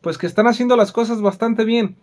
pues 0.00 0.18
que 0.18 0.26
están 0.26 0.46
haciendo 0.46 0.76
las 0.76 0.92
cosas 0.92 1.20
bastante 1.20 1.64
bien. 1.64 1.96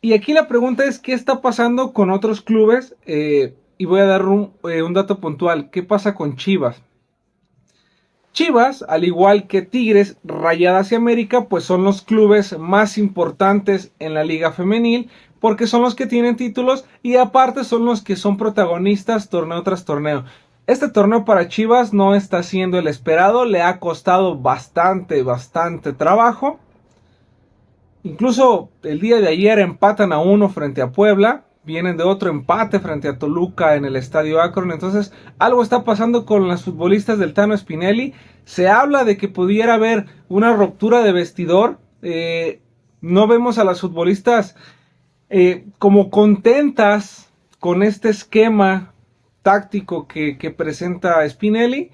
Y 0.00 0.12
aquí 0.12 0.32
la 0.32 0.48
pregunta 0.48 0.84
es, 0.84 0.98
¿qué 0.98 1.14
está 1.14 1.40
pasando 1.40 1.92
con 1.92 2.10
otros 2.10 2.42
clubes? 2.42 2.94
Eh, 3.06 3.54
y 3.78 3.84
voy 3.86 4.00
a 4.00 4.06
dar 4.06 4.22
eh, 4.22 4.82
un, 4.82 4.94
dato 4.94 5.18
puntual. 5.18 5.70
¿Qué 5.70 5.82
pasa 5.82 6.14
con 6.14 6.36
Chivas? 6.36 6.82
Chivas, 8.32 8.84
al 8.88 9.04
igual 9.04 9.46
que 9.46 9.62
Tigres, 9.62 10.16
Rayadas 10.24 10.90
y 10.90 10.96
América, 10.96 11.48
pues 11.48 11.64
son 11.64 11.84
los 11.84 12.02
clubes 12.02 12.58
más 12.58 12.98
importantes 12.98 13.92
en 14.00 14.14
la 14.14 14.24
liga 14.24 14.52
femenil 14.52 15.08
porque 15.38 15.66
son 15.66 15.82
los 15.82 15.94
que 15.94 16.06
tienen 16.06 16.36
títulos 16.36 16.86
y 17.02 17.16
aparte 17.16 17.64
son 17.64 17.84
los 17.84 18.02
que 18.02 18.16
son 18.16 18.36
protagonistas 18.36 19.28
torneo 19.28 19.62
tras 19.62 19.84
torneo. 19.84 20.24
Este 20.66 20.88
torneo 20.88 21.26
para 21.26 21.48
Chivas 21.48 21.92
no 21.92 22.14
está 22.14 22.42
siendo 22.42 22.78
el 22.78 22.88
esperado, 22.88 23.44
le 23.44 23.60
ha 23.60 23.78
costado 23.78 24.38
bastante, 24.38 25.22
bastante 25.22 25.92
trabajo. 25.92 26.58
Incluso 28.02 28.70
el 28.82 29.00
día 29.00 29.18
de 29.18 29.28
ayer 29.28 29.58
empatan 29.58 30.12
a 30.12 30.18
uno 30.18 30.48
frente 30.48 30.80
a 30.80 30.90
Puebla 30.90 31.44
vienen 31.64 31.96
de 31.96 32.04
otro 32.04 32.30
empate 32.30 32.78
frente 32.80 33.08
a 33.08 33.18
Toluca 33.18 33.74
en 33.74 33.84
el 33.84 33.96
Estadio 33.96 34.40
Akron. 34.40 34.72
Entonces, 34.72 35.12
algo 35.38 35.62
está 35.62 35.84
pasando 35.84 36.26
con 36.26 36.48
las 36.48 36.64
futbolistas 36.64 37.18
del 37.18 37.34
Tano 37.34 37.56
Spinelli. 37.56 38.14
Se 38.44 38.68
habla 38.68 39.04
de 39.04 39.16
que 39.16 39.28
pudiera 39.28 39.74
haber 39.74 40.06
una 40.28 40.54
ruptura 40.54 41.02
de 41.02 41.12
vestidor. 41.12 41.78
Eh, 42.02 42.60
no 43.00 43.26
vemos 43.26 43.58
a 43.58 43.64
las 43.64 43.80
futbolistas 43.80 44.56
eh, 45.30 45.66
como 45.78 46.10
contentas 46.10 47.32
con 47.58 47.82
este 47.82 48.10
esquema 48.10 48.92
táctico 49.42 50.06
que, 50.06 50.54
presenta 50.56 51.28
Spinelli. 51.28 51.90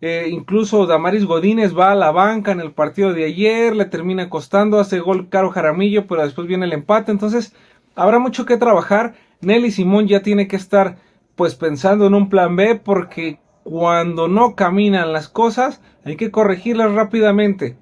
Eh, 0.00 0.28
incluso 0.30 0.86
Damaris 0.86 1.24
Godínez 1.24 1.76
va 1.76 1.90
a 1.90 1.96
la 1.96 2.12
banca 2.12 2.52
en 2.52 2.60
el 2.60 2.70
partido 2.70 3.12
de 3.12 3.24
ayer, 3.24 3.74
le 3.74 3.84
termina 3.84 4.30
costando, 4.30 4.78
hace 4.78 5.00
gol 5.00 5.28
Caro 5.28 5.50
Jaramillo, 5.50 6.06
pero 6.06 6.22
después 6.22 6.46
viene 6.46 6.66
el 6.66 6.72
empate. 6.72 7.10
Entonces, 7.10 7.52
habrá 7.98 8.18
mucho 8.18 8.46
que 8.46 8.56
trabajar. 8.56 9.14
Nelly 9.40 9.70
Simón 9.70 10.06
ya 10.06 10.22
tiene 10.22 10.48
que 10.48 10.56
estar 10.56 10.96
pues 11.34 11.54
pensando 11.54 12.06
en 12.06 12.14
un 12.14 12.28
plan 12.28 12.56
B 12.56 12.76
porque 12.76 13.38
cuando 13.64 14.28
no 14.28 14.54
caminan 14.54 15.12
las 15.12 15.28
cosas 15.28 15.80
hay 16.04 16.16
que 16.16 16.30
corregirlas 16.30 16.92
rápidamente. 16.92 17.76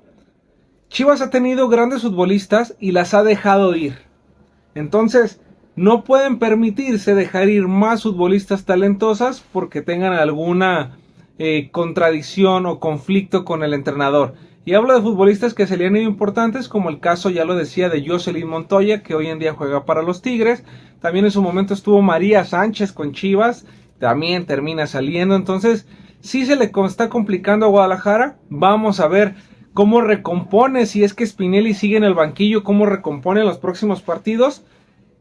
Chivas 0.89 1.21
ha 1.21 1.31
tenido 1.31 1.69
grandes 1.69 2.03
futbolistas 2.03 2.77
y 2.81 2.93
las 2.93 3.15
ha 3.15 3.23
dejado 3.23 3.75
ir. 3.75 3.99
Entonces, 4.75 5.41
no 5.75 6.05
pueden 6.05 6.39
permitirse 6.39 7.15
dejar 7.15 7.49
ir 7.49 7.69
más 7.69 8.03
futbolistas 8.03 8.65
talentosas 8.65 9.45
porque 9.53 9.83
tengan 9.83 10.15
alguna 10.15 10.97
eh, 11.39 11.71
contradicción 11.71 12.65
o 12.67 12.81
conflicto 12.81 13.45
con 13.45 13.63
el 13.63 13.75
entrenador. 13.75 14.35
Y 14.67 14.75
hablo 14.75 14.95
de 14.95 15.01
futbolistas 15.01 15.55
que 15.55 15.69
se 15.69 15.77
le 15.77 15.87
han 15.87 15.97
ido 15.97 16.11
importantes, 16.11 16.69
como 16.69 16.91
el 16.91 16.99
caso, 16.99 17.31
ya 17.31 17.45
lo 17.45 17.55
decía, 17.55 17.89
de 17.89 18.05
Jocelyn 18.05 18.49
Montoya, 18.49 19.05
que 19.05 19.15
hoy 19.15 19.29
en 19.29 19.39
día 19.39 19.55
juega 19.55 19.85
para 19.85 20.03
los 20.03 20.23
Tigres. 20.23 20.65
También 21.01 21.25
en 21.25 21.31
su 21.31 21.41
momento 21.41 21.73
estuvo 21.73 22.03
María 22.03 22.45
Sánchez 22.45 22.91
con 22.91 23.13
Chivas, 23.13 23.65
también 24.01 24.45
termina 24.45 24.89
saliendo. 24.89 25.37
Entonces, 25.37 25.87
si 26.19 26.45
se 26.47 26.57
le 26.57 26.73
está 26.85 27.09
complicando 27.09 27.67
a 27.67 27.69
Guadalajara. 27.69 28.39
Vamos 28.49 28.99
a 28.99 29.07
ver 29.07 29.37
cómo 29.73 30.01
recompone, 30.01 30.87
si 30.87 31.05
es 31.05 31.15
que 31.15 31.25
Spinelli 31.25 31.73
sigue 31.73 31.97
en 31.97 32.05
el 32.05 32.15
banquillo, 32.15 32.65
cómo 32.65 32.87
recompone 32.87 33.45
los 33.45 33.59
próximos 33.59 34.03
partidos. 34.03 34.65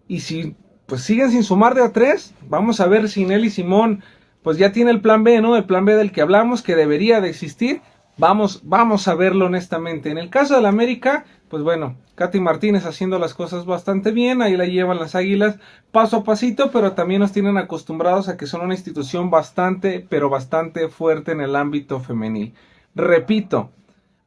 Y 0.07 0.21
si 0.21 0.55
pues 0.87 1.01
siguen 1.01 1.29
sin 1.29 1.43
sumar 1.43 1.75
de 1.75 1.83
a 1.83 1.91
tres, 1.91 2.33
vamos 2.49 2.79
a 2.79 2.87
ver 2.87 3.09
si 3.09 3.25
Nelly 3.25 3.51
Simón 3.51 4.01
pues 4.41 4.57
ya 4.57 4.71
tiene 4.71 4.89
el 4.89 5.01
plan 5.01 5.23
B, 5.23 5.39
¿no? 5.39 5.55
El 5.55 5.65
plan 5.65 5.85
B 5.85 5.95
del 5.95 6.11
que 6.11 6.21
hablamos, 6.21 6.63
que 6.63 6.75
debería 6.75 7.21
de 7.21 7.29
existir. 7.29 7.81
Vamos, 8.17 8.61
vamos 8.63 9.07
a 9.07 9.15
verlo 9.15 9.47
honestamente. 9.47 10.09
En 10.09 10.17
el 10.17 10.29
caso 10.29 10.55
del 10.55 10.65
América, 10.65 11.25
pues 11.49 11.63
bueno, 11.63 11.97
Katy 12.15 12.39
Martínez 12.39 12.85
haciendo 12.85 13.19
las 13.19 13.33
cosas 13.33 13.65
bastante 13.65 14.11
bien, 14.11 14.41
ahí 14.41 14.55
la 14.55 14.65
llevan 14.65 14.99
las 14.99 15.15
águilas 15.15 15.59
paso 15.91 16.17
a 16.17 16.23
pasito, 16.23 16.71
pero 16.71 16.93
también 16.93 17.19
nos 17.19 17.33
tienen 17.33 17.57
acostumbrados 17.57 18.29
a 18.29 18.37
que 18.37 18.45
son 18.45 18.61
una 18.61 18.73
institución 18.73 19.29
bastante, 19.29 20.05
pero 20.09 20.29
bastante 20.29 20.87
fuerte 20.87 21.33
en 21.33 21.41
el 21.41 21.55
ámbito 21.55 21.99
femenil. 21.99 22.53
Repito, 22.95 23.71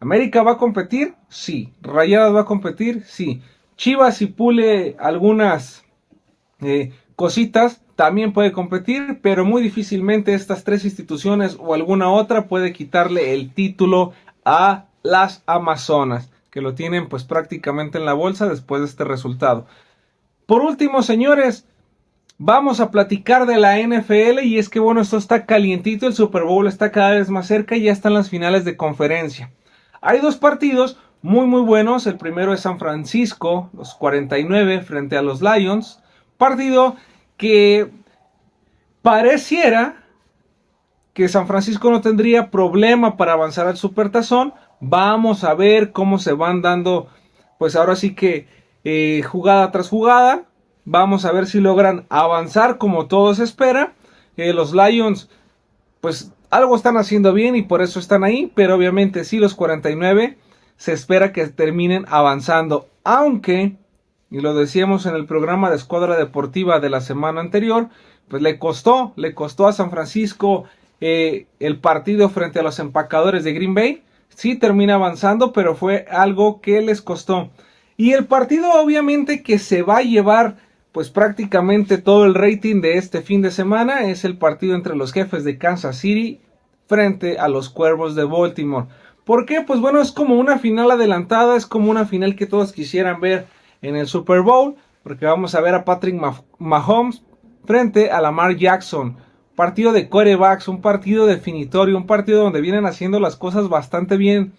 ¿América 0.00 0.42
va 0.42 0.52
a 0.52 0.58
competir? 0.58 1.14
Sí. 1.28 1.72
¿Rayadas 1.82 2.34
va 2.34 2.42
a 2.42 2.44
competir? 2.44 3.02
Sí. 3.04 3.42
Chivas 3.76 4.22
y 4.22 4.26
Pule 4.26 4.96
algunas 4.98 5.84
eh, 6.60 6.92
cositas, 7.16 7.82
también 7.98 8.32
puede 8.32 8.52
competir, 8.52 9.18
pero 9.22 9.44
muy 9.44 9.60
difícilmente 9.60 10.32
estas 10.32 10.62
tres 10.62 10.84
instituciones 10.84 11.56
o 11.58 11.74
alguna 11.74 12.08
otra 12.08 12.46
puede 12.46 12.72
quitarle 12.72 13.34
el 13.34 13.52
título 13.52 14.12
a 14.44 14.84
las 15.02 15.42
Amazonas, 15.46 16.30
que 16.52 16.60
lo 16.60 16.74
tienen 16.74 17.08
pues 17.08 17.24
prácticamente 17.24 17.98
en 17.98 18.04
la 18.04 18.12
bolsa 18.12 18.48
después 18.48 18.82
de 18.82 18.86
este 18.86 19.02
resultado. 19.02 19.66
Por 20.46 20.62
último, 20.62 21.02
señores, 21.02 21.66
vamos 22.38 22.78
a 22.78 22.92
platicar 22.92 23.46
de 23.46 23.58
la 23.58 23.80
NFL 23.80 24.44
y 24.44 24.60
es 24.60 24.68
que 24.68 24.78
bueno, 24.78 25.00
esto 25.00 25.16
está 25.16 25.44
calientito, 25.44 26.06
el 26.06 26.14
Super 26.14 26.44
Bowl 26.44 26.68
está 26.68 26.92
cada 26.92 27.10
vez 27.10 27.30
más 27.30 27.48
cerca 27.48 27.74
y 27.74 27.82
ya 27.82 27.92
están 27.92 28.14
las 28.14 28.30
finales 28.30 28.64
de 28.64 28.76
conferencia. 28.76 29.50
Hay 30.00 30.20
dos 30.20 30.36
partidos 30.36 31.00
muy 31.20 31.48
muy 31.48 31.62
buenos, 31.62 32.06
el 32.06 32.16
primero 32.16 32.52
es 32.54 32.60
San 32.60 32.78
Francisco, 32.78 33.70
los 33.76 33.96
49 33.96 34.82
frente 34.82 35.16
a 35.16 35.22
los 35.22 35.42
Lions, 35.42 36.00
partido 36.36 36.94
que 37.38 37.90
pareciera 39.00 40.04
que 41.14 41.28
San 41.28 41.46
Francisco 41.46 41.90
no 41.90 42.02
tendría 42.02 42.50
problema 42.50 43.16
para 43.16 43.32
avanzar 43.32 43.66
al 43.66 43.78
Supertazón. 43.78 44.52
Vamos 44.80 45.44
a 45.44 45.54
ver 45.54 45.92
cómo 45.92 46.18
se 46.18 46.32
van 46.34 46.60
dando, 46.60 47.08
pues 47.58 47.74
ahora 47.74 47.96
sí 47.96 48.14
que 48.14 48.46
eh, 48.84 49.22
jugada 49.22 49.70
tras 49.70 49.88
jugada. 49.88 50.44
Vamos 50.84 51.24
a 51.24 51.32
ver 51.32 51.46
si 51.46 51.60
logran 51.60 52.06
avanzar 52.10 52.76
como 52.76 53.06
todos 53.06 53.38
espera. 53.38 53.94
Eh, 54.36 54.52
los 54.52 54.72
Lions, 54.72 55.30
pues 56.00 56.32
algo 56.50 56.76
están 56.76 56.96
haciendo 56.96 57.32
bien 57.32 57.56
y 57.56 57.62
por 57.62 57.82
eso 57.82 57.98
están 57.98 58.24
ahí, 58.24 58.52
pero 58.54 58.76
obviamente 58.76 59.24
sí 59.24 59.38
los 59.38 59.54
49 59.54 60.38
se 60.76 60.92
espera 60.92 61.32
que 61.32 61.46
terminen 61.48 62.04
avanzando, 62.08 62.88
aunque 63.04 63.76
y 64.30 64.40
lo 64.40 64.54
decíamos 64.54 65.06
en 65.06 65.14
el 65.14 65.26
programa 65.26 65.70
de 65.70 65.76
Escuadra 65.76 66.16
Deportiva 66.16 66.80
de 66.80 66.90
la 66.90 67.00
semana 67.00 67.40
anterior, 67.40 67.88
pues 68.28 68.42
le 68.42 68.58
costó, 68.58 69.12
le 69.16 69.34
costó 69.34 69.66
a 69.66 69.72
San 69.72 69.90
Francisco 69.90 70.64
eh, 71.00 71.46
el 71.60 71.78
partido 71.78 72.28
frente 72.28 72.58
a 72.58 72.62
los 72.62 72.78
empacadores 72.78 73.44
de 73.44 73.54
Green 73.54 73.74
Bay. 73.74 74.02
Sí 74.28 74.56
termina 74.56 74.94
avanzando, 74.94 75.52
pero 75.52 75.74
fue 75.74 76.06
algo 76.10 76.60
que 76.60 76.82
les 76.82 77.00
costó. 77.00 77.50
Y 77.96 78.12
el 78.12 78.26
partido 78.26 78.72
obviamente 78.74 79.42
que 79.42 79.58
se 79.58 79.82
va 79.82 79.98
a 79.98 80.02
llevar 80.02 80.56
pues 80.92 81.10
prácticamente 81.10 81.98
todo 81.98 82.24
el 82.24 82.34
rating 82.34 82.80
de 82.80 82.98
este 82.98 83.22
fin 83.22 83.42
de 83.42 83.50
semana 83.50 84.10
es 84.10 84.24
el 84.24 84.36
partido 84.36 84.74
entre 84.74 84.96
los 84.96 85.12
jefes 85.12 85.44
de 85.44 85.58
Kansas 85.58 85.98
City 85.98 86.40
frente 86.86 87.38
a 87.38 87.48
los 87.48 87.70
Cuervos 87.70 88.14
de 88.14 88.24
Baltimore. 88.24 88.86
¿Por 89.24 89.46
qué? 89.46 89.60
Pues 89.60 89.80
bueno, 89.80 90.00
es 90.00 90.10
como 90.10 90.36
una 90.36 90.58
final 90.58 90.90
adelantada, 90.90 91.56
es 91.56 91.66
como 91.66 91.90
una 91.90 92.06
final 92.06 92.34
que 92.34 92.46
todos 92.46 92.72
quisieran 92.72 93.20
ver 93.20 93.46
en 93.82 93.96
el 93.96 94.06
Super 94.06 94.42
Bowl, 94.42 94.76
porque 95.02 95.26
vamos 95.26 95.54
a 95.54 95.60
ver 95.60 95.74
a 95.74 95.84
Patrick 95.84 96.20
Mahomes 96.58 97.22
frente 97.64 98.10
a 98.10 98.20
Lamar 98.20 98.56
Jackson. 98.56 99.16
Partido 99.54 99.92
de 99.92 100.08
corebacks, 100.08 100.68
un 100.68 100.80
partido 100.80 101.26
definitorio, 101.26 101.96
un 101.96 102.06
partido 102.06 102.42
donde 102.42 102.60
vienen 102.60 102.86
haciendo 102.86 103.18
las 103.18 103.36
cosas 103.36 103.68
bastante 103.68 104.16
bien. 104.16 104.52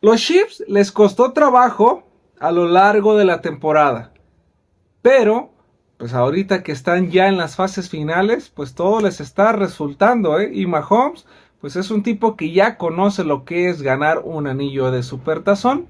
Los 0.00 0.20
Chiefs 0.20 0.62
les 0.68 0.92
costó 0.92 1.32
trabajo 1.32 2.04
a 2.38 2.52
lo 2.52 2.68
largo 2.68 3.16
de 3.16 3.24
la 3.24 3.40
temporada. 3.40 4.12
Pero, 5.02 5.50
pues 5.96 6.12
ahorita 6.14 6.62
que 6.62 6.72
están 6.72 7.10
ya 7.10 7.28
en 7.28 7.36
las 7.36 7.56
fases 7.56 7.88
finales, 7.88 8.50
pues 8.54 8.74
todo 8.74 9.00
les 9.00 9.20
está 9.20 9.52
resultando, 9.52 10.38
¿eh? 10.38 10.50
Y 10.52 10.66
Mahomes, 10.66 11.26
pues 11.60 11.74
es 11.76 11.90
un 11.90 12.02
tipo 12.02 12.36
que 12.36 12.52
ya 12.52 12.76
conoce 12.76 13.24
lo 13.24 13.44
que 13.44 13.68
es 13.68 13.82
ganar 13.82 14.20
un 14.24 14.46
anillo 14.46 14.90
de 14.90 15.02
supertazón. 15.02 15.86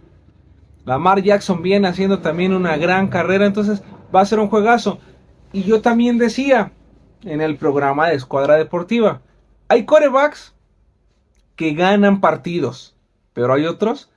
Lamar 0.89 1.23
Jackson 1.23 1.61
viene 1.61 1.87
haciendo 1.87 2.21
también 2.21 2.55
una 2.55 2.79
gran 2.79 3.09
carrera, 3.09 3.45
entonces 3.45 3.83
va 4.15 4.23
a 4.23 4.25
ser 4.25 4.39
un 4.39 4.49
juegazo. 4.49 4.99
Y 5.53 5.65
yo 5.65 5.83
también 5.83 6.17
decía 6.17 6.73
en 7.25 7.43
el 7.43 7.59
programa 7.59 8.09
de 8.09 8.15
Escuadra 8.15 8.57
Deportiva, 8.57 9.21
hay 9.69 9.85
corebacks 9.85 10.55
que 11.57 11.75
ganan 11.75 12.23
partidos, 12.23 12.97
pero 13.35 13.53
hay 13.53 13.67
otros 13.67 14.11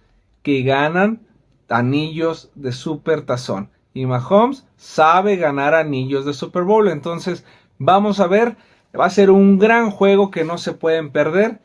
que 0.43 0.63
ganan 0.63 1.27
anillos 1.67 2.51
de 2.55 2.71
super 2.71 3.23
tazón. 3.23 3.69
Y 3.93 4.05
Mahomes 4.05 4.65
sabe 4.77 5.35
ganar 5.35 5.75
anillos 5.75 6.23
de 6.23 6.33
Super 6.33 6.63
Bowl. 6.63 6.87
Entonces, 6.87 7.43
vamos 7.79 8.21
a 8.21 8.27
ver. 8.27 8.55
Va 8.97 9.07
a 9.07 9.09
ser 9.09 9.29
un 9.29 9.59
gran 9.59 9.91
juego 9.91 10.31
que 10.31 10.45
no 10.45 10.57
se 10.57 10.71
pueden 10.71 11.11
perder. 11.11 11.59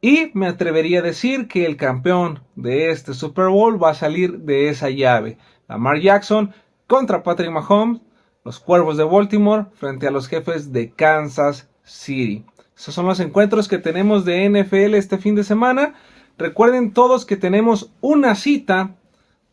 Y 0.00 0.30
me 0.34 0.46
atrevería 0.46 1.00
a 1.00 1.02
decir 1.02 1.48
que 1.48 1.66
el 1.66 1.76
campeón 1.76 2.42
de 2.54 2.90
este 2.90 3.14
Super 3.14 3.48
Bowl 3.48 3.82
va 3.82 3.90
a 3.90 3.94
salir 3.94 4.40
de 4.40 4.68
esa 4.68 4.90
llave. 4.90 5.38
Lamar 5.68 5.98
Jackson 6.00 6.52
contra 6.86 7.22
Patrick 7.22 7.50
Mahomes, 7.50 8.00
los 8.44 8.60
Cuervos 8.60 8.96
de 8.96 9.04
Baltimore 9.04 9.66
frente 9.74 10.06
a 10.06 10.10
los 10.10 10.28
jefes 10.28 10.72
de 10.72 10.90
Kansas 10.90 11.68
City. 11.82 12.44
Esos 12.76 12.94
son 12.94 13.06
los 13.06 13.20
encuentros 13.20 13.68
que 13.68 13.78
tenemos 13.78 14.24
de 14.24 14.48
NFL 14.48 14.94
este 14.94 15.18
fin 15.18 15.34
de 15.34 15.44
semana. 15.44 15.94
Recuerden 16.38 16.92
todos 16.92 17.24
que 17.24 17.36
tenemos 17.36 17.90
una 18.00 18.34
cita 18.34 18.94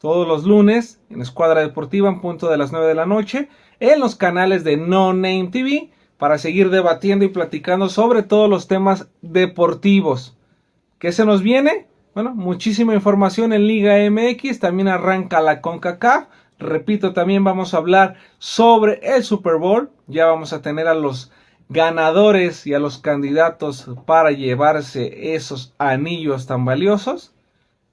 todos 0.03 0.27
los 0.27 0.43
lunes 0.43 0.99
en 1.09 1.21
Escuadra 1.21 1.61
Deportiva 1.61 2.09
en 2.09 2.19
punto 2.19 2.49
de 2.49 2.57
las 2.57 2.73
9 2.73 2.87
de 2.87 2.93
la 2.93 3.05
noche 3.05 3.47
en 3.79 4.01
los 4.01 4.17
canales 4.17 4.65
de 4.65 4.75
No 4.75 5.13
Name 5.13 5.47
TV 5.49 5.91
para 6.17 6.37
seguir 6.37 6.69
debatiendo 6.69 7.25
y 7.25 7.29
platicando 7.29 7.89
sobre 7.89 8.23
todos 8.23 8.49
los 8.49 8.67
temas 8.67 9.07
deportivos. 9.21 10.37
¿Qué 10.99 11.11
se 11.11 11.25
nos 11.25 11.41
viene? 11.41 11.87
Bueno, 12.13 12.33
muchísima 12.35 12.93
información 12.93 13.53
en 13.53 13.67
Liga 13.67 13.95
MX, 14.09 14.59
también 14.59 14.87
arranca 14.87 15.41
la 15.41 15.61
CONCACAF. 15.61 16.27
Repito, 16.59 17.13
también 17.13 17.43
vamos 17.43 17.73
a 17.73 17.77
hablar 17.77 18.15
sobre 18.37 18.99
el 19.03 19.23
Super 19.23 19.57
Bowl. 19.57 19.89
Ya 20.07 20.27
vamos 20.27 20.53
a 20.53 20.61
tener 20.61 20.87
a 20.87 20.93
los 20.93 21.31
ganadores 21.69 22.67
y 22.67 22.73
a 22.73 22.79
los 22.79 22.99
candidatos 22.99 23.89
para 24.05 24.31
llevarse 24.31 25.33
esos 25.35 25.73
anillos 25.77 26.45
tan 26.45 26.65
valiosos. 26.65 27.33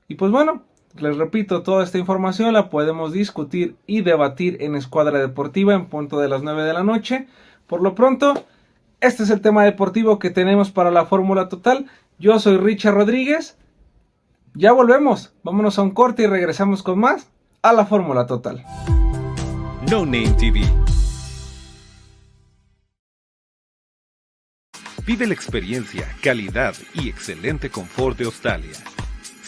Y 0.06 0.16
pues 0.16 0.30
bueno, 0.30 0.64
les 0.98 1.16
repito, 1.16 1.62
toda 1.62 1.84
esta 1.84 1.98
información 1.98 2.52
la 2.52 2.68
podemos 2.68 3.12
discutir 3.12 3.76
y 3.86 4.02
debatir 4.02 4.58
en 4.60 4.74
Escuadra 4.74 5.18
Deportiva 5.18 5.74
en 5.74 5.86
punto 5.86 6.18
de 6.18 6.28
las 6.28 6.42
9 6.42 6.62
de 6.64 6.72
la 6.72 6.82
noche. 6.82 7.26
Por 7.70 7.82
lo 7.82 7.94
pronto, 7.94 8.46
este 9.00 9.22
es 9.22 9.30
el 9.30 9.40
tema 9.40 9.62
deportivo 9.62 10.18
que 10.18 10.30
tenemos 10.30 10.72
para 10.72 10.90
la 10.90 11.06
Fórmula 11.06 11.48
Total. 11.48 11.86
Yo 12.18 12.40
soy 12.40 12.56
Richard 12.56 12.94
Rodríguez. 12.94 13.56
Ya 14.54 14.72
volvemos. 14.72 15.32
Vámonos 15.44 15.78
a 15.78 15.82
un 15.82 15.92
corte 15.92 16.24
y 16.24 16.26
regresamos 16.26 16.82
con 16.82 16.98
más 16.98 17.30
a 17.62 17.72
la 17.72 17.86
Fórmula 17.86 18.26
Total. 18.26 18.64
No 19.88 20.04
Name 20.04 20.34
TV 20.36 20.62
Vive 25.06 25.28
la 25.28 25.34
experiencia, 25.34 26.08
calidad 26.22 26.74
y 26.92 27.08
excelente 27.08 27.70
confort 27.70 28.18
de 28.18 28.24
Australia. 28.24 28.72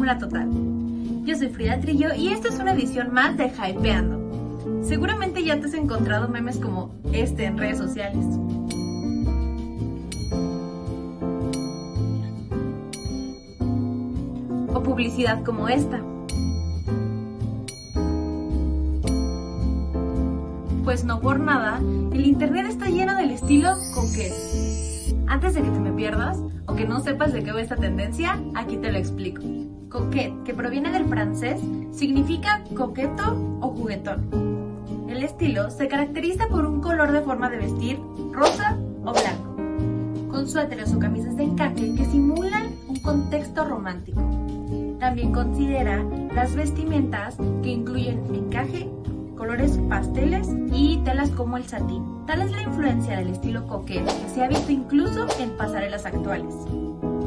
Total. 0.00 0.48
Yo 1.24 1.36
soy 1.36 1.50
Frida 1.50 1.78
Trillo 1.78 2.08
y 2.16 2.28
esta 2.28 2.48
es 2.48 2.58
una 2.58 2.72
edición 2.72 3.12
más 3.12 3.36
de 3.36 3.48
Hypeando. 3.48 4.82
Seguramente 4.82 5.44
ya 5.44 5.60
te 5.60 5.66
has 5.66 5.74
encontrado 5.74 6.26
memes 6.26 6.56
como 6.56 6.94
este 7.12 7.44
en 7.44 7.58
redes 7.58 7.78
sociales. 7.78 8.24
O 14.74 14.82
publicidad 14.82 15.44
como 15.44 15.68
esta. 15.68 16.00
Pues 20.82 21.04
no 21.04 21.20
por 21.20 21.38
nada, 21.38 21.78
el 22.12 22.24
internet 22.26 22.66
está 22.68 22.86
lleno 22.86 23.16
del 23.16 23.30
estilo 23.30 23.74
coquet. 23.94 24.32
Antes 25.28 25.54
de 25.54 25.62
que 25.62 25.70
te 25.70 25.78
me 25.78 25.92
pierdas, 25.92 26.38
o 26.66 26.74
que 26.74 26.86
no 26.86 27.00
sepas 27.00 27.32
de 27.32 27.44
qué 27.44 27.52
va 27.52 27.60
esta 27.60 27.76
tendencia, 27.76 28.40
aquí 28.54 28.76
te 28.78 28.90
lo 28.90 28.98
explico. 28.98 29.59
Coquette, 29.90 30.44
que 30.44 30.54
proviene 30.54 30.92
del 30.92 31.06
francés, 31.06 31.60
significa 31.90 32.62
coqueto 32.76 33.58
o 33.60 33.70
juguetón. 33.70 34.70
El 35.08 35.24
estilo 35.24 35.68
se 35.70 35.88
caracteriza 35.88 36.46
por 36.46 36.64
un 36.64 36.80
color 36.80 37.10
de 37.10 37.22
forma 37.22 37.50
de 37.50 37.58
vestir 37.58 37.98
rosa 38.30 38.78
o 39.04 39.12
blanco, 39.12 40.30
con 40.30 40.48
suéteres 40.48 40.94
o 40.94 41.00
camisas 41.00 41.36
de 41.36 41.42
encaje 41.42 41.94
que 41.96 42.04
simulan 42.04 42.70
un 42.86 43.00
contexto 43.00 43.64
romántico. 43.64 44.20
También 45.00 45.32
considera 45.32 46.04
las 46.34 46.54
vestimentas 46.54 47.36
que 47.62 47.70
incluyen 47.70 48.22
encaje, 48.32 48.88
colores 49.36 49.76
pasteles 49.88 50.48
y 50.72 50.98
telas 50.98 51.30
como 51.30 51.56
el 51.56 51.64
satín. 51.64 52.04
Tal 52.26 52.42
es 52.42 52.52
la 52.52 52.62
influencia 52.62 53.16
del 53.16 53.30
estilo 53.30 53.66
coquette 53.66 54.06
que 54.06 54.28
se 54.28 54.44
ha 54.44 54.48
visto 54.48 54.70
incluso 54.70 55.26
en 55.40 55.50
pasarelas 55.56 56.06
actuales. 56.06 56.54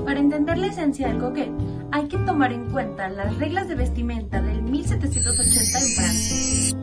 Para 0.06 0.20
entender 0.20 0.58
la 0.58 0.68
esencia 0.68 1.08
del 1.08 1.18
coquette, 1.18 1.52
hay 1.94 2.08
que 2.08 2.18
tomar 2.18 2.52
en 2.52 2.72
cuenta 2.72 3.08
las 3.08 3.38
reglas 3.38 3.68
de 3.68 3.76
vestimenta 3.76 4.42
del 4.42 4.64
1780 4.64 5.80
en 5.80 5.86
Francia. 5.96 6.78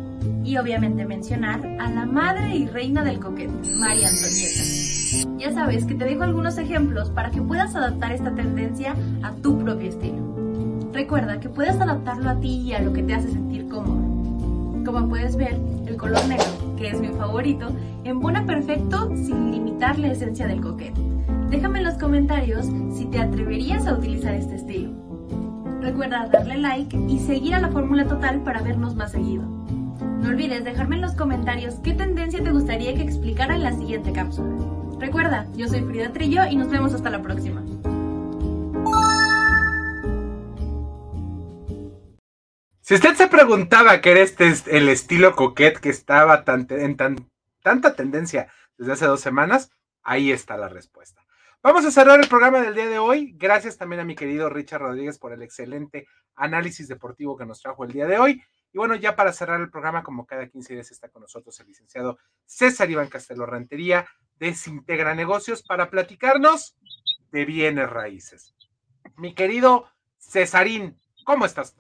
Y 0.44 0.56
obviamente 0.56 1.04
mencionar 1.04 1.66
a 1.80 1.90
la 1.90 2.06
madre 2.06 2.54
y 2.54 2.68
reina 2.68 3.02
del 3.02 3.18
coquette, 3.18 3.50
María 3.80 4.06
Antonieta. 4.06 5.36
Ya 5.36 5.52
sabes 5.52 5.84
que 5.84 5.96
te 5.96 6.04
dejo 6.04 6.22
algunos 6.22 6.58
ejemplos 6.58 7.10
para 7.10 7.32
que 7.32 7.42
puedas 7.42 7.74
adaptar 7.74 8.12
esta 8.12 8.32
tendencia 8.36 8.94
a 9.24 9.32
tu 9.32 9.58
propio 9.58 9.88
estilo. 9.88 10.92
Recuerda 10.92 11.40
que 11.40 11.48
puedes 11.48 11.74
adaptarlo 11.80 12.30
a 12.30 12.38
ti 12.38 12.60
y 12.60 12.74
a 12.74 12.80
lo 12.80 12.92
que 12.92 13.02
te 13.02 13.14
hace 13.14 13.32
sentir 13.32 13.66
cómodo. 13.66 14.84
Como 14.84 15.08
puedes 15.08 15.34
ver, 15.34 15.58
el 15.86 15.96
color 15.96 16.24
negro, 16.28 16.76
que 16.78 16.88
es 16.88 17.00
mi 17.00 17.08
favorito, 17.08 17.74
embona 18.04 18.46
perfecto 18.46 19.10
sin 19.16 19.50
limitar 19.50 19.98
la 19.98 20.12
esencia 20.12 20.46
del 20.46 20.60
coquete. 20.60 21.00
Déjame 21.50 21.80
en 21.80 21.84
los 21.84 21.98
comentarios 21.98 22.66
si 22.96 23.06
te 23.06 23.18
atreverías 23.18 23.88
a 23.88 23.94
utilizar 23.94 24.34
este 24.34 24.54
estilo. 24.54 24.92
Recuerda 25.80 26.28
darle 26.28 26.58
like 26.58 26.96
y 27.08 27.18
seguir 27.18 27.56
a 27.56 27.60
la 27.60 27.70
fórmula 27.70 28.06
total 28.06 28.44
para 28.44 28.62
vernos 28.62 28.94
más 28.94 29.10
seguido. 29.10 29.42
No 29.42 30.28
olvides 30.28 30.62
dejarme 30.62 30.94
en 30.94 31.02
los 31.02 31.16
comentarios 31.16 31.74
qué 31.82 31.92
tendencia 31.92 32.40
te 32.44 32.52
gustaría 32.52 32.94
que 32.94 33.02
explicara 33.02 33.56
en 33.56 33.64
la 33.64 33.72
siguiente 33.72 34.12
cápsula. 34.12 34.54
Recuerda, 35.00 35.48
yo 35.56 35.66
soy 35.66 35.80
Frida 35.82 36.12
Trillo 36.12 36.46
y 36.48 36.54
nos 36.54 36.70
vemos 36.70 36.94
hasta 36.94 37.10
la 37.10 37.20
próxima. 37.20 37.64
Si 42.80 42.94
usted 42.94 43.16
se 43.16 43.26
preguntaba 43.26 44.00
qué 44.00 44.12
era 44.12 44.20
este 44.20 44.54
el 44.66 44.88
estilo 44.88 45.34
coquette 45.34 45.80
que 45.80 45.90
estaba 45.90 46.44
en 46.46 46.96
tanta 47.62 47.96
tendencia 47.96 48.52
desde 48.78 48.92
hace 48.92 49.06
dos 49.06 49.20
semanas, 49.20 49.72
ahí 50.04 50.30
está 50.30 50.56
la 50.56 50.68
respuesta. 50.68 51.19
Vamos 51.62 51.84
a 51.84 51.90
cerrar 51.90 52.18
el 52.18 52.26
programa 52.26 52.62
del 52.62 52.74
día 52.74 52.88
de 52.88 52.98
hoy. 52.98 53.34
Gracias 53.36 53.76
también 53.76 54.00
a 54.00 54.04
mi 54.04 54.14
querido 54.14 54.48
Richard 54.48 54.80
Rodríguez 54.80 55.18
por 55.18 55.34
el 55.34 55.42
excelente 55.42 56.06
análisis 56.34 56.88
deportivo 56.88 57.36
que 57.36 57.44
nos 57.44 57.60
trajo 57.60 57.84
el 57.84 57.92
día 57.92 58.06
de 58.06 58.18
hoy. 58.18 58.42
Y 58.72 58.78
bueno, 58.78 58.94
ya 58.94 59.14
para 59.14 59.30
cerrar 59.30 59.60
el 59.60 59.68
programa, 59.68 60.02
como 60.02 60.24
cada 60.24 60.48
15 60.48 60.72
días 60.72 60.90
está 60.90 61.10
con 61.10 61.20
nosotros 61.20 61.60
el 61.60 61.66
licenciado 61.66 62.18
César 62.46 62.90
Iván 62.90 63.08
Castelo 63.08 63.44
Rentería 63.44 64.06
de 64.36 64.54
Sintegra 64.54 65.14
Negocios 65.14 65.62
para 65.62 65.90
platicarnos 65.90 66.78
de 67.30 67.44
bienes 67.44 67.90
raíces. 67.90 68.54
Mi 69.16 69.34
querido 69.34 69.86
Cesarín, 70.18 70.98
¿cómo 71.26 71.44
estás? 71.44 71.76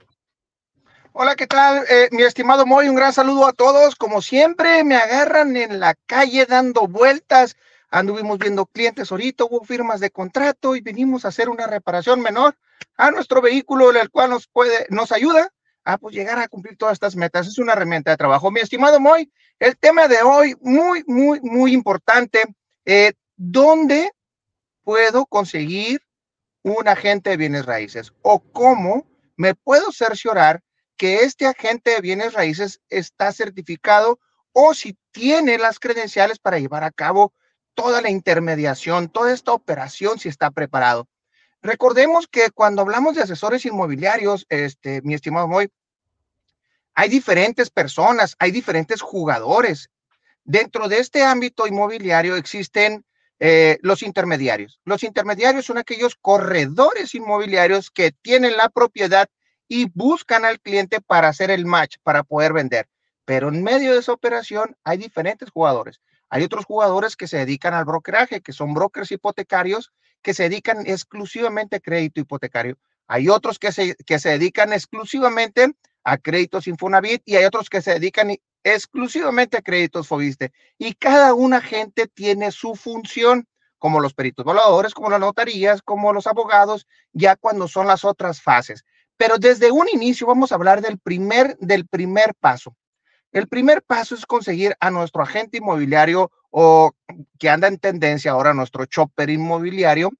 Hola, 1.12 1.36
¿qué 1.36 1.46
tal? 1.46 1.86
Eh, 1.88 2.10
mi 2.12 2.22
estimado 2.22 2.66
Moy, 2.66 2.86
un 2.86 2.96
gran 2.96 3.14
saludo 3.14 3.46
a 3.46 3.54
todos. 3.54 3.96
Como 3.96 4.20
siempre, 4.20 4.84
me 4.84 4.96
agarran 4.96 5.56
en 5.56 5.80
la 5.80 5.94
calle 6.06 6.44
dando 6.44 6.86
vueltas. 6.86 7.56
Anduvimos 7.90 8.38
viendo 8.38 8.66
clientes 8.66 9.10
ahorita, 9.10 9.44
hubo 9.44 9.64
firmas 9.64 9.98
de 9.98 10.10
contrato 10.10 10.76
y 10.76 10.80
vinimos 10.80 11.24
a 11.24 11.28
hacer 11.28 11.48
una 11.48 11.66
reparación 11.66 12.20
menor 12.20 12.56
a 12.96 13.10
nuestro 13.10 13.40
vehículo, 13.40 13.90
el 13.90 14.10
cual 14.10 14.30
nos 14.30 14.46
puede, 14.46 14.86
nos 14.90 15.10
ayuda 15.10 15.52
a 15.84 15.98
pues, 15.98 16.14
llegar 16.14 16.38
a 16.38 16.46
cumplir 16.46 16.76
todas 16.76 16.92
estas 16.92 17.16
metas. 17.16 17.48
Es 17.48 17.58
una 17.58 17.72
herramienta 17.72 18.12
de 18.12 18.16
trabajo. 18.16 18.50
Mi 18.50 18.60
estimado 18.60 19.00
Moy, 19.00 19.32
el 19.58 19.76
tema 19.76 20.06
de 20.06 20.22
hoy, 20.22 20.54
muy, 20.60 21.02
muy, 21.06 21.40
muy 21.40 21.72
importante. 21.72 22.44
Eh, 22.84 23.14
¿Dónde 23.36 24.12
puedo 24.84 25.26
conseguir 25.26 26.00
un 26.62 26.86
agente 26.86 27.30
de 27.30 27.36
bienes 27.36 27.66
raíces? 27.66 28.12
¿O 28.22 28.40
cómo 28.40 29.06
me 29.36 29.54
puedo 29.54 29.90
cerciorar 29.90 30.62
que 30.96 31.24
este 31.24 31.46
agente 31.46 31.92
de 31.92 32.00
bienes 32.00 32.34
raíces 32.34 32.80
está 32.88 33.32
certificado 33.32 34.20
o 34.52 34.74
si 34.74 34.96
tiene 35.12 35.58
las 35.58 35.78
credenciales 35.78 36.38
para 36.38 36.58
llevar 36.58 36.84
a 36.84 36.90
cabo 36.90 37.32
toda 37.80 38.02
la 38.02 38.10
intermediación, 38.10 39.08
toda 39.08 39.32
esta 39.32 39.52
operación 39.52 40.18
si 40.18 40.28
está 40.28 40.50
preparado. 40.50 41.08
Recordemos 41.62 42.26
que 42.28 42.50
cuando 42.50 42.82
hablamos 42.82 43.14
de 43.16 43.22
asesores 43.22 43.64
inmobiliarios, 43.64 44.44
este, 44.50 45.00
mi 45.02 45.14
estimado 45.14 45.48
Moy, 45.48 45.70
hay 46.94 47.08
diferentes 47.08 47.70
personas, 47.70 48.36
hay 48.38 48.50
diferentes 48.50 49.00
jugadores. 49.00 49.88
Dentro 50.44 50.88
de 50.88 50.98
este 50.98 51.22
ámbito 51.22 51.66
inmobiliario 51.66 52.36
existen 52.36 53.02
eh, 53.38 53.78
los 53.80 54.02
intermediarios. 54.02 54.78
Los 54.84 55.02
intermediarios 55.02 55.64
son 55.64 55.78
aquellos 55.78 56.16
corredores 56.16 57.14
inmobiliarios 57.14 57.90
que 57.90 58.12
tienen 58.12 58.58
la 58.58 58.68
propiedad 58.68 59.26
y 59.68 59.88
buscan 59.94 60.44
al 60.44 60.60
cliente 60.60 61.00
para 61.00 61.28
hacer 61.28 61.50
el 61.50 61.64
match, 61.64 61.96
para 62.02 62.24
poder 62.24 62.52
vender. 62.52 62.86
Pero 63.30 63.48
en 63.48 63.62
medio 63.62 63.92
de 63.92 64.00
esa 64.00 64.12
operación 64.12 64.76
hay 64.82 64.98
diferentes 64.98 65.50
jugadores. 65.50 66.00
Hay 66.30 66.42
otros 66.42 66.64
jugadores 66.64 67.14
que 67.14 67.28
se 67.28 67.36
dedican 67.36 67.74
al 67.74 67.84
brokeraje, 67.84 68.40
que 68.40 68.52
son 68.52 68.74
brokers 68.74 69.12
hipotecarios, 69.12 69.92
que 70.20 70.34
se 70.34 70.48
dedican 70.48 70.84
exclusivamente 70.84 71.76
a 71.76 71.78
crédito 71.78 72.20
hipotecario. 72.20 72.76
Hay 73.06 73.28
otros 73.28 73.60
que 73.60 73.70
se, 73.70 73.94
que 73.94 74.18
se 74.18 74.30
dedican 74.30 74.72
exclusivamente 74.72 75.72
a 76.02 76.18
créditos 76.18 76.66
Infonavit 76.66 77.22
y 77.24 77.36
hay 77.36 77.44
otros 77.44 77.70
que 77.70 77.80
se 77.80 77.92
dedican 77.92 78.34
exclusivamente 78.64 79.58
a 79.58 79.62
créditos 79.62 80.08
Fobiste. 80.08 80.50
Y 80.76 80.94
cada 80.94 81.32
una 81.32 81.60
gente 81.60 82.08
tiene 82.08 82.50
su 82.50 82.74
función, 82.74 83.46
como 83.78 84.00
los 84.00 84.12
peritos 84.12 84.44
voladores, 84.44 84.92
como 84.92 85.08
las 85.08 85.20
notarías, 85.20 85.82
como 85.82 86.12
los 86.12 86.26
abogados, 86.26 86.88
ya 87.12 87.36
cuando 87.36 87.68
son 87.68 87.86
las 87.86 88.04
otras 88.04 88.42
fases. 88.42 88.84
Pero 89.16 89.38
desde 89.38 89.70
un 89.70 89.88
inicio 89.88 90.26
vamos 90.26 90.50
a 90.50 90.56
hablar 90.56 90.80
del 90.80 90.98
primer, 90.98 91.56
del 91.58 91.86
primer 91.86 92.34
paso. 92.34 92.74
El 93.32 93.46
primer 93.46 93.82
paso 93.82 94.14
es 94.14 94.26
conseguir 94.26 94.76
a 94.80 94.90
nuestro 94.90 95.22
agente 95.22 95.58
inmobiliario 95.58 96.32
o 96.50 96.92
que 97.38 97.48
anda 97.48 97.68
en 97.68 97.78
tendencia 97.78 98.32
ahora, 98.32 98.54
nuestro 98.54 98.86
chopper 98.86 99.30
inmobiliario, 99.30 100.10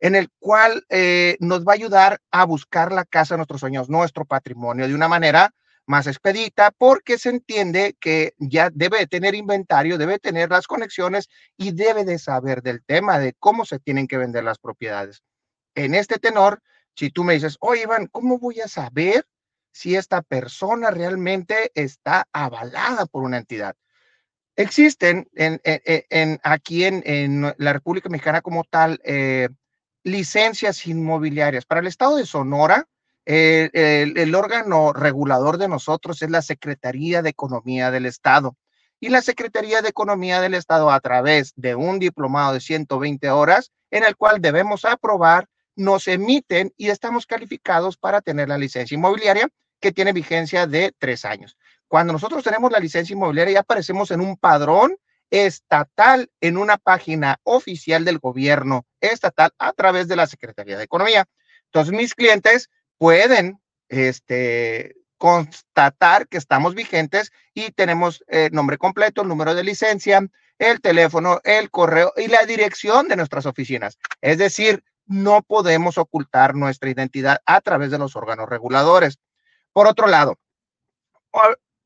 en 0.00 0.16
el 0.16 0.30
cual 0.38 0.84
eh, 0.88 1.36
nos 1.40 1.64
va 1.64 1.72
a 1.72 1.74
ayudar 1.74 2.20
a 2.30 2.44
buscar 2.44 2.92
la 2.92 3.04
casa 3.04 3.34
de 3.34 3.38
nuestros 3.38 3.60
sueños, 3.60 3.88
nuestro 3.88 4.24
patrimonio, 4.24 4.88
de 4.88 4.94
una 4.94 5.08
manera 5.08 5.54
más 5.86 6.08
expedita, 6.08 6.72
porque 6.72 7.16
se 7.16 7.30
entiende 7.30 7.96
que 8.00 8.34
ya 8.38 8.70
debe 8.72 9.06
tener 9.06 9.36
inventario, 9.36 9.96
debe 9.96 10.18
tener 10.18 10.50
las 10.50 10.66
conexiones 10.66 11.28
y 11.56 11.70
debe 11.70 12.04
de 12.04 12.18
saber 12.18 12.62
del 12.62 12.84
tema 12.84 13.20
de 13.20 13.34
cómo 13.38 13.64
se 13.64 13.78
tienen 13.78 14.08
que 14.08 14.18
vender 14.18 14.42
las 14.42 14.58
propiedades. 14.58 15.22
En 15.76 15.94
este 15.94 16.18
tenor, 16.18 16.60
si 16.96 17.10
tú 17.10 17.22
me 17.22 17.34
dices, 17.34 17.56
oye, 17.60 17.82
Iván, 17.82 18.08
¿cómo 18.08 18.38
voy 18.38 18.60
a 18.60 18.66
saber 18.66 19.24
si 19.76 19.94
esta 19.94 20.22
persona 20.22 20.90
realmente 20.90 21.70
está 21.74 22.26
avalada 22.32 23.04
por 23.04 23.24
una 23.24 23.36
entidad? 23.36 23.76
Existen 24.56 25.28
en, 25.34 26.40
aquí 26.42 26.84
en, 26.84 27.54
la 27.58 27.72
República 27.74 28.08
Mexicana 28.08 28.40
como 28.40 28.64
tal 28.64 28.98
eh, 29.04 29.50
licencias 30.02 30.86
inmobiliarias. 30.86 31.66
Para 31.66 31.82
el 31.82 31.88
estado 31.88 32.16
de 32.16 32.24
Sonora, 32.24 32.88
el, 33.26 34.34
órgano 34.34 34.94
regulador 34.94 35.58
de 35.58 35.68
nosotros 35.68 36.22
es 36.22 36.30
la 36.30 36.40
Secretaría 36.40 37.20
de 37.20 37.28
Economía 37.28 37.90
del 37.90 38.06
Estado. 38.06 38.56
Y 38.98 39.10
la 39.10 39.20
Secretaría 39.20 39.82
de 39.82 39.90
Economía 39.90 40.40
del 40.40 40.54
Estado, 40.54 40.90
a 40.90 41.00
través 41.00 41.52
de 41.54 41.74
un 41.74 41.98
diplomado 41.98 42.54
de 42.54 42.60
120 42.60 43.28
horas, 43.28 43.72
en 43.90 44.04
el 44.04 44.16
cual 44.16 44.40
debemos 44.40 44.86
aprobar, 44.86 45.50
nos 45.74 46.08
emiten 46.08 46.72
y 46.78 46.88
estamos 46.88 47.26
calificados 47.26 47.98
para 47.98 48.22
tener 48.22 48.48
la 48.48 48.56
licencia 48.56 48.94
inmobiliaria 48.94 49.50
que 49.86 49.92
tiene 49.92 50.12
vigencia 50.12 50.66
de 50.66 50.92
tres 50.98 51.24
años. 51.24 51.56
Cuando 51.86 52.12
nosotros 52.12 52.42
tenemos 52.42 52.72
la 52.72 52.80
licencia 52.80 53.14
inmobiliaria, 53.14 53.54
ya 53.54 53.60
aparecemos 53.60 54.10
en 54.10 54.20
un 54.20 54.36
padrón 54.36 54.96
estatal 55.30 56.28
en 56.40 56.56
una 56.56 56.76
página 56.76 57.38
oficial 57.44 58.04
del 58.04 58.18
gobierno 58.18 58.84
estatal 59.00 59.52
a 59.58 59.72
través 59.72 60.08
de 60.08 60.16
la 60.16 60.26
Secretaría 60.26 60.76
de 60.76 60.82
Economía. 60.82 61.24
Entonces, 61.66 61.94
mis 61.94 62.14
clientes 62.16 62.68
pueden 62.98 63.60
este, 63.88 64.96
constatar 65.18 66.26
que 66.26 66.38
estamos 66.38 66.74
vigentes 66.74 67.30
y 67.54 67.70
tenemos 67.70 68.24
eh, 68.26 68.48
nombre 68.50 68.78
completo, 68.78 69.22
el 69.22 69.28
número 69.28 69.54
de 69.54 69.62
licencia, 69.62 70.26
el 70.58 70.80
teléfono, 70.80 71.40
el 71.44 71.70
correo 71.70 72.12
y 72.16 72.26
la 72.26 72.44
dirección 72.44 73.06
de 73.06 73.14
nuestras 73.14 73.46
oficinas. 73.46 73.98
Es 74.20 74.38
decir, 74.38 74.82
no 75.06 75.42
podemos 75.42 75.96
ocultar 75.96 76.56
nuestra 76.56 76.90
identidad 76.90 77.38
a 77.46 77.60
través 77.60 77.92
de 77.92 77.98
los 77.98 78.16
órganos 78.16 78.48
reguladores. 78.48 79.20
Por 79.76 79.88
otro 79.88 80.06
lado, 80.06 80.38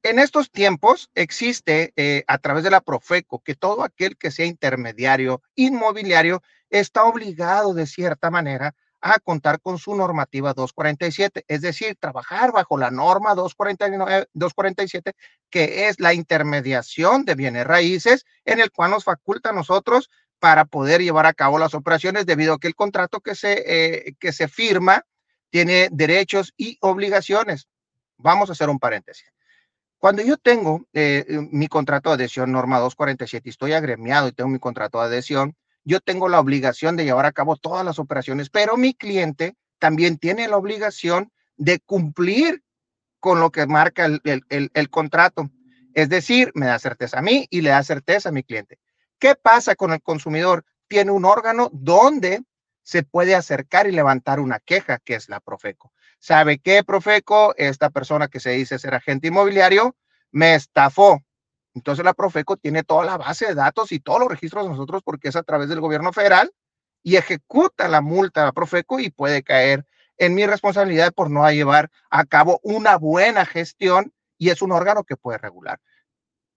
en 0.05 0.21
estos 0.21 0.53
tiempos 0.53 1.11
existe 1.13 1.93
eh, 1.97 2.23
a 2.29 2.39
través 2.39 2.63
de 2.63 2.71
la 2.71 2.81
Profeco 2.81 3.41
que 3.41 3.57
todo 3.57 3.83
aquel 3.83 4.17
que 4.17 4.31
sea 4.31 4.47
intermediario 4.47 5.43
inmobiliario 5.57 6.41
está 6.69 7.03
obligado 7.03 7.75
de 7.75 7.89
cierta 7.89 8.31
manera 8.31 8.77
a 9.01 9.19
contar 9.19 9.61
con 9.61 9.79
su 9.79 9.97
normativa 9.97 10.55
247, 10.55 11.45
es 11.49 11.63
decir, 11.63 11.97
trabajar 11.99 12.53
bajo 12.53 12.79
la 12.79 12.93
norma 12.93 13.35
249, 13.35 14.29
247, 14.35 15.15
que 15.51 15.89
es 15.89 15.99
la 15.99 16.15
intermediación 16.15 17.25
de 17.25 17.35
bienes 17.35 17.67
raíces, 17.67 18.25
en 18.45 18.61
el 18.61 18.71
cual 18.71 18.93
nos 18.93 19.03
faculta 19.03 19.51
a 19.51 19.53
nosotros 19.53 20.11
para 20.39 20.65
poder 20.65 21.03
llevar 21.03 21.27
a 21.27 21.35
cabo 21.35 21.59
las 21.59 21.75
operaciones 21.75 22.25
debido 22.25 22.55
a 22.55 22.61
que 22.61 22.69
el 22.69 22.77
contrato 22.77 23.19
que 23.19 23.35
se, 23.35 23.65
eh, 23.67 24.15
que 24.21 24.31
se 24.31 24.47
firma 24.47 25.05
tiene 25.51 25.89
derechos 25.91 26.55
y 26.57 26.79
obligaciones. 26.83 27.67
Vamos 28.23 28.49
a 28.49 28.53
hacer 28.53 28.69
un 28.69 28.79
paréntesis. 28.79 29.33
Cuando 29.99 30.23
yo 30.23 30.37
tengo 30.39 30.87
eh, 30.95 31.27
eh, 31.29 31.49
mi 31.51 31.69
contrato 31.69 32.09
de 32.09 32.15
adhesión 32.15 32.53
norma 32.53 32.79
247 32.79 33.49
y 33.49 33.51
estoy 33.51 33.73
agremiado 33.75 34.29
y 34.29 34.33
tengo 34.33 34.49
mi 34.49 34.59
contrato 34.59 34.99
de 34.99 35.07
adhesión, 35.07 35.57
yo 35.85 36.01
tengo 36.01 36.29
la 36.29 36.41
obligación 36.41 36.97
de 36.97 37.05
llevar 37.05 37.27
a 37.27 37.33
cabo 37.33 37.57
todas 37.57 37.85
las 37.85 37.99
operaciones, 37.99 38.51
pero 38.51 38.77
mi 38.77 38.95
cliente 38.95 39.57
también 39.79 40.19
tiene 40.19 40.49
la 40.49 40.57
obligación 40.57 41.31
de 41.57 41.81
cumplir 41.81 42.63
con 43.19 43.41
lo 43.41 43.51
que 43.51 43.67
marca 43.67 44.07
el, 44.07 44.21
el, 44.49 44.91
contrato. 44.91 45.51
Es 45.93 46.09
decir, 46.09 46.51
me 46.55 46.67
da 46.67 46.79
certeza 46.79 47.19
a 47.19 47.23
mí 47.23 47.47
y 47.51 47.61
le 47.61 47.71
da 47.71 47.83
certeza 47.83 48.31
a 48.31 48.33
mi 48.33 48.43
cliente. 48.43 48.79
¿Qué 49.19 49.35
pasa 49.35 49.75
con 49.75 49.93
el 49.93 50.01
consumidor? 50.01 50.65
Tiene 50.89 51.11
un 51.11 51.27
órgano 51.27 51.69
donde 51.73 52.43
se 52.83 53.03
puede 53.03 53.35
acercar 53.35 53.87
y 53.87 53.93
levantar 53.93 54.41
una 54.41 54.59
queja, 54.61 54.99
que 54.99 55.15
es 55.15 55.29
la 55.29 55.41
Profeco. 55.41 55.93
¿Sabe 56.21 56.59
qué, 56.59 56.85
Profeco? 56.85 57.55
Esta 57.57 57.89
persona 57.89 58.29
que 58.29 58.41
se 58.41 58.51
dice 58.51 58.79
ser 58.79 58.95
agente 58.95 59.29
inmobiliario 59.29 59.97
me 60.31 60.55
estafó. 60.55 61.19
Entonces 61.75 62.05
la 62.05 62.13
Profeco 62.13 62.59
tiene 62.59 62.83
toda 62.83 63.07
la 63.07 63.17
base 63.17 63.47
de 63.47 63.55
datos 63.55 63.91
y 63.91 64.01
todos 64.01 64.21
los 64.21 64.29
registros 64.29 64.65
de 64.65 64.71
nosotros 64.71 65.03
porque 65.03 65.29
es 65.29 65.37
a 65.37 65.43
través 65.43 65.71
del 65.71 65.81
gobierno 65.81 66.13
federal 66.13 66.53
y 67.03 67.17
ejecuta 67.17 67.89
la 67.89 68.03
multa 68.03 68.43
a 68.43 68.45
la 68.47 68.53
Profeco 68.53 69.01
y 69.01 69.11
puede 69.11 69.43
caer 69.43 69.87
en 70.19 70.35
mi 70.35 70.45
responsabilidad 70.45 71.15
por 71.15 71.31
no 71.31 71.51
llevar 71.51 71.91
a 72.11 72.27
cabo 72.27 72.61
una 72.63 72.99
buena 72.99 73.47
gestión 73.47 74.13
y 74.37 74.51
es 74.51 74.61
un 74.61 74.73
órgano 74.73 75.05
que 75.05 75.17
puede 75.17 75.39
regular. 75.39 75.81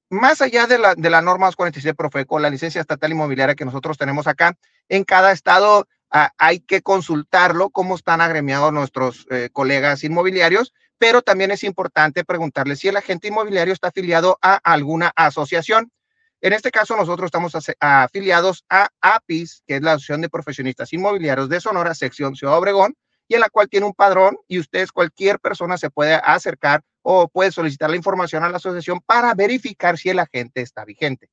Más 0.10 0.42
allá 0.42 0.68
de 0.68 0.78
la, 0.78 0.94
de 0.96 1.10
la 1.10 1.22
norma 1.22 1.50
47 1.52 1.96
Profeco, 1.96 2.38
la 2.38 2.50
licencia 2.50 2.82
estatal 2.82 3.12
inmobiliaria 3.12 3.56
que 3.56 3.64
nosotros 3.64 3.98
tenemos 3.98 4.28
acá, 4.28 4.58
en 4.90 5.06
cada 5.06 5.32
estado 5.32 5.88
hay 6.14 6.60
que 6.60 6.82
consultarlo, 6.82 7.72
cómo 7.72 7.96
están 7.96 8.22
agremiados 8.22 8.72
nuestros 8.72 9.26
eh, 9.32 9.50
colegas 9.52 10.04
inmobiliarios, 10.04 10.74
pero 11.00 11.24
también 11.24 11.52
es 11.52 11.64
importante 11.64 12.24
preguntarle 12.24 12.76
si 12.76 12.88
el 12.88 12.98
agente 12.98 13.30
inmobiliario 13.30 13.74
está 13.74 13.88
afiliado 13.88 14.38
a 14.42 14.56
alguna 14.56 15.12
asociación. 15.16 15.92
En 16.40 16.54
este 16.54 16.72
caso, 16.72 16.96
nosotros 16.96 17.28
estamos 17.28 17.54
afiliados 17.80 18.64
a 18.70 18.90
APIS, 19.02 19.64
que 19.66 19.78
es 19.78 19.82
la 19.82 19.94
Asociación 19.94 20.22
de 20.22 20.30
Profesionistas 20.30 20.94
Inmobiliarios 20.94 21.50
de 21.50 21.62
Sonora, 21.62 21.96
sección 21.96 22.36
Ciudad 22.36 22.58
Obregón, 22.58 22.96
y 23.28 23.36
en 23.36 23.42
la 23.42 23.50
cual 23.50 23.70
tiene 23.70 23.86
un 23.86 23.94
padrón 23.94 24.38
y 24.48 24.60
ustedes, 24.60 24.92
cualquier 24.92 25.40
persona 25.40 25.78
se 25.78 25.90
puede 25.90 26.16
acercar 26.16 26.84
o 27.02 27.28
puede 27.28 27.52
solicitar 27.52 27.90
la 27.90 27.96
información 27.96 28.44
a 28.44 28.50
la 28.50 28.58
asociación 28.58 29.00
para 29.06 29.34
verificar 29.34 29.98
si 29.98 30.10
el 30.10 30.20
agente 30.20 30.62
está 30.62 30.86
vigente. 30.86 31.30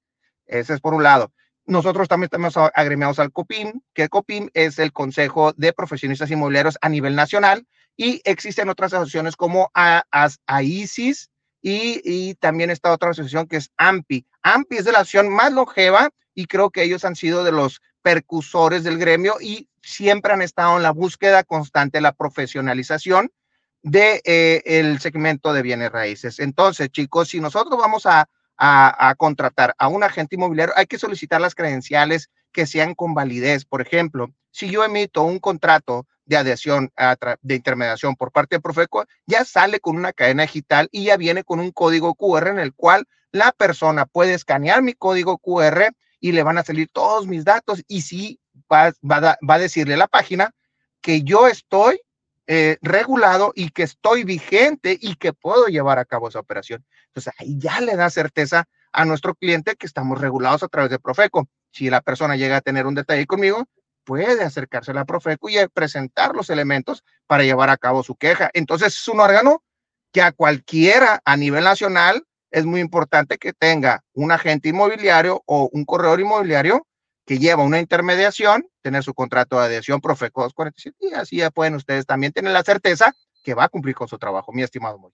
Ese 0.46 0.74
es 0.74 0.80
por 0.80 0.94
un 0.94 1.02
lado. 1.02 1.32
Nosotros 1.70 2.08
también 2.08 2.24
estamos 2.24 2.56
agremiados 2.74 3.20
al 3.20 3.30
COPIM, 3.30 3.80
que 3.94 4.08
COPIM 4.08 4.48
es 4.54 4.80
el 4.80 4.92
Consejo 4.92 5.52
de 5.52 5.72
Profesionistas 5.72 6.28
Inmobiliarios 6.28 6.76
a 6.80 6.88
nivel 6.88 7.14
nacional 7.14 7.64
y 7.96 8.20
existen 8.24 8.68
otras 8.68 8.92
asociaciones 8.92 9.36
como 9.36 9.70
AISIS 10.46 11.30
y, 11.62 12.00
y 12.02 12.34
también 12.34 12.70
está 12.70 12.90
otra 12.90 13.10
asociación 13.10 13.46
que 13.46 13.58
es 13.58 13.70
AMPI. 13.76 14.26
AMPI 14.42 14.78
es 14.78 14.84
de 14.84 14.90
la 14.90 14.98
asociación 14.98 15.32
más 15.32 15.52
longeva 15.52 16.10
y 16.34 16.46
creo 16.46 16.70
que 16.70 16.82
ellos 16.82 17.04
han 17.04 17.14
sido 17.14 17.44
de 17.44 17.52
los 17.52 17.80
percusores 18.02 18.82
del 18.82 18.98
gremio 18.98 19.36
y 19.40 19.68
siempre 19.80 20.32
han 20.32 20.42
estado 20.42 20.76
en 20.76 20.82
la 20.82 20.90
búsqueda 20.90 21.44
constante 21.44 21.98
de 21.98 22.02
la 22.02 22.14
profesionalización 22.16 23.30
de 23.82 24.20
eh, 24.24 24.62
el 24.64 24.98
segmento 24.98 25.52
de 25.52 25.62
bienes 25.62 25.92
raíces. 25.92 26.40
Entonces, 26.40 26.90
chicos, 26.90 27.28
si 27.28 27.38
nosotros 27.38 27.78
vamos 27.78 28.06
a 28.06 28.28
a, 28.62 29.14
contratar 29.16 29.74
a 29.78 29.88
un 29.88 30.04
agente 30.04 30.36
inmobiliario, 30.36 30.74
hay 30.76 30.86
que 30.86 30.98
solicitar 30.98 31.40
las 31.40 31.54
credenciales 31.54 32.30
que 32.52 32.66
sean 32.66 32.94
con 32.94 33.14
validez. 33.14 33.64
Por 33.64 33.80
ejemplo, 33.80 34.28
si 34.50 34.70
yo 34.70 34.84
emito 34.84 35.22
un 35.22 35.38
contrato 35.38 36.06
de 36.26 36.36
adhesión 36.36 36.92
de 37.40 37.54
intermediación 37.54 38.16
por 38.16 38.32
parte 38.32 38.56
de 38.56 38.60
Profeco, 38.60 39.06
ya 39.26 39.44
sale 39.44 39.80
con 39.80 39.96
una 39.96 40.12
cadena 40.12 40.42
digital 40.42 40.88
y 40.92 41.04
ya 41.04 41.16
viene 41.16 41.42
con 41.42 41.58
un 41.58 41.72
código 41.72 42.14
QR 42.14 42.48
en 42.48 42.58
el 42.58 42.74
cual 42.74 43.06
la 43.32 43.52
persona 43.52 44.04
puede 44.04 44.34
escanear 44.34 44.82
mi 44.82 44.92
código 44.92 45.38
QR 45.38 45.92
y 46.20 46.32
le 46.32 46.42
van 46.42 46.58
a 46.58 46.64
salir 46.64 46.88
todos 46.92 47.26
mis 47.26 47.44
datos 47.44 47.82
y 47.88 48.02
sí 48.02 48.40
va, 48.70 48.92
va, 49.02 49.38
va 49.48 49.54
a 49.54 49.58
decirle 49.58 49.94
a 49.94 49.98
la 49.98 50.08
página 50.08 50.52
que 51.00 51.22
yo 51.22 51.48
estoy 51.48 52.00
eh, 52.52 52.78
regulado 52.82 53.52
y 53.54 53.70
que 53.70 53.84
estoy 53.84 54.24
vigente 54.24 54.98
y 55.00 55.14
que 55.14 55.32
puedo 55.32 55.66
llevar 55.66 56.00
a 56.00 56.04
cabo 56.04 56.28
esa 56.28 56.40
operación. 56.40 56.84
Entonces 57.10 57.32
ahí 57.38 57.58
ya 57.58 57.80
le 57.80 57.96
da 57.96 58.08
certeza 58.10 58.64
a 58.92 59.04
nuestro 59.04 59.34
cliente 59.34 59.76
que 59.76 59.86
estamos 59.86 60.20
regulados 60.20 60.62
a 60.62 60.68
través 60.68 60.90
de 60.90 60.98
Profeco. 60.98 61.48
Si 61.72 61.90
la 61.90 62.00
persona 62.00 62.36
llega 62.36 62.56
a 62.56 62.60
tener 62.60 62.86
un 62.86 62.94
detalle 62.94 63.26
conmigo, 63.26 63.66
puede 64.04 64.42
acercarse 64.42 64.92
a 64.92 64.94
la 64.94 65.04
Profeco 65.04 65.48
y 65.48 65.56
presentar 65.72 66.34
los 66.34 66.50
elementos 66.50 67.04
para 67.26 67.44
llevar 67.44 67.70
a 67.70 67.76
cabo 67.76 68.02
su 68.02 68.16
queja. 68.16 68.50
Entonces 68.54 68.94
es 68.94 69.08
un 69.08 69.20
órgano 69.20 69.62
que 70.12 70.22
a 70.22 70.32
cualquiera 70.32 71.20
a 71.24 71.36
nivel 71.36 71.64
nacional 71.64 72.24
es 72.50 72.64
muy 72.64 72.80
importante 72.80 73.38
que 73.38 73.52
tenga 73.52 74.02
un 74.12 74.32
agente 74.32 74.68
inmobiliario 74.68 75.42
o 75.46 75.68
un 75.72 75.84
corredor 75.84 76.20
inmobiliario 76.20 76.86
que 77.24 77.38
lleva 77.38 77.62
una 77.62 77.78
intermediación, 77.78 78.66
tener 78.82 79.04
su 79.04 79.14
contrato 79.14 79.58
de 79.58 79.66
adhesión 79.66 80.00
Profeco 80.00 80.42
247 80.42 80.96
y 81.00 81.14
así 81.14 81.36
ya 81.36 81.50
pueden 81.50 81.76
ustedes 81.76 82.06
también 82.06 82.32
tener 82.32 82.52
la 82.52 82.64
certeza 82.64 83.14
que 83.44 83.54
va 83.54 83.64
a 83.64 83.68
cumplir 83.68 83.94
con 83.94 84.08
su 84.08 84.18
trabajo, 84.18 84.52
mi 84.52 84.62
estimado 84.62 84.98
Moy. 84.98 85.12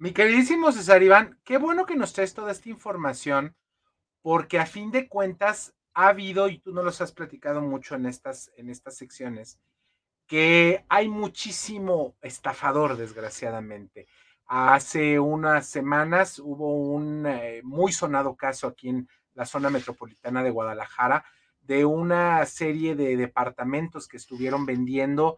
Mi 0.00 0.12
queridísimo 0.12 0.72
César 0.72 1.02
Iván, 1.02 1.38
qué 1.44 1.58
bueno 1.58 1.84
que 1.84 1.94
nos 1.94 2.14
traes 2.14 2.32
toda 2.32 2.52
esta 2.52 2.70
información, 2.70 3.54
porque 4.22 4.58
a 4.58 4.64
fin 4.64 4.90
de 4.90 5.10
cuentas 5.10 5.74
ha 5.92 6.08
habido, 6.08 6.48
y 6.48 6.58
tú 6.58 6.72
no 6.72 6.82
los 6.82 7.02
has 7.02 7.12
platicado 7.12 7.60
mucho 7.60 7.96
en 7.96 8.06
estas, 8.06 8.50
en 8.56 8.70
estas 8.70 8.96
secciones, 8.96 9.60
que 10.26 10.86
hay 10.88 11.10
muchísimo 11.10 12.16
estafador, 12.22 12.96
desgraciadamente. 12.96 14.08
Hace 14.46 15.20
unas 15.20 15.68
semanas 15.68 16.38
hubo 16.38 16.76
un 16.76 17.26
eh, 17.26 17.60
muy 17.62 17.92
sonado 17.92 18.36
caso 18.36 18.68
aquí 18.68 18.88
en 18.88 19.06
la 19.34 19.44
zona 19.44 19.68
metropolitana 19.68 20.42
de 20.42 20.48
Guadalajara 20.48 21.26
de 21.60 21.84
una 21.84 22.46
serie 22.46 22.96
de 22.96 23.18
departamentos 23.18 24.08
que 24.08 24.16
estuvieron 24.16 24.64
vendiendo 24.64 25.36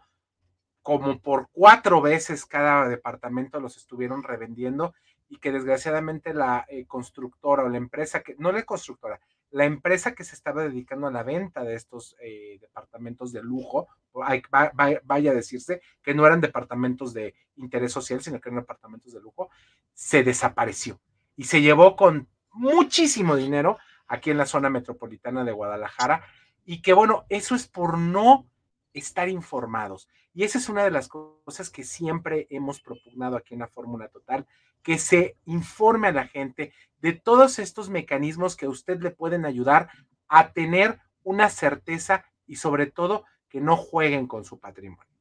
como 0.83 1.21
por 1.21 1.49
cuatro 1.53 2.01
veces 2.01 2.45
cada 2.45 2.89
departamento 2.89 3.61
los 3.61 3.77
estuvieron 3.77 4.23
revendiendo 4.23 4.95
y 5.29 5.39
que 5.39 5.53
desgraciadamente 5.53 6.35
la 6.35 6.67
eh, 6.69 6.85
constructora 6.87 7.65
o 7.65 7.69
la 7.69 7.79
empresa 7.79 8.21
que, 8.21 8.35
no 8.39 8.53
la 8.53 8.65
constructora, 8.65 9.21
la 9.51 9.65
empresa 9.65 10.15
que 10.15 10.25
se 10.25 10.35
estaba 10.35 10.63
dedicando 10.63 11.07
a 11.07 11.11
la 11.13 11.23
venta 11.23 11.63
de 11.65 11.75
estos 11.75 12.17
eh, 12.21 12.59
departamentos 12.61 13.33
de 13.33 13.43
lujo, 13.43 13.89
vaya 14.13 15.31
a 15.31 15.35
decirse 15.35 15.81
que 16.03 16.15
no 16.15 16.27
eran 16.27 16.41
departamentos 16.41 17.15
de 17.15 17.35
interés 17.57 17.93
social, 17.93 18.21
sino 18.23 18.41
que 18.41 18.49
eran 18.51 18.61
departamentos 18.61 19.13
de 19.13 19.21
lujo, 19.21 19.49
se 19.95 20.23
desapareció 20.23 21.01
y 21.37 21.45
se 21.45 21.63
llevó 21.63 21.97
con 21.97 22.29
muchísimo 22.53 23.37
dinero 23.37 23.79
aquí 24.07 24.31
en 24.31 24.39
la 24.39 24.47
zona 24.47 24.69
metropolitana 24.69 25.45
de 25.45 25.53
Guadalajara 25.53 26.25
y 26.65 26.83
que 26.83 26.93
bueno, 26.93 27.25
eso 27.29 27.55
es 27.55 27.67
por 27.67 27.97
no 27.97 28.47
estar 28.93 29.29
informados. 29.29 30.09
Y 30.35 30.45
esa 30.45 30.59
es 30.59 30.69
una 30.69 30.85
de 30.85 30.91
las 30.91 31.09
cosas 31.09 31.71
que 31.71 31.85
siempre 31.85 32.47
hemos 32.51 32.81
propugnado 32.81 33.37
aquí 33.37 33.55
en 33.55 33.61
la 33.61 33.69
Fórmula 33.69 34.09
Total, 34.09 34.47
que 34.83 34.99
se 34.99 35.37
informe 35.45 36.09
a 36.09 36.13
la 36.13 36.27
gente 36.27 36.73
de 37.01 37.13
todos 37.13 37.59
estos 37.59 37.91
mecanismos 37.91 38.57
que 38.57 38.67
a 38.67 38.71
usted 38.71 39.01
le 39.01 39.11
pueden 39.11 39.45
ayudar 39.45 39.91
a 40.29 40.53
tener 40.53 41.01
una 41.23 41.51
certeza 41.51 42.25
y 42.47 42.57
sobre 42.57 42.87
todo 42.87 43.25
que 43.49 43.61
no 43.61 43.77
jueguen 43.77 44.27
con 44.27 44.45
su 44.45 44.59
patrimonio. 44.59 45.13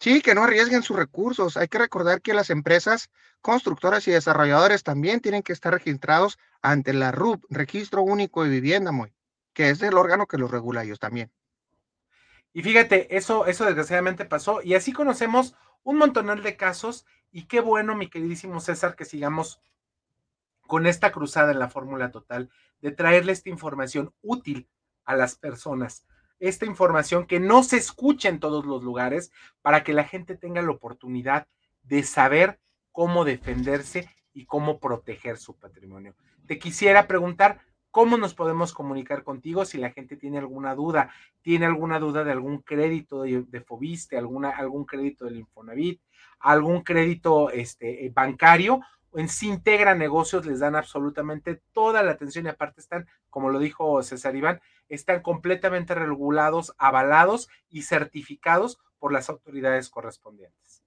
Sí, 0.00 0.22
que 0.22 0.34
no 0.34 0.44
arriesguen 0.44 0.82
sus 0.82 0.96
recursos. 0.96 1.56
Hay 1.56 1.66
que 1.66 1.78
recordar 1.78 2.22
que 2.22 2.32
las 2.32 2.50
empresas 2.50 3.10
constructoras 3.40 4.06
y 4.06 4.12
desarrolladores 4.12 4.84
también 4.84 5.20
tienen 5.20 5.42
que 5.42 5.52
estar 5.52 5.72
registrados 5.72 6.38
ante 6.62 6.92
la 6.92 7.10
RUP, 7.10 7.44
Registro 7.50 8.02
Único 8.02 8.44
de 8.44 8.50
Vivienda, 8.50 8.92
que 9.52 9.70
es 9.70 9.82
el 9.82 9.94
órgano 9.94 10.26
que 10.26 10.38
los 10.38 10.50
regula 10.50 10.84
ellos 10.84 11.00
también. 11.00 11.32
Y 12.58 12.62
fíjate, 12.64 13.16
eso, 13.16 13.46
eso 13.46 13.66
desgraciadamente 13.66 14.24
pasó 14.24 14.62
y 14.64 14.74
así 14.74 14.92
conocemos 14.92 15.54
un 15.84 15.96
montonal 15.96 16.42
de 16.42 16.56
casos 16.56 17.06
y 17.30 17.44
qué 17.46 17.60
bueno, 17.60 17.94
mi 17.94 18.10
queridísimo 18.10 18.58
César, 18.58 18.96
que 18.96 19.04
sigamos 19.04 19.62
con 20.66 20.88
esta 20.88 21.12
cruzada 21.12 21.52
en 21.52 21.60
la 21.60 21.68
fórmula 21.68 22.10
total 22.10 22.50
de 22.80 22.90
traerle 22.90 23.30
esta 23.30 23.48
información 23.48 24.12
útil 24.22 24.68
a 25.04 25.14
las 25.14 25.36
personas, 25.36 26.04
esta 26.40 26.66
información 26.66 27.28
que 27.28 27.38
no 27.38 27.62
se 27.62 27.76
escucha 27.76 28.28
en 28.28 28.40
todos 28.40 28.66
los 28.66 28.82
lugares 28.82 29.30
para 29.62 29.84
que 29.84 29.92
la 29.92 30.02
gente 30.02 30.34
tenga 30.34 30.60
la 30.60 30.72
oportunidad 30.72 31.46
de 31.84 32.02
saber 32.02 32.58
cómo 32.90 33.24
defenderse 33.24 34.10
y 34.32 34.46
cómo 34.46 34.80
proteger 34.80 35.38
su 35.38 35.56
patrimonio. 35.56 36.16
Te 36.48 36.58
quisiera 36.58 37.06
preguntar, 37.06 37.60
¿Cómo 37.90 38.18
nos 38.18 38.34
podemos 38.34 38.74
comunicar 38.74 39.24
contigo 39.24 39.64
si 39.64 39.78
la 39.78 39.90
gente 39.90 40.16
tiene 40.16 40.38
alguna 40.38 40.74
duda? 40.74 41.10
¿Tiene 41.42 41.66
alguna 41.66 41.98
duda 41.98 42.22
de 42.22 42.32
algún 42.32 42.58
crédito 42.58 43.22
de, 43.22 43.60
Fobiste, 43.66 44.18
alguna, 44.18 44.50
algún 44.50 44.84
crédito 44.84 45.24
del 45.24 45.38
Infonavit, 45.38 46.00
algún 46.40 46.82
crédito 46.82 47.50
este, 47.50 48.06
eh, 48.06 48.12
bancario? 48.14 48.80
En 49.14 49.28
Sintegra 49.28 49.94
Negocios 49.94 50.44
les 50.44 50.60
dan 50.60 50.76
absolutamente 50.76 51.62
toda 51.72 52.02
la 52.02 52.12
atención 52.12 52.44
y 52.46 52.50
aparte 52.50 52.80
están, 52.80 53.06
como 53.30 53.48
lo 53.48 53.58
dijo 53.58 54.02
César 54.02 54.36
Iván, 54.36 54.60
están 54.88 55.22
completamente 55.22 55.94
regulados, 55.94 56.74
avalados 56.76 57.48
y 57.70 57.82
certificados 57.82 58.78
por 58.98 59.12
las 59.12 59.30
autoridades 59.30 59.88
correspondientes. 59.88 60.82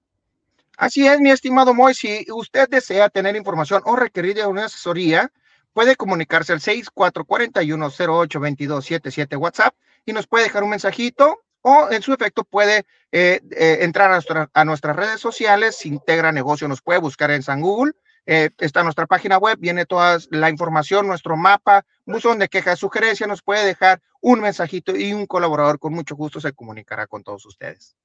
Así 0.78 1.06
es, 1.08 1.20
mi 1.20 1.32
estimado 1.32 1.74
Moy, 1.74 1.94
si 1.94 2.26
usted 2.32 2.70
desea 2.70 3.10
tener 3.10 3.36
información 3.36 3.82
o 3.86 3.96
requerir 3.96 4.36
de 4.36 4.46
una 4.46 4.66
asesoría, 4.66 5.32
puede 5.74 5.96
comunicarse 5.96 6.54
al 6.54 6.60
6441-082277 6.60 9.40
WhatsApp 9.40 9.74
y 10.06 10.14
nos 10.14 10.28
puede 10.28 10.46
dejar 10.46 10.64
un 10.64 10.70
mensajito 10.72 11.42
o 11.62 11.90
en 11.92 12.02
su 12.02 12.14
efecto 12.14 12.44
puede 12.44 12.86
eh, 13.12 13.42
eh, 13.52 13.80
entrar 13.82 14.22
a, 14.54 14.66
nuestras 14.66 14.96
redes 14.96 15.20
sociales, 15.20 15.86
integra 15.86 16.32
negocio, 16.32 16.68
nos 16.68 16.82
puede 16.82 17.00
buscar 17.00 17.32
en 17.32 17.44
San 17.44 17.62
Google, 17.62 17.94
eh, 18.26 18.50
está 18.60 18.84
nuestra 18.84 19.08
página 19.08 19.38
web, 19.38 19.58
viene 19.60 19.86
toda 19.86 20.18
la 20.30 20.50
información, 20.50 21.08
nuestro 21.08 21.38
mapa, 21.38 21.86
buzón 22.06 22.40
de 22.40 22.50
quejas, 22.50 22.80
sugerencias, 22.80 23.28
nos 23.28 23.42
puede 23.42 23.66
dejar 23.66 24.02
un 24.22 24.42
mensajito 24.42 24.96
y 24.96 25.14
un 25.14 25.26
colaborador 25.26 25.80
con 25.80 25.94
mucho 25.94 26.16
gusto 26.16 26.40
se 26.40 26.54
comunicará 26.54 27.08
con 27.08 27.24
todos 27.24 27.46
ustedes. 27.46 27.96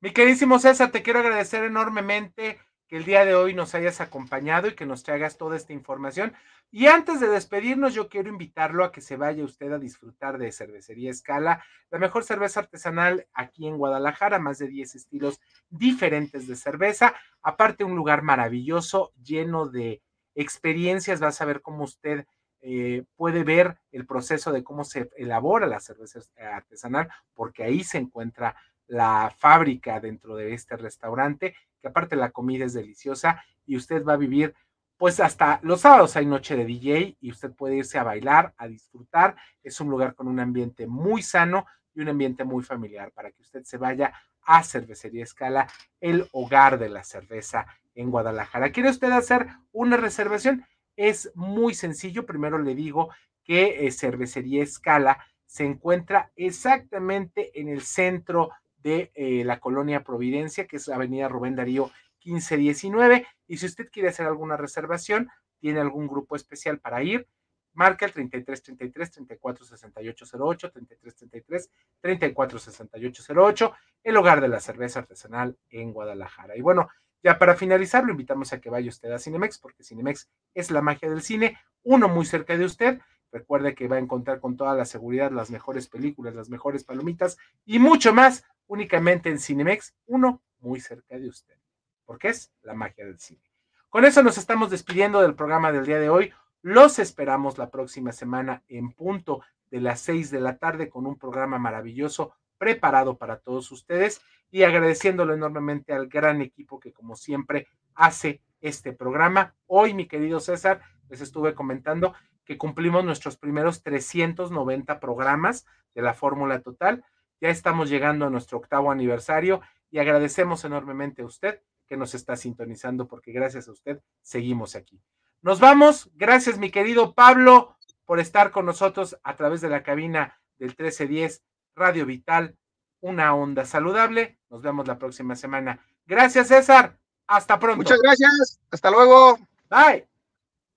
Mi 0.00 0.12
queridísimo 0.12 0.58
César, 0.58 0.90
te 0.90 1.02
quiero 1.02 1.20
agradecer 1.20 1.64
enormemente 1.64 2.58
que 2.88 2.96
el 2.96 3.04
día 3.04 3.24
de 3.24 3.34
hoy 3.34 3.54
nos 3.54 3.74
hayas 3.74 4.00
acompañado 4.00 4.66
y 4.66 4.74
que 4.74 4.86
nos 4.86 5.02
traigas 5.02 5.36
toda 5.36 5.56
esta 5.56 5.74
información. 5.74 6.32
Y 6.70 6.86
antes 6.86 7.20
de 7.20 7.28
despedirnos, 7.28 7.94
yo 7.94 8.08
quiero 8.08 8.30
invitarlo 8.30 8.82
a 8.84 8.92
que 8.92 9.02
se 9.02 9.16
vaya 9.16 9.44
usted 9.44 9.72
a 9.72 9.78
disfrutar 9.78 10.38
de 10.38 10.52
Cervecería 10.52 11.10
Escala, 11.10 11.62
la 11.90 11.98
mejor 11.98 12.24
cerveza 12.24 12.60
artesanal 12.60 13.26
aquí 13.34 13.66
en 13.66 13.76
Guadalajara, 13.76 14.38
más 14.38 14.58
de 14.58 14.68
10 14.68 14.94
estilos 14.94 15.40
diferentes 15.68 16.48
de 16.48 16.56
cerveza. 16.56 17.14
Aparte, 17.42 17.84
un 17.84 17.94
lugar 17.94 18.22
maravilloso, 18.22 19.12
lleno 19.22 19.68
de 19.68 20.02
experiencias. 20.34 21.20
Vas 21.20 21.40
a 21.40 21.44
ver 21.44 21.60
cómo 21.60 21.84
usted 21.84 22.26
eh, 22.60 23.04
puede 23.16 23.44
ver 23.44 23.78
el 23.92 24.06
proceso 24.06 24.50
de 24.50 24.64
cómo 24.64 24.84
se 24.84 25.10
elabora 25.16 25.66
la 25.66 25.80
cerveza 25.80 26.20
artesanal, 26.52 27.08
porque 27.34 27.64
ahí 27.64 27.84
se 27.84 27.98
encuentra 27.98 28.56
la 28.88 29.32
fábrica 29.36 30.00
dentro 30.00 30.34
de 30.34 30.54
este 30.54 30.76
restaurante, 30.76 31.54
que 31.80 31.88
aparte 31.88 32.16
la 32.16 32.30
comida 32.30 32.64
es 32.64 32.72
deliciosa 32.72 33.42
y 33.66 33.76
usted 33.76 34.04
va 34.04 34.14
a 34.14 34.18
vivir, 34.18 34.54
pues 34.96 35.20
hasta 35.20 35.60
los 35.62 35.82
sábados 35.82 36.16
hay 36.16 36.26
noche 36.26 36.56
de 36.56 36.64
DJ 36.64 37.16
y 37.20 37.30
usted 37.30 37.52
puede 37.52 37.76
irse 37.76 37.98
a 37.98 38.02
bailar, 38.02 38.52
a 38.56 38.66
disfrutar. 38.66 39.36
Es 39.62 39.80
un 39.80 39.88
lugar 39.88 40.14
con 40.14 40.26
un 40.26 40.40
ambiente 40.40 40.86
muy 40.86 41.22
sano 41.22 41.66
y 41.94 42.00
un 42.00 42.08
ambiente 42.08 42.44
muy 42.44 42.64
familiar 42.64 43.12
para 43.12 43.30
que 43.30 43.42
usted 43.42 43.62
se 43.64 43.76
vaya 43.76 44.12
a 44.42 44.64
Cervecería 44.64 45.24
Escala, 45.24 45.68
el 46.00 46.26
hogar 46.32 46.78
de 46.78 46.88
la 46.88 47.04
cerveza 47.04 47.66
en 47.94 48.10
Guadalajara. 48.10 48.72
¿Quiere 48.72 48.90
usted 48.90 49.12
hacer 49.12 49.46
una 49.72 49.96
reservación? 49.96 50.64
Es 50.96 51.30
muy 51.34 51.74
sencillo. 51.74 52.26
Primero 52.26 52.58
le 52.58 52.74
digo 52.74 53.10
que 53.44 53.86
eh, 53.86 53.92
Cervecería 53.92 54.62
Escala 54.62 55.24
se 55.46 55.64
encuentra 55.64 56.32
exactamente 56.34 57.60
en 57.60 57.68
el 57.68 57.82
centro 57.82 58.50
de 58.88 59.12
eh, 59.14 59.44
la 59.44 59.60
colonia 59.60 60.02
Providencia, 60.02 60.66
que 60.66 60.76
es 60.76 60.88
Avenida 60.88 61.28
Rubén 61.28 61.56
Darío 61.56 61.90
1519. 62.24 63.26
Y 63.46 63.58
si 63.58 63.66
usted 63.66 63.88
quiere 63.90 64.08
hacer 64.08 64.26
alguna 64.26 64.56
reservación, 64.56 65.28
tiene 65.58 65.80
algún 65.80 66.06
grupo 66.06 66.36
especial 66.36 66.78
para 66.78 67.02
ir, 67.02 67.28
marca 67.72 68.06
el 68.06 68.12
3333 68.12 69.10
346808 69.10 70.70
3333 70.72 71.70
346808 72.00 73.72
el 74.04 74.16
hogar 74.16 74.40
de 74.40 74.48
la 74.48 74.60
cerveza 74.60 75.00
artesanal 75.00 75.58
en 75.70 75.92
Guadalajara. 75.92 76.56
Y 76.56 76.60
bueno, 76.60 76.88
ya 77.22 77.38
para 77.38 77.56
finalizar, 77.56 78.04
lo 78.04 78.12
invitamos 78.12 78.52
a 78.52 78.60
que 78.60 78.70
vaya 78.70 78.88
usted 78.88 79.10
a 79.10 79.18
Cinemex, 79.18 79.58
porque 79.58 79.82
Cinemex 79.82 80.30
es 80.54 80.70
la 80.70 80.82
magia 80.82 81.10
del 81.10 81.22
cine, 81.22 81.58
uno 81.82 82.08
muy 82.08 82.24
cerca 82.24 82.56
de 82.56 82.64
usted. 82.64 83.00
Recuerde 83.30 83.74
que 83.74 83.88
va 83.88 83.96
a 83.96 84.00
encontrar 84.00 84.40
con 84.40 84.56
toda 84.56 84.74
la 84.74 84.84
seguridad 84.84 85.30
las 85.30 85.50
mejores 85.50 85.88
películas, 85.88 86.34
las 86.34 86.48
mejores 86.48 86.84
palomitas 86.84 87.36
y 87.64 87.78
mucho 87.78 88.14
más 88.14 88.44
únicamente 88.66 89.28
en 89.28 89.38
Cinemex, 89.38 89.94
uno 90.06 90.42
muy 90.60 90.80
cerca 90.80 91.18
de 91.18 91.28
usted, 91.28 91.56
porque 92.04 92.28
es 92.28 92.52
la 92.62 92.74
magia 92.74 93.04
del 93.04 93.18
cine. 93.18 93.42
Con 93.88 94.04
eso 94.04 94.22
nos 94.22 94.38
estamos 94.38 94.70
despidiendo 94.70 95.22
del 95.22 95.34
programa 95.34 95.72
del 95.72 95.86
día 95.86 95.98
de 95.98 96.10
hoy. 96.10 96.32
Los 96.62 96.98
esperamos 96.98 97.56
la 97.58 97.70
próxima 97.70 98.12
semana 98.12 98.62
en 98.68 98.92
punto 98.92 99.42
de 99.70 99.80
las 99.80 100.00
6 100.00 100.30
de 100.30 100.40
la 100.40 100.58
tarde 100.58 100.88
con 100.88 101.06
un 101.06 101.18
programa 101.18 101.58
maravilloso 101.58 102.34
preparado 102.58 103.16
para 103.16 103.38
todos 103.38 103.70
ustedes 103.70 104.20
y 104.50 104.62
agradeciéndolo 104.62 105.34
enormemente 105.34 105.92
al 105.92 106.08
gran 106.08 106.42
equipo 106.42 106.80
que 106.80 106.92
como 106.92 107.16
siempre 107.16 107.68
hace 107.94 108.42
este 108.60 108.92
programa. 108.92 109.54
Hoy, 109.66 109.94
mi 109.94 110.06
querido 110.06 110.40
César, 110.40 110.82
les 111.08 111.20
estuve 111.20 111.54
comentando 111.54 112.14
que 112.48 112.56
cumplimos 112.56 113.04
nuestros 113.04 113.36
primeros 113.36 113.82
390 113.82 115.00
programas 115.00 115.66
de 115.94 116.00
la 116.00 116.14
Fórmula 116.14 116.62
Total. 116.62 117.04
Ya 117.42 117.50
estamos 117.50 117.90
llegando 117.90 118.24
a 118.24 118.30
nuestro 118.30 118.56
octavo 118.56 118.90
aniversario 118.90 119.60
y 119.90 119.98
agradecemos 119.98 120.64
enormemente 120.64 121.20
a 121.20 121.26
usted 121.26 121.60
que 121.86 121.98
nos 121.98 122.14
está 122.14 122.36
sintonizando 122.36 123.06
porque 123.06 123.32
gracias 123.32 123.68
a 123.68 123.72
usted 123.72 124.00
seguimos 124.22 124.76
aquí. 124.76 124.98
Nos 125.42 125.60
vamos. 125.60 126.10
Gracias, 126.14 126.58
mi 126.58 126.70
querido 126.70 127.12
Pablo, 127.12 127.76
por 128.06 128.18
estar 128.18 128.50
con 128.50 128.64
nosotros 128.64 129.18
a 129.22 129.36
través 129.36 129.60
de 129.60 129.68
la 129.68 129.82
cabina 129.82 130.40
del 130.56 130.68
1310 130.68 131.44
Radio 131.76 132.06
Vital, 132.06 132.56
una 133.00 133.34
onda 133.34 133.66
saludable. 133.66 134.38
Nos 134.48 134.62
vemos 134.62 134.88
la 134.88 134.98
próxima 134.98 135.36
semana. 135.36 135.84
Gracias, 136.06 136.48
César. 136.48 136.98
Hasta 137.26 137.58
pronto. 137.58 137.76
Muchas 137.76 138.00
gracias. 138.00 138.58
Hasta 138.70 138.90
luego. 138.90 139.38
Bye. 139.68 140.08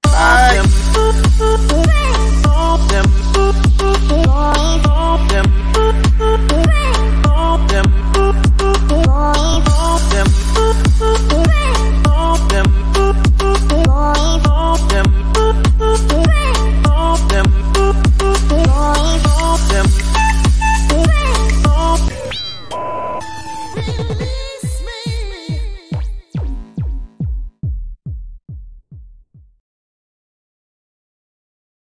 Bye. 0.03 0.80
them. 10.23 11.51